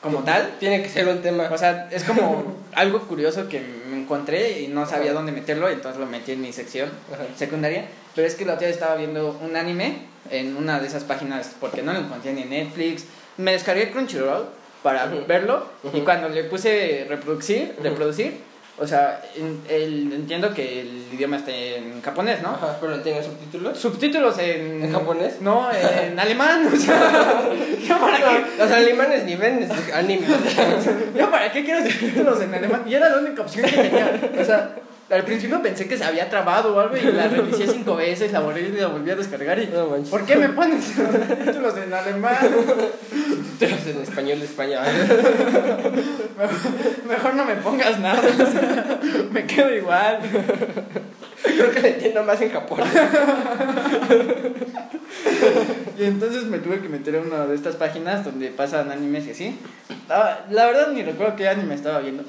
como 0.00 0.20
tal. 0.24 0.54
Tiene 0.58 0.82
que 0.82 0.88
ser 0.88 1.06
un 1.06 1.20
tema. 1.20 1.48
O 1.52 1.58
sea, 1.58 1.88
es 1.90 2.02
como 2.04 2.56
algo 2.74 3.00
curioso 3.06 3.46
que 3.48 3.60
me 3.90 3.98
encontré 3.98 4.60
y 4.62 4.68
no 4.68 4.86
sabía 4.86 5.12
dónde 5.12 5.32
meterlo, 5.32 5.68
entonces 5.68 6.00
lo 6.00 6.06
metí 6.06 6.32
en 6.32 6.40
mi 6.40 6.52
sección 6.52 6.88
Ajá. 7.12 7.24
secundaria. 7.36 7.84
Pero 8.14 8.26
es 8.26 8.34
que 8.34 8.46
la 8.46 8.54
otra 8.54 8.68
estaba 8.68 8.96
viendo 8.96 9.38
un 9.42 9.54
anime 9.54 10.06
en 10.30 10.56
una 10.56 10.80
de 10.80 10.86
esas 10.86 11.04
páginas 11.04 11.54
porque 11.60 11.82
no 11.82 11.92
lo 11.92 11.98
encontré 11.98 12.32
ni 12.32 12.42
en 12.42 12.50
Netflix. 12.50 13.04
Me 13.36 13.52
descargué 13.52 13.90
Crunchyroll 13.90 14.46
para 14.82 15.06
verlo 15.06 15.66
y 15.92 16.00
cuando 16.00 16.28
le 16.30 16.44
puse 16.44 17.04
reproducir, 17.08 17.74
reproducir, 17.82 18.38
o 18.80 18.86
sea, 18.86 19.20
en- 19.36 19.60
el- 19.68 20.12
entiendo 20.12 20.54
que 20.54 20.80
el 20.82 21.04
idioma 21.12 21.36
está 21.38 21.50
en 21.50 22.00
japonés, 22.02 22.42
¿no? 22.42 22.50
Ajá, 22.50 22.76
pero 22.80 23.00
tiene 23.00 23.22
subtítulos. 23.22 23.78
Subtítulos 23.78 24.38
en... 24.38 24.84
¿En 24.84 24.92
japonés? 24.92 25.40
No, 25.40 25.68
en 25.72 26.18
alemán. 26.20 26.68
O 26.72 26.76
sea, 26.76 27.42
¿yo 27.86 27.98
para 27.98 28.16
qué? 28.18 28.44
Los 28.58 28.70
alemanes 28.70 29.24
ni 29.24 29.36
ven 29.36 29.68
anime. 29.94 30.26
¿Yo 31.18 31.30
para 31.30 31.50
qué 31.52 31.64
quiero 31.64 31.80
subtítulos 31.90 32.40
en 32.42 32.54
alemán? 32.54 32.82
Y 32.86 32.94
era 32.94 33.08
la 33.08 33.18
única 33.18 33.42
opción 33.42 33.66
que 33.66 33.76
tenía. 33.76 34.20
O 34.40 34.44
sea, 34.44 34.70
al 35.10 35.24
principio 35.24 35.62
pensé 35.62 35.88
que 35.88 35.96
se 35.96 36.04
había 36.04 36.28
trabado 36.28 36.74
o 36.74 36.80
algo 36.80 36.96
y 36.96 37.00
la 37.00 37.28
reinicié 37.28 37.66
cinco 37.66 37.96
veces, 37.96 38.30
la 38.32 38.40
volví 38.40 38.60
y 38.60 38.72
la 38.72 38.88
volví 38.88 39.10
a 39.10 39.16
descargar 39.16 39.58
y... 39.58 39.66
No. 39.66 39.88
¿Por 40.10 40.26
qué 40.26 40.36
me 40.36 40.50
pones 40.50 40.84
subtítulos 40.96 41.76
en 41.78 41.92
alemán? 41.92 42.36
Subtítulos 43.10 43.86
en 43.86 44.02
español 44.02 44.40
de 44.40 44.44
España. 44.44 44.82
Mejor 47.08 47.34
no 47.34 47.44
me 47.44 47.56
pongas 47.56 47.98
nada. 47.98 48.20
o 48.20 48.46
sea, 48.50 49.00
me 49.30 49.46
quedo 49.46 49.74
igual. 49.74 50.20
Creo 51.42 51.70
que 51.70 51.80
le 51.80 51.88
entiendo 51.94 52.22
más 52.24 52.40
en 52.42 52.50
Japón. 52.50 52.80
Y 55.98 56.04
entonces 56.04 56.44
me 56.44 56.58
tuve 56.58 56.80
que 56.80 56.88
meter 56.88 57.16
a 57.16 57.20
una 57.20 57.46
de 57.46 57.56
estas 57.56 57.74
páginas 57.74 58.24
donde 58.24 58.48
pasan 58.50 58.92
animes 58.92 59.26
y 59.26 59.30
así. 59.32 59.58
Ah, 60.08 60.40
la 60.50 60.66
verdad 60.66 60.92
ni 60.92 61.02
recuerdo 61.02 61.34
qué 61.34 61.48
anime 61.48 61.74
estaba 61.74 61.98
viendo. 61.98 62.24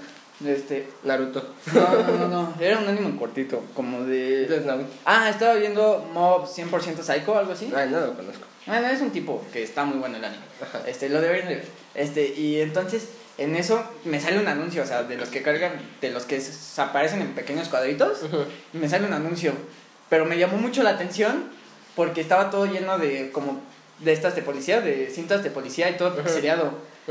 Este, 0.45 0.87
Naruto. 1.03 1.53
no, 1.73 2.03
no, 2.03 2.17
no, 2.17 2.27
no, 2.27 2.53
era 2.59 2.79
un 2.79 2.87
anime 2.87 3.17
cortito, 3.17 3.61
como 3.75 4.03
de... 4.05 4.63
Ah, 5.05 5.29
estaba 5.29 5.55
viendo 5.55 6.09
Mob 6.13 6.47
100% 6.47 7.01
Psycho, 7.01 7.37
algo 7.37 7.51
así. 7.51 7.71
Ay, 7.75 7.89
no 7.89 7.99
lo 7.99 8.13
conozco. 8.13 8.45
Bueno, 8.65 8.87
es 8.87 9.01
un 9.01 9.11
tipo 9.11 9.43
que 9.51 9.63
está 9.63 9.83
muy 9.83 9.97
bueno 9.97 10.17
el 10.17 10.23
anime. 10.23 10.43
Ajá. 10.61 10.81
Este, 10.87 11.09
lo 11.09 11.19
deberían 11.21 11.49
de 11.49 11.55
ver. 11.55 11.65
Este, 11.95 12.27
y 12.27 12.61
entonces 12.61 13.09
en 13.39 13.55
eso 13.55 13.83
me 14.03 14.19
sale 14.19 14.37
un 14.37 14.47
anuncio, 14.47 14.83
o 14.83 14.85
sea, 14.85 15.03
de 15.03 15.17
los 15.17 15.29
que 15.29 15.41
cargan, 15.41 15.71
de 16.01 16.11
los 16.11 16.25
que 16.25 16.41
aparecen 16.77 17.21
en 17.21 17.33
pequeños 17.33 17.69
cuadritos, 17.69 18.19
y 18.73 18.77
me 18.77 18.89
sale 18.89 19.07
un 19.07 19.13
anuncio. 19.13 19.53
Pero 20.09 20.25
me 20.25 20.37
llamó 20.37 20.57
mucho 20.57 20.83
la 20.83 20.91
atención 20.91 21.45
porque 21.95 22.19
estaba 22.21 22.49
todo 22.49 22.65
lleno 22.65 22.97
de 22.97 23.31
como 23.31 23.61
de 23.99 24.11
estas 24.11 24.35
de 24.35 24.41
policía, 24.41 24.81
de 24.81 25.09
cintas 25.09 25.43
de 25.43 25.51
policía 25.51 25.89
y 25.89 25.97
todo 25.97 26.15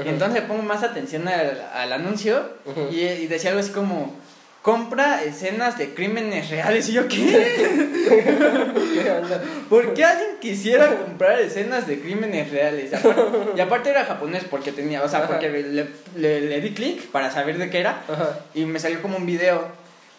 Y 0.04 0.08
entonces 0.08 0.42
le 0.42 0.48
pongo 0.48 0.62
más 0.62 0.82
atención 0.82 1.26
al, 1.28 1.60
al 1.74 1.92
anuncio 1.92 2.42
y, 2.90 3.00
y 3.00 3.26
decía 3.26 3.50
algo 3.50 3.60
así 3.60 3.70
como 3.72 4.14
compra 4.62 5.22
escenas 5.22 5.78
de 5.78 5.94
crímenes 5.94 6.50
reales 6.50 6.88
y 6.88 6.92
yo 6.92 7.08
qué. 7.08 8.66
¿Por 9.68 9.94
qué 9.94 10.04
alguien 10.04 10.30
quisiera 10.40 10.88
comprar 10.96 11.40
escenas 11.40 11.86
de 11.86 12.00
crímenes 12.00 12.50
reales? 12.50 12.90
Y 12.92 12.94
aparte, 12.94 13.22
y 13.56 13.60
aparte 13.60 13.90
era 13.90 14.04
japonés 14.04 14.44
porque 14.44 14.72
tenía, 14.72 15.02
o 15.02 15.08
sea, 15.08 15.20
Ajá. 15.20 15.28
porque 15.28 15.48
le, 15.50 15.88
le- 16.16 16.40
le 16.40 16.60
di 16.60 16.70
clic 16.74 17.06
para 17.10 17.30
saber 17.30 17.58
de 17.58 17.70
qué 17.70 17.80
era 17.80 18.02
Ajá. 18.08 18.38
y 18.54 18.64
me 18.64 18.78
salió 18.78 19.00
como 19.02 19.16
un 19.16 19.26
video 19.26 19.66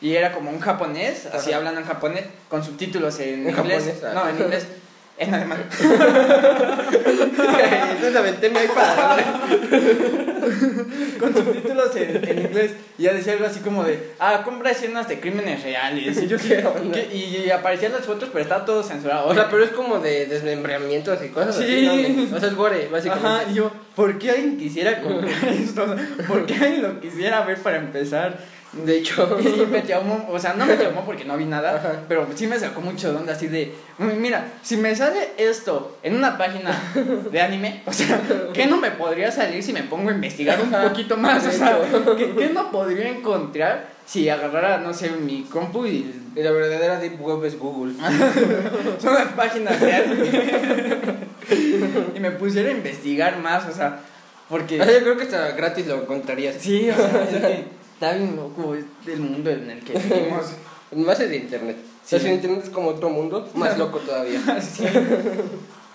y 0.02 0.16
era 0.16 0.32
como 0.32 0.50
un 0.50 0.60
japonés, 0.60 1.26
así 1.34 1.50
Ajá. 1.50 1.58
hablando 1.58 1.82
en 1.82 1.88
japonés, 1.88 2.26
con 2.48 2.64
subtítulos 2.64 3.20
en, 3.20 3.48
En 3.48 3.50
inglés. 3.50 3.56
japonés, 3.56 4.04
ah. 4.04 4.12
No, 4.14 4.30
en 4.30 4.38
inglés. 4.40 4.66
En 5.20 5.34
alemán. 5.34 5.64
Entonces 7.92 8.16
aventé 8.16 8.50
mi 8.50 8.60
iPad. 8.60 9.20
con 11.20 11.34
subtítulos 11.34 11.94
en, 11.98 12.30
en 12.30 12.40
inglés. 12.40 12.72
Y 12.98 13.04
ya 13.04 13.14
decía 13.14 13.34
algo 13.34 13.46
así 13.46 13.60
como 13.60 13.84
de, 13.84 14.12
ah, 14.20 14.42
compra 14.46 14.72
escenas 14.72 15.10
de 15.10 15.20
crímenes 15.20 15.62
reales. 15.64 16.18
Y 16.24 16.28
yo 16.28 16.38
¿Qué. 16.38 16.64
Y, 17.14 17.50
aparecían 17.50 17.92
las 17.92 18.06
fotos, 18.06 18.30
pero 18.32 18.44
estaba 18.44 18.64
todo 18.66 18.82
censurado. 18.82 19.28
O 19.28 19.34
sea, 19.34 19.50
pero 19.50 19.64
es 19.64 19.72
como 19.72 20.00
de 20.00 20.26
desmembramientos 20.26 21.20
y 21.24 21.30
cosas 21.30 21.58
Sí. 21.58 21.88
así. 21.88 22.28
¿no? 22.30 22.38
O 22.38 22.40
sea, 22.40 22.50
es 22.50 22.56
gore, 22.56 22.88
básicamente. 22.90 23.28
Ajá, 23.28 23.44
y 23.52 23.56
yo, 23.56 23.72
¿por 23.96 24.18
qué 24.18 24.32
alguien 24.32 24.58
quisiera 24.58 25.02
comprar 25.02 25.50
esto? 25.50 25.84
O 25.84 25.88
sea, 25.88 25.98
¿Por 26.28 26.46
qué 26.46 26.54
alguien 26.54 26.82
lo 26.82 27.02
quisiera 27.02 27.44
ver 27.44 27.58
para 27.58 27.78
empezar? 27.78 28.38
De 28.74 28.98
hecho. 28.98 29.38
Y 29.40 29.66
me 29.66 29.82
llamó, 29.82 30.28
o 30.30 30.40
sea, 30.40 30.54
no 30.54 30.66
me 30.66 30.78
llamó 30.78 31.04
porque 31.06 31.26
no 31.26 31.38
vi 31.38 31.46
nada, 31.46 31.76
Ajá. 31.76 32.02
pero 32.08 32.28
sí 32.36 32.48
me 32.48 32.60
sacó 32.60 32.82
mucho 32.82 33.12
de 33.12 33.18
onda 33.18 33.34
así 33.34 33.48
de, 33.48 33.74
mira, 33.98 34.54
si 34.62 34.78
me 34.78 34.96
sale 34.96 35.30
esto 35.38 35.98
en 36.04 36.16
una 36.16 36.38
página 36.38 36.72
de 37.32 37.42
anime, 37.42 37.82
o 37.86 37.94
sea, 37.94 38.22
¿qué 38.54 38.68
no 38.68 38.78
me 38.78 38.92
podría 38.92 39.32
salir 39.32 39.64
si 39.64 39.74
me 39.74 39.84
pongo 39.84 40.10
a 40.10 40.14
investigar 40.14 40.62
un 40.62 40.74
Ajá. 40.74 40.90
poquito 40.90 41.18
más? 41.18 41.46
O 41.46 41.52
sea. 41.52 41.80
¿qué, 42.18 42.36
qué 42.36 42.50
no 42.50 42.72
podría 42.72 43.10
encontrar 43.10 44.00
si 44.06 44.28
agarrara, 44.28 44.80
no 44.80 44.92
sé, 44.94 45.12
mi 45.12 45.44
compu 45.44 45.86
y 45.86 46.32
Y 46.36 46.42
la 46.42 46.52
verdadera 46.52 47.00
Deep 47.00 47.22
Web 47.22 47.46
es 47.46 47.60
Google. 47.60 47.94
son 49.00 49.14
las 49.14 49.28
páginas 49.34 49.80
de 49.80 49.94
anime 49.94 50.30
y 52.16 52.20
me 52.20 52.32
pusiera 52.32 52.70
a 52.70 52.72
investigar 52.72 53.38
más, 53.40 53.68
o 53.68 53.72
sea, 53.72 54.00
porque... 54.48 54.82
O 54.82 54.84
sea, 54.84 54.94
yo 54.94 55.02
creo 55.02 55.18
que 55.18 55.24
hasta 55.24 55.52
gratis 55.52 55.86
lo 55.86 56.02
encontrarías. 56.02 56.56
Sí, 56.60 56.90
o 56.90 56.96
sea, 56.96 57.24
es 57.24 57.30
que 57.30 57.79
está 58.00 58.14
bien 58.14 58.36
loco 58.38 58.74
el 58.76 59.20
mundo 59.20 59.50
en 59.50 59.70
el 59.72 59.84
que 59.84 59.94
vivimos. 60.00 60.54
Más 60.96 61.20
es 61.20 61.30
de 61.30 61.36
internet. 61.36 61.76
O 61.78 62.08
sea, 62.08 62.18
Sí. 62.20 62.26
si 62.28 62.32
internet 62.32 62.62
es 62.64 62.70
como 62.70 62.90
otro 62.90 63.10
mundo, 63.10 63.48
más 63.56 63.78
loco 63.78 63.98
todavía. 64.06 64.40
Sí. 64.62 64.86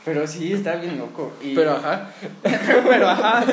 Pero 0.04 0.26
sí, 0.26 0.52
está 0.52 0.76
bien 0.76 0.98
loco. 0.98 1.32
Y, 1.42 1.54
Pero 1.54 1.72
ajá. 1.72 2.10
pero 2.42 3.08
ajá. 3.08 3.44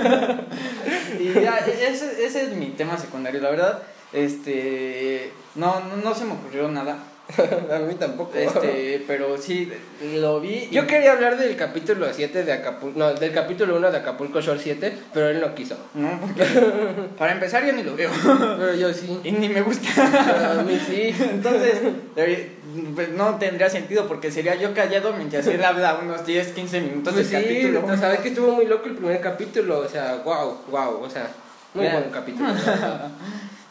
Y 1.17 1.31
ya, 1.33 1.57
ese, 1.59 2.25
ese 2.25 2.41
es 2.43 2.49
mi 2.55 2.67
tema 2.71 2.97
secundario, 2.97 3.39
la 3.39 3.49
verdad. 3.51 3.83
Este. 4.11 5.31
No, 5.55 5.79
no, 5.79 5.95
no 6.03 6.13
se 6.13 6.25
me 6.25 6.33
ocurrió 6.33 6.67
nada. 6.67 6.97
a 7.73 7.79
mí 7.79 7.95
tampoco. 7.95 8.31
Este, 8.37 9.03
pero 9.07 9.37
sí, 9.37 9.71
lo 10.15 10.39
vi. 10.41 10.49
y- 10.49 10.69
Yo 10.71 10.87
quería 10.87 11.13
hablar 11.13 11.37
del 11.37 11.55
capítulo 11.55 12.07
7 12.11 12.43
de 12.43 12.53
Acapulco, 12.53 12.97
no, 12.97 13.13
del 13.13 13.31
capítulo 13.31 13.77
1 13.77 13.91
de 13.91 13.97
Acapulco 13.97 14.41
Shore 14.41 14.59
7, 14.59 14.93
pero 15.13 15.29
él 15.29 15.39
no 15.41 15.53
quiso. 15.55 15.77
No, 15.93 16.19
porque 16.21 16.43
para 17.17 17.33
empezar 17.33 17.65
yo 17.65 17.73
ni 17.73 17.83
lo 17.83 17.95
veo. 17.95 18.09
Pero 18.57 18.73
yo 18.75 18.93
sí. 18.93 19.19
Y 19.23 19.31
ni 19.31 19.49
me 19.49 19.61
gusta. 19.61 20.59
A 20.59 20.63
mí 20.63 20.79
sí. 20.85 21.13
Entonces, 21.31 21.79
debería- 22.15 22.47
pues, 22.95 23.09
no 23.09 23.35
tendría 23.37 23.69
sentido 23.69 24.07
porque 24.07 24.31
sería 24.31 24.55
yo 24.55 24.73
callado 24.73 25.11
mientras 25.13 25.45
él 25.47 25.63
habla 25.63 25.99
unos 26.01 26.25
10, 26.25 26.53
15 26.53 26.79
minutos 26.81 27.13
Pues 27.13 27.29
del 27.29 27.41
sí, 27.43 27.47
capítulo. 27.49 27.85
o 27.93 27.97
sea, 27.97 28.13
es 28.13 28.19
que 28.21 28.29
estuvo 28.29 28.51
muy 28.53 28.65
loco 28.65 28.85
el 28.87 28.95
primer 28.95 29.19
capítulo, 29.19 29.79
o 29.79 29.89
sea, 29.89 30.21
wow, 30.23 30.57
wow, 30.69 31.01
o 31.03 31.09
sea, 31.09 31.27
muy 31.73 31.87
buen 31.87 32.09
capítulo. 32.11 32.47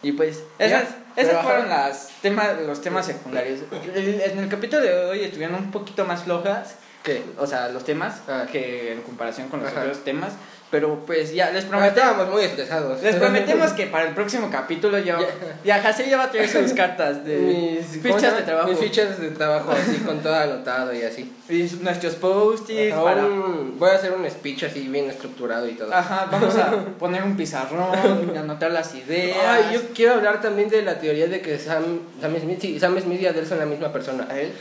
Y 0.02 0.12
pues, 0.12 0.43
esas, 0.59 0.85
ajá. 1.16 1.43
fueron 1.43 1.69
las 1.69 2.09
temas, 2.23 2.61
los 2.62 2.81
temas 2.81 3.07
secundarios. 3.07 3.61
En 3.73 4.39
el 4.39 4.49
capítulo 4.49 4.82
de 4.82 4.95
hoy 5.07 5.24
estuvieron 5.24 5.57
un 5.57 5.70
poquito 5.70 6.05
más 6.05 6.24
flojas, 6.24 6.74
¿Qué? 7.03 7.23
o 7.39 7.47
sea, 7.47 7.69
los 7.69 7.85
temas, 7.85 8.20
Ah. 8.28 8.47
que 8.51 8.93
en 8.93 9.03
comparación 9.03 9.49
con 9.49 9.61
los 9.61 9.70
Ajá. 9.73 9.81
otros 9.82 10.05
temas. 10.05 10.32
Pero 10.70 11.02
pues 11.05 11.34
ya, 11.34 11.51
les 11.51 11.64
prometemos. 11.64 12.28
muy 12.28 12.44
estresados. 12.44 13.02
Les 13.02 13.16
prometemos 13.16 13.72
que 13.72 13.86
para 13.86 14.06
el 14.06 14.14
próximo 14.14 14.51
capítulo 14.51 14.98
ya, 14.98 15.18
ya 15.64 15.82
José 15.82 16.09
ya 16.09 16.16
va 16.16 16.24
a 16.24 16.30
traer 16.30 16.48
sus 16.48 16.72
cartas 16.74 17.24
de 17.24 17.38
Mis 17.38 18.02
¿cómo 18.02 18.20
se 18.20 18.26
fichas 18.26 18.36
de 18.36 18.42
trabajo. 18.42 18.68
Mis 18.68 18.78
fichas 18.78 19.20
de 19.20 19.30
trabajo, 19.30 19.72
así, 19.72 19.97
con 19.98 20.20
todo 20.20 20.34
anotado 20.34 20.94
y 20.94 21.02
así. 21.02 21.32
Y 21.48 21.62
nuestros 21.82 22.14
post-its 22.14 22.94
para... 22.94 23.24
voy 23.24 23.90
a 23.90 23.94
hacer 23.94 24.12
un 24.12 24.30
speech 24.30 24.62
así 24.62 24.86
bien 24.86 25.10
estructurado 25.10 25.66
y 25.66 25.72
todo. 25.72 25.92
Ajá, 25.92 26.28
vamos 26.30 26.55
a 26.56 26.70
poner 26.98 27.24
un 27.24 27.36
pizarrón, 27.36 28.36
anotar 28.36 28.70
las 28.70 28.94
ideas. 28.94 29.38
Ay, 29.44 29.74
yo 29.74 29.80
quiero 29.92 30.14
hablar 30.14 30.40
también 30.40 30.68
de 30.68 30.82
la 30.82 31.01
teoría 31.01 31.26
de 31.26 31.40
que 31.40 31.59
Sam, 31.59 31.82
Sam 32.20 32.36
Smith, 32.40 32.60
sí, 32.60 32.78
Sam 32.78 33.01
Smith 33.01 33.20
y 33.20 33.26
Adele 33.26 33.47
son 33.47 33.59
la 33.59 33.66
misma 33.66 33.92
persona. 33.92 34.28
¿A 34.30 34.38
él? 34.38 34.52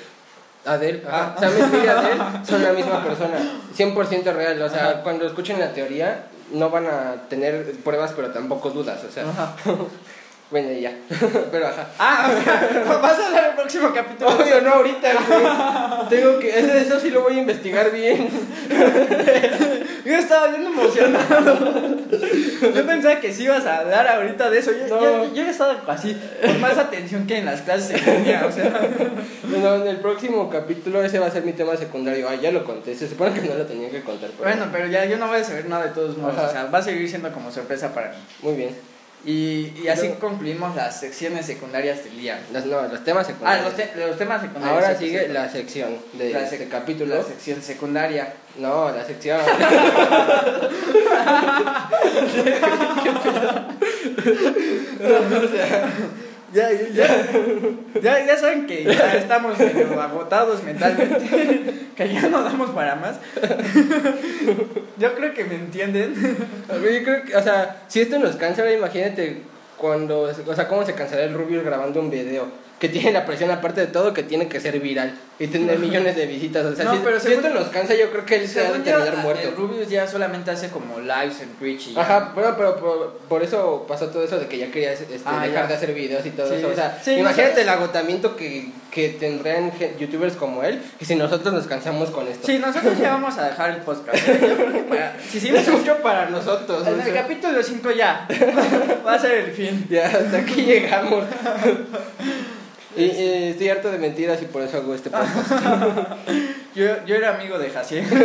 Adele. 0.74 1.04
Ah. 1.10 1.36
Sam 1.40 1.52
Smith 1.52 1.84
y 1.84 1.88
Adele 1.88 2.22
son 2.48 2.64
la 2.64 2.74
misma 2.74 3.04
persona. 3.04 3.38
100% 3.78 4.34
real. 4.34 4.62
O 4.62 4.70
sea, 4.70 4.90
Ajá. 4.90 5.04
cuando 5.04 5.26
escuchen 5.26 5.60
la 5.60 5.74
teoría, 5.74 6.26
no 6.52 6.70
van 6.70 6.88
a 6.88 7.16
tener 7.30 7.74
pruebas, 7.84 8.14
pero 8.16 8.32
tampoco 8.32 8.70
dudas. 8.70 9.04
O 9.04 9.12
sea, 9.12 9.24
Ajá. 9.30 9.56
bueno, 10.52 10.72
y 10.72 10.82
ya. 10.82 10.92
Pero 11.52 11.68
ajá. 11.68 11.88
Ah, 12.00 12.32
o 12.36 12.44
sea, 12.44 12.98
vas 13.02 13.20
a 13.20 13.28
hablar 13.28 13.46
el 13.50 13.56
próximo 13.56 13.94
capítulo. 13.94 14.30
Obvio, 14.32 14.62
no 14.62 14.70
ahorita, 14.74 15.10
güey. 15.28 16.10
Tengo 16.10 16.40
que. 16.40 16.60
Eso, 16.60 16.74
eso 16.74 17.00
sí 17.00 17.10
lo 17.12 17.22
voy 17.22 17.38
a 17.38 17.42
investigar 17.42 17.92
bien. 17.92 18.28
Yo 20.06 20.16
estaba 20.16 20.48
bien 20.48 20.66
emocionado. 20.66 21.80
Yo 22.74 22.86
pensaba 22.86 23.20
que 23.20 23.32
sí 23.34 23.44
ibas 23.44 23.66
a 23.66 23.78
hablar 23.80 24.08
ahorita 24.08 24.50
de 24.50 24.58
eso. 24.60 24.72
Yo, 24.72 24.88
No. 24.96 25.26
yo, 25.26 25.34
yo 25.36 25.44
estaba 25.44 25.82
así, 25.88 26.18
con 26.44 26.60
más 26.62 26.78
atención 26.78 27.28
que 27.28 27.38
en 27.38 27.46
las 27.46 27.62
clases 27.62 28.04
de 28.04 28.12
línea, 28.18 28.46
o 28.48 28.52
sea. 28.52 28.80
Bueno, 29.44 29.76
en 29.76 29.88
el 29.88 29.98
próximo 29.98 30.50
capítulo 30.50 31.04
ese 31.04 31.20
va 31.20 31.28
a 31.28 31.32
ser 31.32 31.44
mi 31.44 31.54
tema 31.54 31.76
secundario. 31.78 32.28
Ah, 32.28 32.36
ya 32.36 32.52
lo 32.52 32.64
conté. 32.66 32.96
Se 32.96 33.08
supone 33.08 33.34
que 33.40 33.48
no 33.48 33.54
lo 33.56 33.66
tenía 33.66 33.90
que 33.92 34.02
contar. 34.02 34.30
pero- 34.32 34.50
Bueno, 34.50 34.68
pero 34.72 34.88
ya 34.88 35.06
yo 35.06 35.18
no 35.18 35.28
voy 35.28 35.40
a 35.40 35.44
saber 35.44 35.68
nada 35.68 35.84
de 35.86 35.92
todos 35.92 36.18
modos. 36.18 36.38
Ajá. 36.38 36.48
O 36.48 36.52
sea, 36.52 36.66
va 36.66 36.80
a 36.80 36.84
seguir 36.84 37.08
siendo 37.08 37.32
como 37.32 37.52
sorpresa 37.52 37.94
para 37.94 38.10
mí. 38.10 38.16
Muy 38.42 38.56
bien. 38.56 38.76
Y, 39.26 39.74
y 39.84 39.88
así 39.90 40.08
concluimos 40.20 40.76
las 40.76 40.98
secciones 41.00 41.46
secundarias 41.46 42.04
del 42.06 42.18
día. 42.18 42.40
Las, 42.54 42.66
no, 42.66 42.82
los 42.88 43.04
temas 43.04 43.26
Ah, 43.26 43.28
secundarios. 43.28 43.66
los, 43.66 43.76
te- 43.76 43.92
los 44.08 44.18
temas 44.18 44.42
secundarios. 44.42 44.84
Ahora 44.84 44.98
sigue 44.98 45.28
la 45.28 45.50
sección 45.50 45.98
de 46.14 46.30
La 46.32 46.44
este 46.44 46.58
sec- 46.66 46.70
capítulo. 46.70 47.16
La 47.16 47.24
sección 47.24 47.62
secundaria. 47.62 48.34
No, 48.58 48.90
la 48.92 49.04
sección. 49.06 49.42
Ya, 56.52 56.72
ya, 56.72 56.88
ya, 56.90 57.06
ya, 58.02 58.26
ya 58.26 58.38
saben 58.38 58.66
que 58.66 58.84
ya 58.84 59.16
estamos 59.18 59.58
medio 59.60 60.02
agotados 60.02 60.64
mentalmente, 60.64 61.74
que 61.96 62.14
ya 62.14 62.28
no 62.28 62.44
damos 62.44 62.72
para 62.72 62.96
más. 62.96 63.20
Yo 64.98 65.16
creo 65.16 65.34
que 65.34 65.46
me 65.46 65.56
entienden. 65.56 66.16
Yo 66.68 67.04
creo 67.04 67.24
que, 67.24 67.36
o 67.36 67.44
sea, 67.44 67.84
si 67.88 68.02
esto 68.02 68.18
nos 68.18 68.36
cansa, 68.36 68.64
ahora 68.64 68.74
imagínate 68.74 69.44
cuando, 69.78 70.22
o 70.22 70.56
sea, 70.56 70.68
cómo 70.68 70.86
se 70.86 70.94
cansará 70.94 71.24
el 71.24 71.34
Rubius 71.34 71.64
grabando 71.64 72.00
un 72.00 72.10
video 72.10 72.48
que 72.80 72.88
tiene 72.90 73.12
la 73.12 73.26
presión, 73.26 73.52
aparte 73.52 73.82
de 73.82 73.88
todo, 73.88 74.14
que 74.14 74.24
tiene 74.24 74.48
que 74.48 74.60
ser 74.62 74.80
viral 74.80 75.14
y 75.38 75.48
tener 75.48 75.78
millones 75.86 76.16
de 76.16 76.26
visitas. 76.26 76.66
O 76.66 76.76
sea, 76.76 76.86
No, 76.86 76.94
si, 76.94 77.00
pero 77.04 77.20
si 77.20 77.28
según- 77.28 77.46
esto 77.46 77.60
nos 77.60 77.68
cansa, 77.70 77.94
yo 77.96 78.10
creo 78.10 78.26
que 78.26 78.36
él 78.38 78.48
se 78.48 78.60
ha 78.60 78.64
de 78.64 78.70
Según 78.70 78.86
yo, 78.86 78.92
terminar 78.92 79.14
el 79.16 79.20
muerto. 79.22 79.52
Rubius 79.58 79.90
ya 79.90 80.08
solamente 80.08 80.52
hace 80.52 80.70
como 80.70 81.00
lives 81.00 81.42
en 81.42 81.50
Twitch 81.60 81.88
y 81.90 81.94
ya. 81.94 82.02
Ajá, 82.02 82.32
bueno, 82.34 82.54
pero 82.58 82.76
por, 82.78 83.18
por 83.28 83.44
eso 83.44 83.86
pasó 83.88 84.08
todo 84.08 84.24
eso 84.24 84.40
de 84.40 84.48
que 84.48 84.58
ya 84.58 84.72
quería 84.72 84.94
este, 84.94 85.20
Ah, 85.26 85.42
dejar 85.46 85.64
ya. 85.64 85.68
de 85.68 85.74
hacer 85.74 85.94
videos 85.94 86.26
y 86.26 86.30
todo 86.32 86.48
Sí, 86.48 86.56
eso. 86.56 86.70
O 86.70 86.74
sea, 86.76 87.00
sí, 87.04 87.12
imagínate 87.16 87.62
el 87.62 87.70
agotamiento 87.70 88.36
que, 88.38 88.72
que 88.92 89.10
tendrán 89.10 89.72
gen- 89.74 89.98
youtubers 89.98 90.36
como 90.36 90.64
él 90.64 90.82
y 91.00 91.06
si 91.06 91.16
nosotros 91.16 91.54
nos 91.54 91.68
cansamos 91.68 92.10
con 92.12 92.28
esto. 92.28 92.48
Sí, 92.48 92.58
nosotros 92.60 92.98
ya 92.98 93.12
vamos 93.12 93.38
a 93.38 93.48
dejar 93.50 93.72
el 93.72 93.78
podcast. 93.78 94.18
¿eh? 94.28 94.86
Para- 94.88 95.16
si 95.30 95.40
seguimos 95.40 95.68
Es 95.68 95.70
mucho 95.74 95.98
para 95.98 96.30
nosotros. 96.30 96.88
en 96.88 96.94
o 96.94 96.98
el 96.98 97.04
sea, 97.04 97.22
capítulo 97.24 97.62
5 97.62 97.92
ya, 97.92 98.28
va 99.06 99.14
a 99.16 99.20
ser 99.20 99.32
el 99.34 99.52
fin. 99.52 99.86
Ya, 99.90 100.06
hasta 100.08 100.38
aquí 100.38 100.62
llegamos. 100.64 101.26
Y, 103.00 103.04
y 103.04 103.44
estoy 103.52 103.70
harto 103.70 103.92
de 103.92 103.98
mentiras 103.98 104.42
y 104.42 104.46
por 104.46 104.62
eso 104.62 104.78
hago 104.78 104.94
este 104.94 105.10
podcast. 105.10 105.52
Yo, 106.76 107.06
yo 107.06 107.16
era 107.16 107.36
amigo 107.36 107.58
de 107.58 107.70
Jaciel. 107.70 108.06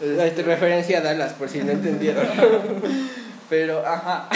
Este, 0.00 0.42
referencia 0.42 0.98
a 0.98 1.00
Dallas, 1.02 1.34
por 1.34 1.48
si 1.50 1.58
no 1.58 1.72
entendieron. 1.72 2.26
Pero, 3.50 3.86
ajá. 3.86 4.28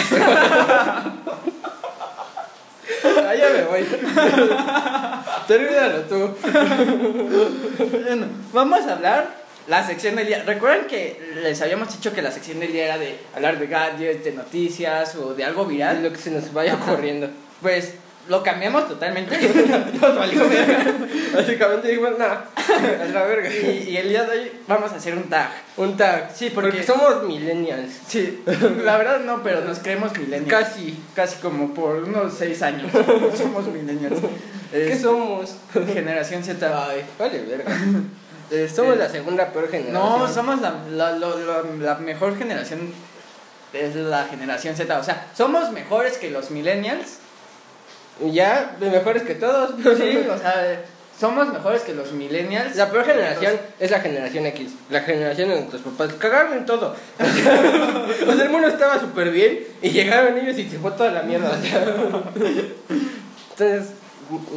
Ah, 3.03 3.33
ya 3.35 3.49
me 3.49 3.63
voy. 3.63 3.83
Termínalo 5.47 6.01
tú. 6.01 6.35
Bueno, 8.05 8.27
vamos 8.53 8.81
a 8.81 8.93
hablar 8.93 9.27
la 9.67 9.85
sección 9.85 10.15
del 10.15 10.27
día. 10.27 10.43
Recuerden 10.45 10.85
que 10.85 11.33
les 11.41 11.59
habíamos 11.61 11.91
dicho 11.91 12.13
que 12.13 12.21
la 12.21 12.31
sección 12.31 12.59
del 12.59 12.71
día 12.71 12.85
era 12.85 12.97
de 12.99 13.17
hablar 13.35 13.57
de 13.57 13.65
gadgets, 13.65 14.23
de 14.23 14.33
noticias 14.33 15.15
o 15.15 15.33
de 15.33 15.43
algo 15.43 15.65
viral. 15.65 16.03
lo 16.03 16.11
que 16.11 16.17
se 16.17 16.29
nos 16.29 16.53
vaya 16.53 16.75
ocurriendo. 16.75 17.29
Pues 17.61 17.93
lo 18.27 18.41
cambiamos 18.41 18.87
totalmente. 18.87 19.37
Nos 20.01 20.15
valió 20.17 20.49
verga. 20.49 20.83
Básicamente 21.35 21.89
dijimos, 21.89 22.17
nada, 22.17 22.49
a 23.01 23.05
la 23.05 23.23
verga. 23.23 23.49
y, 23.53 23.89
y 23.89 23.97
el 23.97 24.09
día 24.09 24.23
de 24.23 24.39
hoy 24.39 24.51
vamos 24.67 24.91
a 24.91 24.95
hacer 24.95 25.15
un 25.15 25.23
tag. 25.29 25.49
Un 25.77 25.95
tag. 25.95 26.31
Sí, 26.33 26.49
porque- 26.49 26.69
porque 26.71 26.83
somos 26.83 27.23
millennials. 27.23 27.91
Sí, 28.07 28.43
la 28.83 28.97
verdad 28.97 29.19
no, 29.19 29.43
pero 29.43 29.61
nos 29.61 29.79
creemos 29.79 30.17
millennials. 30.17 30.49
Casi. 30.49 30.97
Casi 31.13 31.37
como 31.39 31.73
por 31.73 31.97
unos 32.03 32.33
seis 32.33 32.61
años. 32.63 32.91
Somos 33.37 33.67
millennials. 33.67 34.19
¿Qué 34.71 34.91
Es 34.93 35.01
somos? 35.01 35.55
generación 35.93 36.43
Z. 36.43 36.89
Ay, 36.89 37.05
vale, 37.19 37.41
verga. 37.43 37.71
Este, 38.49 38.69
Somos 38.75 38.97
la 38.97 39.07
segunda 39.09 39.47
peor 39.53 39.69
generación. 39.69 39.93
No, 39.93 40.27
somos 40.27 40.61
la, 40.61 40.73
la, 40.91 41.11
lo- 41.11 41.37
la 41.79 41.95
mejor 41.95 42.37
generación. 42.37 42.91
Es 43.71 43.95
la 43.95 44.25
generación 44.25 44.75
Z. 44.75 44.99
O 44.99 45.03
sea, 45.03 45.27
somos 45.37 45.71
mejores 45.71 46.17
que 46.17 46.31
los 46.31 46.49
millennials. 46.49 47.19
Ya, 48.31 48.77
mejores 48.79 49.23
que 49.23 49.35
todos. 49.35 49.71
Sí, 49.97 50.17
o 50.29 50.37
sea, 50.37 50.81
somos 51.19 51.47
mejores 51.51 51.81
que 51.81 51.93
los 51.93 52.11
millennials. 52.11 52.75
La 52.75 52.89
peor 52.89 53.05
generación 53.05 53.53
es 53.79 53.91
la 53.91 53.99
generación 53.99 54.45
X. 54.47 54.71
La 54.89 55.01
generación 55.01 55.49
de 55.49 55.55
nuestros 55.55 55.81
papás. 55.81 56.13
Cagaron 56.13 56.53
en 56.53 56.65
todo. 56.65 56.95
O 58.27 58.33
sea, 58.33 58.43
el 58.45 58.49
mundo 58.49 58.67
estaba 58.67 58.99
súper 58.99 59.31
bien 59.31 59.59
y 59.81 59.89
llegaron 59.91 60.37
ellos 60.37 60.57
y 60.57 60.69
se 60.69 60.77
fue 60.77 60.91
toda 60.91 61.11
la 61.11 61.23
mierda. 61.23 61.51
o 61.51 61.61
sea. 61.61 61.85
Entonces, 63.51 63.93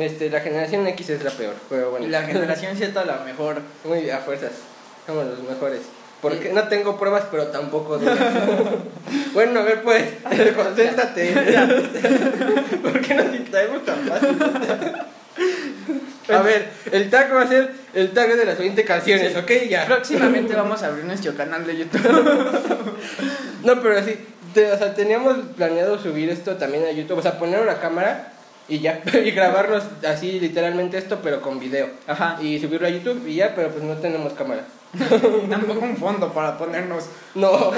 este, 0.00 0.30
la 0.30 0.40
generación 0.40 0.86
X 0.88 1.10
es 1.10 1.22
la 1.22 1.30
peor. 1.30 1.54
Pero 1.68 1.88
Y 1.88 1.90
bueno, 1.90 2.08
la 2.08 2.22
generación 2.22 2.76
Z 2.76 3.04
la 3.04 3.18
mejor. 3.24 3.60
muy 3.84 4.10
a 4.10 4.18
fuerzas. 4.18 4.52
Somos 5.06 5.26
los 5.26 5.42
mejores. 5.42 5.80
Porque 6.20 6.52
no 6.52 6.64
tengo 6.68 6.98
pruebas, 6.98 7.24
pero 7.30 7.46
tampoco 7.48 7.98
dudas. 7.98 8.18
bueno, 9.34 9.60
a 9.60 9.62
ver, 9.62 9.82
pues, 9.82 10.04
concéntrate. 10.56 11.32
¿Por 12.82 13.00
qué 13.00 13.14
nos 13.14 13.32
distraemos 13.32 13.84
tan 13.84 13.98
fácil? 14.00 14.36
A 16.30 16.42
ver, 16.42 16.68
el 16.92 17.08
tag 17.08 17.32
va 17.34 17.42
a 17.42 17.46
ser 17.48 17.70
el 17.94 18.10
tag 18.10 18.34
de 18.36 18.44
las 18.44 18.58
20 18.58 18.84
canciones, 18.84 19.34
¿ok? 19.36 19.50
Ya. 19.68 19.86
Próximamente 19.86 20.54
vamos 20.54 20.82
a 20.82 20.88
abrir 20.88 21.04
nuestro 21.04 21.34
canal 21.34 21.66
de 21.66 21.76
YouTube. 21.78 22.96
No, 23.64 23.80
pero 23.80 24.02
sí, 24.04 24.16
te- 24.52 24.70
o 24.72 24.76
sea, 24.76 24.94
teníamos 24.94 25.36
planeado 25.56 25.98
subir 25.98 26.28
esto 26.30 26.56
también 26.56 26.84
a 26.84 26.90
YouTube, 26.90 27.18
o 27.18 27.22
sea, 27.22 27.38
poner 27.38 27.60
una 27.60 27.78
cámara 27.80 28.32
y 28.68 28.80
ya, 28.80 29.00
y 29.24 29.30
grabarnos 29.30 29.84
así 30.06 30.38
literalmente 30.38 30.98
esto, 30.98 31.20
pero 31.22 31.40
con 31.40 31.58
video. 31.60 31.88
Ajá. 32.06 32.38
Y 32.42 32.58
subirlo 32.60 32.86
a 32.88 32.90
YouTube 32.90 33.26
y 33.26 33.36
ya, 33.36 33.54
pero 33.54 33.70
pues 33.70 33.82
no 33.84 33.94
tenemos 33.94 34.32
cámara. 34.34 34.64
Tampoco 35.50 35.80
un 35.80 35.96
fondo 35.96 36.32
para 36.32 36.56
ponernos. 36.56 37.04
No. 37.34 37.70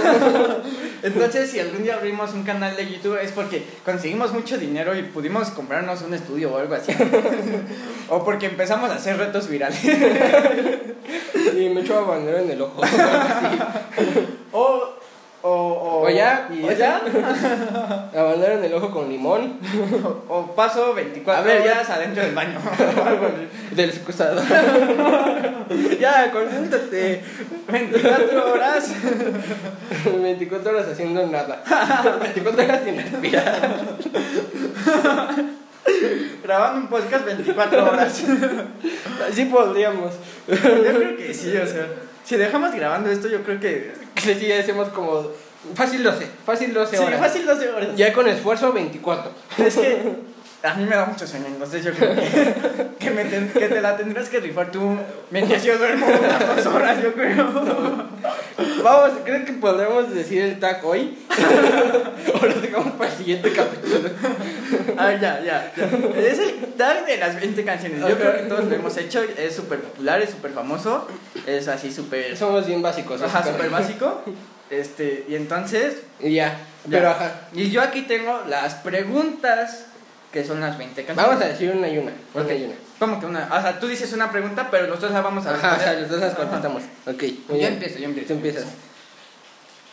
Entonces, 1.03 1.51
si 1.51 1.59
algún 1.59 1.83
día 1.83 1.97
abrimos 1.97 2.33
un 2.35 2.45
canal 2.45 2.77
de 2.77 2.89
YouTube 2.89 3.19
es 3.21 3.33
porque 3.33 3.65
conseguimos 3.85 4.33
mucho 4.33 4.59
dinero 4.59 4.97
y 4.97 5.03
pudimos 5.03 5.51
comprarnos 5.51 6.03
un 6.03 6.15
estudio 6.15 6.53
o 6.53 6.59
algo 6.59 6.75
así. 6.75 6.93
o 8.09 8.25
porque 8.25 8.47
empezamos 8.47 8.91
a 8.91 8.95
hacer 8.95 9.17
retos 9.17 9.49
virales. 9.49 9.83
y 9.85 11.69
me 11.69 11.81
echó 11.81 11.99
a 11.99 12.03
bandera 12.03 12.43
en 12.43 12.51
el 12.51 12.63
ojo. 12.63 12.81
o 14.53 14.95
O, 15.43 15.49
o, 15.49 16.07
O 16.07 16.11
ya, 16.11 16.49
y 16.53 16.63
o 16.63 16.73
ya. 16.73 17.01
Abandonan 18.15 18.63
el 18.63 18.75
ojo 18.75 18.91
con 18.91 19.09
limón. 19.09 19.59
O, 20.29 20.35
o 20.37 20.55
paso 20.55 20.93
24 20.93 21.43
A 21.43 21.47
ver, 21.47 21.65
ya. 21.65 21.73
horas 21.73 21.91
adentro 21.91 22.23
del 22.23 22.35
baño. 22.35 22.59
Del 23.71 23.89
excusado. 23.91 24.43
ya, 26.01 26.31
concéntrate. 26.31 27.23
24 27.69 28.53
horas. 28.53 28.91
24 30.05 30.71
horas 30.73 30.89
haciendo 30.89 31.27
nada. 31.27 31.63
24 32.21 32.65
horas 32.65 32.81
sin 32.85 32.97
respirar. 32.97 33.71
Grabando 36.43 36.81
un 36.81 36.89
podcast 36.89 37.25
24 37.25 37.85
horas. 37.91 38.23
Así 39.31 39.45
podríamos. 39.47 40.13
Yo 40.49 40.57
creo 40.57 41.17
que 41.17 41.33
sí, 41.33 41.57
o 41.57 41.67
sea. 41.67 41.87
Si 42.25 42.37
dejamos 42.37 42.73
grabando 42.75 43.11
esto, 43.11 43.29
yo 43.29 43.43
creo 43.43 43.59
que. 43.59 43.93
Que 44.15 44.35
sí, 44.39 44.53
hacemos 44.53 44.89
como. 44.89 45.29
Fácil 45.75 46.03
12. 46.03 46.27
Fácil 46.47 46.73
12 46.73 46.97
Sí, 46.97 47.03
horas. 47.03 47.21
fácil 47.21 47.45
12 47.47 47.69
horas. 47.69 47.89
Ya 47.97 48.13
con 48.15 48.27
esfuerzo 48.29 48.73
24. 48.73 49.31
Es 49.59 49.75
que 49.77 50.13
a 50.63 50.75
mí 50.75 50.85
me 50.85 50.95
da 50.97 51.07
mucho 51.07 51.27
sueño, 51.27 51.47
entonces 51.47 51.85
yo 51.85 51.93
creo 51.93 52.15
que, 52.15 52.87
que, 52.99 53.11
me 53.11 53.25
ten- 53.25 53.51
que 53.51 53.69
te 53.69 53.81
la 53.81 53.97
tendrás 53.97 54.29
que 54.29 54.41
rifar 54.41 54.71
tú 54.71 54.97
mientras 55.31 55.63
yo 55.65 55.79
duermo 55.79 56.07
unas 56.07 56.57
dos 56.65 56.67
horas, 56.75 57.03
yo 57.03 57.13
creo. 57.15 58.09
Vamos, 58.83 59.19
¿creen 59.25 59.45
que 59.45 59.53
podremos 59.55 60.15
decir 60.15 60.43
el 60.43 60.59
tag 60.59 60.85
hoy? 60.85 61.19
o 62.41 62.47
lo 62.47 62.61
dejamos 62.61 62.93
para 62.95 63.11
el 63.11 63.17
siguiente 63.17 63.53
capítulo. 63.53 64.11
Ah, 64.97 65.13
ya, 65.13 65.41
ya, 65.43 65.73
ya. 65.77 65.91
Es 66.19 66.39
el 66.39 66.57
tag 66.77 67.05
de 67.07 67.17
las 67.19 67.39
20 67.41 67.65
canciones. 67.65 68.01
Yo 68.01 68.17
creo 68.19 68.37
que 68.37 68.43
todos 68.45 68.65
lo 68.65 68.75
hemos 68.75 68.97
hecho, 68.97 69.23
es 69.23 69.55
súper 69.55 69.81
popular, 69.81 70.21
es 70.23 70.31
súper 70.31 70.53
famoso, 70.53 71.07
es 71.47 71.69
así 71.69 71.93
súper... 71.93 72.37
Somos 72.37 72.67
bien 72.67 72.81
básicos. 72.83 73.21
Ajá, 73.23 73.43
súper 73.45 73.71
básico. 73.71 74.23
Este, 74.71 75.25
y 75.29 75.35
entonces... 75.35 75.97
Y 76.21 76.35
ya. 76.35 76.57
ya. 76.85 76.91
Pero 76.91 77.11
ajá. 77.11 77.49
Y 77.53 77.71
yo 77.73 77.83
aquí 77.83 78.03
tengo 78.03 78.41
las 78.49 78.75
preguntas, 78.77 79.87
que 80.33 80.45
son 80.45 80.61
las 80.61 80.79
20 80.79 81.05
canciones. 81.05 81.27
Vamos 81.31 81.45
a 81.45 81.49
decir 81.49 81.71
una 81.71 81.89
y 81.89 81.99
una. 81.99 82.13
Una 82.35 82.45
Ok. 82.45 82.51
y 82.53 82.65
una. 82.65 82.75
¿Cómo 82.99 83.19
que 83.21 83.27
una? 83.27 83.49
O 83.53 83.61
sea, 83.63 83.81
tú 83.81 83.87
dices 83.89 84.13
una 84.13 84.31
pregunta, 84.31 84.69
pero 84.71 84.87
los 84.87 85.01
dos 85.01 85.11
la 85.11 85.21
vamos 85.23 85.47
a 85.47 85.51
Ajá, 85.55 85.59
o 85.59 85.61
sea, 85.61 85.71
responder. 85.93 86.01
los 86.03 86.11
dos 86.11 86.21
las 86.21 86.33
Ajá. 86.33 86.39
contestamos. 86.43 86.83
Ok. 87.07 87.23
muy 87.23 87.33
Yo 87.49 87.55
bien. 87.55 87.73
empiezo, 87.75 87.99
yo 87.99 88.05
empiezo. 88.05 88.29
Tú 88.29 88.35
empiezas. 88.35 88.65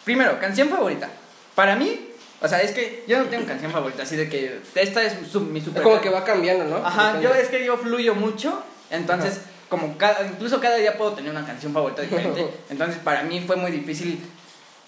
Primero, 0.03 0.39
canción 0.39 0.69
favorita. 0.69 1.09
Para 1.55 1.75
mí, 1.75 2.09
o 2.41 2.47
sea, 2.47 2.61
es 2.61 2.71
que 2.71 3.03
yo 3.07 3.17
no 3.19 3.25
tengo 3.25 3.45
canción 3.45 3.71
favorita, 3.71 4.03
así 4.03 4.15
de 4.15 4.29
que 4.29 4.59
esta 4.75 5.03
es 5.03 5.15
su- 5.31 5.41
mi 5.41 5.59
super. 5.59 5.81
Es 5.81 5.87
como 5.87 6.01
que 6.01 6.09
va 6.09 6.23
cambiando, 6.23 6.65
¿no? 6.65 6.85
Ajá, 6.85 7.13
Depende. 7.13 7.27
yo 7.27 7.33
es 7.35 7.47
que 7.49 7.65
yo 7.65 7.77
fluyo 7.77 8.15
mucho, 8.15 8.63
entonces, 8.89 9.41
como 9.69 9.97
cada, 9.97 10.25
incluso 10.25 10.61
cada 10.61 10.77
día 10.77 10.97
puedo 10.97 11.13
tener 11.13 11.31
una 11.31 11.45
canción 11.45 11.73
favorita 11.73 12.01
diferente. 12.03 12.47
entonces, 12.69 12.97
para 13.03 13.23
mí 13.23 13.43
fue 13.45 13.55
muy 13.55 13.71
difícil, 13.71 14.21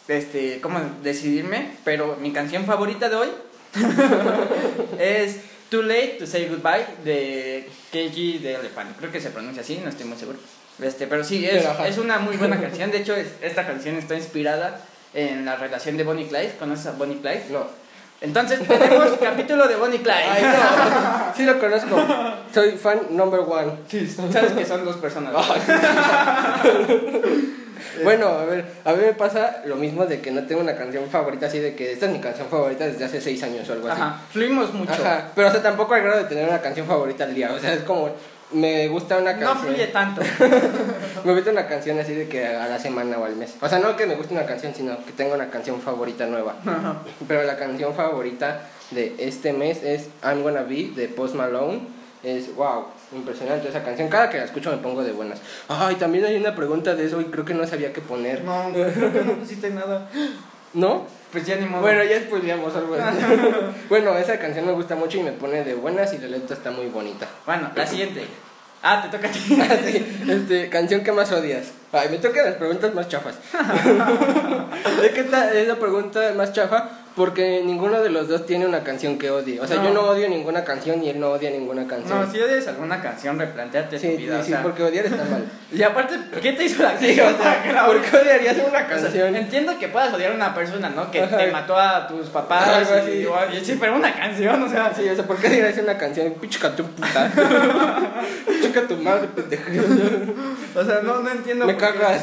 este, 0.08 0.62
cómo 0.62 0.80
decidirme, 1.04 1.72
pero 1.84 2.18
mi 2.22 2.32
canción 2.32 2.66
favorita 2.66 3.10
de 3.10 3.16
hoy 3.16 3.30
es 5.00 5.38
Too 5.70 5.82
Late 5.84 6.18
to 6.20 6.26
Say 6.28 6.48
Goodbye 6.50 6.86
de 7.04 7.70
KG 7.92 8.42
de 8.42 8.56
Elephant. 8.56 8.98
Creo 8.98 9.12
que 9.12 9.22
se 9.22 9.30
pronuncia 9.30 9.62
así, 9.62 9.80
no 9.84 9.90
estoy 9.90 10.06
muy 10.06 10.18
seguro. 10.18 10.40
Este, 10.82 11.08
pero 11.08 11.24
sí, 11.24 11.46
es, 11.46 11.66
Pero, 11.66 11.86
es 11.86 11.98
una 11.98 12.20
muy 12.20 12.38
buena 12.38 12.60
canción. 12.60 12.90
De 12.92 13.00
hecho, 13.00 13.16
es- 13.16 13.34
esta 13.42 13.68
canción 13.68 13.98
está 13.98 14.16
inspirada 14.16 14.80
en 15.14 15.44
la 15.46 15.56
relación 15.58 15.98
de 15.98 16.04
Bonnie 16.04 16.28
Clyde. 16.28 16.56
¿Conoces 16.58 16.86
a 16.88 16.92
Bonnie 16.94 17.18
Clyde? 17.20 17.46
No. 17.52 17.68
Entonces, 18.22 18.60
tenemos 18.68 19.10
capítulo 19.22 19.68
de 19.68 19.76
Bonnie 19.76 20.00
Clyde. 20.00 20.14
Ay, 20.30 20.42
no. 20.44 21.34
Sí 21.36 21.44
lo 21.44 21.60
conozco. 21.60 22.02
Soy 22.54 22.72
fan 22.72 23.02
number 23.12 23.42
one. 23.42 23.74
Sí, 23.90 24.08
sabes 24.08 24.54
que 24.54 24.66
son 24.66 24.86
dos 24.86 24.98
personas. 24.98 25.34
Bueno, 28.04 28.28
a 28.28 28.46
ver, 28.46 28.66
a 28.86 28.94
mí 28.94 29.02
me 29.06 29.14
pasa 29.14 29.62
lo 29.66 29.76
mismo 29.76 30.06
de 30.06 30.20
que 30.22 30.32
no 30.32 30.44
tengo 30.46 30.62
una 30.62 30.76
canción 30.76 31.10
favorita 31.10 31.46
así 31.48 31.60
de 31.60 31.76
que 31.76 31.92
esta 31.94 32.06
es 32.08 32.12
mi 32.12 32.20
canción 32.20 32.48
favorita 32.48 32.86
desde 32.86 33.06
hace 33.06 33.22
seis 33.22 33.42
años 33.44 33.70
o 33.70 33.74
algo 33.74 33.88
así. 33.90 34.02
Ajá, 34.02 34.22
fluimos 34.32 34.74
mucho. 34.74 34.92
Ajá, 34.94 35.32
pero 35.36 35.48
o 35.48 35.52
sea, 35.52 35.62
tampoco 35.62 35.94
al 35.94 36.02
grado 36.04 36.20
de 36.20 36.26
tener 36.30 36.48
una 36.48 36.62
canción 36.62 36.88
favorita 36.88 37.24
al 37.26 37.34
día. 37.36 37.52
O 37.54 37.60
sea, 37.60 37.74
es 37.74 37.82
como, 37.84 38.10
me 38.52 38.88
gusta 38.88 39.18
una 39.18 39.34
No 39.34 39.40
canción. 39.40 39.68
fluye 39.68 39.88
tanto. 39.88 40.22
Me 41.26 41.34
gusta 41.34 41.52
una 41.52 41.68
canción 41.68 42.00
así 42.00 42.14
de 42.14 42.30
que 42.30 42.48
a 42.48 42.68
la 42.68 42.80
semana 42.80 43.18
o 43.20 43.26
al 43.26 43.36
mes. 43.36 43.54
O 43.62 43.68
sea, 43.68 43.80
no 43.80 43.98
que 43.98 44.06
me 44.06 44.16
guste 44.16 44.34
una 44.34 44.46
canción, 44.46 44.74
sino 44.74 45.04
que 45.06 45.12
tenga 45.12 45.36
una 45.36 45.50
canción 45.50 45.82
favorita 45.82 46.26
nueva. 46.28 46.56
Ajá. 46.66 46.96
Pero 47.28 47.44
la 47.44 47.58
canción 47.58 47.94
favorita 47.94 48.62
de 48.92 49.16
este 49.20 49.52
mes 49.52 49.84
es 49.84 50.08
I'm 50.24 50.44
Gonna 50.44 50.62
Be 50.62 50.92
de 50.96 51.10
Post 51.10 51.36
Malone. 51.36 51.82
Es 52.24 52.56
wow, 52.56 52.86
impresionante 53.12 53.70
esa 53.70 53.84
canción. 53.84 54.10
Cada 54.10 54.30
que 54.30 54.38
la 54.38 54.46
escucho 54.46 54.72
me 54.72 54.78
pongo 54.78 55.04
de 55.04 55.12
buenas. 55.12 55.40
Ay, 55.68 55.96
también 55.96 56.26
hay 56.26 56.36
una 56.36 56.56
pregunta 56.56 56.96
de 56.96 57.06
eso 57.06 57.22
y 57.22 57.26
creo 57.26 57.46
que 57.46 57.54
no 57.54 57.66
sabía 57.66 57.94
qué 57.94 58.02
poner. 58.02 58.44
No, 58.44 58.72
creo 58.72 59.14
que 59.14 59.22
no 59.22 59.34
pusiste 59.34 59.70
nada. 59.70 60.10
¿No? 60.74 61.08
Pues 61.32 61.46
ya 61.46 61.56
ni 61.56 61.66
modo. 61.66 61.82
Bueno, 61.82 62.04
ya 62.04 62.20
spoileamos 62.20 62.76
algo 62.76 62.96
así. 62.96 63.20
bueno, 63.90 64.18
esa 64.18 64.40
canción 64.40 64.66
me 64.66 64.72
gusta 64.72 64.96
mucho 64.96 65.18
y 65.18 65.24
me 65.24 65.32
pone 65.32 65.64
de 65.64 65.76
buenas 65.76 66.14
y 66.14 66.18
la 66.18 66.28
letra 66.28 66.56
está 66.56 66.72
muy 66.72 66.88
bonita. 66.88 67.28
Bueno, 67.46 67.70
la 67.76 67.86
siguiente. 67.86 68.26
Ah, 68.82 69.02
te 69.02 69.16
toca 69.16 69.28
a 69.28 69.32
ti. 69.32 69.62
Así, 69.62 70.24
este, 70.28 70.70
canción 70.70 71.04
que 71.04 71.12
más 71.12 71.32
odias. 71.32 71.72
Ay, 71.92 72.08
me 72.10 72.18
tocan 72.18 72.46
las 72.46 72.56
preguntas 72.56 72.94
más 72.94 73.10
chafas. 73.10 73.36
es 75.04 75.12
que 75.12 75.20
esta 75.20 75.54
es 75.54 75.68
la 75.68 75.76
pregunta 75.76 76.34
más 76.36 76.54
chafa 76.54 76.90
porque 77.20 77.62
ninguno 77.66 78.02
de 78.02 78.10
los 78.10 78.30
dos 78.30 78.46
tiene 78.46 78.66
una 78.66 78.80
canción 78.84 79.18
que 79.20 79.30
odie. 79.30 79.60
O 79.60 79.68
sea, 79.68 79.76
No. 79.78 79.84
yo 79.84 79.94
no 79.94 80.02
odio 80.04 80.30
ninguna 80.30 80.64
canción 80.64 81.04
y 81.04 81.10
él 81.10 81.20
no 81.20 81.32
odia 81.32 81.52
ninguna 81.52 81.86
canción. 81.86 82.22
No, 82.26 82.32
si 82.32 82.40
odias 82.40 82.66
alguna 82.70 83.02
canción, 83.02 83.38
replanteate 83.38 84.00
sí, 84.00 84.08
tu 84.12 84.18
vida. 84.18 84.42
sí, 84.42 84.54
o 84.54 84.56
sí, 84.56 84.62
porque 84.64 84.84
odiar 84.84 85.06
está 85.06 85.26
mal. 85.26 85.44
Y 85.72 85.84
aparte, 85.84 86.16
¿qué 86.42 86.54
te 86.54 86.64
hizo 86.64 86.82
la 86.82 86.98
Sí, 87.00 87.16
canción? 87.16 87.36
o 87.36 87.38
sea, 87.44 87.86
¿por 87.86 88.02
qué 88.02 88.18
odiarías 88.18 88.56
una 88.58 88.68
O 88.68 88.72
sea, 88.72 88.88
canción? 88.88 89.36
entiendo 89.36 89.78
que 89.78 89.88
puedas 89.90 90.12
odiar 90.14 90.32
a 90.32 90.36
una 90.36 90.56
persona, 90.56 90.90
¿no? 90.90 91.12
Que 91.12 91.22
Ajá. 91.22 91.38
te 91.38 91.52
mató 91.52 91.78
a 91.78 92.08
tus 92.08 92.28
papás. 92.30 92.68
Algo 92.70 92.92
y- 92.96 93.00
así. 93.00 93.26
o- 93.26 93.54
y 93.56 93.66
sí, 93.66 93.78
pero 93.80 93.96
una 93.96 94.14
canción, 94.14 94.64
o 94.64 94.70
sea. 94.70 94.92
Sí, 94.96 95.08
o 95.10 95.14
sea, 95.16 95.28
¿por 95.28 95.36
qué 95.38 95.48
odiarías 95.48 95.78
una 95.78 95.98
canción? 95.98 96.34
Pichica 96.42 96.74
tu 96.76 96.86
puta. 96.86 97.30
Chica 98.62 98.82
tu 98.88 98.96
madre, 98.98 99.28
pendejo. 99.36 99.64
O 100.76 100.84
sea, 100.86 101.02
no, 101.04 101.20
no 101.20 101.30
entiendo. 101.30 101.66
Me 101.66 101.74
por 101.74 101.82
qué- 101.94 102.00
cagas. 102.00 102.22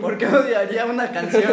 ¿Por 0.00 0.18
qué 0.18 0.26
odiaría 0.26 0.84
una 0.86 1.10
canción? 1.12 1.52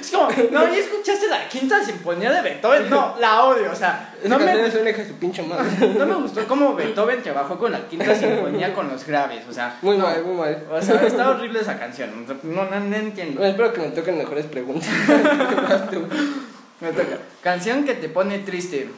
es 0.00 0.10
como, 0.10 0.28
no, 0.50 0.64
¿ya 1.04 1.15
escuchaste 1.16 1.28
la 1.28 1.48
quinta 1.48 1.84
sinfonía 1.84 2.32
de 2.32 2.42
Beethoven? 2.42 2.90
No, 2.90 3.16
la 3.18 3.44
odio, 3.44 3.70
o 3.72 3.74
sea, 3.74 4.14
no 4.24 4.38
me, 4.38 4.70
su 4.70 5.14
pinche 5.14 5.42
madre. 5.42 5.88
no 5.98 6.06
me 6.06 6.14
gustó 6.14 6.46
cómo 6.46 6.74
Beethoven 6.74 7.22
trabajó 7.22 7.58
con 7.58 7.72
la 7.72 7.86
quinta 7.88 8.14
sinfonía 8.14 8.74
con 8.74 8.88
los 8.88 9.06
graves, 9.06 9.44
o 9.48 9.52
sea. 9.52 9.78
Muy 9.82 9.96
no. 9.96 10.04
mal, 10.04 10.22
muy 10.22 10.36
mal. 10.36 10.64
O 10.70 10.80
sea, 10.80 11.02
está 11.02 11.30
horrible 11.30 11.60
esa 11.60 11.78
canción, 11.78 12.26
no, 12.42 12.64
no, 12.64 12.80
no 12.80 12.96
entiendo. 12.96 13.40
Bueno, 13.40 13.50
espero 13.50 13.72
que 13.72 13.80
me 13.80 13.88
toquen 13.88 14.18
mejores 14.18 14.46
preguntas. 14.46 14.88
Me 16.80 16.92
toca. 16.92 17.18
Canción 17.42 17.84
que 17.84 17.94
te 17.94 18.08
pone 18.10 18.40
triste. 18.40 18.90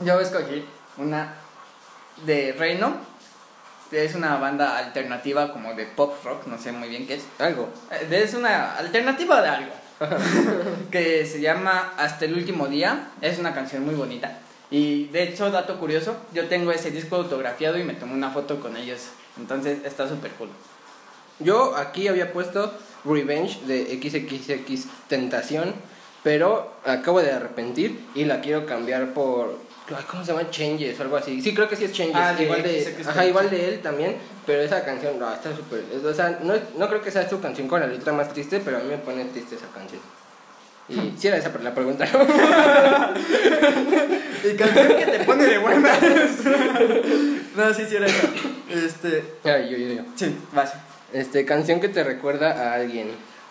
Yo 0.00 0.18
escogí 0.20 0.64
una 0.96 1.34
de 2.26 2.52
Reino. 2.58 2.96
Es 3.92 4.14
una 4.14 4.36
banda 4.36 4.76
alternativa 4.76 5.52
como 5.52 5.74
de 5.74 5.86
pop 5.86 6.14
rock, 6.24 6.46
no 6.46 6.58
sé 6.58 6.72
muy 6.72 6.88
bien 6.88 7.06
qué 7.06 7.14
es. 7.14 7.24
Algo. 7.38 7.70
Eh, 7.90 8.06
Es 8.10 8.34
una 8.34 8.74
alternativa 8.74 9.40
de 9.40 9.48
algo. 9.48 9.72
que 10.90 11.26
se 11.26 11.40
llama 11.40 11.94
Hasta 11.96 12.24
el 12.24 12.34
último 12.34 12.68
día. 12.68 13.10
Es 13.20 13.38
una 13.38 13.54
canción 13.54 13.84
muy 13.84 13.94
bonita. 13.94 14.38
Y 14.70 15.04
de 15.06 15.22
hecho, 15.22 15.50
dato 15.50 15.78
curioso, 15.78 16.16
yo 16.34 16.46
tengo 16.46 16.70
ese 16.72 16.90
disco 16.90 17.16
autografiado 17.16 17.78
y 17.78 17.84
me 17.84 17.94
tomé 17.94 18.12
una 18.12 18.30
foto 18.30 18.60
con 18.60 18.76
ellos. 18.76 19.08
Entonces 19.38 19.78
está 19.84 20.08
súper 20.08 20.32
cool. 20.32 20.50
Yo 21.40 21.76
aquí 21.76 22.08
había 22.08 22.32
puesto 22.32 22.72
Revenge 23.04 23.60
de 23.66 23.98
XXX 24.00 24.86
Tentación, 25.08 25.74
pero 26.22 26.74
acabo 26.84 27.22
de 27.22 27.32
arrepentir 27.32 28.00
y 28.14 28.24
la 28.24 28.40
quiero 28.40 28.66
cambiar 28.66 29.14
por. 29.14 29.67
¿Cómo 30.10 30.24
se 30.24 30.32
llama? 30.32 30.50
Changes 30.50 30.98
o 30.98 31.02
algo 31.02 31.16
así. 31.16 31.40
Sí, 31.40 31.54
creo 31.54 31.68
que 31.68 31.76
sí 31.76 31.84
es 31.84 31.92
Changes. 31.92 32.16
Ah, 32.16 32.34
de 32.34 32.44
igual, 32.44 32.62
de, 32.62 32.82
XX 32.82 33.06
ajá, 33.08 33.26
igual 33.26 33.48
de 33.48 33.68
él 33.68 33.80
también, 33.80 34.16
pero 34.46 34.60
esa 34.60 34.84
canción 34.84 35.18
no, 35.18 35.32
está 35.32 35.54
súper. 35.54 35.84
O 36.04 36.12
sea, 36.14 36.38
no, 36.42 36.54
no 36.76 36.88
creo 36.88 37.00
que 37.00 37.10
sea 37.10 37.28
su 37.28 37.40
canción 37.40 37.68
con 37.68 37.80
la 37.80 37.86
letra 37.86 38.12
más 38.12 38.32
triste, 38.32 38.60
pero 38.64 38.76
a 38.76 38.80
mí 38.80 38.88
me 38.88 38.98
pone 38.98 39.24
triste 39.26 39.54
esa 39.56 39.68
canción. 39.68 40.00
Y 40.88 41.14
si 41.18 41.28
era 41.28 41.36
esa 41.36 41.52
la 41.62 41.74
pregunta, 41.74 42.06
¿no? 42.12 42.20
Y 44.44 44.54
canción 44.56 44.88
que 44.96 45.04
te 45.04 45.24
pone 45.24 45.44
de 45.44 45.58
buenas. 45.58 45.98
no, 47.56 47.74
sí, 47.74 47.86
sí 47.88 47.96
era 47.96 48.06
eso. 48.06 48.28
Este. 48.70 49.24
Ay, 49.44 49.68
yo, 49.68 49.76
yo, 49.76 49.94
yo. 49.94 50.02
Sí, 50.14 50.34
vas. 50.52 50.74
Este, 51.12 51.44
canción 51.44 51.80
que 51.80 51.88
te 51.88 52.04
recuerda 52.04 52.52
a 52.52 52.74
alguien. 52.74 53.08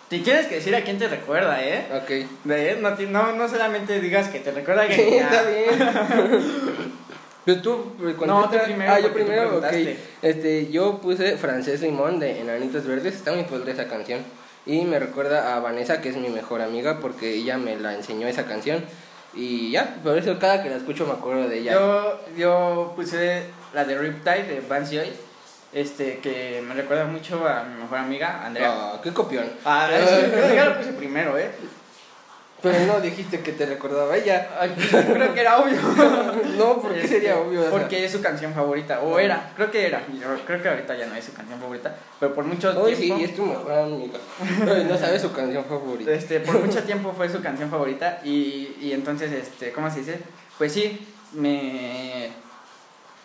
Si 0.10 0.20
tienes 0.20 0.48
que 0.48 0.56
decir 0.56 0.74
a 0.76 0.82
quién 0.84 0.98
te 0.98 1.08
recuerda, 1.08 1.62
¿eh? 1.64 1.86
Ok. 1.94 2.46
De, 2.46 2.78
no, 2.82 2.92
no, 3.10 3.34
no 3.34 3.50
solamente 3.50 4.00
digas 4.00 4.30
que 4.30 4.40
te 4.40 4.52
recuerda 4.52 4.84
a 4.84 4.86
alguien. 4.90 5.14
está 5.14 5.44
bien. 5.44 6.88
Pues 7.48 7.62
tú, 7.62 7.94
eh, 8.02 8.14
No, 8.26 8.50
tú 8.50 8.58
primero, 8.66 8.92
Ah, 8.92 9.00
yo 9.00 9.14
primero, 9.14 9.60
ok. 9.60 9.66
Este, 10.22 10.70
yo 10.70 11.00
puse 11.00 11.38
Francés 11.38 11.80
Limón 11.82 12.20
de 12.20 12.42
Enanitos 12.42 12.86
Verdes. 12.86 13.16
Está 13.16 13.32
muy 13.32 13.46
padre 13.46 13.72
esa 13.72 13.88
canción. 13.88 14.20
Y 14.66 14.82
me 14.82 15.00
recuerda 15.00 15.56
a 15.56 15.62
Vanessa, 15.62 16.02
que 16.02 16.10
es 16.10 16.18
mi 16.18 16.28
mejor 16.28 16.62
amiga, 16.62 17.00
porque 17.00 17.36
ella 17.36 17.58
me 17.58 17.78
la 17.78 17.94
enseñó 17.94 18.28
esa 18.28 18.44
canción. 18.44 18.84
Y 19.34 19.72
ya, 19.72 19.96
por 20.04 20.18
eso 20.18 20.38
cada 20.40 20.62
que 20.62 20.70
la 20.70 20.76
escucho 20.76 21.06
me 21.06 21.14
acuerdo 21.14 21.48
de 21.48 21.60
ella. 21.60 21.72
Yo, 21.72 22.20
yo 22.38 22.94
puse 22.98 23.44
la 23.74 23.86
de 23.86 23.98
Riptide 23.98 24.44
de 24.44 24.62
Vance 24.68 24.98
Joy. 24.98 25.10
Este, 25.74 26.20
que 26.20 26.62
me 26.66 26.74
recuerda 26.74 27.06
mucho 27.06 27.46
a 27.48 27.64
mi 27.64 27.82
mejor 27.82 28.00
amiga, 28.00 28.46
Andrea. 28.46 28.72
Ah, 28.72 29.00
qué 29.04 29.14
copión. 29.14 29.46
Ah, 29.66 29.90
eso, 29.92 30.28
ya 30.56 30.66
lo 30.66 30.78
puse 30.78 30.94
primero, 30.94 31.38
¿eh? 31.38 31.52
Pero 32.60 32.80
no 32.88 33.00
dijiste 33.00 33.42
que 33.42 33.52
te 33.52 33.68
recordaba 33.68 34.14
a 34.14 34.18
ella. 34.18 34.50
Ay, 34.60 34.74
pues, 34.74 35.06
creo 35.06 35.34
que 35.34 35.42
era 35.42 35.60
obvio. 35.60 35.78
No, 36.58 36.82
¿por 36.82 36.92
qué 36.92 37.02
Este, 37.02 37.16
sería 37.16 37.38
obvio? 37.38 37.60
O 37.60 37.64
sea, 37.64 37.72
Porque 37.72 38.04
es 38.04 38.12
su 38.12 38.20
canción 38.20 38.52
favorita, 38.54 39.02
o 39.02 39.20
era, 39.20 39.52
creo 39.56 39.70
que 39.70 39.86
era, 39.86 40.02
yo 40.08 40.44
creo 40.44 40.60
que 40.60 40.70
ahorita 40.70 40.96
ya 40.98 41.06
no 41.06 41.14
es 41.14 41.26
su 41.26 41.34
canción 41.34 41.60
favorita, 41.60 41.96
pero 42.20 42.34
por 42.34 42.46
mucho 42.46 42.72
sí, 42.90 42.96
tiempo, 42.96 43.24
es 43.24 43.36
tu 43.36 43.46
mejor 43.46 43.72
amiga. 43.72 44.18
No 44.90 44.98
sabes 44.98 45.22
su 45.22 45.32
canción 45.32 45.64
favorita. 45.66 46.12
este, 46.12 46.40
por 46.40 46.60
mucho 46.66 46.82
tiempo 46.84 47.14
fue 47.16 47.30
su 47.30 47.42
canción 47.44 47.70
favorita 47.70 48.22
y, 48.24 48.76
y 48.82 48.92
entonces, 48.92 49.32
este, 49.32 49.72
¿cómo 49.72 49.92
se 49.92 50.00
dice? 50.00 50.20
Pues 50.58 50.74
sí, 50.74 51.08
me, 51.34 52.30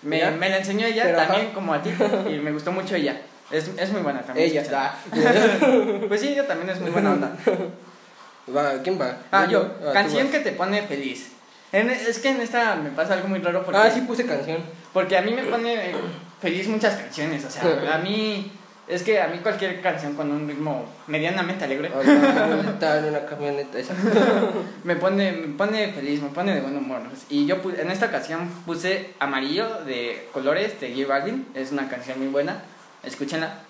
me, 0.03 0.31
me 0.33 0.49
la 0.51 0.59
enseñó 0.59 0.87
ella 0.87 1.05
Pero, 1.05 1.19
también 1.19 1.47
ajá. 1.47 1.55
como 1.55 1.75
a 1.75 1.83
ti 1.83 1.91
y 2.31 2.39
me 2.39 2.53
gustó 2.53 2.73
mucho 2.73 2.95
ella, 2.97 3.21
es, 3.51 3.71
es 3.77 3.93
muy 3.93 4.03
buena 4.03 4.23
también. 4.23 4.49
Ella 4.51 4.63
está. 4.63 4.95
Pues 6.09 6.21
sí, 6.21 6.29
ella 6.29 6.47
también 6.47 6.71
es 6.71 6.81
muy 6.81 6.91
buena 6.91 7.13
onda. 7.13 7.37
Va, 8.57 8.83
¿quién 8.83 9.01
va? 9.01 9.17
Ah, 9.31 9.47
yo, 9.49 9.65
Ah, 9.87 9.93
canción 9.93 10.29
que 10.29 10.41
te 10.41 10.53
pone 10.53 10.83
feliz. 10.83 11.31
En- 11.71 11.89
es 11.91 12.19
que 12.19 12.31
en 12.31 12.41
esta 12.41 12.75
me 12.75 12.91
pasa 12.91 13.15
algo 13.15 13.29
muy 13.29 13.39
raro 13.39 13.65
porque... 13.65 13.79
Ah, 13.81 13.91
sí 13.91 14.01
puse 14.03 14.27
canción. 14.27 14.59
Porque 14.93 15.17
a 15.17 15.23
mí 15.23 15.33
me 15.33 15.45
pone 15.45 15.93
feliz 16.41 16.67
muchas 16.69 16.95
canciones, 16.97 17.45
o 17.45 17.51
sea, 17.51 17.63
a 17.95 17.99
mí 17.99 18.51
es 18.89 19.03
que 19.03 19.21
a 19.21 19.29
mí 19.29 19.39
cualquier 19.39 19.81
canción 19.81 20.15
con 20.15 20.31
un 20.31 20.47
ritmo 20.49 20.85
medianamente 21.07 21.65
alegre 21.65 21.89
Está 21.89 22.99
en 22.99 23.05
una 23.07 23.25
camioneta 23.25 23.79
esa. 23.79 23.95
me 24.85 24.97
pone 24.97 25.33
me 25.33 25.49
pone 25.57 25.93
feliz, 25.93 26.21
me 26.21 26.29
pone 26.31 26.55
de 26.55 26.61
buen 26.61 26.77
humor. 26.77 27.01
Y 27.29 27.47
yo 27.47 27.57
en 27.79 27.91
esta 27.91 28.07
ocasión 28.07 28.49
puse 28.67 29.15
Amarillo 29.19 29.85
de 29.85 30.29
Colores 30.33 30.81
de 30.81 30.93
J 30.95 31.07
Balvin, 31.07 31.47
es 31.55 31.73
una 31.73 31.89
canción 31.89 32.19
muy 32.19 32.29
buena, 32.29 32.63
escúchenla. 33.03 33.61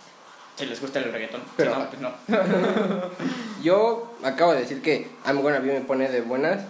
Si 0.57 0.67
les 0.67 0.81
gusta 0.81 0.99
el 0.99 1.11
reggaetón, 1.13 1.43
Pero- 1.57 1.73
si 1.75 1.79
no, 1.79 1.87
pues 1.89 2.01
no. 2.03 2.13
Yo 3.63 4.13
acabo 4.23 4.53
de 4.53 4.61
decir 4.61 4.83
que 4.83 5.09
I'm 5.27 5.41
Gonna 5.41 5.61
Be 5.61 5.73
me 5.73 5.81
pone 5.81 6.09
de 6.09 6.21
buenas, 6.21 6.61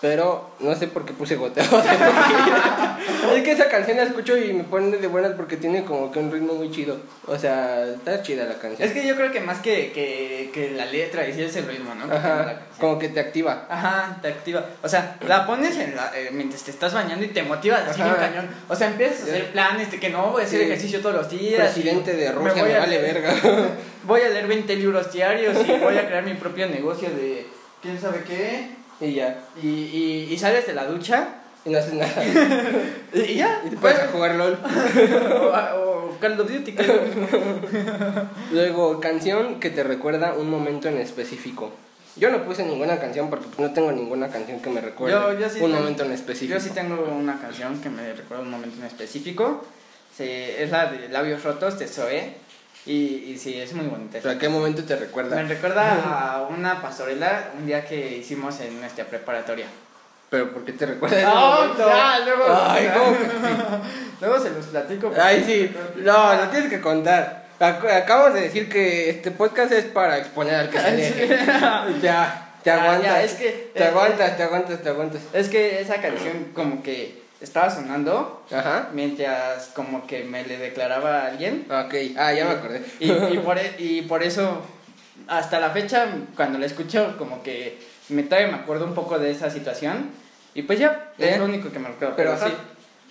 pero 0.00 0.50
no 0.60 0.74
sé 0.74 0.86
por 0.88 1.04
qué 1.04 1.12
puse 1.12 1.36
goteo. 1.36 1.64
es 3.34 3.42
que 3.42 3.52
esa 3.52 3.68
canción 3.68 3.96
la 3.96 4.04
escucho 4.04 4.36
y 4.36 4.52
me 4.52 4.64
pone 4.64 4.96
de 4.96 5.06
buenas 5.06 5.32
porque 5.32 5.56
tiene 5.56 5.84
como 5.84 6.10
que 6.12 6.18
un 6.18 6.30
ritmo 6.30 6.54
muy 6.54 6.70
chido. 6.70 6.98
O 7.26 7.36
sea, 7.38 7.84
está 7.86 8.22
chida 8.22 8.44
la 8.44 8.58
canción. 8.58 8.86
Es 8.88 8.94
que 8.94 9.06
yo 9.06 9.16
creo 9.16 9.32
que 9.32 9.40
más 9.40 9.58
que, 9.58 9.92
que, 9.92 10.50
que 10.52 10.70
la 10.70 10.86
letra 10.86 11.28
y 11.28 11.32
sí 11.32 11.42
es 11.42 11.56
el 11.56 11.66
ritmo, 11.66 11.94
¿no? 11.94 12.12
Ajá, 12.12 12.60
como 12.78 12.98
que 12.98 13.08
te 13.08 13.20
activa. 13.20 13.66
Ajá, 13.68 14.18
te 14.22 14.28
activa. 14.28 14.64
O 14.82 14.88
sea, 14.88 15.16
la 15.26 15.46
pones 15.46 15.76
en 15.78 15.96
la, 15.96 16.12
eh, 16.16 16.30
mientras 16.32 16.62
te 16.62 16.70
estás 16.70 16.94
bañando 16.94 17.24
y 17.24 17.28
te 17.28 17.42
motivas 17.42 17.82
así 17.88 18.00
un 18.00 18.14
cañón. 18.14 18.48
O 18.68 18.76
sea, 18.76 18.88
empiezas 18.88 19.20
a 19.22 19.24
hacer 19.24 19.52
planes 19.52 19.90
de 19.90 19.98
que 20.00 20.10
no 20.10 20.30
voy 20.30 20.42
a 20.42 20.44
hacer 20.44 20.60
Sí. 20.60 20.66
ejercicio 20.66 21.00
todos 21.00 21.14
los 21.16 21.28
días. 21.30 21.72
Presidente 21.72 22.14
de 22.14 22.32
Rusia, 22.32 22.54
me, 22.54 22.60
voy 22.62 22.72
vale 22.78 23.00
leer- 23.00 23.14
verga. 23.14 23.34
Voy 24.04 24.22
a 24.22 24.30
leer 24.30 24.46
20 24.46 24.74
libros 24.76 25.12
diarios 25.12 25.54
y 25.68 25.72
voy 25.72 25.98
a 25.98 26.06
crear 26.06 26.24
mi 26.24 26.32
propio 26.32 26.66
negocio 26.66 27.10
de 27.10 27.46
quién 27.82 28.00
sabe 28.00 28.22
qué. 28.26 28.70
Y 29.00 29.12
ya, 29.14 29.40
Y, 29.62 29.66
y, 29.68 30.28
y 30.30 30.38
sales 30.38 30.66
de 30.66 30.74
la 30.74 30.84
ducha 30.86 31.28
y 31.64 31.70
no 31.70 31.78
haces 31.78 31.94
nada. 31.94 32.12
y, 33.12 33.34
ya. 33.34 33.62
Y 33.66 33.70
te 33.70 33.76
puedes 33.76 33.98
a 33.98 34.08
jugar 34.08 34.34
LOL. 34.36 34.58
o, 35.40 35.48
o 35.76 36.16
Call 36.20 36.40
of 36.40 36.50
Duty. 36.50 36.74
Luego, 38.52 39.00
canción 39.00 39.60
que 39.60 39.70
te 39.70 39.82
recuerda 39.82 40.34
un 40.34 40.50
momento 40.50 40.88
en 40.88 40.98
específico. 40.98 41.72
Yo 42.16 42.30
no 42.30 42.42
puse 42.44 42.64
ninguna 42.64 42.98
canción 42.98 43.30
porque 43.30 43.46
pues, 43.46 43.58
no 43.68 43.72
tengo 43.72 43.92
ninguna 43.92 44.28
canción 44.28 44.60
que 44.60 44.70
me 44.70 44.80
recuerde 44.80 45.14
Yo- 45.14 45.38
yo 45.38 45.48
sí 45.48 45.60
un 45.60 45.66
tengo- 45.70 45.78
momento 45.80 46.04
en 46.04 46.12
específico. 46.12 46.58
Yo 46.58 46.60
sí 46.64 46.70
tengo 46.70 46.96
una 47.16 47.40
canción 47.40 47.80
que 47.80 47.88
me 47.90 48.12
recuerda 48.12 48.42
un 48.42 48.50
momento 48.50 48.76
en 48.80 48.86
específico. 48.86 49.64
Se- 50.16 50.62
es 50.64 50.70
la 50.70 50.86
de 50.90 51.08
Labios 51.10 51.44
Rotos 51.44 51.78
de 51.78 51.86
Zoe. 51.86 52.34
Y, 52.88 53.32
y 53.32 53.38
sí, 53.38 53.60
es 53.60 53.72
muy 53.74 53.86
bonita. 53.86 54.18
¿Pero 54.22 54.34
a 54.34 54.38
qué 54.38 54.48
momento 54.48 54.82
te 54.82 54.94
Me 54.94 55.00
recuerda? 55.00 55.42
recuerda 55.42 56.32
a 56.36 56.42
una 56.48 56.80
pastorela 56.80 57.50
un 57.58 57.66
día 57.66 57.84
que 57.84 58.16
hicimos 58.16 58.58
en 58.60 58.80
nuestra 58.80 59.04
preparatoria. 59.04 59.66
¿Pero 60.30 60.50
por 60.52 60.64
qué 60.64 60.72
te 60.72 60.86
recuerda 60.86 61.22
No, 61.22 61.76
ya, 61.78 62.18
luego, 62.24 62.44
Ay, 62.48 62.90
¿cómo 62.94 63.12
que 63.12 63.24
luego 64.26 64.42
se 64.42 64.50
los 64.50 64.66
platico. 64.66 65.12
Ay, 65.20 65.42
sí. 65.46 65.74
No, 65.96 66.34
lo 66.34 66.48
tienes 66.48 66.70
que 66.70 66.80
contar. 66.80 67.46
Ac- 67.60 67.90
Acabamos 68.02 68.34
de 68.34 68.40
decir 68.42 68.68
que 68.68 69.10
este 69.10 69.30
podcast 69.32 69.72
es 69.72 69.84
para 69.86 70.16
exponer 70.18 70.54
al 70.54 70.70
que 70.70 70.78
se 70.80 70.90
deje. 70.96 71.28
Ya, 72.02 72.52
te 72.62 72.70
Ah, 72.70 72.82
aguantas. 72.82 73.04
ya, 73.04 73.22
es 73.22 73.32
que- 73.34 73.70
Te 73.74 73.82
eh, 73.84 73.86
aguantas, 73.88 74.36
te 74.36 74.42
aguantas, 74.44 74.82
te 74.82 74.88
aguantas. 74.88 75.20
Es 75.32 75.48
que 75.48 75.80
esa 75.80 75.96
canción 76.00 76.52
como 76.54 76.82
que 76.82 77.22
estaba 77.40 77.70
sonando 77.70 78.44
Ajá. 78.50 78.90
mientras 78.92 79.68
como 79.68 80.06
que 80.06 80.24
me 80.24 80.44
le 80.44 80.58
declaraba 80.58 81.20
a 81.22 81.26
alguien. 81.28 81.66
Ok, 81.70 81.94
ah, 82.16 82.32
ya 82.32 82.44
me 82.46 82.50
acordé. 82.52 82.82
Y, 83.00 83.10
y, 83.12 83.38
por, 83.44 83.58
e- 83.58 83.74
y 83.78 84.02
por 84.02 84.22
eso, 84.22 84.62
hasta 85.26 85.60
la 85.60 85.70
fecha, 85.70 86.06
cuando 86.36 86.58
la 86.58 86.66
escucho, 86.66 87.16
como 87.18 87.42
que 87.42 87.78
me 88.08 88.22
todavía 88.22 88.48
me 88.48 88.58
acuerdo 88.58 88.86
un 88.86 88.94
poco 88.94 89.18
de 89.18 89.30
esa 89.30 89.50
situación. 89.50 90.10
Y 90.54 90.62
pues 90.62 90.78
ya, 90.78 91.12
¿Eh? 91.18 91.30
es 91.32 91.38
lo 91.38 91.44
único 91.44 91.70
que 91.70 91.78
me 91.78 91.88
recuerdo. 91.88 92.16
Pero 92.16 92.34
Pero, 92.36 92.48
sí. 92.48 92.54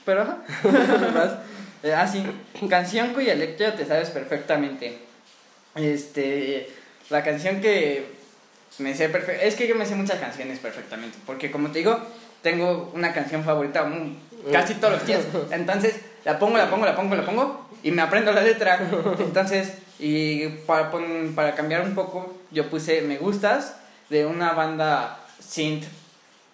Pero 0.06 0.22
ajá. 0.24 0.38
Eh, 1.84 1.94
ah, 1.94 2.08
sí. 2.08 2.24
Canción 2.68 3.14
cuya 3.14 3.36
letra 3.36 3.76
te 3.76 3.86
sabes 3.86 4.10
perfectamente. 4.10 4.98
Este. 5.76 6.68
La 7.12 7.24
canción 7.24 7.62
que 7.62 8.04
me 8.80 8.95
sé 8.95 9.10
perfecto. 9.10 9.45
Es 9.45 9.54
que 9.56 9.68
yo 9.68 9.76
me 9.76 9.86
sé 9.86 9.94
muchas 9.95 10.20
canciones 10.20 10.58
perfectamente. 10.60 11.18
Porque 11.26 11.52
como 11.52 11.72
te 11.72 11.80
digo, 11.80 11.99
tengo 12.48 12.90
una 12.94 13.11
canción 13.11 13.44
favorita 13.44 13.84
mm, 13.84 14.52
casi 14.53 14.76
todos 14.76 14.94
los 14.94 15.06
días. 15.06 15.22
Entonces, 15.52 15.99
la 16.24 16.40
pongo, 16.40 16.57
la 16.57 16.69
pongo, 16.69 16.86
la 16.86 16.95
pongo, 16.95 17.14
la 17.15 17.26
pongo. 17.26 17.68
Y 17.84 17.91
me 17.91 18.02
aprendo 18.02 18.32
la 18.32 18.41
letra. 18.41 18.80
Entonces, 19.19 19.74
y 19.99 20.48
para, 20.65 20.90
para 21.36 21.56
cambiar 21.56 21.82
un 21.82 21.94
poco, 21.94 22.34
yo 22.52 22.69
puse 22.69 23.02
Me 23.02 23.18
Gustas 23.18 23.76
de 24.10 24.26
una 24.26 24.53
banda 24.53 25.19
synth 25.40 25.84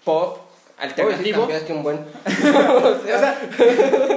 pop 0.03 0.37
Uy, 0.37 0.43
sí, 0.43 0.83
alternativo. 0.83 1.39
cambiaste 1.41 1.73
un 1.73 1.83
buen. 1.83 1.99
O 2.25 3.05
sea, 3.05 3.39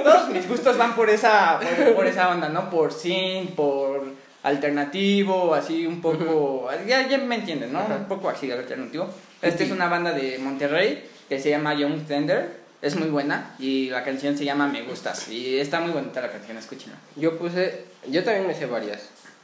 todos 0.03 0.29
mis 0.29 0.47
gustos 0.49 0.77
van 0.77 0.95
por 0.95 1.09
esa, 1.11 1.59
por, 1.59 1.93
por 1.95 2.07
esa 2.07 2.29
onda, 2.29 2.49
¿no? 2.49 2.69
Por 2.71 2.91
synth, 2.91 3.51
por 3.51 4.03
alternativo, 4.43 5.53
así 5.53 5.85
un 5.85 6.01
poco, 6.01 6.67
ya, 6.87 7.07
ya 7.07 7.17
me 7.19 7.35
entienden, 7.35 7.71
¿no? 7.71 7.79
Ajá. 7.79 7.95
Un 7.95 8.05
poco 8.05 8.29
así 8.29 8.51
alternativo. 8.51 9.07
Esta 9.41 9.59
Sí. 9.59 9.65
es 9.65 9.71
una 9.71 9.87
banda 9.87 10.11
de 10.13 10.39
Monterrey 10.39 11.07
que 11.29 11.39
se 11.39 11.49
llama 11.49 11.73
Young 11.73 12.07
Thunder, 12.07 12.57
es 12.81 12.95
muy 12.95 13.09
buena 13.09 13.55
y 13.59 13.89
la 13.89 14.03
canción 14.03 14.37
se 14.37 14.45
llama 14.45 14.67
Me 14.67 14.83
Gustas 14.83 15.27
y 15.29 15.59
está 15.59 15.79
muy 15.79 15.91
bonita 15.91 16.21
la 16.21 16.31
canción, 16.31 16.57
escúchenla. 16.57 16.95
Yo 17.15 17.37
puse. 17.37 17.85
Yo 18.09 18.23
también 18.23 18.45
me 18.47 18.53
sé 18.53 18.65
varias. 18.67 19.01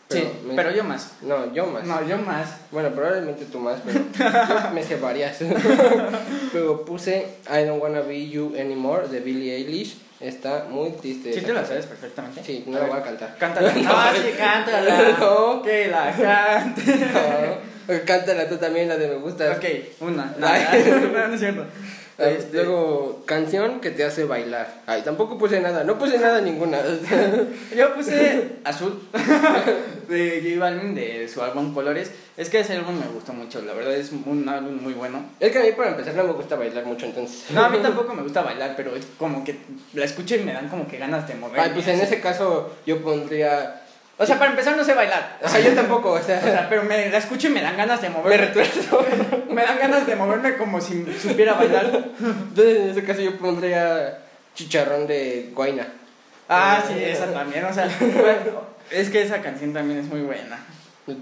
sí, 0.10 0.24
me- 0.46 0.54
pero 0.56 0.72
yo 0.72 0.84
más. 0.84 1.14
No, 1.22 1.52
yo 1.54 1.66
más. 1.66 1.84
No, 1.84 2.08
yo 2.08 2.18
más. 2.20 2.48
Bueno, 2.72 2.90
probablemente 2.92 3.46
tú 3.46 3.60
más, 3.60 3.80
pero 3.84 4.00
yo 4.18 4.72
me 4.74 4.84
sé 4.84 4.98
varias. 4.98 5.40
Luego 6.54 6.86
puse 6.86 7.28
I 7.50 7.64
Don't 7.66 7.82
Wanna 7.82 8.02
Be 8.02 8.30
You 8.30 8.54
Anymore 8.60 9.08
de 9.08 9.20
Billie 9.20 9.56
Eilish. 9.56 9.98
Está 10.20 10.68
muy 10.70 10.92
triste. 10.92 11.34
¿Sí 11.34 11.42
te 11.42 11.52
la 11.54 11.66
sabes 11.66 11.86
perfectamente? 11.86 12.42
Sí, 12.46 12.64
no 12.68 12.80
la 12.80 12.86
voy 12.86 12.98
a 13.00 13.04
cantar. 13.04 13.36
Cántala. 13.38 13.74
Ah, 13.88 14.14
sí, 14.16 14.32
cántala. 14.38 15.18
No. 15.20 15.62
Que 15.62 15.88
la 15.88 16.12
cante. 16.16 16.82
No, 16.96 17.73
cántala 18.06 18.48
tú 18.48 18.58
también, 18.58 18.88
la 18.88 18.98
de 18.98 19.08
me 19.08 19.16
gusta. 19.16 19.52
Ok, 19.52 19.66
una. 20.02 20.36
No, 20.40 21.28
no 21.28 21.34
es 21.34 21.40
cierto. 21.40 21.66
Este, 22.18 22.58
Luego, 22.58 23.24
canción 23.26 23.80
que 23.80 23.90
te 23.90 24.04
hace 24.04 24.24
bailar. 24.26 24.82
Ay, 24.86 25.02
tampoco 25.02 25.38
puse 25.38 25.60
nada, 25.62 25.84
no 25.84 25.98
puse 25.98 26.20
nada 26.20 26.42
ninguna. 26.42 26.80
Yo 27.76 27.96
puse 27.96 28.58
Azul 28.64 29.02
de 30.08 30.42
J 30.44 30.60
Balvin 30.60 30.94
de 30.94 31.28
su 31.28 31.42
álbum 31.42 31.74
Colores. 31.74 32.12
Es 32.38 32.50
que 32.50 32.60
ese 32.60 32.74
álbum 32.74 33.00
me 33.00 33.08
gustó 33.08 33.34
mucho, 33.34 33.62
la 33.62 33.74
verdad 33.74 33.96
es 33.96 34.12
un 34.12 34.48
álbum 34.48 34.82
muy 34.82 34.94
bueno. 34.94 35.24
es 35.40 35.52
que 35.52 35.60
a 35.60 35.64
mí 35.64 35.72
para 35.72 35.92
empezar 35.92 36.16
no 36.16 36.24
me 36.24 36.34
gusta 36.34 36.56
bailar 36.56 36.86
mucho, 36.86 37.06
entonces. 37.06 37.46
No, 37.52 37.64
a 37.64 37.70
mí 37.70 37.78
tampoco 37.82 38.14
me 38.14 38.22
gusta 38.22 38.42
bailar, 38.42 38.74
pero 38.76 38.96
es 38.96 39.06
como 39.18 39.44
que 39.44 39.58
la 39.94 40.06
escucho 40.06 40.36
y 40.36 40.40
me 40.40 40.54
dan 40.54 40.70
como 40.70 40.88
que 40.88 40.98
ganas 40.98 41.28
de 41.28 41.36
mover. 41.36 41.60
Ay, 41.60 41.72
pues 41.74 41.88
en 41.88 42.00
ese 42.00 42.20
caso 42.22 42.76
yo 42.86 43.02
pondría... 43.02 43.83
O 44.24 44.26
sea, 44.26 44.40
para 44.40 44.52
empezar 44.52 44.76
no 44.78 44.84
sé 44.84 44.94
bailar. 44.94 45.38
O 45.44 45.48
sea, 45.50 45.60
yo 45.60 45.74
tampoco, 45.74 46.12
o 46.12 46.22
sea... 46.22 46.40
O 46.40 46.44
sea, 46.44 46.68
pero 46.70 46.84
me 46.84 47.10
la 47.10 47.18
escucho 47.18 47.48
y 47.48 47.52
me 47.52 47.62
dan 47.62 47.78
ganas 47.78 48.02
de 48.02 48.10
me 48.10 48.16
moverme. 48.18 48.46
retuerzo. 48.48 49.06
Me 49.50 49.62
dan 49.64 49.78
ganas 49.78 50.08
de 50.08 50.16
moverme 50.16 50.58
como 50.58 50.82
si 50.82 51.06
supiera 51.22 51.54
bailar. 51.54 51.86
Entonces 52.20 52.78
en 52.82 52.90
ese 52.90 53.04
caso 53.04 53.22
yo 53.22 53.38
pondría 53.38 54.18
chicharrón 54.56 55.06
de 55.06 55.52
guaina. 55.54 55.88
Ah, 56.50 56.84
sí, 56.88 56.96
esa 57.04 57.32
también, 57.32 57.64
o 57.66 57.72
sea, 57.74 57.88
bueno, 58.00 58.62
es 58.90 59.10
que 59.10 59.22
esa 59.22 59.42
canción 59.42 59.72
también 59.74 60.00
es 60.00 60.06
muy 60.08 60.22
buena. 60.22 60.58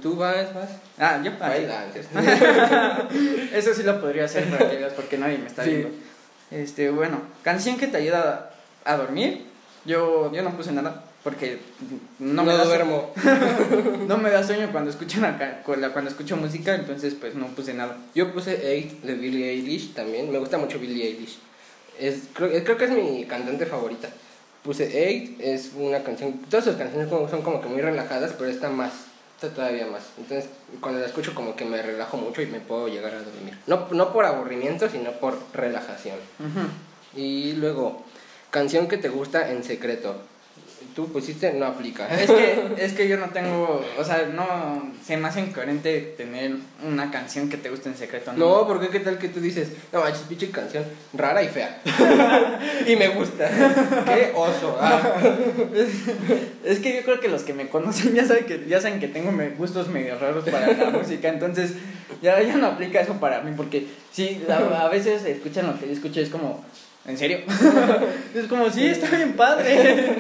¿Tú 0.02 0.16
vas, 0.16 0.54
vas? 0.54 0.70
Ah, 1.00 1.20
yo. 1.24 1.32
Baila. 1.40 1.86
Eso 3.54 3.74
sí 3.74 3.84
lo 3.84 4.00
podría 4.00 4.26
hacer 4.26 4.46
para 4.46 4.70
que 4.70 4.78
veas 4.78 4.94
porque 4.94 5.18
nadie 5.18 5.38
me 5.38 5.48
está 5.48 5.64
Sí. 5.64 5.72
viendo. 5.72 5.90
Este, 6.52 6.90
bueno, 6.90 7.22
canción 7.44 7.78
que 7.78 7.88
te 7.88 7.98
ayuda 7.98 8.52
a 8.86 8.96
dormir. 8.96 9.46
Yo, 9.86 10.32
yo 10.32 10.44
no 10.44 10.52
puse 10.56 10.72
nada 10.72 11.04
porque 11.24 11.60
no, 12.20 12.34
No, 12.34 12.44
me 12.44 12.54
da 12.54 12.66
duermo. 12.66 13.12
sueño, 13.22 14.06
no 14.08 14.18
me 14.18 14.30
da 14.32 14.44
sueño 14.44 14.70
cuando 14.72 14.90
escucho 14.90 15.20
una 15.20 15.38
cuando 15.94 16.10
escucho 16.10 16.36
música, 16.38 16.74
entonces 16.76 17.14
pues 17.20 17.36
no 17.36 17.48
puse 17.48 17.74
nada. 17.74 17.98
Yo 18.16 18.34
puse 18.34 18.74
Eight 18.74 19.02
de 19.04 19.14
Billie 19.16 19.50
Eilish 19.52 19.94
también. 19.94 20.32
Me 20.32 20.40
gusta 20.40 20.58
mucho 20.58 20.80
Billie 20.80 21.06
Eilish. 21.08 21.38
Es, 22.00 22.24
creo, 22.34 22.50
creo 22.64 22.78
que 22.78 22.86
es 22.86 22.92
mi 22.92 23.26
cantante 23.26 23.66
favorita. 23.66 24.10
puse 24.64 25.08
Eight, 25.08 25.40
es 25.42 25.72
una 25.76 26.04
canción, 26.04 26.34
todas 26.50 26.66
sus 26.66 26.76
canciones 26.76 27.08
como- 27.08 27.28
son 27.30 27.42
como 27.42 27.62
que 27.62 27.68
muy 27.68 27.82
relajadas, 27.82 28.34
pero 28.38 28.50
esta 28.50 28.70
más, 28.70 28.92
esta 29.36 29.54
todavía 29.56 29.86
más. 29.88 30.04
Entonces, 30.18 30.50
cuando 30.80 31.00
la 31.00 31.06
escucho 31.08 31.34
como 31.36 31.56
que 31.56 31.66
me 31.66 31.82
relajo 31.82 32.18
mucho 32.18 32.42
y 32.42 32.48
me 32.48 32.60
puedo 32.60 32.88
llegar 32.88 33.14
a 33.14 33.22
dormir. 33.24 33.58
No, 33.68 33.88
no 33.92 34.14
por 34.14 34.26
aburrimiento, 34.26 34.88
sino 34.90 35.12
por 35.14 35.38
relajación. 35.54 36.18
Y 37.16 37.54
luego, 37.54 38.04
canción 38.52 38.88
que 38.88 38.98
te 38.98 39.10
gusta 39.10 39.52
en 39.52 39.64
secreto. 39.64 40.16
Tú 40.96 41.08
pusiste 41.12 41.54
no 41.54 41.66
aplica. 41.68 42.08
Es 42.08 42.30
que, 42.30 42.64
es 42.78 42.94
que 42.94 43.08
yo 43.08 43.18
no 43.18 43.28
tengo, 43.30 43.86
o 43.98 44.04
sea, 44.04 44.28
no, 44.34 44.92
se 45.06 45.16
me 45.18 45.28
hace 45.30 45.40
incoherente 45.40 46.14
tener 46.18 46.56
una 46.86 47.10
canción 47.12 47.50
que 47.50 47.58
te 47.58 47.70
guste 47.70 47.90
en 47.90 47.96
secreto. 47.96 48.34
No, 48.34 48.68
porque 48.68 48.90
qué 48.90 49.00
tal 49.00 49.18
que 49.18 49.30
tú 49.30 49.40
dices, 49.40 49.70
no 49.94 50.02
manches, 50.02 50.24
pinche 50.24 50.50
canción 50.52 50.84
rara 51.14 51.42
y 51.44 51.48
fea. 51.48 51.82
y 52.88 52.96
me 52.98 53.08
gusta. 53.10 53.50
qué 54.06 54.32
oso. 54.36 54.78
Ah. 54.82 55.02
Es 56.64 56.80
que 56.80 56.96
yo 56.96 57.02
creo 57.04 57.20
que 57.20 57.28
los 57.28 57.42
que 57.44 57.54
me 57.54 57.70
conocen 57.70 58.14
ya 58.14 58.26
saben 58.26 58.46
que, 58.46 58.66
ya 58.68 58.80
saben 58.80 59.00
que 59.00 59.08
tengo 59.08 59.32
gustos 59.58 59.88
medio 59.88 60.18
raros 60.20 60.44
para 60.48 60.68
la 60.74 60.90
música, 60.92 61.28
entonces 61.30 61.74
ya, 62.22 62.40
ya 62.42 62.56
no 62.58 62.68
aplica 62.68 63.02
eso 63.02 63.14
para 63.16 63.42
mí, 63.42 63.52
porque 63.58 63.88
sí, 64.12 64.44
la- 64.48 64.84
a 64.86 64.90
veces 64.90 65.26
escuchan 65.26 65.66
lo 65.68 65.80
que 65.80 65.88
yo 65.88 65.94
escucho 65.94 66.20
y 66.20 66.24
es 66.24 66.30
como, 66.30 66.64
¿en 67.08 67.18
serio? 67.18 67.40
es 68.36 68.46
como, 68.46 68.70
sí, 68.70 68.86
está 68.86 69.10
bien 69.16 69.34
padre. 69.34 70.20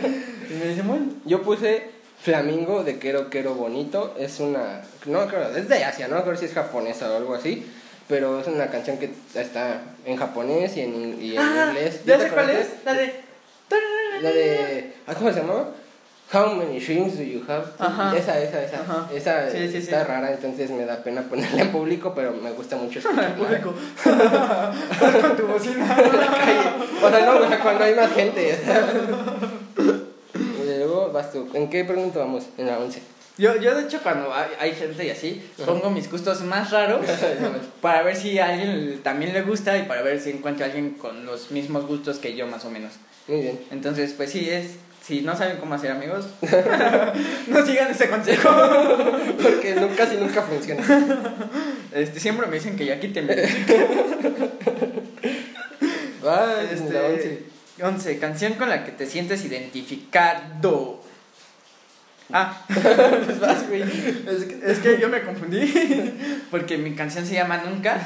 Y 0.51 0.53
me 0.53 0.81
bueno, 0.81 1.05
Yo 1.25 1.41
puse 1.41 1.83
Flamingo 2.21 2.83
de 2.83 2.99
Quero 2.99 3.29
Quero 3.29 3.55
Bonito. 3.55 4.15
Es 4.19 4.39
una. 4.39 4.81
No 5.05 5.25
creo, 5.27 5.55
es 5.55 5.69
de 5.69 5.83
Asia, 5.83 6.07
no 6.09 6.21
creo 6.23 6.35
si 6.35 6.45
es 6.45 6.53
japonesa 6.53 7.09
o 7.09 7.15
algo 7.15 7.35
así. 7.35 7.65
Pero 8.09 8.41
es 8.41 8.47
una 8.47 8.67
canción 8.67 8.97
que 8.97 9.09
está 9.33 9.81
en 10.05 10.17
japonés 10.17 10.75
y 10.75 10.81
en, 10.81 11.21
y 11.21 11.31
en 11.37 11.39
ah, 11.39 11.67
inglés. 11.69 12.01
ya 12.05 12.19
sé 12.19 12.27
cuál 12.27 12.49
es, 12.49 12.67
la 12.83 12.93
de... 12.93 13.13
La 14.21 14.29
de. 14.29 14.93
ah, 15.07 15.15
¿Cómo 15.15 15.31
se 15.31 15.39
llama? 15.39 15.69
How 16.33 16.55
many 16.55 16.79
shrimps 16.79 17.17
do 17.17 17.23
you 17.23 17.43
have? 17.47 17.67
Ajá. 17.77 18.15
Esa, 18.15 18.41
esa, 18.41 18.63
esa. 18.63 18.81
Ajá. 18.81 19.09
Esa 19.13 19.51
Sí, 19.51 19.57
sí, 19.67 19.71
sí. 19.71 19.77
está 19.77 20.03
rara, 20.03 20.31
entonces 20.31 20.69
me 20.71 20.85
da 20.85 21.03
pena 21.03 21.23
ponerla 21.23 21.61
en 21.61 21.71
público, 21.71 22.13
pero 22.15 22.33
me 22.33 22.51
gusta 22.51 22.75
mucho 22.75 22.99
escucharla. 23.03 23.35
público. 23.35 23.73
Con 25.21 25.37
tu 25.37 25.47
bocina. 25.47 25.97
en 25.99 26.17
la 26.17 26.27
calle. 26.27 26.59
O 27.03 27.09
sea, 27.09 27.25
no, 27.25 27.37
o 27.37 27.47
sea, 27.47 27.59
cuando 27.59 27.83
hay 27.83 27.95
más 27.95 28.11
gente. 28.13 28.59
Vas 31.11 31.31
tú. 31.31 31.47
¿En 31.53 31.69
qué 31.69 31.83
pregunta 31.85 32.19
vamos? 32.19 32.45
En 32.57 32.67
la 32.67 32.79
11. 32.79 33.01
Yo, 33.37 33.55
yo 33.55 33.75
de 33.75 33.83
hecho 33.83 33.99
cuando 34.03 34.33
hay, 34.33 34.49
hay 34.59 34.73
gente 34.73 35.05
y 35.05 35.09
así, 35.09 35.41
pongo 35.65 35.89
mis 35.89 36.11
gustos 36.11 36.41
más 36.41 36.69
raros 36.69 37.05
para 37.81 38.03
ver 38.03 38.15
si 38.15 38.37
a 38.39 38.49
alguien 38.49 38.99
también 39.03 39.33
le 39.33 39.41
gusta 39.41 39.77
y 39.77 39.83
para 39.83 40.01
ver 40.01 40.19
si 40.19 40.31
encuentro 40.31 40.65
a 40.65 40.67
alguien 40.67 40.91
con 40.91 41.25
los 41.25 41.49
mismos 41.49 41.87
gustos 41.87 42.19
que 42.19 42.35
yo 42.35 42.45
más 42.47 42.65
o 42.65 42.69
menos. 42.69 42.93
Muy 43.27 43.41
bien. 43.41 43.59
Entonces, 43.71 44.13
pues 44.13 44.31
sí, 44.31 44.49
es, 44.49 44.75
si 45.01 45.21
no 45.21 45.35
saben 45.35 45.57
cómo 45.57 45.73
hacer 45.75 45.91
amigos, 45.91 46.25
no 47.47 47.65
sigan 47.65 47.91
ese 47.91 48.09
consejo. 48.09 48.49
Porque 49.41 49.75
nunca, 49.75 49.95
casi 49.95 50.17
nunca 50.17 50.41
funciona. 50.41 50.83
Este, 51.93 52.19
siempre 52.19 52.47
me 52.47 52.55
dicen 52.55 52.75
que 52.75 52.85
ya 52.85 52.99
quítenme. 52.99 53.35
Ah, 56.23 56.61
Este, 56.71 56.93
la 56.93 57.05
11. 57.05 57.50
11, 57.81 58.19
canción 58.19 58.53
con 58.53 58.69
la 58.69 58.83
que 58.85 58.91
te 58.91 59.05
sientes 59.05 59.43
identificado. 59.45 61.01
Ah, 62.33 62.61
Pues 63.25 63.39
vas, 63.41 63.67
güey. 63.67 63.81
es 63.81 64.45
que, 64.45 64.59
es 64.71 64.79
que 64.79 64.97
yo 64.99 65.09
me 65.09 65.21
confundí 65.21 65.61
porque 66.49 66.77
mi 66.77 66.93
canción 66.95 67.25
se 67.25 67.33
llama 67.33 67.57
Nunca, 67.57 67.99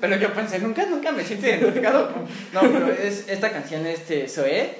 pero 0.00 0.16
yo 0.16 0.32
pensé, 0.34 0.58
nunca, 0.58 0.84
nunca 0.86 1.12
me 1.12 1.22
siento 1.24 1.46
identificado. 1.46 2.12
con-". 2.12 2.24
No, 2.52 2.60
pero 2.72 2.90
es 2.92 3.28
esta 3.28 3.50
canción 3.52 3.86
este 3.86 4.26
Zoé 4.28 4.78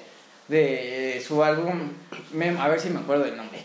de 0.49 1.23
su 1.27 1.45
álbum, 1.45 1.91
Mem- 2.35 2.59
a 2.59 2.69
ver 2.69 2.81
si 2.81 2.91
me 2.91 2.99
acuerdo 3.01 3.25
del 3.25 3.37
nombre. 3.37 3.61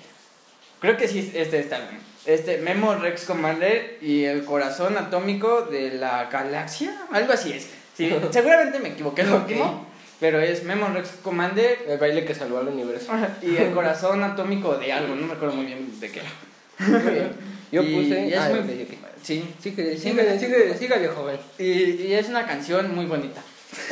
Creo 0.80 0.98
que 0.98 1.08
sí 1.08 1.20
es 1.20 1.36
este, 1.36 1.60
este 1.60 1.76
álbum. 1.76 1.98
Este 2.28 2.58
Memo 2.60 2.94
Rex 2.96 3.26
Commander 3.26 3.98
y 4.02 4.26
el 4.26 4.46
corazón 4.46 4.96
atómico 4.98 5.62
de 5.64 5.96
la 5.96 6.26
galaxia, 6.26 6.96
algo 7.12 7.34
así 7.34 7.52
es. 7.54 7.68
Sí, 7.98 8.12
seguramente 8.32 8.80
me 8.80 8.90
equivoqué 8.90 9.22
en 9.24 9.30
lo 9.32 9.38
Ok. 9.38 9.42
último, 9.44 9.88
pero 10.22 10.40
es 10.40 10.64
Memo 10.64 10.88
Rex 10.94 11.10
Commander 11.24 11.80
El 11.88 11.98
baile 11.98 12.24
que 12.24 12.34
salvó 12.34 12.60
al 12.60 12.70
universo. 12.70 13.12
y 13.42 13.58
el 13.58 13.72
corazón 13.74 14.24
atómico 14.24 14.76
de 14.76 14.94
algo, 14.94 15.16
no 15.16 15.28
me 15.28 15.34
acuerdo 15.34 15.56
muy 15.56 15.66
bien 15.66 16.00
de 16.00 16.10
qué 16.12 16.22
era. 16.22 16.30
Yo 17.74 17.84
Y- 17.84 17.94
puse. 17.96 18.26
y 18.28 18.34
es 18.34 18.40
ah, 18.40 18.50
muy- 18.50 18.60
ok, 18.60 18.66
ok. 18.90 18.98
Sí, 19.22 19.54
Síguele, 19.62 19.94
Sí, 19.98 20.10
síguele, 20.10 20.32
me- 20.34 20.40
síguele, 20.40 20.78
síguele, 20.78 21.08
joven. 21.10 21.38
y, 21.60 21.64
y 22.08 22.14
es 22.14 22.30
una 22.30 22.46
canción 22.48 22.96
muy 22.96 23.06
bonita. 23.06 23.42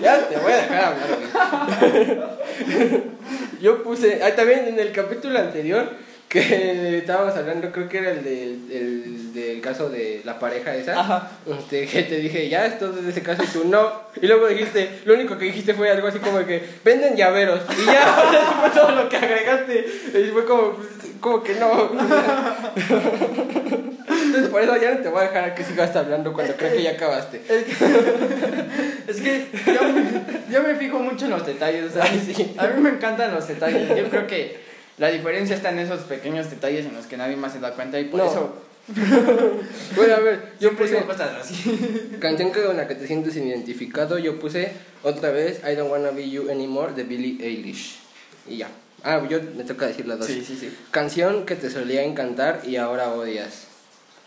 Ya 0.00 0.28
te 0.28 0.36
voy 0.38 0.52
a 0.52 0.56
dejar 0.56 0.84
hablar. 0.84 2.38
Yo 3.60 3.82
puse. 3.82 4.20
Ah, 4.22 4.34
también 4.34 4.66
en 4.66 4.78
el 4.80 4.90
capítulo 4.92 5.38
anterior 5.38 5.90
que 6.32 6.98
estábamos 6.98 7.36
hablando, 7.36 7.70
creo 7.70 7.88
que 7.88 7.98
era 7.98 8.10
el 8.12 8.24
del, 8.24 8.58
el 8.72 9.34
del 9.34 9.60
caso 9.60 9.90
de 9.90 10.22
la 10.24 10.38
pareja 10.38 10.74
esa. 10.74 10.98
Ajá. 10.98 11.30
Este, 11.46 11.86
que 11.86 12.02
te 12.04 12.16
dije, 12.16 12.48
ya 12.48 12.64
es 12.66 12.78
todo 12.78 12.92
de 12.92 13.10
ese 13.10 13.22
caso 13.22 13.42
y 13.44 13.46
tú 13.48 13.64
no. 13.66 13.92
Y 14.20 14.26
luego 14.26 14.46
dijiste, 14.48 15.00
lo 15.04 15.14
único 15.14 15.36
que 15.36 15.44
dijiste 15.46 15.74
fue 15.74 15.90
algo 15.90 16.08
así 16.08 16.18
como 16.20 16.44
que 16.46 16.62
venden 16.84 17.16
llaveros. 17.16 17.60
Y 17.80 17.84
ya, 17.86 18.02
eso 18.32 18.52
fue 18.60 18.70
todo 18.70 18.90
lo 18.92 19.08
que 19.10 19.16
agregaste. 19.18 19.86
Y 20.14 20.30
fue 20.32 20.44
como, 20.46 20.76
como 21.20 21.42
que 21.42 21.54
no. 21.56 21.90
Entonces 24.08 24.50
por 24.50 24.62
eso 24.62 24.76
ya 24.80 24.92
no 24.94 24.98
te 25.00 25.08
voy 25.08 25.20
a 25.20 25.24
dejar 25.24 25.44
a 25.44 25.54
que 25.54 25.64
sigas 25.64 25.94
hablando 25.96 26.32
cuando 26.32 26.54
creo 26.56 26.72
que 26.72 26.82
ya 26.82 26.92
acabaste. 26.92 27.42
Es 27.48 27.64
que, 27.76 29.06
es 29.08 29.20
que 29.20 29.46
yo, 29.74 29.82
me- 29.82 30.52
yo 30.52 30.62
me 30.62 30.74
fijo 30.76 30.98
mucho 30.98 31.26
en 31.26 31.32
los 31.32 31.46
detalles. 31.46 31.84
o 31.84 31.90
sea, 31.90 32.04
Ay, 32.10 32.22
sí. 32.34 32.54
A 32.58 32.66
mí 32.68 32.80
me 32.80 32.90
encantan 32.90 33.34
los 33.34 33.46
detalles. 33.46 33.88
Yo 33.96 34.04
creo 34.08 34.26
que 34.26 34.71
la 34.98 35.08
diferencia 35.10 35.56
está 35.56 35.70
en 35.70 35.78
esos 35.80 36.00
pequeños 36.00 36.50
detalles 36.50 36.86
en 36.86 36.94
los 36.94 37.06
que 37.06 37.16
nadie 37.16 37.36
más 37.36 37.52
se 37.52 37.60
da 37.60 37.72
cuenta 37.72 37.98
y 37.98 38.04
por 38.04 38.20
No. 38.20 38.26
eso 38.30 38.62
Bueno, 39.96 40.14
a 40.14 40.20
ver, 40.20 40.40
yo 40.60 40.68
siempre 40.70 40.84
puse 40.86 40.94
digo 40.96 41.06
cosas 41.06 41.30
así. 41.40 42.10
canción 42.20 42.50
que 42.52 42.62
con 42.62 42.76
la 42.76 42.88
que 42.88 42.94
te 42.96 43.06
sientes 43.06 43.36
identificado. 43.36 44.18
Yo 44.18 44.38
puse 44.38 44.72
otra 45.02 45.30
vez 45.30 45.60
I 45.70 45.74
Don't 45.76 45.90
Wanna 45.90 46.10
Be 46.10 46.28
You 46.30 46.50
Anymore 46.50 46.92
de 46.94 47.04
Billie 47.04 47.44
Eilish. 47.44 47.98
Y 48.48 48.56
ya. 48.58 48.68
Ah, 49.04 49.20
yo 49.28 49.40
me 49.56 49.64
toca 49.64 49.86
decir 49.86 50.06
las 50.06 50.18
dos. 50.18 50.26
Sí, 50.28 50.44
sí, 50.44 50.56
sí. 50.58 50.76
Canción 50.90 51.44
que 51.46 51.56
te 51.56 51.70
solía 51.70 52.02
encantar 52.02 52.60
y 52.64 52.76
ahora 52.76 53.10
odias. 53.12 53.66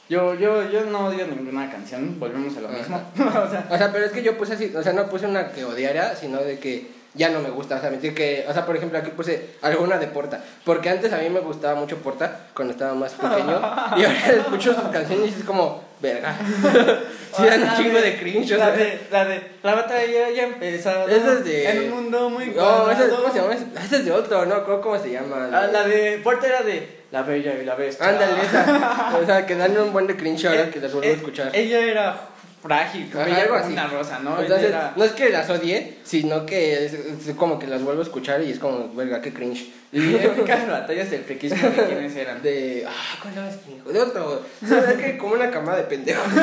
Yo, 0.07 0.35
yo, 0.35 0.69
yo 0.69 0.85
no 0.85 1.07
odio 1.07 1.25
ninguna 1.27 1.71
canción, 1.71 2.19
volvemos 2.19 2.55
a 2.57 2.61
lo 2.61 2.67
Ajá. 2.69 2.77
mismo. 2.77 3.01
o 3.17 3.49
sea, 3.49 3.67
O 3.71 3.77
sea, 3.77 3.91
pero 3.91 4.05
es 4.05 4.11
que 4.11 4.21
yo 4.23 4.37
puse 4.37 4.53
así, 4.53 4.71
o 4.75 4.83
sea, 4.83 4.93
no 4.93 5.09
puse 5.09 5.25
una 5.25 5.51
que 5.51 5.65
odiara, 5.65 6.15
sino 6.15 6.41
de 6.41 6.59
que 6.59 6.87
ya 7.15 7.29
no 7.29 7.39
me 7.39 7.49
gusta, 7.49 7.75
o 7.77 7.79
sea, 7.81 7.89
mentir 7.89 8.13
que, 8.13 8.45
o 8.47 8.53
sea, 8.53 8.65
por 8.65 8.75
ejemplo, 8.75 8.97
aquí 8.99 9.11
puse 9.11 9.51
alguna 9.61 9.97
de 9.97 10.07
Porta, 10.07 10.43
porque 10.65 10.89
antes 10.89 11.11
a 11.13 11.17
mí 11.17 11.29
me 11.29 11.39
gustaba 11.39 11.75
mucho 11.79 11.97
Porta 11.97 12.47
cuando 12.53 12.73
estaba 12.73 12.93
más 12.93 13.13
pequeño 13.13 13.59
y 13.97 14.03
ahora 14.03 14.27
escucho 14.37 14.73
sus 14.73 14.89
canciones 14.89 15.31
y 15.35 15.39
es 15.39 15.45
como, 15.45 15.81
verga. 16.01 16.35
sí, 17.37 17.45
dan 17.45 17.63
un 17.63 17.75
chingo 17.75 17.99
de 18.01 18.17
cringe, 18.17 18.51
o 18.53 18.57
La 18.57 18.65
sea. 18.67 18.75
de, 18.75 18.99
la 19.11 19.25
de, 19.25 19.41
la 19.63 19.75
batalla 19.75 20.29
ya 20.29 20.43
empezó. 20.43 21.07
Esa 21.07 21.33
es 21.33 21.45
de- 21.45 21.69
En 21.69 21.83
un 21.83 21.89
mundo 22.03 22.29
muy 22.29 22.47
No, 22.47 22.51
esa, 22.91 23.07
cuadrado. 23.07 23.15
¿cómo 23.21 23.33
se 23.33 23.39
llama? 23.39 23.53
Esa 23.83 23.95
es 23.97 24.05
de 24.05 24.11
otro, 24.11 24.45
no, 24.45 24.63
¿cómo, 24.65 24.81
cómo 24.81 24.99
se 25.01 25.11
llama? 25.11 25.49
Ah, 25.53 25.67
la 25.71 25.83
de 25.83 26.19
Porta 26.23 26.47
era 26.47 26.61
de 26.63 26.99
La 27.11 27.21
Bella 27.23 27.53
y 27.61 27.65
la 27.65 27.75
Bestia. 27.75 28.09
Ándale, 28.09 28.41
esa. 28.43 29.17
O 29.21 29.25
sea, 29.25 29.45
que 29.45 29.55
dan 29.55 29.77
un 29.77 29.93
buen 29.93 30.05
de 30.07 30.17
cringe 30.17 30.45
ahora 30.47 30.63
Eh, 30.63 30.69
que 30.69 30.79
las 30.81 30.91
vuelvo 30.91 31.07
a 31.07 31.11
eh, 31.11 31.15
escuchar. 31.15 31.49
Ella 31.53 31.79
era 31.79 32.17
frágil, 32.65 33.09
Ajá, 33.13 33.25
bella 33.25 33.37
algo 33.41 33.53
como 33.53 33.63
así. 33.63 33.73
una 33.73 33.87
rosa, 33.87 34.19
¿no? 34.19 34.41
Entonces, 34.41 34.69
era- 34.69 34.93
no 34.95 35.03
es 35.03 35.11
que 35.11 35.29
las 35.29 35.49
odie, 35.49 35.97
sino 36.03 36.45
que 36.45 36.85
es, 36.85 36.93
es 36.93 37.35
como 37.35 37.59
que 37.59 37.67
las 37.67 37.81
vuelvo 37.83 38.01
a 38.01 38.03
escuchar 38.03 38.41
y 38.41 38.51
es 38.51 38.59
como, 38.59 38.93
verga, 38.95 39.21
qué 39.21 39.33
cringe. 39.33 39.71
Y 39.95 40.13
épicas 40.15 40.67
batallas 40.67 41.09
del 41.09 41.23
friquismo 41.23 41.69
de 41.69 41.83
quiénes 41.85 42.13
eran. 42.17 42.41
De. 42.41 42.83
Ah, 42.85 42.91
¿cuál 43.21 43.33
era 43.33 43.49
este 43.49 43.71
hijo? 43.71 43.89
De 43.93 44.01
otro. 44.01 44.41
¿Sabes 44.67 44.97
que 44.97 45.17
Como 45.17 45.35
una 45.35 45.49
camada 45.49 45.77
de 45.77 45.83
pendejos. 45.83 46.25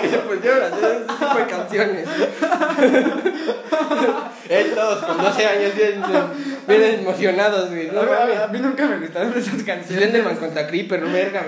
que 0.00 0.08
se 0.08 0.18
pusieron 0.18 0.62
a 0.62 0.66
hacer 0.68 1.02
ese 1.02 1.06
tipo 1.18 1.34
de 1.36 1.46
canciones. 1.46 2.06
eh, 4.50 4.72
todos 4.72 5.04
con 5.04 5.18
12 5.18 5.46
años 5.46 5.74
bien, 5.74 6.00
bien 6.68 6.82
emocionados, 7.00 7.70
güey. 7.70 7.90
No, 7.90 8.02
a, 8.02 8.26
mí- 8.26 8.34
a 8.40 8.46
mí 8.46 8.58
nunca 8.60 8.86
me 8.86 8.98
gustaron 8.98 9.32
esas 9.36 9.54
canciones. 9.64 9.88
Slenderman 9.88 10.36
contra 10.36 10.68
Creeper, 10.68 11.00
verga. 11.06 11.42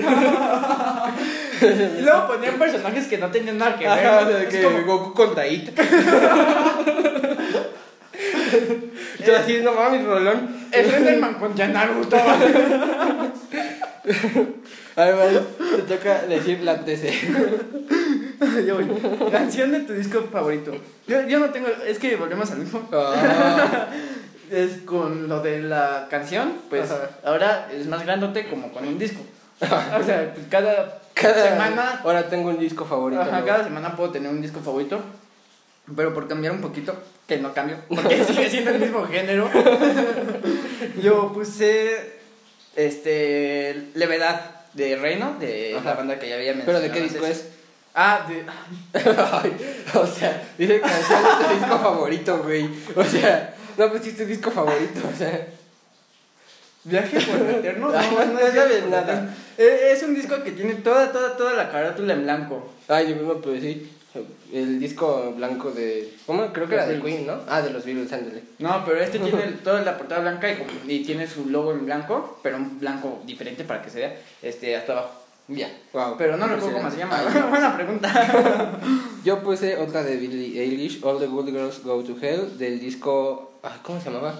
Y 1.98 2.02
luego 2.02 2.28
ponían 2.28 2.56
personajes 2.56 3.06
que 3.08 3.18
no 3.18 3.30
tenían 3.32 3.58
nada 3.58 3.76
que 3.76 3.88
ver. 3.88 4.06
Ajá, 4.06 4.20
¿no? 4.22 4.28
o 4.28 4.30
sea, 4.30 4.42
Es 4.42 4.48
que 4.48 4.62
como- 4.62 4.82
Goku 4.84 5.12
contra 5.14 5.44
It. 5.46 5.70
Yo 9.26 9.36
así, 9.36 9.60
no 9.62 9.72
mames, 9.72 10.04
Rolón. 10.04 10.48
El 10.72 10.90
Renderman 10.90 11.34
contra 11.34 11.66
Naruto. 11.68 12.16
Además, 14.96 15.26
te 15.76 15.82
toca 15.96 16.22
decir 16.22 16.60
la 16.60 16.78
TC. 16.84 17.10
Yo 18.66 18.74
voy. 18.76 18.86
Canción 19.30 19.70
de 19.72 19.80
tu 19.80 19.92
disco 19.92 20.22
favorito. 20.32 20.72
Yo, 21.06 21.26
yo 21.26 21.38
no 21.40 21.50
tengo. 21.50 21.68
Es 21.86 21.98
que 21.98 22.16
volvemos 22.16 22.50
al 22.50 22.58
mismo. 22.58 22.88
Ah, 22.92 23.86
Es 24.50 24.78
con 24.86 25.28
lo 25.28 25.40
de 25.42 25.60
la 25.62 26.06
canción, 26.10 26.52
pues 26.70 26.90
Ajá. 26.90 27.10
ahora 27.24 27.68
es 27.72 27.86
más 27.86 28.02
grandote 28.04 28.48
como 28.48 28.72
con 28.72 28.86
un 28.88 28.98
disco. 28.98 29.20
O 30.00 30.02
sea, 30.04 30.32
pues 30.34 30.46
cada, 30.50 31.00
Cada 31.14 31.48
semana. 31.50 32.00
Ahora 32.04 32.28
tengo 32.28 32.48
un 32.50 32.58
disco 32.58 32.84
favorito. 32.84 33.22
Ajá, 33.22 33.44
cada 33.44 33.64
semana 33.64 33.96
puedo 33.96 34.10
tener 34.10 34.30
un 34.30 34.40
disco 34.40 34.60
favorito. 34.60 35.00
Pero 35.96 36.12
por 36.12 36.28
cambiar 36.28 36.52
un 36.52 36.60
poquito, 36.60 36.94
que 37.26 37.38
no 37.38 37.54
cambio, 37.54 37.78
porque 37.88 38.22
sigue 38.26 38.50
siendo 38.50 38.70
el 38.72 38.78
mismo 38.78 39.06
género. 39.06 39.48
Yo 41.02 41.32
puse 41.32 42.18
este 42.76 43.88
Levedad 43.94 44.40
de 44.74 44.96
Reino, 44.96 45.36
de 45.40 45.74
Ajá. 45.76 45.90
la 45.90 45.94
banda 45.94 46.18
que 46.18 46.28
ya 46.28 46.34
había 46.36 46.52
¿Pero 46.52 46.78
mencionado. 46.78 46.84
de 46.84 46.90
qué 46.92 47.00
disco 47.00 47.24
antes. 47.24 47.38
es? 47.38 47.48
Ah, 47.94 48.26
de. 48.28 48.44
O 49.98 50.06
sea, 50.06 50.42
dice 50.58 50.80
canción 50.80 51.22
de 51.22 51.44
tu 51.44 51.54
disco 51.58 51.78
favorito, 51.78 52.38
güey. 52.44 52.68
O 52.94 53.02
sea, 53.04 53.54
no 53.76 53.90
pusiste 53.90 54.26
disco 54.26 54.50
favorito, 54.50 55.00
o 55.12 55.16
sea. 55.16 55.46
Viaje 56.88 57.20
por 57.20 57.46
el 57.46 57.54
eterno. 57.56 57.90
Ay, 57.96 58.10
no 58.32 58.38
es 58.40 58.54
sabes 58.54 58.86
nada. 58.86 59.34
Eh, 59.56 59.90
Es 59.92 60.02
un 60.02 60.14
disco 60.14 60.42
que 60.42 60.52
tiene 60.52 60.74
toda, 60.74 61.12
toda, 61.12 61.36
toda 61.36 61.54
la 61.54 61.70
carátula 61.70 62.14
en 62.14 62.22
blanco. 62.22 62.72
Ay, 62.88 63.10
yo 63.10 63.16
mismo 63.16 63.34
pues 63.34 63.62
sí. 63.62 63.92
El 64.52 64.80
disco 64.80 65.34
blanco 65.36 65.70
de. 65.70 66.14
¿Cómo? 66.26 66.50
Creo 66.52 66.66
que 66.66 66.74
era 66.74 66.86
de. 66.86 67.00
Queen, 67.00 67.26
¿no? 67.26 67.34
Ah, 67.46 67.60
de 67.60 67.70
los 67.70 67.84
Beatles, 67.84 68.12
ándale. 68.12 68.42
No, 68.58 68.82
pero 68.84 69.00
este 69.00 69.18
tiene 69.18 69.42
toda 69.62 69.82
la 69.82 69.98
portada 69.98 70.22
blanca 70.22 70.48
y, 70.50 70.64
y 70.92 71.04
tiene 71.04 71.26
su 71.26 71.48
logo 71.50 71.72
en 71.72 71.84
blanco, 71.84 72.40
pero 72.42 72.56
un 72.56 72.80
blanco 72.80 73.20
diferente 73.26 73.64
para 73.64 73.82
que 73.82 73.90
se 73.90 73.98
vea 74.00 74.16
este, 74.42 74.74
hasta 74.74 74.92
abajo. 74.92 75.10
Ya. 75.48 75.70
Wow. 75.92 76.16
Pero 76.18 76.36
no 76.36 76.46
recuerdo 76.46 76.78
cómo 76.78 76.90
se 76.90 76.98
llama. 76.98 77.18
Ay, 77.18 77.42
Buena 77.50 77.76
pregunta. 77.76 78.78
Yo 79.24 79.42
puse 79.42 79.76
otra 79.76 80.02
de 80.02 80.16
Billie 80.16 80.60
Eilish, 80.60 81.00
All 81.04 81.18
the 81.18 81.26
Good 81.26 81.50
Girls 81.50 81.82
Go 81.82 82.02
to 82.02 82.16
Hell, 82.20 82.58
del 82.58 82.80
disco. 82.80 83.52
Ay, 83.62 83.78
¿Cómo 83.82 84.00
se 84.00 84.10
llamaba? 84.10 84.34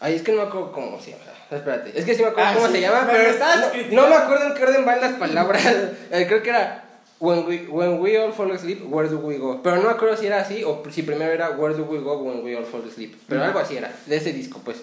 Ay, 0.00 0.16
es 0.16 0.22
que 0.22 0.32
no 0.32 0.42
me 0.42 0.48
acuerdo 0.48 0.72
cómo 0.72 1.00
se 1.00 1.12
llama. 1.12 1.24
Espérate, 1.50 1.98
es 1.98 2.04
que 2.04 2.14
sí 2.14 2.22
me 2.22 2.28
acuerdo 2.28 2.50
Ah, 2.50 2.54
cómo 2.54 2.66
sí, 2.66 2.72
se 2.74 2.80
llama, 2.80 3.08
pero 3.10 3.30
estabas 3.30 3.72
no, 3.90 4.08
me 4.08 4.14
acuerdo 4.14 4.46
en 4.46 4.54
qué 4.54 4.62
orden 4.64 4.84
van 4.84 5.00
las 5.00 5.12
palabras. 5.14 5.64
Eh, 6.10 6.26
Creo 6.26 6.42
que 6.42 6.50
era 6.50 6.84
when 7.20 7.46
we, 7.46 7.66
when 7.68 8.00
we 8.00 8.16
all 8.18 8.32
fall 8.32 8.50
asleep, 8.52 8.82
where 8.90 9.08
do 9.08 9.18
we 9.18 9.36
go? 9.38 9.62
Pero 9.62 9.76
no 9.76 9.82
me 9.82 9.90
acuerdo 9.90 10.16
si 10.16 10.26
era 10.26 10.40
así 10.40 10.64
o 10.64 10.82
si 10.90 11.02
primero 11.02 11.32
era 11.32 11.50
Where 11.50 11.74
do 11.74 11.84
we 11.84 11.98
go 12.00 12.18
when 12.18 12.44
we 12.44 12.56
all 12.56 12.64
fall 12.64 12.82
asleep. 12.86 13.14
Pero 13.28 13.42
algo 13.44 13.58
así 13.58 13.76
era, 13.76 13.92
de 14.06 14.16
ese 14.16 14.32
disco, 14.32 14.60
pues. 14.64 14.82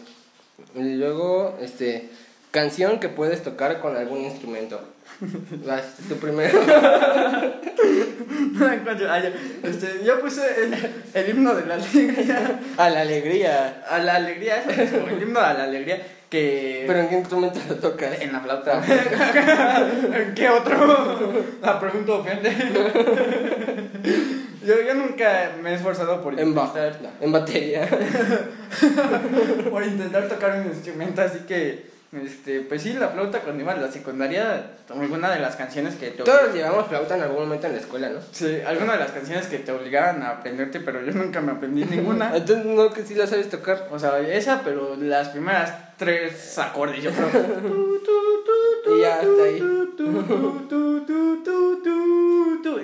Y 0.76 0.96
luego, 0.96 1.58
este. 1.62 2.10
Canción 2.52 3.00
que 3.00 3.08
puedes 3.08 3.44
tocar 3.44 3.80
con 3.80 3.96
algún 3.96 4.22
instrumento. 4.26 4.82
Vas, 5.66 5.96
tú 6.08 6.16
primero. 6.16 6.60
Ah. 8.62 9.22
Este, 9.64 10.04
yo 10.06 10.20
puse 10.22 10.42
el, 10.64 10.76
el 11.14 11.30
himno 11.30 11.56
de 11.56 11.66
la 11.66 11.76
alegría. 11.76 12.60
A 12.78 12.90
la 12.90 13.02
alegría. 13.02 13.84
A 13.90 14.00
la 14.00 14.16
alegría, 14.16 14.62
eso 14.62 14.70
es 14.70 14.92
como 14.92 15.08
el 15.08 15.22
himno 15.22 15.40
a 15.40 15.54
la 15.54 15.64
alegría. 15.64 16.00
Que. 16.30 16.84
Pero 16.86 17.00
en 17.00 17.10
qué 17.10 17.18
instrumento 17.18 17.60
lo 17.68 17.76
tocas. 17.76 18.22
En 18.22 18.32
la 18.32 18.40
flauta. 18.42 18.82
¿Qué 20.36 20.50
otro? 20.50 21.44
La 21.62 21.80
pregunta 21.80 22.14
ofende. 22.14 22.56
Yo, 24.64 24.76
yo 24.86 24.94
nunca 24.94 25.52
me 25.62 25.72
he 25.72 25.76
esforzado 25.76 26.22
por 26.22 26.40
En 26.40 26.50
intentar, 26.50 27.00
no, 27.02 27.10
en 27.20 27.32
batería. 27.32 27.90
por 29.72 29.84
intentar 29.84 30.28
tocar 30.28 30.60
un 30.60 30.68
instrumento, 30.68 31.22
así 31.22 31.40
que, 31.48 31.91
este, 32.12 32.60
pues 32.62 32.82
sí, 32.82 32.94
la 32.94 33.08
flauta 33.08 33.40
cuando 33.40 33.64
iba 33.64 33.72
a 33.72 33.78
la 33.78 33.90
secundaria, 33.90 34.72
alguna 34.90 35.32
de 35.32 35.40
las 35.40 35.56
canciones 35.56 35.96
que 35.96 36.12
te 36.12 36.24
Todos 36.24 36.54
llevamos 36.54 36.88
flauta 36.88 37.16
en 37.16 37.22
algún 37.22 37.44
momento 37.44 37.68
en 37.68 37.74
la 37.74 37.80
escuela, 37.80 38.10
¿no? 38.10 38.20
Sí, 38.32 38.60
alguna 38.66 38.94
de 38.94 39.00
las 39.00 39.12
canciones 39.12 39.48
que 39.48 39.60
te 39.60 39.72
obligaban 39.72 40.22
a 40.22 40.32
aprenderte, 40.32 40.82
pero 40.82 41.02
yo 41.06 41.14
nunca 41.14 41.40
me 41.40 41.54
aprendí 41.54 41.86
ninguna. 41.86 42.32
Entonces, 42.36 42.66
no, 42.66 42.92
que 42.92 43.04
sí 43.04 43.16
la 43.16 43.28
sabes 43.28 43.50
tocar. 43.50 43.88
O 43.92 43.98
sea, 43.98 44.20
esa, 44.20 44.62
pero 44.64 44.98
las 44.98 45.30
primeras 45.30 45.96
tres 45.98 46.58
acordes, 46.58 47.02
yo 47.02 47.12
creo. 47.12 47.30
Y 48.84 49.02
ya, 49.02 49.20
hasta 49.20 49.44
ahí. 49.44 49.64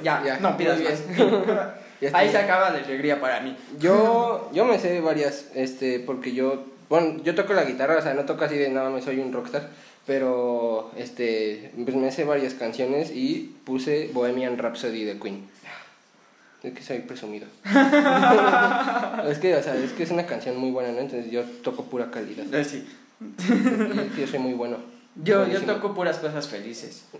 Ya, 0.04 0.24
Ya, 0.24 0.40
no 0.40 0.56
pidas 0.56 0.80
más. 0.80 0.94
Está 2.02 2.20
Ahí 2.20 2.30
se 2.30 2.38
acaba 2.38 2.70
la 2.70 2.78
alegría 2.78 3.20
para 3.20 3.42
mí. 3.42 3.58
Yo, 3.80 4.52
yo 4.54 4.66
me 4.66 4.78
sé 4.78 5.02
varias, 5.02 5.48
este, 5.56 6.00
porque 6.00 6.32
yo, 6.32 6.64
bueno, 6.90 7.22
yo 7.24 7.36
toco 7.36 7.54
la 7.54 7.66
guitarra, 7.66 7.98
o 7.98 8.02
sea, 8.02 8.14
no 8.14 8.26
toco 8.26 8.46
así 8.46 8.56
de 8.56 8.70
nada, 8.70 8.90
me 8.90 9.02
soy 9.02 9.20
un 9.20 9.34
rockstar, 9.34 9.70
pero, 10.06 10.92
este, 10.96 11.72
pues 11.84 11.96
me 11.96 12.12
sé 12.12 12.24
varias 12.24 12.54
canciones 12.54 13.12
y 13.12 13.56
puse 13.66 14.10
Bohemian 14.14 14.58
Rhapsody 14.58 15.04
de 15.04 15.20
Queen. 15.20 15.48
Es 16.64 16.74
que 16.74 16.82
soy 16.82 17.00
presumido. 17.00 17.46
es 19.30 19.38
que, 19.38 19.56
o 19.56 19.64
sea, 19.64 19.76
es 19.76 19.92
que 19.92 20.04
es 20.04 20.12
una 20.12 20.26
canción 20.26 20.58
muy 20.58 20.72
buena, 20.72 20.92
¿no? 20.92 21.00
Entonces 21.00 21.32
yo 21.32 21.44
toco 21.64 21.84
pura 21.86 22.10
calidad. 22.10 22.46
Eh, 22.54 22.64
Sí. 22.64 22.88
Y 23.20 24.00
es 24.00 24.12
que 24.14 24.22
yo 24.22 24.28
soy 24.28 24.40
muy 24.40 24.54
bueno. 24.54 24.78
Yo, 25.24 25.48
yo 25.48 25.62
toco 25.64 25.94
puras 25.94 26.18
cosas 26.20 26.48
felices. 26.48 27.06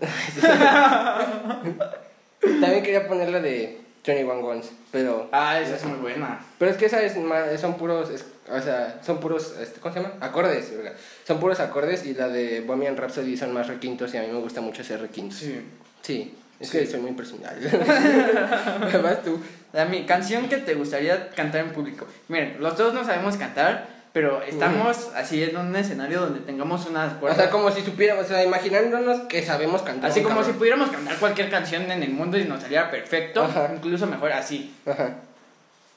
También 2.40 2.82
quería 2.82 3.08
poner 3.08 3.30
la 3.30 3.40
de 3.40 3.80
21 4.14 4.40
Guns, 4.42 4.70
pero 4.90 5.28
Ah, 5.32 5.60
esa 5.60 5.76
es 5.76 5.84
muy 5.84 5.98
buena. 5.98 6.40
pero 6.58 6.70
es 6.70 6.76
que 6.76 6.86
esa 6.86 7.02
es 7.02 7.16
más, 7.16 7.60
son 7.60 7.76
puros, 7.76 8.10
es- 8.10 8.24
o 8.50 8.60
sea, 8.60 9.00
son 9.04 9.18
puros, 9.20 9.54
este, 9.60 9.80
¿cómo 9.80 9.94
se 9.94 10.00
llama? 10.00 10.14
Acordes, 10.20 10.74
verga. 10.76 10.94
Son 11.26 11.38
puros 11.38 11.60
acordes 11.60 12.04
y 12.06 12.14
la 12.14 12.28
de 12.28 12.60
Bohemian 12.62 12.96
Rhapsody 12.96 13.36
son 13.36 13.52
más 13.52 13.66
requintos 13.68 14.14
y 14.14 14.16
a 14.16 14.22
mí 14.22 14.28
me 14.28 14.38
gusta 14.40 14.60
mucho 14.60 14.82
hacer 14.82 15.00
requintos. 15.00 15.38
Sí. 15.38 15.60
Sí, 16.02 16.34
es 16.58 16.68
Sí. 16.70 16.78
que 16.78 16.86
soy 16.86 17.00
muy 17.00 17.12
personal. 17.12 17.56
Vas 19.02 19.22
tú. 19.22 19.38
La 19.72 19.84
mi 19.84 20.06
canción 20.06 20.48
que 20.48 20.56
te 20.58 20.74
gustaría 20.74 21.28
cantar 21.30 21.60
en 21.66 21.72
público. 21.72 22.06
Miren, 22.28 22.56
los 22.60 22.76
dos 22.78 22.94
no 22.94 23.04
sabemos 23.04 23.36
cantar, 23.36 23.86
pero 24.18 24.42
estamos 24.42 25.10
así 25.14 25.44
en 25.44 25.56
un 25.56 25.76
escenario 25.76 26.22
donde 26.22 26.40
tengamos 26.40 26.84
unas 26.86 27.12
O 27.12 27.20
cuerdas. 27.20 27.38
sea, 27.38 27.50
como 27.50 27.70
si 27.70 27.82
supiéramos, 27.82 28.24
o 28.24 28.28
sea, 28.28 28.42
imaginándonos 28.44 29.20
que 29.28 29.44
sabemos 29.46 29.82
cantar. 29.82 30.10
así 30.10 30.22
como 30.22 30.42
si 30.42 30.50
pudiéramos 30.54 30.90
cantar 30.90 31.14
cualquier 31.18 31.48
canción 31.50 31.88
en 31.92 32.02
el 32.02 32.10
mundo 32.10 32.36
y 32.36 32.44
nos 32.44 32.60
saliera 32.60 32.90
perfecto, 32.90 33.44
Ajá. 33.44 33.70
incluso 33.76 34.08
mejor 34.08 34.32
así. 34.32 34.74
Ajá. 34.84 35.10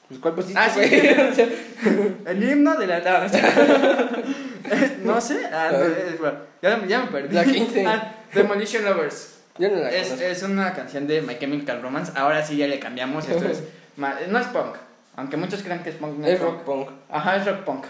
Pues, 0.06 0.20
¿Cuál 0.20 0.34
pusiste, 0.34 0.60
Ah, 0.60 0.70
sí. 0.70 0.80
O 2.24 2.28
El 2.28 2.48
himno 2.48 2.76
de 2.76 2.86
la... 2.86 3.00
No, 3.00 3.28
no 5.14 5.20
sé, 5.20 5.40
ah, 5.52 5.70
es- 5.72 6.20
ya, 6.62 6.86
ya 6.86 7.00
me 7.00 7.06
perdí. 7.08 7.34
La 7.34 7.44
15. 7.44 7.84
Ah, 7.88 8.14
Demolition 8.32 8.84
Lovers. 8.84 9.40
Yo 9.58 9.68
no 9.68 9.78
la 9.80 9.90
Es, 9.90 10.12
es 10.12 10.42
una 10.44 10.72
canción 10.74 11.08
de 11.08 11.22
My 11.22 11.38
Chemical 11.40 11.82
Romance. 11.82 12.12
Ahora 12.14 12.44
sí 12.46 12.56
ya 12.56 12.68
le 12.68 12.78
cambiamos. 12.78 13.28
Esto 13.28 13.46
es. 13.48 13.64
No 13.96 14.38
es 14.38 14.46
punk. 14.46 14.76
Aunque 15.16 15.36
muchos 15.36 15.62
crean 15.64 15.82
que 15.82 15.90
es 15.90 15.96
punk. 15.96 16.18
no 16.18 16.26
Es 16.28 16.38
punk. 16.38 16.50
rock 16.52 16.62
punk. 16.62 16.88
Ajá, 17.10 17.36
es 17.36 17.44
rock 17.46 17.58
punk. 17.64 17.84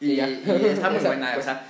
Y, 0.00 0.12
Y 0.12 0.16
ya. 0.16 0.28
y 0.28 0.66
está 0.66 0.90
muy 0.90 1.00
buena. 1.04 1.30
O 1.30 1.34
pues. 1.34 1.44
sea, 1.44 1.62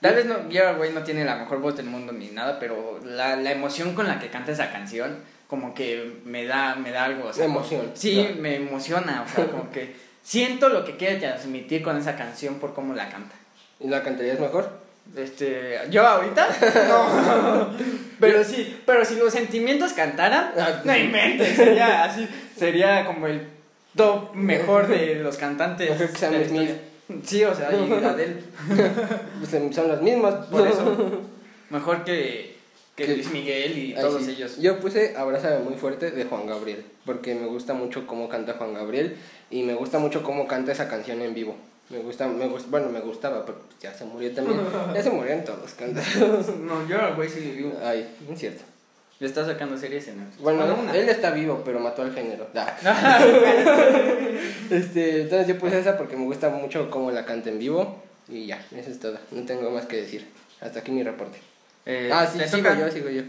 tal 0.00 0.14
vez 0.14 0.26
no, 0.26 0.36
Get 0.50 0.62
Away 0.64 0.92
no 0.92 1.02
tiene 1.02 1.24
la 1.24 1.36
mejor 1.36 1.60
voz 1.60 1.76
del 1.76 1.86
mundo 1.86 2.12
ni 2.12 2.28
nada, 2.28 2.58
pero 2.58 3.00
la, 3.04 3.36
la 3.36 3.52
emoción 3.52 3.94
con 3.94 4.06
la 4.08 4.18
que 4.18 4.28
canta 4.28 4.52
esa 4.52 4.70
canción, 4.70 5.18
como 5.48 5.74
que 5.74 6.20
me 6.24 6.44
da, 6.46 6.74
me 6.76 6.90
da 6.90 7.04
algo. 7.04 7.28
O 7.28 7.32
sea, 7.32 7.44
Emoción. 7.44 7.90
Sí, 7.94 8.28
No. 8.36 8.40
me 8.40 8.56
emociona. 8.56 9.24
O 9.26 9.28
sea, 9.34 9.46
como 9.46 9.70
que 9.70 9.94
siento 10.22 10.68
lo 10.68 10.84
que 10.84 10.96
quiere 10.96 11.16
transmitir 11.16 11.82
con 11.82 11.96
esa 11.98 12.16
canción 12.16 12.54
por 12.56 12.72
cómo 12.74 12.94
la 12.94 13.08
canta. 13.08 13.34
¿Y 13.80 13.88
la 13.88 14.02
cantarías 14.02 14.38
mejor? 14.38 14.80
Este, 15.16 15.78
yo 15.90 16.06
ahorita 16.06 16.46
no. 16.88 17.70
pero 18.20 18.44
sí, 18.44 18.78
pero 18.86 19.04
si 19.04 19.16
los 19.16 19.32
sentimientos 19.32 19.92
cantaran, 19.94 20.52
Ah, 20.56 20.80
no 20.84 20.96
inventes, 20.96 21.56
sería 21.56 22.04
así, 22.04 22.28
sería 22.56 23.04
como 23.04 23.26
el 23.26 23.48
top 23.96 24.32
mejor 24.34 24.86
de 24.86 25.16
los 25.16 25.36
cantantes. 25.38 25.90
Mejor 25.90 26.08
que 26.12 26.18
Sam 26.18 26.32
de 26.32 26.38
la 26.38 26.48
Smith. 26.48 26.70
Sí, 27.24 27.44
o 27.44 27.54
sea, 27.54 27.70
y 27.72 27.92
Adele, 27.92 28.36
Pues, 29.38 29.74
son 29.74 29.88
las 29.88 30.00
mismas. 30.02 30.46
por 30.46 30.66
eso. 30.66 31.20
Mejor 31.70 32.04
que, 32.04 32.56
que 32.96 33.04
Que- 33.06 33.14
Luis 33.14 33.30
Miguel 33.32 33.78
y 33.78 33.94
todos 33.94 34.22
sí. 34.24 34.32
ellos. 34.32 34.58
Yo 34.58 34.78
puse 34.80 35.14
Abrázame 35.16 35.58
muy 35.60 35.74
fuerte 35.74 36.10
de 36.10 36.24
Juan 36.24 36.46
Gabriel, 36.46 36.84
porque 37.06 37.34
me 37.34 37.46
gusta 37.46 37.72
mucho 37.74 38.06
cómo 38.06 38.28
canta 38.28 38.54
Juan 38.54 38.74
Gabriel 38.74 39.16
y 39.50 39.62
me 39.62 39.74
gusta 39.74 39.98
mucho 39.98 40.22
cómo 40.22 40.46
canta 40.46 40.72
esa 40.72 40.88
canción 40.88 41.20
en 41.22 41.34
vivo. 41.34 41.56
Me 41.90 41.98
gusta, 41.98 42.26
me 42.26 42.46
gusta, 42.48 42.68
bueno, 42.70 42.88
me 42.88 43.00
gustaba, 43.00 43.44
pero 43.44 43.58
ya 43.80 43.92
se 43.92 44.04
murió 44.04 44.32
también. 44.32 44.60
Ya 44.94 45.02
se 45.02 45.10
murieron 45.10 45.44
todos 45.44 45.72
cantando. 45.74 46.42
No, 46.62 46.86
yo 46.88 47.00
al 47.00 47.14
güey 47.16 47.28
sí 47.28 47.40
digo. 47.40 47.72
Ay, 47.82 48.08
es 48.32 48.38
cierto. 48.38 48.62
Le 49.22 49.28
está 49.28 49.46
sacando 49.46 49.76
series 49.78 50.08
en 50.08 50.16
Bueno, 50.40 50.64
una. 50.74 50.92
él 50.96 51.08
está 51.08 51.30
vivo, 51.30 51.62
pero 51.64 51.78
mató 51.78 52.02
al 52.02 52.12
género. 52.12 52.48
Ah. 52.54 53.24
este, 54.70 55.22
entonces 55.22 55.46
yo 55.46 55.58
puse 55.58 55.78
esa 55.78 55.96
porque 55.96 56.16
me 56.16 56.24
gusta 56.24 56.48
mucho 56.50 56.90
cómo 56.90 57.10
la 57.12 57.24
canta 57.24 57.50
en 57.50 57.58
vivo 57.60 58.02
y 58.28 58.46
ya, 58.46 58.64
eso 58.76 58.90
es 58.90 58.98
todo. 58.98 59.18
No 59.30 59.42
tengo 59.44 59.70
más 59.70 59.86
que 59.86 59.96
decir. 59.98 60.26
Hasta 60.60 60.80
aquí 60.80 60.90
mi 60.90 61.02
reporte. 61.02 61.38
Eh, 61.86 62.10
ah, 62.12 62.26
sí, 62.30 62.38
¿te 62.38 62.48
sigo 62.48 62.68
toca? 62.68 62.78
yo, 62.80 62.90
sigo 62.90 63.10
yo. 63.10 63.22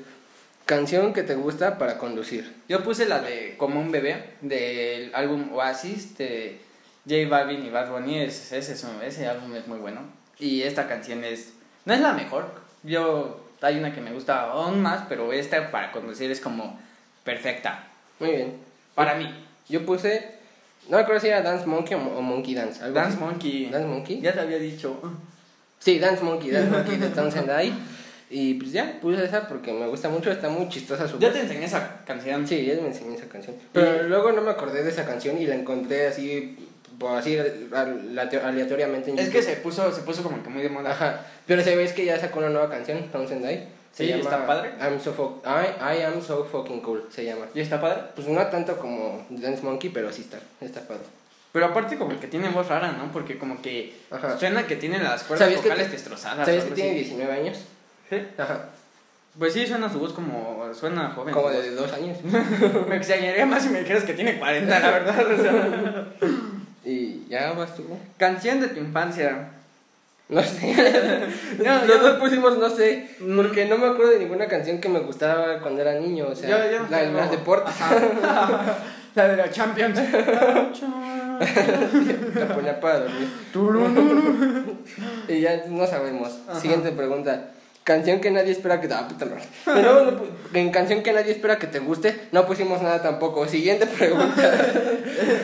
Canción 0.66 1.14
que 1.14 1.24
te 1.24 1.36
gusta 1.36 1.78
para 1.78 1.98
conducir. 1.98 2.54
Yo 2.70 2.84
puse 2.84 3.06
la 3.06 3.20
de 3.20 3.56
Como 3.58 3.80
un 3.80 3.92
bebé 3.92 4.32
del 4.42 5.14
álbum 5.14 5.54
Oasis 5.54 6.18
de 6.18 6.60
J 7.08 7.28
Balvin 7.30 7.66
y 7.66 7.70
Bad 7.70 7.92
Bunny. 7.92 8.20
Es, 8.22 8.52
ese, 8.52 8.74
es 8.74 8.84
un- 8.84 9.02
ese 9.04 9.28
álbum 9.28 9.54
es 9.56 9.68
muy 9.68 9.78
bueno. 9.80 10.02
Y 10.40 10.62
esta 10.64 10.88
canción 10.88 11.24
es. 11.24 11.54
No 11.86 11.94
es 11.94 12.00
la 12.00 12.14
mejor. 12.14 12.50
Yo. 12.84 13.43
Hay 13.64 13.78
una 13.78 13.94
que 13.94 14.02
me 14.02 14.12
gusta 14.12 14.52
aún 14.52 14.82
más, 14.82 15.06
pero 15.10 15.34
esta 15.34 15.72
para 15.72 15.92
conducir 15.92 16.30
es 16.30 16.40
como 16.40 16.80
perfecta. 17.24 17.88
Muy 18.20 18.32
bien. 18.32 18.54
Para 18.94 19.16
mí. 19.16 19.28
Yo 19.70 19.86
puse, 19.86 20.36
no 20.90 20.98
me 20.98 21.04
acuerdo 21.04 21.22
si 21.22 21.28
era 21.30 21.42
Dance 21.42 21.66
Monkey 21.66 21.96
o, 21.96 22.00
o 22.00 22.22
Monkey 22.22 22.54
Dance. 22.54 22.84
algo 22.84 22.96
Dance 22.96 23.16
así. 23.16 23.24
Monkey. 23.24 23.70
Dance 23.70 23.88
Monkey. 23.88 24.22
Ya 24.22 24.34
te 24.34 24.42
había 24.42 24.60
dicho. 24.60 25.00
Sí, 25.84 26.00
Dance 26.00 26.24
Monkey, 26.24 26.50
Dance 26.50 26.70
Monkey 26.70 26.98
de 26.98 27.62
Eye. 27.62 27.74
Y 28.30 28.54
pues 28.56 28.72
ya, 28.72 29.00
puse 29.02 29.24
esa 29.24 29.48
porque 29.48 29.74
me 29.74 29.86
gusta 29.88 30.08
mucho, 30.08 30.32
está 30.32 30.50
muy 30.50 30.70
chistosa 30.70 31.08
su 31.08 31.20
Ya 31.20 31.32
te 31.32 31.42
enseñé 31.42 31.66
esa 31.66 32.04
canción. 32.06 32.48
Sí, 32.48 32.66
ya 32.66 32.76
me 32.76 32.88
enseñó 32.88 33.14
esa 33.14 33.28
canción. 33.28 33.56
Pero 33.74 34.08
luego 34.08 34.32
no 34.32 34.42
me 34.42 34.52
acordé 34.52 34.82
de 34.82 34.90
esa 34.90 35.06
canción 35.06 35.38
y 35.38 35.46
la 35.46 35.56
encontré 35.56 36.08
así, 36.08 36.58
por 37.00 37.18
así 37.18 37.38
aleatoriamente 38.44 39.12
en 39.12 39.20
Es 39.20 39.30
que 39.30 39.42
se 39.42 39.58
puso, 39.58 39.92
se 39.92 40.02
puso 40.02 40.24
como 40.24 40.42
que 40.44 40.50
muy 40.50 40.62
de 40.64 40.70
moda. 40.70 40.92
Ajá. 40.92 41.26
Pero 41.46 41.64
se 41.64 41.76
ves 41.76 41.94
que 41.94 42.06
ya 42.06 42.20
sacó 42.20 42.40
una 42.40 42.50
nueva 42.50 42.70
canción, 42.70 43.10
Thousand 43.12 43.46
Die. 43.46 43.68
Se 43.94 44.06
Sí, 44.06 44.10
llama 44.10 44.24
está 44.24 44.48
padre. 44.48 44.72
I'm 44.82 45.00
so 45.00 45.42
I, 45.46 45.98
I 46.00 46.02
am 46.04 46.22
so 46.22 46.46
fucking 46.46 46.82
cool, 46.82 47.06
se 47.10 47.26
llama. 47.26 47.46
¿Y 47.54 47.60
está 47.62 47.80
padre? 47.80 48.02
Pues 48.16 48.28
no 48.28 48.46
tanto 48.48 48.78
como 48.78 49.26
Dance 49.30 49.62
Monkey, 49.62 49.92
pero 49.92 50.12
sí 50.12 50.22
está, 50.22 50.40
está 50.62 50.82
padre. 50.82 51.04
Pero 51.52 51.68
aparte 51.68 51.98
como 51.98 52.20
que 52.20 52.26
tiene 52.28 52.50
voz 52.50 52.68
rara, 52.68 52.92
¿no? 52.94 53.12
Porque 53.12 53.38
como 53.38 53.62
que 53.62 53.96
Ajá. 54.10 54.40
suena 54.40 54.66
que 54.66 54.76
tiene 54.76 54.98
las 54.98 55.24
cuerdas 55.24 55.46
¿Sabías 55.46 55.62
que 55.62 55.70
vocales 55.70 55.92
destrozadas. 55.92 56.48
¿Sabes 56.48 56.64
que 56.64 56.72
tiene 56.72 56.90
así. 56.92 57.00
19 57.02 57.32
años? 57.32 57.58
¿Sí? 58.10 58.18
Ajá. 58.40 58.70
Pues 59.38 59.54
sí, 59.54 59.68
suena 59.68 59.92
su 59.92 60.00
voz 60.00 60.14
como... 60.14 60.68
Suena 60.74 61.12
joven. 61.12 61.32
Como 61.32 61.50
de 61.52 61.72
dos 61.76 61.92
años. 61.94 62.18
Me 62.88 62.96
extrañaría 62.98 63.46
más 63.46 63.62
si 63.64 63.70
me 63.70 63.80
dijeras 63.82 64.04
que 64.04 64.14
tiene 64.14 64.40
40, 64.40 64.80
la 64.80 64.92
verdad. 64.92 65.32
o 65.32 65.42
sea. 65.42 66.08
y 66.86 67.26
ya 67.30 67.52
vas 67.54 67.76
tú. 67.76 67.84
Canción 68.18 68.60
de 68.62 68.68
tu 68.68 68.80
infancia. 68.80 69.50
No 70.30 70.42
sé. 70.42 70.74
No, 71.64 71.86
Los 71.86 72.02
dos 72.02 72.16
pusimos 72.20 72.58
no 72.58 72.70
sé, 72.70 73.08
porque 73.36 73.66
no 73.66 73.78
me 73.78 73.88
acuerdo 73.88 74.12
de 74.14 74.20
ninguna 74.20 74.48
canción 74.48 74.80
que 74.80 74.90
me 74.90 75.00
gustaba 75.00 75.60
cuando 75.60 75.82
era 75.82 76.00
niño, 76.00 76.28
o 76.32 76.36
sea, 76.36 76.50
Yo- 76.50 76.72
yo 76.72 76.86
la- 76.90 77.00
tengo- 77.02 77.18
las 77.18 77.32
deportes. 77.32 77.74
Ajá. 77.80 78.78
la 79.16 79.28
de 79.28 79.38
la 79.38 79.52
Champions. 79.52 80.00
la 82.36 82.48
ponía 82.56 82.80
para 82.80 83.00
dormir. 83.02 83.28
y 85.28 85.42
ya 85.42 85.64
no 85.70 85.86
sabemos. 85.86 86.40
Ajá. 86.48 86.60
Siguiente 86.60 86.92
pregunta. 86.92 87.50
Canción 87.84 88.22
que 88.22 88.32
nadie 88.32 88.52
espera 88.52 88.80
que 88.80 88.88
te... 88.88 88.94
Ah, 88.94 89.08
puta 89.08 89.26
madre. 89.26 89.44
No, 89.66 90.22
en 90.54 90.72
canción 90.72 91.04
que 91.04 91.12
nadie 91.12 91.32
espera 91.32 91.60
que 91.60 91.68
te 91.68 91.80
guste, 91.80 92.28
no 92.32 92.46
pusimos 92.46 92.82
nada 92.82 93.02
tampoco. 93.02 93.48
Siguiente 93.48 93.86
pregunta. 93.88 94.54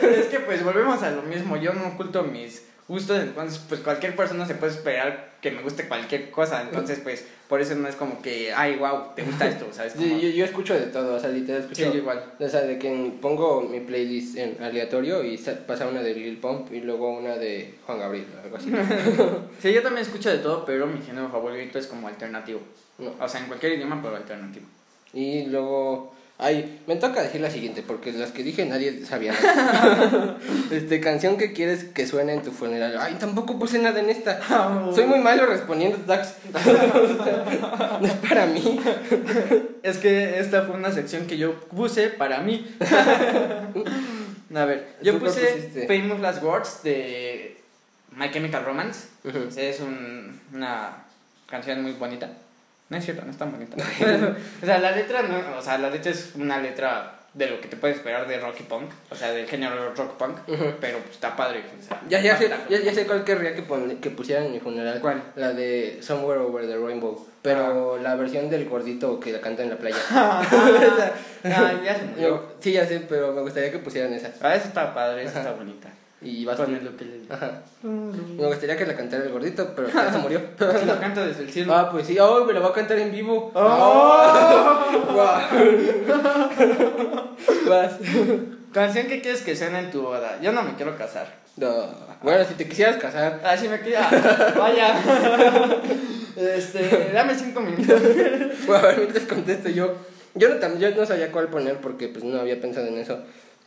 es 0.02 0.26
que 0.26 0.40
pues 0.40 0.64
volvemos 0.64 1.02
a 1.02 1.10
lo 1.10 1.22
mismo. 1.22 1.56
Yo 1.56 1.74
no 1.74 1.88
oculto 1.88 2.22
mis 2.22 2.62
gustos, 2.90 3.18
entonces 3.22 3.60
pues 3.68 3.80
cualquier 3.80 4.14
persona 4.16 4.46
se 4.46 4.54
puede 4.54 4.72
esperar 4.72 5.30
que 5.40 5.50
me 5.50 5.62
guste 5.62 5.88
cualquier 5.88 6.30
cosa. 6.30 6.60
Entonces 6.62 6.98
pues 7.02 7.24
por 7.48 7.60
eso 7.60 7.74
no 7.74 7.88
es 7.88 7.96
como 7.96 8.20
que, 8.20 8.52
ay, 8.52 8.76
wow, 8.76 9.14
te 9.16 9.22
gusta 9.22 9.48
esto, 9.48 9.66
¿sabes? 9.72 9.94
Como- 9.94 10.04
Sí, 10.06 10.20
yo, 10.20 10.28
yo 10.28 10.44
escucho 10.44 10.74
de 10.74 10.86
todo, 10.86 11.14
o 11.16 11.18
sea, 11.20 11.30
literal 11.30 11.62
Sí, 11.62 11.68
escucho... 11.82 11.92
yo 11.92 11.98
igual. 12.00 12.24
O 12.38 12.48
sea, 12.48 12.60
de 12.62 12.78
que 12.78 13.12
pongo 13.20 13.62
mi 13.62 13.80
playlist 13.80 14.36
en 14.36 14.62
aleatorio 14.62 15.24
y 15.24 15.38
sa- 15.38 15.66
pasa 15.66 15.86
una 15.88 16.02
de 16.02 16.14
Lil 16.14 16.36
Pump 16.38 16.72
y 16.72 16.80
luego 16.80 17.16
una 17.16 17.36
de 17.36 17.74
Juan 17.86 17.98
Gabriel, 17.98 18.26
algo 18.44 18.56
así. 18.56 18.70
Sí, 19.62 19.72
yo 19.72 19.82
también 19.82 20.04
escucho 20.06 20.30
de 20.30 20.38
todo, 20.38 20.64
pero 20.64 20.86
mi 20.86 21.00
género 21.02 21.28
favorito 21.30 21.78
es 21.78 21.86
como 21.86 22.08
alternativo. 22.08 22.60
No. 22.98 23.14
O 23.18 23.28
sea, 23.28 23.40
en 23.40 23.46
cualquier 23.46 23.72
idioma, 23.72 24.00
pero 24.02 24.16
alternativo. 24.16 24.66
Y 25.14 25.46
luego... 25.46 26.14
Ay, 26.42 26.80
me 26.86 26.96
toca 26.96 27.22
decir 27.22 27.42
la 27.42 27.50
siguiente, 27.50 27.82
porque 27.86 28.12
las 28.12 28.30
que 28.32 28.42
dije 28.42 28.64
nadie 28.64 29.04
sabía 29.04 29.34
este, 30.70 30.98
canción 31.00 31.36
que 31.36 31.52
quieres 31.52 31.84
que 31.84 32.06
suene 32.06 32.32
en 32.32 32.42
tu 32.42 32.50
funeral. 32.50 32.96
Ay, 32.98 33.16
tampoco 33.20 33.58
puse 33.58 33.78
nada 33.78 34.00
en 34.00 34.08
esta. 34.08 34.40
Soy 34.94 35.04
muy 35.04 35.18
malo 35.18 35.44
respondiendo 35.44 35.98
tags. 35.98 36.34
no 38.00 38.06
es 38.06 38.12
para 38.26 38.46
mí. 38.46 38.80
Es 39.82 39.98
que 39.98 40.38
esta 40.40 40.62
fue 40.62 40.76
una 40.76 40.90
sección 40.92 41.26
que 41.26 41.36
yo 41.36 41.54
puse 41.60 42.08
para 42.08 42.38
mí. 42.40 42.66
A 44.54 44.64
ver, 44.64 44.94
yo 45.02 45.12
¿Tú 45.12 45.20
cuál 45.20 45.32
puse? 45.32 45.86
Famous 45.86 46.20
Last 46.20 46.42
Words 46.42 46.82
de 46.82 47.56
My 48.16 48.30
Chemical 48.30 48.64
Romance. 48.64 49.08
Es 49.56 49.80
un- 49.80 50.40
una 50.54 51.04
canción 51.46 51.82
muy 51.82 51.92
bonita. 51.92 52.30
No 52.90 52.96
es 52.96 53.04
cierto, 53.04 53.24
no 53.24 53.30
es 53.30 53.38
tan 53.38 53.50
bonita. 53.52 53.76
o 54.62 54.66
sea, 54.66 54.78
la 54.78 54.90
letra 54.92 55.22
no, 55.22 55.58
o 55.58 55.62
sea, 55.62 55.78
la 55.78 55.88
letra 55.90 56.10
es 56.10 56.32
una 56.34 56.60
letra 56.60 57.16
de 57.32 57.46
lo 57.48 57.60
que 57.60 57.68
te 57.68 57.76
puedes 57.76 57.96
esperar 57.98 58.26
de 58.26 58.40
rock 58.40 58.56
y 58.58 58.62
punk, 58.64 58.90
o 59.08 59.14
sea, 59.14 59.30
del 59.30 59.46
género 59.46 59.94
rock 59.94 60.16
punk, 60.16 60.36
pero 60.80 60.98
pues, 60.98 61.12
está 61.12 61.36
padre. 61.36 61.62
o 61.78 61.82
sea, 61.82 62.00
Ya, 62.08 62.20
ya, 62.20 62.36
sé, 62.36 62.50
ya, 62.68 62.80
ya 62.80 62.92
sé 62.92 63.06
cuál 63.06 63.22
querría 63.22 63.54
que, 63.54 63.62
pon- 63.62 63.98
que 64.00 64.10
pusieran 64.10 64.46
en 64.46 64.52
mi 64.52 64.58
funeral. 64.58 64.98
¿Cuál? 65.00 65.22
La 65.36 65.52
de 65.52 66.00
Somewhere 66.02 66.40
Over 66.40 66.66
the 66.66 66.76
Rainbow. 66.76 67.26
Pero 67.42 67.96
la 67.98 68.16
versión 68.16 68.50
del 68.50 68.68
gordito 68.68 69.18
que 69.20 69.32
la 69.32 69.40
canta 69.40 69.62
en 69.62 69.70
la 69.70 69.76
playa. 69.76 69.96
Ah, 70.10 71.72
ya 71.84 71.94
se 71.96 72.04
murió. 72.04 72.28
Yo- 72.28 72.52
sí, 72.60 72.72
ya 72.72 72.84
sé, 72.86 73.00
pero 73.08 73.32
me 73.32 73.40
gustaría 73.40 73.70
que 73.70 73.78
pusieran 73.78 74.12
esa. 74.12 74.30
Ah, 74.42 74.54
esa 74.54 74.68
está 74.68 74.92
padre, 74.92 75.22
esa 75.24 75.38
está 75.38 75.52
bonita. 75.52 75.88
Y 76.22 76.44
vas 76.44 76.56
Con 76.56 76.66
tú. 76.66 76.72
el 76.74 76.86
ukelele. 76.88 77.24
Ajá. 77.30 77.62
Me 77.82 78.46
gustaría 78.46 78.76
que 78.76 78.84
la 78.86 78.94
cantara 78.94 79.24
el 79.24 79.32
gordito, 79.32 79.72
pero 79.74 79.88
ya 79.88 80.12
se 80.12 80.18
murió. 80.18 80.40
Sí, 80.58 80.86
lo 80.86 81.00
canta 81.00 81.24
desde 81.26 81.42
el 81.44 81.50
cielo. 81.50 81.74
ah, 81.74 81.90
pues 81.90 82.06
sí. 82.06 82.18
Oh, 82.18 82.44
me 82.44 82.52
la 82.52 82.60
va 82.60 82.68
a 82.68 82.72
cantar 82.74 82.98
en 82.98 83.10
vivo. 83.10 83.50
Oh. 83.54 84.84
Vas. 87.68 87.92
Canción 88.72 89.06
que 89.06 89.20
quieres 89.20 89.42
que 89.42 89.56
suene 89.56 89.78
en 89.80 89.90
tu 89.90 90.02
boda. 90.02 90.38
Yo 90.40 90.52
no 90.52 90.62
me 90.62 90.74
quiero 90.74 90.96
casar. 90.96 91.26
No. 91.56 91.86
Bueno, 92.22 92.44
si 92.44 92.54
te 92.54 92.68
quisieras 92.68 92.96
casar. 92.96 93.40
Ah, 93.44 93.56
sí 93.56 93.68
me 93.68 93.80
quiero. 93.80 94.02
Vaya. 94.58 94.94
Este, 96.36 97.10
dame 97.12 97.34
cinco 97.34 97.60
minutos. 97.60 98.00
Bueno, 98.66 98.84
a 98.84 98.86
ver, 98.88 98.98
mientras 98.98 99.24
contesto 99.24 99.68
yo. 99.68 99.94
Yo 100.34 100.48
no, 100.48 100.54
tam- 100.60 100.78
yo 100.78 100.90
no 100.94 101.04
sabía 101.04 101.32
cuál 101.32 101.48
poner 101.48 101.78
porque 101.78 102.06
pues 102.08 102.22
no 102.24 102.38
había 102.38 102.60
pensado 102.60 102.86
en 102.86 102.98
eso. 102.98 103.18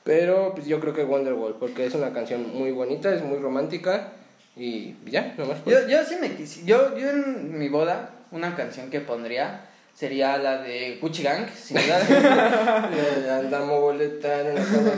Pero 0.03 0.53
pues 0.53 0.67
yo 0.67 0.79
creo 0.79 0.93
que 0.93 1.03
Wonderwall, 1.03 1.55
porque 1.59 1.85
es 1.85 1.95
una 1.95 2.11
canción 2.13 2.53
muy 2.53 2.71
bonita, 2.71 3.13
es 3.13 3.23
muy 3.23 3.37
romántica. 3.39 4.09
Y 4.55 4.95
ya, 5.05 5.33
nomás. 5.37 5.57
pues. 5.63 5.81
Yo, 5.81 5.87
yo 5.87 6.03
sí 6.03 6.15
me 6.21 6.29
quisi- 6.37 6.65
Yo, 6.65 6.95
yo 6.97 7.09
en 7.09 7.57
mi 7.57 7.69
boda, 7.69 8.09
una 8.31 8.55
canción 8.55 8.89
que 8.89 8.99
pondría 8.99 9.61
sería 9.95 10.37
la 10.37 10.61
de 10.61 10.97
Gucci 11.01 11.23
Gang, 11.23 11.47
sin 11.55 11.77
duda. 11.77 12.89
Eh, 12.93 13.29
Andamos 13.31 13.79
boleta 13.81 14.41
en 14.41 14.55
cama. 14.55 14.91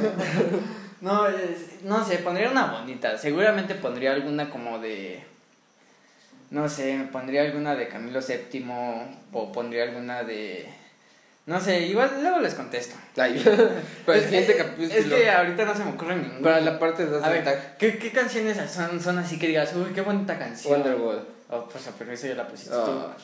no, 1.01 1.27
es- 1.27 1.83
no 1.83 2.03
sé, 2.03 2.17
pondría 2.17 2.49
una 2.49 2.65
bonita. 2.71 3.17
Seguramente 3.17 3.75
pondría 3.75 4.11
alguna 4.13 4.49
como 4.49 4.79
de. 4.79 5.23
No 6.51 6.67
sé, 6.69 7.07
pondría 7.11 7.41
alguna 7.43 7.75
de 7.75 7.87
Camilo 7.87 8.19
VII 8.21 8.65
o 9.33 9.51
pondría 9.51 9.83
alguna 9.83 10.23
de. 10.23 10.65
No 11.45 11.59
sé, 11.61 11.81
igual 11.87 12.09
luego 12.21 12.39
les 12.39 12.55
contesto. 12.55 12.95
Ay, 13.17 13.39
para 14.05 14.17
el 14.17 14.23
siguiente 14.23 14.53
es- 14.53 14.57
capítulo. 14.57 14.93
Es 14.95 15.05
que 15.05 15.29
ahorita 15.29 15.65
no 15.65 15.75
se 15.75 15.83
me 15.83 15.91
ocurre 15.91 16.15
ninguna. 16.15 16.41
Para 16.41 16.59
la 16.61 16.79
parte 16.79 17.05
2 17.05 17.23
A 17.23 17.29
ver, 17.29 17.43
tag. 17.43 17.77
¿qué, 17.77 17.97
¿qué 17.99 18.11
canciones 18.11 18.57
son, 18.71 18.99
son 18.99 19.19
así 19.19 19.37
que 19.37 19.47
digas, 19.47 19.71
uy, 19.75 19.93
qué 19.93 20.01
bonita 20.01 20.39
canción? 20.39 20.73
Wonderwall. 20.73 21.23
Oh, 21.51 21.65
pues, 21.71 21.83
pero 21.99 22.11
eso 22.11 22.25
ya 22.27 22.33
la 22.35 22.47
pusiste 22.47 22.73
Ah, 22.75 23.15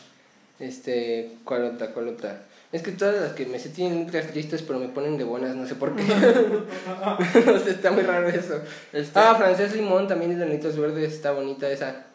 este, 0.60 1.32
¿cuál 1.44 1.66
otra, 1.66 1.88
cuál 1.88 2.10
otra? 2.10 2.44
Es 2.72 2.84
que 2.84 2.92
todas 2.92 3.20
las 3.20 3.32
que 3.34 3.46
me 3.48 3.58
sé 3.60 3.70
tienen 3.70 4.06
letras 4.06 4.28
tristes, 4.28 4.62
pero 4.62 4.78
me 4.80 4.88
ponen 4.88 5.18
de 5.18 5.24
buenas, 5.24 5.56
no 5.56 5.66
sé 5.68 5.74
por 5.76 5.96
qué. 5.96 6.04
o 7.52 7.60
sea, 7.60 7.72
está 7.72 7.92
muy 7.92 8.04
raro 8.04 8.28
eso. 8.30 8.56
tú. 8.60 8.98
Este- 8.98 9.20
Ah, 9.20 9.36
Francés 9.36 9.76
Limón 9.76 10.08
también 10.08 10.32
es 10.34 10.38
de 10.40 10.46
Nanitos 10.46 10.78
Verdes, 10.78 11.12
está 11.12 11.32
bonita 11.32 11.68
esa. 11.70 12.06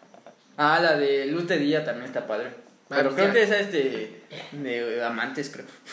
Ah, 0.57 0.78
la 0.81 0.97
de 0.97 1.27
Luz 1.27 1.47
de 1.49 1.59
Día 1.59 1.85
también 1.85 2.07
está 2.07 2.27
padre. 2.27 2.51
Pero 2.89 3.15
creo 3.15 3.33
que 3.33 3.43
esa 3.43 3.59
es 3.59 3.73
de, 3.73 4.23
de 4.53 5.05
amantes, 5.05 5.51
creo. 5.51 5.67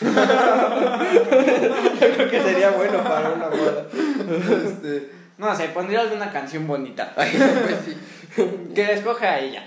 Creo 1.98 2.30
que 2.30 2.42
sería 2.42 2.70
bueno 2.70 3.02
para 3.02 3.30
una 3.30 3.48
boda. 3.48 3.86
Este, 4.64 5.10
no 5.36 5.54
sé, 5.56 5.68
pondría 5.68 6.00
alguna 6.02 6.30
canción 6.30 6.66
bonita. 6.66 7.12
Pues 7.16 7.30
sí. 7.84 7.96
Que 8.74 8.84
la 8.84 8.92
escoja 8.92 9.30
a 9.34 9.38
ella. 9.38 9.64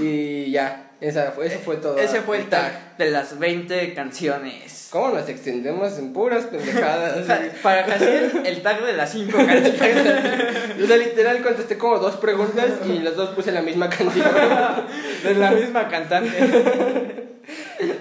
Y 0.00 0.50
ya, 0.50 0.90
esa 1.02 1.32
fue, 1.32 1.48
eso 1.48 1.58
fue 1.58 1.78
todo. 1.78 1.98
Ese 1.98 2.20
fue 2.20 2.38
el 2.38 2.48
tag 2.48 2.96
de 2.96 3.10
las 3.10 3.36
20 3.36 3.92
canciones. 3.92 4.86
¿Cómo 4.92 5.08
nos 5.08 5.28
extendemos 5.28 5.98
en 5.98 6.12
puras 6.12 6.44
pendejadas? 6.44 7.26
Para 7.62 7.82
Jaciel, 7.82 8.42
el 8.46 8.62
tag 8.62 8.84
de 8.84 8.92
las 8.92 9.10
5 9.10 9.36
canciones. 9.36 9.74
o 10.80 10.86
sea, 10.86 10.96
literal 10.96 11.42
contesté 11.42 11.76
como 11.76 11.98
dos 11.98 12.18
preguntas 12.18 12.70
y 12.86 13.00
las 13.00 13.16
dos 13.16 13.30
puse 13.30 13.50
la 13.50 13.62
misma 13.62 13.90
canción. 13.90 14.24
De 15.24 15.34
la 15.34 15.50
misma 15.50 15.88
cantante. 15.88 17.32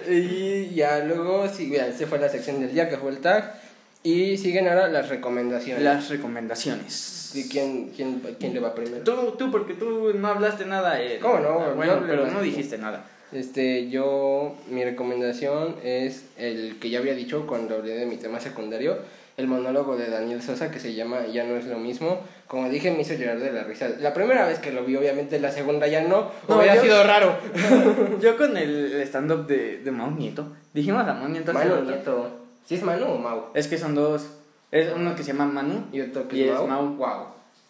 Y 0.08 0.76
ya 0.76 1.00
luego, 1.00 1.50
sí, 1.50 1.72
vean, 1.72 1.98
se 1.98 2.06
fue 2.06 2.20
la 2.20 2.30
sección 2.30 2.62
del 2.62 2.72
día 2.72 2.88
que 2.88 2.98
fue 2.98 3.10
el 3.10 3.18
tag. 3.18 3.56
Y 4.04 4.38
siguen 4.38 4.68
ahora 4.68 4.88
las 4.90 5.10
recomendaciones. 5.10 5.84
Las 5.84 6.10
recomendaciones. 6.10 7.21
¿Y 7.34 7.48
quién, 7.50 7.92
quién, 7.96 8.22
quién 8.40 8.54
le 8.54 8.60
va 8.60 8.74
primero? 8.76 9.04
Tú, 9.04 9.32
tú, 9.38 9.52
porque 9.52 9.74
tú 9.74 10.12
no 10.14 10.28
hablaste 10.28 10.66
nada. 10.66 11.02
eh. 11.02 11.20
¿Cómo 11.22 11.40
no? 11.40 11.60
Ah, 11.62 11.74
bueno, 11.76 12.04
pero 12.08 12.28
no 12.28 12.42
dijiste 12.42 12.78
nada. 12.78 13.06
Este, 13.32 13.90
yo, 13.90 14.56
mi 14.70 14.84
recomendación 14.84 15.76
es 15.84 16.26
el 16.38 16.78
que 16.80 16.90
ya 16.90 17.00
había 17.00 17.14
dicho 17.16 17.48
cuando 17.48 17.76
hablé 17.76 17.94
de 17.94 18.06
mi 18.06 18.18
tema 18.18 18.40
secundario, 18.42 18.98
el 19.38 19.48
monólogo 19.48 19.96
de 19.96 20.10
Daniel 20.10 20.42
Sosa 20.42 20.70
que 20.70 20.80
se 20.82 20.94
llama 20.94 21.26
Ya 21.32 21.46
no 21.46 21.56
es 21.56 21.66
lo 21.66 21.78
mismo. 21.78 22.20
Como 22.48 22.68
dije, 22.70 22.92
me 22.92 23.02
hizo 23.02 23.14
llorar 23.14 23.40
de 23.40 23.54
la 23.54 23.64
risa. 23.64 23.88
La 24.02 24.14
primera 24.14 24.46
vez 24.46 24.60
que 24.60 24.74
lo 24.74 24.84
vi, 24.84 24.98
obviamente, 24.98 25.40
la 25.40 25.50
segunda 25.50 25.88
ya 25.88 26.02
no. 26.04 26.30
No, 26.50 26.58
hubiera 26.58 26.76
yo- 26.76 26.82
sido 26.82 27.04
raro. 27.06 27.34
Yo 28.22 28.36
con 28.38 28.58
el 28.58 29.02
stand-up 29.04 29.48
de, 29.48 29.78
de 29.78 29.92
Mau 29.92 30.12
Nieto. 30.12 30.46
Dijimos 30.74 31.08
a 31.08 31.14
Mau 31.14 31.30
Nieto. 31.30 31.54
Manu. 31.54 31.82
Nieto. 31.86 32.30
¿Sí 32.66 32.76
es 32.76 32.84
Manu 32.84 33.06
o 33.06 33.18
Mau? 33.18 33.46
Es 33.54 33.68
que 33.70 33.78
son 33.78 33.96
dos. 33.96 34.28
Es 34.72 34.90
uno 34.96 35.16
que 35.16 35.24
se 35.24 35.34
llama 35.34 35.46
Manu 35.48 35.88
Y 35.92 36.02
otro 36.02 36.28
que 36.28 36.38
y 36.38 36.44
es 36.44 36.52
Mau. 36.52 36.68
Mau. 36.68 36.96
Wow. 36.96 37.26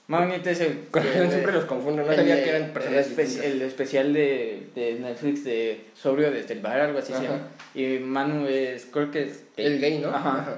Magnet 0.07 0.45
es 0.45 0.59
el. 0.61 0.87
Siempre 1.29 1.53
los 1.53 1.65
confundo, 1.65 2.03
no 2.03 2.09
el 2.11 2.17
sabía 2.17 2.43
que 2.43 2.49
eran 2.49 2.71
personas 2.73 3.07
el, 3.07 3.15
espe- 3.17 3.43
el 3.43 3.61
especial 3.61 4.11
de, 4.13 4.67
de 4.75 4.95
Netflix 4.99 5.43
de 5.45 5.85
Sobrio 5.95 6.31
desde 6.31 6.53
el 6.55 6.59
bar, 6.59 6.81
algo 6.81 6.99
así 6.99 7.13
se 7.13 7.19
Ajá. 7.19 7.23
llama. 7.23 7.47
Y 7.73 7.99
Manu 7.99 8.45
es, 8.47 8.85
creo 8.91 9.09
que 9.09 9.23
es. 9.23 9.43
El 9.55 9.79
gay, 9.79 9.99
¿no? 9.99 10.09
Ajá. 10.09 10.55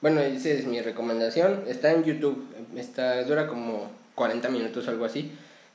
Bueno, 0.00 0.20
esa 0.20 0.48
es 0.50 0.66
mi 0.66 0.80
recomendación. 0.80 1.62
Está 1.68 1.92
en 1.92 2.02
YouTube. 2.04 2.44
Está, 2.76 3.22
dura 3.24 3.46
como 3.46 3.90
40 4.16 4.48
minutos 4.48 4.88
algo 4.88 5.04
así. 5.04 5.30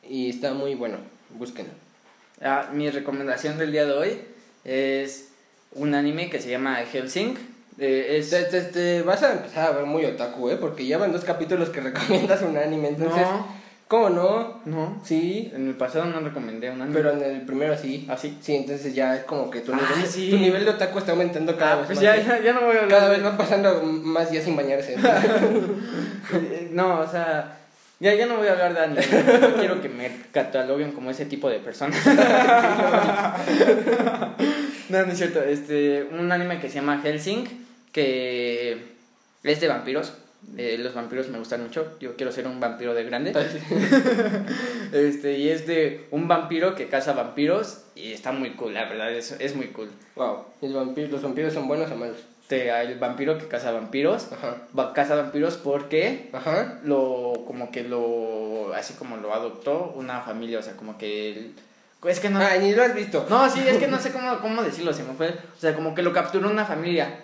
Y 0.07 0.29
está 0.29 0.53
muy 0.53 0.75
bueno. 0.75 0.97
Búsquenlo. 1.29 1.71
Ah, 2.41 2.69
mi 2.73 2.89
recomendación 2.89 3.57
del 3.57 3.71
día 3.71 3.85
de 3.85 3.93
hoy 3.93 4.21
es 4.65 5.29
un 5.73 5.95
anime 5.95 6.29
que 6.29 6.41
se 6.41 6.49
llama 6.49 6.75
Helsing. 6.83 7.37
Eh, 7.79 8.17
es, 8.19 8.29
Te, 8.29 8.43
te- 8.43 8.61
te 8.61 9.01
vas 9.01 9.23
a 9.23 9.33
empezar 9.33 9.67
a 9.69 9.71
ver 9.77 9.85
muy 9.85 10.05
otaku, 10.05 10.49
¿eh? 10.49 10.57
Porque 10.59 10.85
ya 10.85 10.97
van 10.97 11.11
dos 11.11 11.23
capítulos 11.23 11.69
que 11.69 11.81
recomiendas 11.89 12.41
un 12.41 12.57
anime. 12.57 12.89
Entonces, 12.89 13.23
no, 13.27 13.47
¿cómo 13.87 14.09
no? 14.09 14.59
no. 14.65 15.01
Sí, 15.03 15.51
En 15.55 15.67
el 15.69 15.75
pasado 15.75 16.05
no 16.05 16.19
recomendé 16.19 16.69
un 16.69 16.81
anime. 16.81 16.95
pero 16.99 17.11
en 17.13 17.23
el 17.23 17.41
primero 17.41 17.77
sí. 17.77 18.05
¿Ah, 18.09 18.17
sí? 18.17 18.37
Sí, 18.41 18.55
entonces 18.55 18.93
ya 18.93 19.15
es 19.15 19.23
como 19.23 19.49
que 19.49 19.61
tu 19.61 19.73
Ah, 19.73 19.77
nivel, 19.77 20.07
sí. 20.09 20.29
tu 20.29 20.37
nivel 20.37 20.65
de 20.65 20.71
otaku 20.71 20.99
está 20.99 21.13
aumentando 21.13 21.57
cada 21.57 21.73
Ah, 21.73 21.75
vez 21.77 21.85
pues 21.87 21.97
más. 21.97 22.03
ya, 22.03 22.17
¿eh? 22.17 22.23
ya, 22.27 22.39
ya 22.41 22.53
no 22.53 22.61
voy 22.67 22.75
a 22.75 22.81
hablar. 22.81 22.89
Cada 22.99 23.09
vez 23.09 23.23
van 23.23 23.37
pasando 23.37 23.81
más 23.83 24.29
días 24.31 24.43
sin 24.43 24.55
bañarse. 24.55 24.95
Eh, 26.33 26.69
No, 26.71 26.99
o 26.99 27.07
sea, 27.07 27.57
ya, 28.01 28.15
ya 28.15 28.25
no 28.25 28.37
voy 28.37 28.47
a 28.47 28.53
hablar 28.53 28.73
de 28.73 28.79
anime. 28.79 29.05
No 29.39 29.55
quiero 29.57 29.79
que 29.79 29.87
me 29.87 30.09
cataloguen 30.31 30.91
como 30.91 31.11
ese 31.11 31.25
tipo 31.25 31.51
de 31.51 31.59
persona. 31.59 31.95
no, 34.89 35.05
no 35.05 35.11
es 35.11 35.17
cierto. 35.19 35.43
Este, 35.43 36.07
un 36.11 36.31
anime 36.31 36.59
que 36.59 36.67
se 36.67 36.73
llama 36.75 36.99
Helsing, 37.03 37.45
que 37.91 38.95
es 39.43 39.61
de 39.61 39.67
vampiros. 39.67 40.13
Eh, 40.57 40.79
los 40.79 40.95
vampiros 40.95 41.29
me 41.29 41.37
gustan 41.37 41.61
mucho. 41.61 41.95
Yo 41.99 42.15
quiero 42.15 42.31
ser 42.31 42.47
un 42.47 42.59
vampiro 42.59 42.95
de 42.95 43.03
grande. 43.03 43.33
Este, 44.91 45.37
y 45.37 45.49
es 45.49 45.67
de 45.67 46.07
un 46.11 46.27
vampiro 46.27 46.75
que 46.75 46.89
caza 46.89 47.13
vampiros 47.13 47.83
y 47.95 48.11
está 48.11 48.33
muy 48.33 48.55
cool, 48.55 48.73
la 48.73 48.89
verdad, 48.89 49.09
es, 49.13 49.31
es 49.39 49.55
muy 49.55 49.67
cool. 49.67 49.89
wow. 50.15 50.43
¿Y 50.61 50.73
vampiros, 50.73 51.11
los 51.11 51.21
vampiros 51.21 51.53
son 51.53 51.69
buenos 51.69 51.89
o 51.91 51.95
malos? 51.95 52.17
Este, 52.51 52.69
el 52.81 52.99
vampiro 52.99 53.37
que 53.37 53.47
caza 53.47 53.71
vampiros, 53.71 54.27
Ajá. 54.33 54.57
va, 54.77 54.91
caza 54.93 55.15
vampiros 55.15 55.55
porque 55.55 56.29
Ajá. 56.33 56.79
lo 56.83 57.45
como 57.47 57.71
que 57.71 57.83
lo 57.83 58.73
así 58.75 58.93
como 58.95 59.15
lo 59.15 59.33
adoptó 59.33 59.93
una 59.95 60.19
familia 60.19 60.59
o 60.59 60.61
sea 60.61 60.73
como 60.73 60.97
que 60.97 61.31
el- 61.31 61.55
es 62.09 62.19
que 62.19 62.29
no 62.29 62.39
Ah, 62.41 62.57
ni 62.59 62.73
lo 62.73 62.83
has 62.83 62.93
visto. 62.93 63.25
no 63.29 63.49
sí 63.49 63.61
es 63.65 63.77
que 63.77 63.87
no 63.87 63.99
sé 63.99 64.11
cómo, 64.11 64.39
cómo 64.41 64.63
decirlo 64.63 64.91
se 64.91 65.03
me 65.03 65.13
fue 65.13 65.29
o 65.29 65.59
sea 65.61 65.73
como 65.73 65.95
que 65.95 66.01
lo 66.01 66.11
capturó 66.11 66.49
una 66.49 66.65
familia 66.65 67.19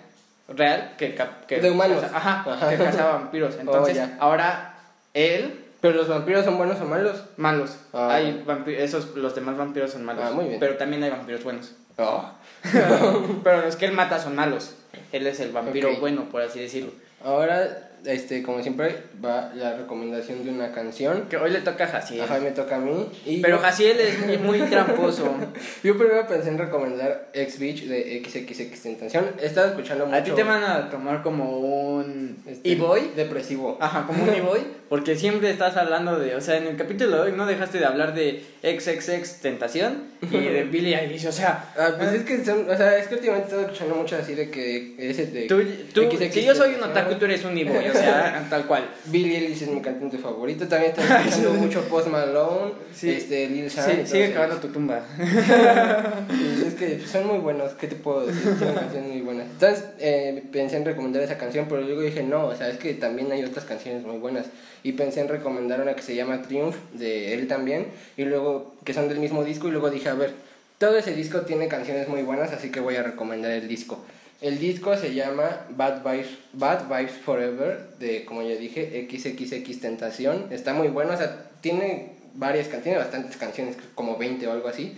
real 0.48 0.94
que, 0.98 1.14
que 1.46 1.60
De 1.60 1.72
humanos. 1.72 2.02
caza- 2.04 2.16
ajá, 2.18 2.46
Ajá. 2.50 2.70
que 2.70 2.78
cazaba 2.78 3.14
vampiros 3.16 3.56
entonces 3.60 3.96
ya. 3.98 4.16
ahora 4.22 4.76
él 5.14 5.64
¿Pero 5.82 5.94
los 5.96 6.08
vampiros 6.08 6.44
son 6.44 6.58
buenos 6.58 6.80
o 6.82 6.86
malos? 6.86 7.22
malos 7.36 7.76
Ah. 7.94 8.10
hay 8.16 8.44
vampiros 8.48 8.82
esos 8.82 9.14
los 9.16 9.36
demás 9.36 9.58
vampiros 9.58 9.92
son 9.92 10.06
malos 10.06 10.24
Ah, 10.26 10.32
muy 10.32 10.46
bien. 10.46 10.60
pero 10.60 10.78
también 10.78 11.04
hay 11.04 11.10
vampiros 11.10 11.44
buenos 11.44 11.74
Oh. 12.00 12.30
pero 13.44 13.62
los 13.62 13.76
que 13.76 13.86
él 13.86 13.92
mata 13.92 14.20
son 14.20 14.36
malos 14.36 14.76
él 15.12 15.28
es 15.28 15.40
el 15.40 15.52
vampiro 15.52 15.96
bueno 16.00 16.30
por 16.30 16.42
así 16.42 16.60
decirlo. 16.60 16.92
Ahora, 17.24 17.87
este, 18.06 18.44
como 18.44 18.62
siempre, 18.62 18.96
va 19.24 19.52
la 19.56 19.76
recomendación 19.78 20.44
de 20.46 20.52
una 20.52 20.72
canción. 20.72 21.24
que 21.30 21.38
hoy 21.38 21.52
le 21.52 21.60
toca 21.62 21.86
a 21.86 21.88
Jaciel 21.88 22.22
Ajá, 22.22 22.40
me 22.40 22.52
toca 22.52 22.78
a 22.78 22.80
mí. 22.80 23.10
Y 23.26 23.42
pero 23.42 23.58
yo, 23.58 23.62
Jaciel 23.64 24.00
es 24.00 24.20
muy, 24.26 24.38
muy 24.38 24.60
tramposo 24.70 25.36
yo 25.84 25.98
primero 25.98 26.28
pensé 26.28 26.50
en 26.50 26.58
recomendar 26.58 27.30
X 27.34 27.60
Beach 27.60 27.84
de 27.86 28.24
XXX 28.26 28.82
Tentación. 28.82 29.26
He 29.42 29.46
estado 29.46 29.68
escuchando 29.70 30.06
mucho. 30.06 30.18
A 30.18 30.24
ti 30.24 30.32
te 30.32 30.44
van 30.44 30.64
a 30.64 30.90
tomar 30.90 31.22
como 31.24 31.60
un 31.60 32.38
este, 32.46 32.72
e-boy. 32.72 33.12
Depresivo. 33.16 33.78
Ajá, 33.82 34.06
como 34.06 34.24
un 34.24 34.30
e-boy. 34.30 34.60
Porque 34.90 35.16
siempre 35.16 35.50
estás 35.50 35.76
hablando 35.78 36.18
de. 36.18 36.36
O 36.36 36.42
sea, 36.42 36.58
en 36.58 36.68
el 36.68 36.78
capítulo 36.78 37.18
de 37.18 37.22
hoy 37.32 37.38
no 37.38 37.46
dejaste 37.46 37.80
de 37.80 37.86
hablar 37.86 38.14
de 38.14 38.44
XXX 38.64 39.42
Tentación 39.42 40.04
y 40.32 40.38
de 40.38 40.64
Billie 40.72 40.96
Eilish. 40.98 41.28
O 41.28 41.32
sea, 41.32 41.66
Ah, 41.78 41.92
pues 41.98 42.14
es 42.14 42.24
que 42.24 42.44
son, 42.44 42.70
o 42.70 42.76
sea, 42.78 42.98
es 42.98 43.08
que 43.08 43.16
últimamente 43.16 43.46
he 43.46 43.50
estado 43.50 43.62
escuchando 43.64 43.96
mucho 43.96 44.16
así 44.16 44.34
de 44.36 44.50
que 44.50 44.96
ese 44.98 45.28
de 45.28 45.48
tú, 45.48 45.62
tú- 45.94 46.10
si 46.32 46.44
yo 46.46 46.56
soy 46.56 46.76
un 46.76 46.84
otaku, 46.84 47.16
tú 47.16 47.26
eres 47.26 47.44
un 47.46 47.58
e-boy. 47.58 47.87
O 47.90 47.94
sea, 47.94 48.48
tal 48.50 48.66
cual. 48.68 48.90
Billie 49.06 49.38
Eilish 49.38 49.64
es 49.64 49.70
mi 49.70 49.82
cantante 49.82 50.18
favorito. 50.18 50.68
También 50.68 50.92
estoy 50.92 51.06
escuchando 51.18 51.54
mucho 51.54 51.82
Post 51.88 52.08
Malone, 52.08 52.74
Sí. 52.94 53.12
este 53.12 53.48
Lil 53.50 53.70
Jon. 53.70 53.84
Sí, 53.84 53.92
y 54.04 54.08
sigue 54.08 54.34
cavando 54.34 54.56
tu 54.58 54.68
tumba. 54.70 55.02
Es 56.68 56.74
que 56.74 57.00
son 57.08 57.28
muy 57.28 57.38
buenos, 57.40 57.74
¿qué 57.74 57.88
te 57.88 57.96
puedo 57.96 58.26
decir? 58.28 58.44
Son 58.60 58.74
canciones 58.74 59.10
muy 59.12 59.22
buenas. 59.22 59.48
Entonces 59.48 59.86
eh, 60.00 60.44
pensé 60.52 60.78
en 60.78 60.86
recomendar 60.86 61.22
esa 61.24 61.38
canción, 61.38 61.66
pero 61.70 61.82
luego 61.82 62.02
dije, 62.02 62.24
no, 62.24 62.48
o 62.48 62.56
sea, 62.56 62.70
es 62.70 62.78
que 62.78 62.94
también 62.94 63.32
hay 63.32 63.44
otras 63.44 63.66
canciones 63.66 64.04
muy 64.04 64.18
buenas. 64.18 64.48
Y 64.84 64.94
pensé 64.94 65.22
en 65.22 65.28
recomendar 65.28 65.82
una 65.82 65.96
que 65.96 66.02
se 66.02 66.16
llama 66.16 66.42
Triumph, 66.42 66.76
de 66.94 67.34
él 67.34 67.48
también, 67.48 67.88
y 68.16 68.24
luego, 68.26 68.76
que 68.84 68.94
son 68.94 69.10
del 69.10 69.20
mismo 69.20 69.44
disco, 69.44 69.68
y 69.68 69.72
luego 69.72 69.90
dije, 69.90 70.10
a 70.10 70.14
ver, 70.14 70.34
todo 70.78 70.98
ese 70.98 71.14
disco 71.14 71.42
tiene 71.42 71.68
canciones 71.68 72.08
muy 72.08 72.22
buenas, 72.22 72.52
así 72.54 72.70
que 72.72 72.80
voy 72.80 72.96
a 72.96 73.04
recomendar 73.04 73.52
el 73.52 73.68
disco. 73.68 74.00
El 74.40 74.60
disco 74.60 74.96
se 74.96 75.14
llama 75.14 75.66
Bad 75.72 76.04
Vibes, 76.04 76.38
Bad 76.54 76.88
Vibes 76.88 77.14
Forever, 77.24 77.90
de, 77.98 78.24
como 78.24 78.44
ya 78.44 78.56
dije, 78.56 79.08
XXX 79.10 79.80
Tentación. 79.80 80.48
Está 80.52 80.74
muy 80.74 80.90
bueno, 80.90 81.14
o 81.14 81.18
sea, 81.18 81.50
tiene 81.62 82.12
varias 82.36 82.68
canciones, 82.68 82.84
tiene 82.84 82.98
bastantes 83.00 83.38
canciones, 83.38 83.78
como 83.96 84.18
20 84.18 84.48
o 84.48 84.52
algo 84.52 84.68
así. 84.68 84.96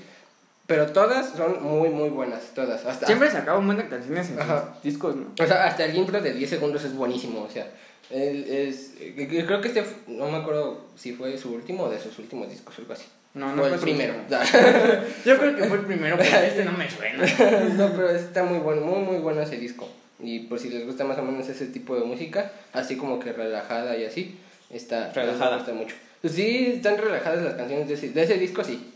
Pero 0.67 0.87
todas 0.91 1.31
son 1.35 1.63
muy, 1.63 1.89
muy 1.89 2.09
buenas, 2.09 2.41
todas. 2.53 2.85
Hasta, 2.85 3.07
Siempre 3.07 3.31
sacaba 3.31 3.57
un 3.57 3.65
montón 3.65 3.85
de 3.85 3.89
canciones 3.89 4.29
en 4.29 4.39
Ajá. 4.39 4.73
sus 4.73 4.83
discos, 4.83 5.15
¿no? 5.15 5.31
o 5.41 5.47
sea, 5.47 5.65
hasta 5.65 5.85
el 5.85 5.95
intro 5.95 6.21
de 6.21 6.33
10 6.33 6.49
segundos 6.49 6.83
es 6.83 6.93
buenísimo, 6.93 7.41
o 7.41 7.49
sea, 7.49 7.71
él 8.11 8.45
es, 8.47 8.93
eh, 8.99 9.43
creo 9.47 9.61
que 9.61 9.67
este, 9.69 9.83
no 10.07 10.29
me 10.29 10.37
acuerdo 10.37 10.85
si 10.95 11.13
fue 11.13 11.37
su 11.37 11.53
último 11.53 11.85
o 11.85 11.89
de 11.89 11.99
sus 11.99 12.19
últimos 12.19 12.49
discos 12.49 12.77
o 12.77 12.81
algo 12.81 12.93
así. 12.93 13.05
No, 13.33 13.55
no 13.55 13.63
fue 13.63 13.73
el 13.75 13.79
primero. 13.79 14.13
Yo 15.25 15.37
creo 15.37 15.55
que 15.55 15.63
fue 15.65 15.77
el 15.77 15.85
primero, 15.85 16.17
pero 16.17 16.37
este 16.43 16.65
no 16.65 16.71
me 16.73 16.89
suena. 16.89 17.23
no, 17.77 17.91
pero 17.91 18.09
está 18.09 18.43
muy 18.43 18.59
bueno, 18.59 18.81
muy, 18.81 18.99
muy 18.99 19.17
bueno 19.17 19.41
ese 19.41 19.57
disco. 19.57 19.87
Y 20.19 20.39
por 20.39 20.59
si 20.59 20.69
les 20.69 20.85
gusta 20.85 21.05
más 21.05 21.17
o 21.17 21.21
menos 21.21 21.47
ese 21.47 21.67
tipo 21.67 21.95
de 21.95 22.03
música, 22.05 22.51
así 22.73 22.97
como 22.97 23.19
que 23.19 23.31
relajada 23.31 23.95
y 23.95 24.05
así, 24.05 24.37
está, 24.69 25.11
Relajada. 25.13 25.57
gusta 25.57 25.73
mucho. 25.73 25.95
Pues 26.21 26.33
sí, 26.33 26.73
están 26.75 26.97
relajadas 26.97 27.41
las 27.43 27.53
canciones 27.53 27.87
de 27.87 27.93
ese, 27.93 28.09
de 28.09 28.23
ese 28.23 28.33
disco, 28.37 28.63
sí. 28.63 28.91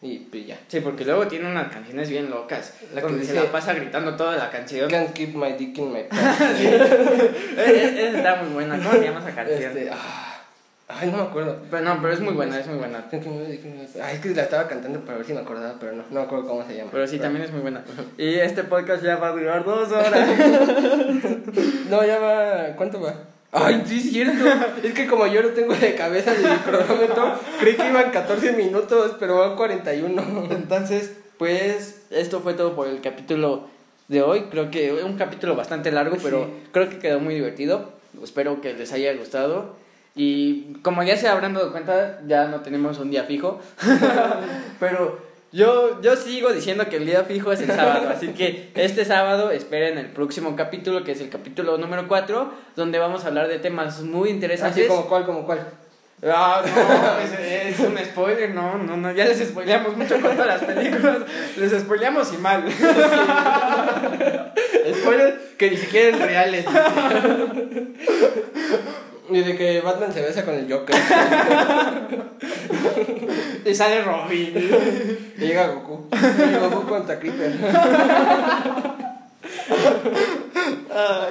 Y 0.00 0.18
pues 0.18 0.46
ya. 0.46 0.56
Sí, 0.68 0.80
porque 0.80 1.04
luego 1.04 1.26
tiene 1.26 1.50
unas 1.50 1.72
canciones 1.72 2.08
bien 2.08 2.30
locas. 2.30 2.74
La 2.94 3.02
que 3.02 3.24
se 3.24 3.34
la 3.34 3.50
pasa 3.50 3.72
gritando 3.74 4.14
toda 4.14 4.36
la 4.36 4.48
canción. 4.50 4.88
Can't 4.88 5.12
keep 5.12 5.34
my 5.34 5.52
dick 5.54 5.76
in 5.78 5.92
my 5.92 6.04
pants. 6.04 6.40
Eh, 6.60 8.08
Esa 8.08 8.18
está 8.18 8.36
muy 8.42 8.52
buena. 8.52 8.76
¿Cómo 8.78 8.92
se 8.92 9.02
llama 9.04 9.18
esa 9.20 9.34
canción? 9.34 9.60
este, 9.60 9.90
ah, 9.92 10.27
ay, 10.88 11.10
no 11.10 11.18
me 11.18 11.22
acuerdo. 11.24 11.58
Pero 11.70 11.82
no, 11.84 12.00
pero 12.00 12.12
es 12.14 12.20
muy 12.20 12.34
buena, 12.34 12.58
es 12.58 12.66
muy 12.66 12.78
buena. 12.78 13.04
Ay, 13.12 14.14
es 14.16 14.20
que 14.20 14.30
la 14.30 14.42
estaba 14.42 14.66
cantando 14.68 15.00
para 15.00 15.18
ver 15.18 15.26
si 15.26 15.32
me 15.32 15.40
acordaba, 15.40 15.74
pero 15.78 15.92
no, 15.92 16.02
no 16.10 16.20
me 16.20 16.26
acuerdo 16.26 16.46
cómo 16.48 16.66
se 16.66 16.76
llama. 16.76 16.90
Pero 16.92 17.06
sí, 17.06 17.18
también 17.18 17.44
es 17.44 17.52
muy 17.52 17.60
buena. 17.60 17.84
Y 18.16 18.34
este 18.34 18.64
podcast 18.64 19.02
ya 19.04 19.16
va 19.16 19.28
a 19.28 19.32
durar 19.32 19.64
dos 19.64 19.90
horas. 19.92 20.28
No, 21.90 22.04
ya 22.04 22.18
va. 22.18 22.76
¿Cuánto 22.76 23.00
va? 23.00 23.14
Ay, 23.50 23.82
sí, 23.86 23.96
es 23.98 24.10
cierto. 24.10 24.44
es 24.82 24.92
que 24.92 25.06
como 25.06 25.26
yo 25.26 25.40
lo 25.42 25.50
tengo 25.50 25.74
de 25.74 25.94
cabeza 25.94 26.32
de 26.34 26.42
cronómetro, 26.64 27.32
creí 27.60 27.76
que 27.76 27.88
iban 27.88 28.10
14 28.10 28.52
minutos, 28.52 29.16
pero 29.18 29.38
van 29.38 29.56
41. 29.56 30.48
Entonces, 30.50 31.16
pues, 31.38 32.02
esto 32.10 32.40
fue 32.40 32.54
todo 32.54 32.74
por 32.76 32.88
el 32.88 33.00
capítulo 33.00 33.68
de 34.08 34.22
hoy. 34.22 34.42
Creo 34.50 34.70
que 34.70 34.92
un 35.02 35.16
capítulo 35.16 35.56
bastante 35.56 35.90
largo, 35.90 36.16
Sí. 36.16 36.22
pero 36.24 36.50
creo 36.72 36.90
que 36.90 36.98
quedó 36.98 37.20
muy 37.20 37.34
divertido. 37.34 37.92
Espero 38.22 38.60
que 38.60 38.74
les 38.74 38.92
haya 38.92 39.14
gustado. 39.14 39.76
Y 40.18 40.74
como 40.82 41.02
ya 41.04 41.16
se 41.16 41.28
habrán 41.28 41.54
dado 41.54 41.70
cuenta, 41.70 42.18
ya 42.26 42.48
no 42.48 42.60
tenemos 42.60 42.98
un 42.98 43.08
día 43.08 43.22
fijo. 43.22 43.60
pero 44.80 45.20
yo, 45.52 46.02
yo 46.02 46.16
sigo 46.16 46.52
diciendo 46.52 46.88
que 46.88 46.96
el 46.96 47.06
día 47.06 47.22
fijo 47.22 47.52
es 47.52 47.60
el 47.60 47.68
sábado. 47.68 48.08
Así 48.10 48.30
que 48.30 48.72
este 48.74 49.04
sábado 49.04 49.52
esperen 49.52 49.96
el 49.96 50.06
próximo 50.06 50.56
capítulo, 50.56 51.04
que 51.04 51.12
es 51.12 51.20
el 51.20 51.30
capítulo 51.30 51.78
número 51.78 52.08
4, 52.08 52.52
donde 52.74 52.98
vamos 52.98 53.24
a 53.24 53.28
hablar 53.28 53.46
de 53.46 53.60
temas 53.60 54.00
muy 54.00 54.30
interesantes. 54.30 54.86
Así 54.86 54.88
como 54.88 55.08
cuál, 55.08 55.24
como 55.24 55.46
cuál. 55.46 55.60
Ah, 56.26 56.64
no, 56.66 57.20
es, 57.24 57.30
es 57.38 57.78
un 57.78 57.96
spoiler, 57.96 58.52
no, 58.52 58.76
no, 58.76 58.96
no, 58.96 59.12
ya 59.12 59.24
les 59.24 59.38
spoileamos 59.38 59.96
mucho 59.96 60.20
con 60.20 60.32
todas 60.32 60.48
las 60.48 60.64
películas, 60.64 61.18
les 61.56 61.80
spoileamos 61.80 62.34
y 62.34 62.38
mal. 62.38 62.64
Spoilers 65.00 65.36
que 65.56 65.70
ni 65.70 65.76
siquiera 65.76 66.08
eran 66.08 66.22
reales. 66.22 66.64
Y 69.30 69.40
de 69.40 69.56
que 69.56 69.80
Batman 69.80 70.12
se 70.12 70.22
besa 70.22 70.44
con 70.44 70.54
el 70.54 70.72
Joker. 70.72 70.96
Y 73.64 73.74
sale 73.74 74.02
Robin. 74.02 74.54
Y 75.36 75.40
llega 75.40 75.66
Goku. 75.66 76.08
Y 76.12 76.58
Goku 76.58 76.86
contra 76.88 77.18
Creeper. 77.18 77.52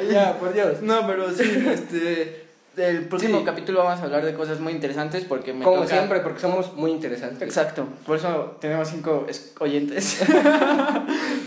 Ya, 0.10 0.38
por 0.40 0.54
Dios. 0.54 0.82
No, 0.82 1.06
pero 1.08 1.32
sí, 1.32 1.66
este, 1.72 2.47
el 2.78 3.08
próximo 3.08 3.40
Sí. 3.40 3.46
capítulo 3.46 3.84
vamos 3.84 4.00
a 4.00 4.04
hablar 4.04 4.24
de 4.24 4.34
cosas 4.34 4.60
muy 4.60 4.72
interesantes 4.72 5.26
porque 5.26 5.52
me 5.54 5.64
Como 5.66 5.82
toca- 5.84 5.88
siempre, 5.96 6.20
porque 6.20 6.40
somos 6.40 6.74
muy 6.76 6.92
interesantes. 6.92 7.42
Exacto, 7.42 7.88
por 8.06 8.18
eso 8.18 8.58
tenemos 8.62 8.88
cinco 8.90 9.26
es- 9.30 9.54
oyentes. 9.60 10.22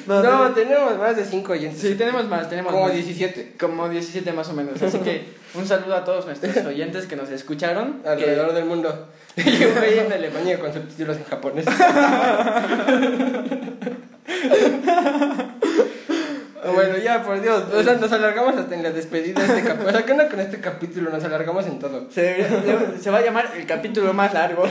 No, 0.07 0.23
no, 0.23 0.51
tenemos 0.53 0.99
más 0.99 1.15
de 1.17 1.25
5 1.25 1.53
oyentes. 1.53 1.81
sí, 1.81 1.95
tenemos 1.95 2.27
más, 2.27 2.49
tenemos 2.49 2.73
Como 2.73 2.87
más. 2.87 2.95
17. 2.95 3.55
Como 3.61 3.89
17 3.89 4.33
más 4.33 4.49
o 4.49 4.55
menos, 4.55 4.83
así 4.83 4.99
que 4.99 5.29
Un 5.55 5.67
saludo 5.67 5.95
a 5.95 6.05
todos 6.05 6.27
nuestros 6.27 6.57
oyentes 6.67 7.07
que 7.07 7.15
nos 7.17 7.29
escucharon. 7.31 8.01
Alrededor 8.05 8.53
del 8.55 8.65
mundo. 8.65 9.07
Y 9.37 9.65
un 9.65 9.75
güey 9.75 9.99
en 10.01 10.13
Alemania 10.13 10.59
con 10.59 10.73
subtítulos 10.73 11.17
en 11.19 11.25
japonés. 11.25 11.67
bueno, 16.75 16.99
ya, 16.99 17.23
por 17.23 17.41
Dios. 17.41 17.65
O 17.75 17.83
sea, 17.83 17.95
nos 17.95 18.13
alargamos 18.13 18.57
hasta 18.57 18.75
en 18.75 18.83
la 18.83 18.91
despedida 18.91 19.41
de 19.41 19.47
este 19.47 19.63
capítulo. 19.63 19.89
O 19.89 19.93
sea, 19.93 20.05
¿qué 20.05 20.13
onda 20.13 20.29
con 20.29 20.41
este 20.41 20.61
capítulo? 20.61 21.11
Nos 21.11 21.25
alargamos 21.25 21.67
en 21.67 21.79
todo. 21.79 22.07
Se, 22.11 22.47
se 23.01 23.11
va 23.11 23.19
a 23.19 23.23
llamar 23.23 23.51
el 23.57 23.67
capítulo 23.67 24.13
más 24.13 24.35
largo. 24.35 24.65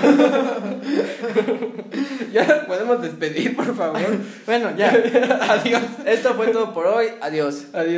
ya 2.32 2.66
podemos 2.68 3.02
despedir, 3.02 3.56
por 3.56 3.76
favor. 3.76 4.02
bueno, 4.46 4.76
ya. 4.78 4.90
Adiós. 5.50 5.82
Esto 6.06 6.34
fue 6.36 6.48
todo 6.48 6.74
por 6.74 6.88
hoy. 6.88 7.08
Adiós. 7.22 7.66
Adiós. 7.74 7.98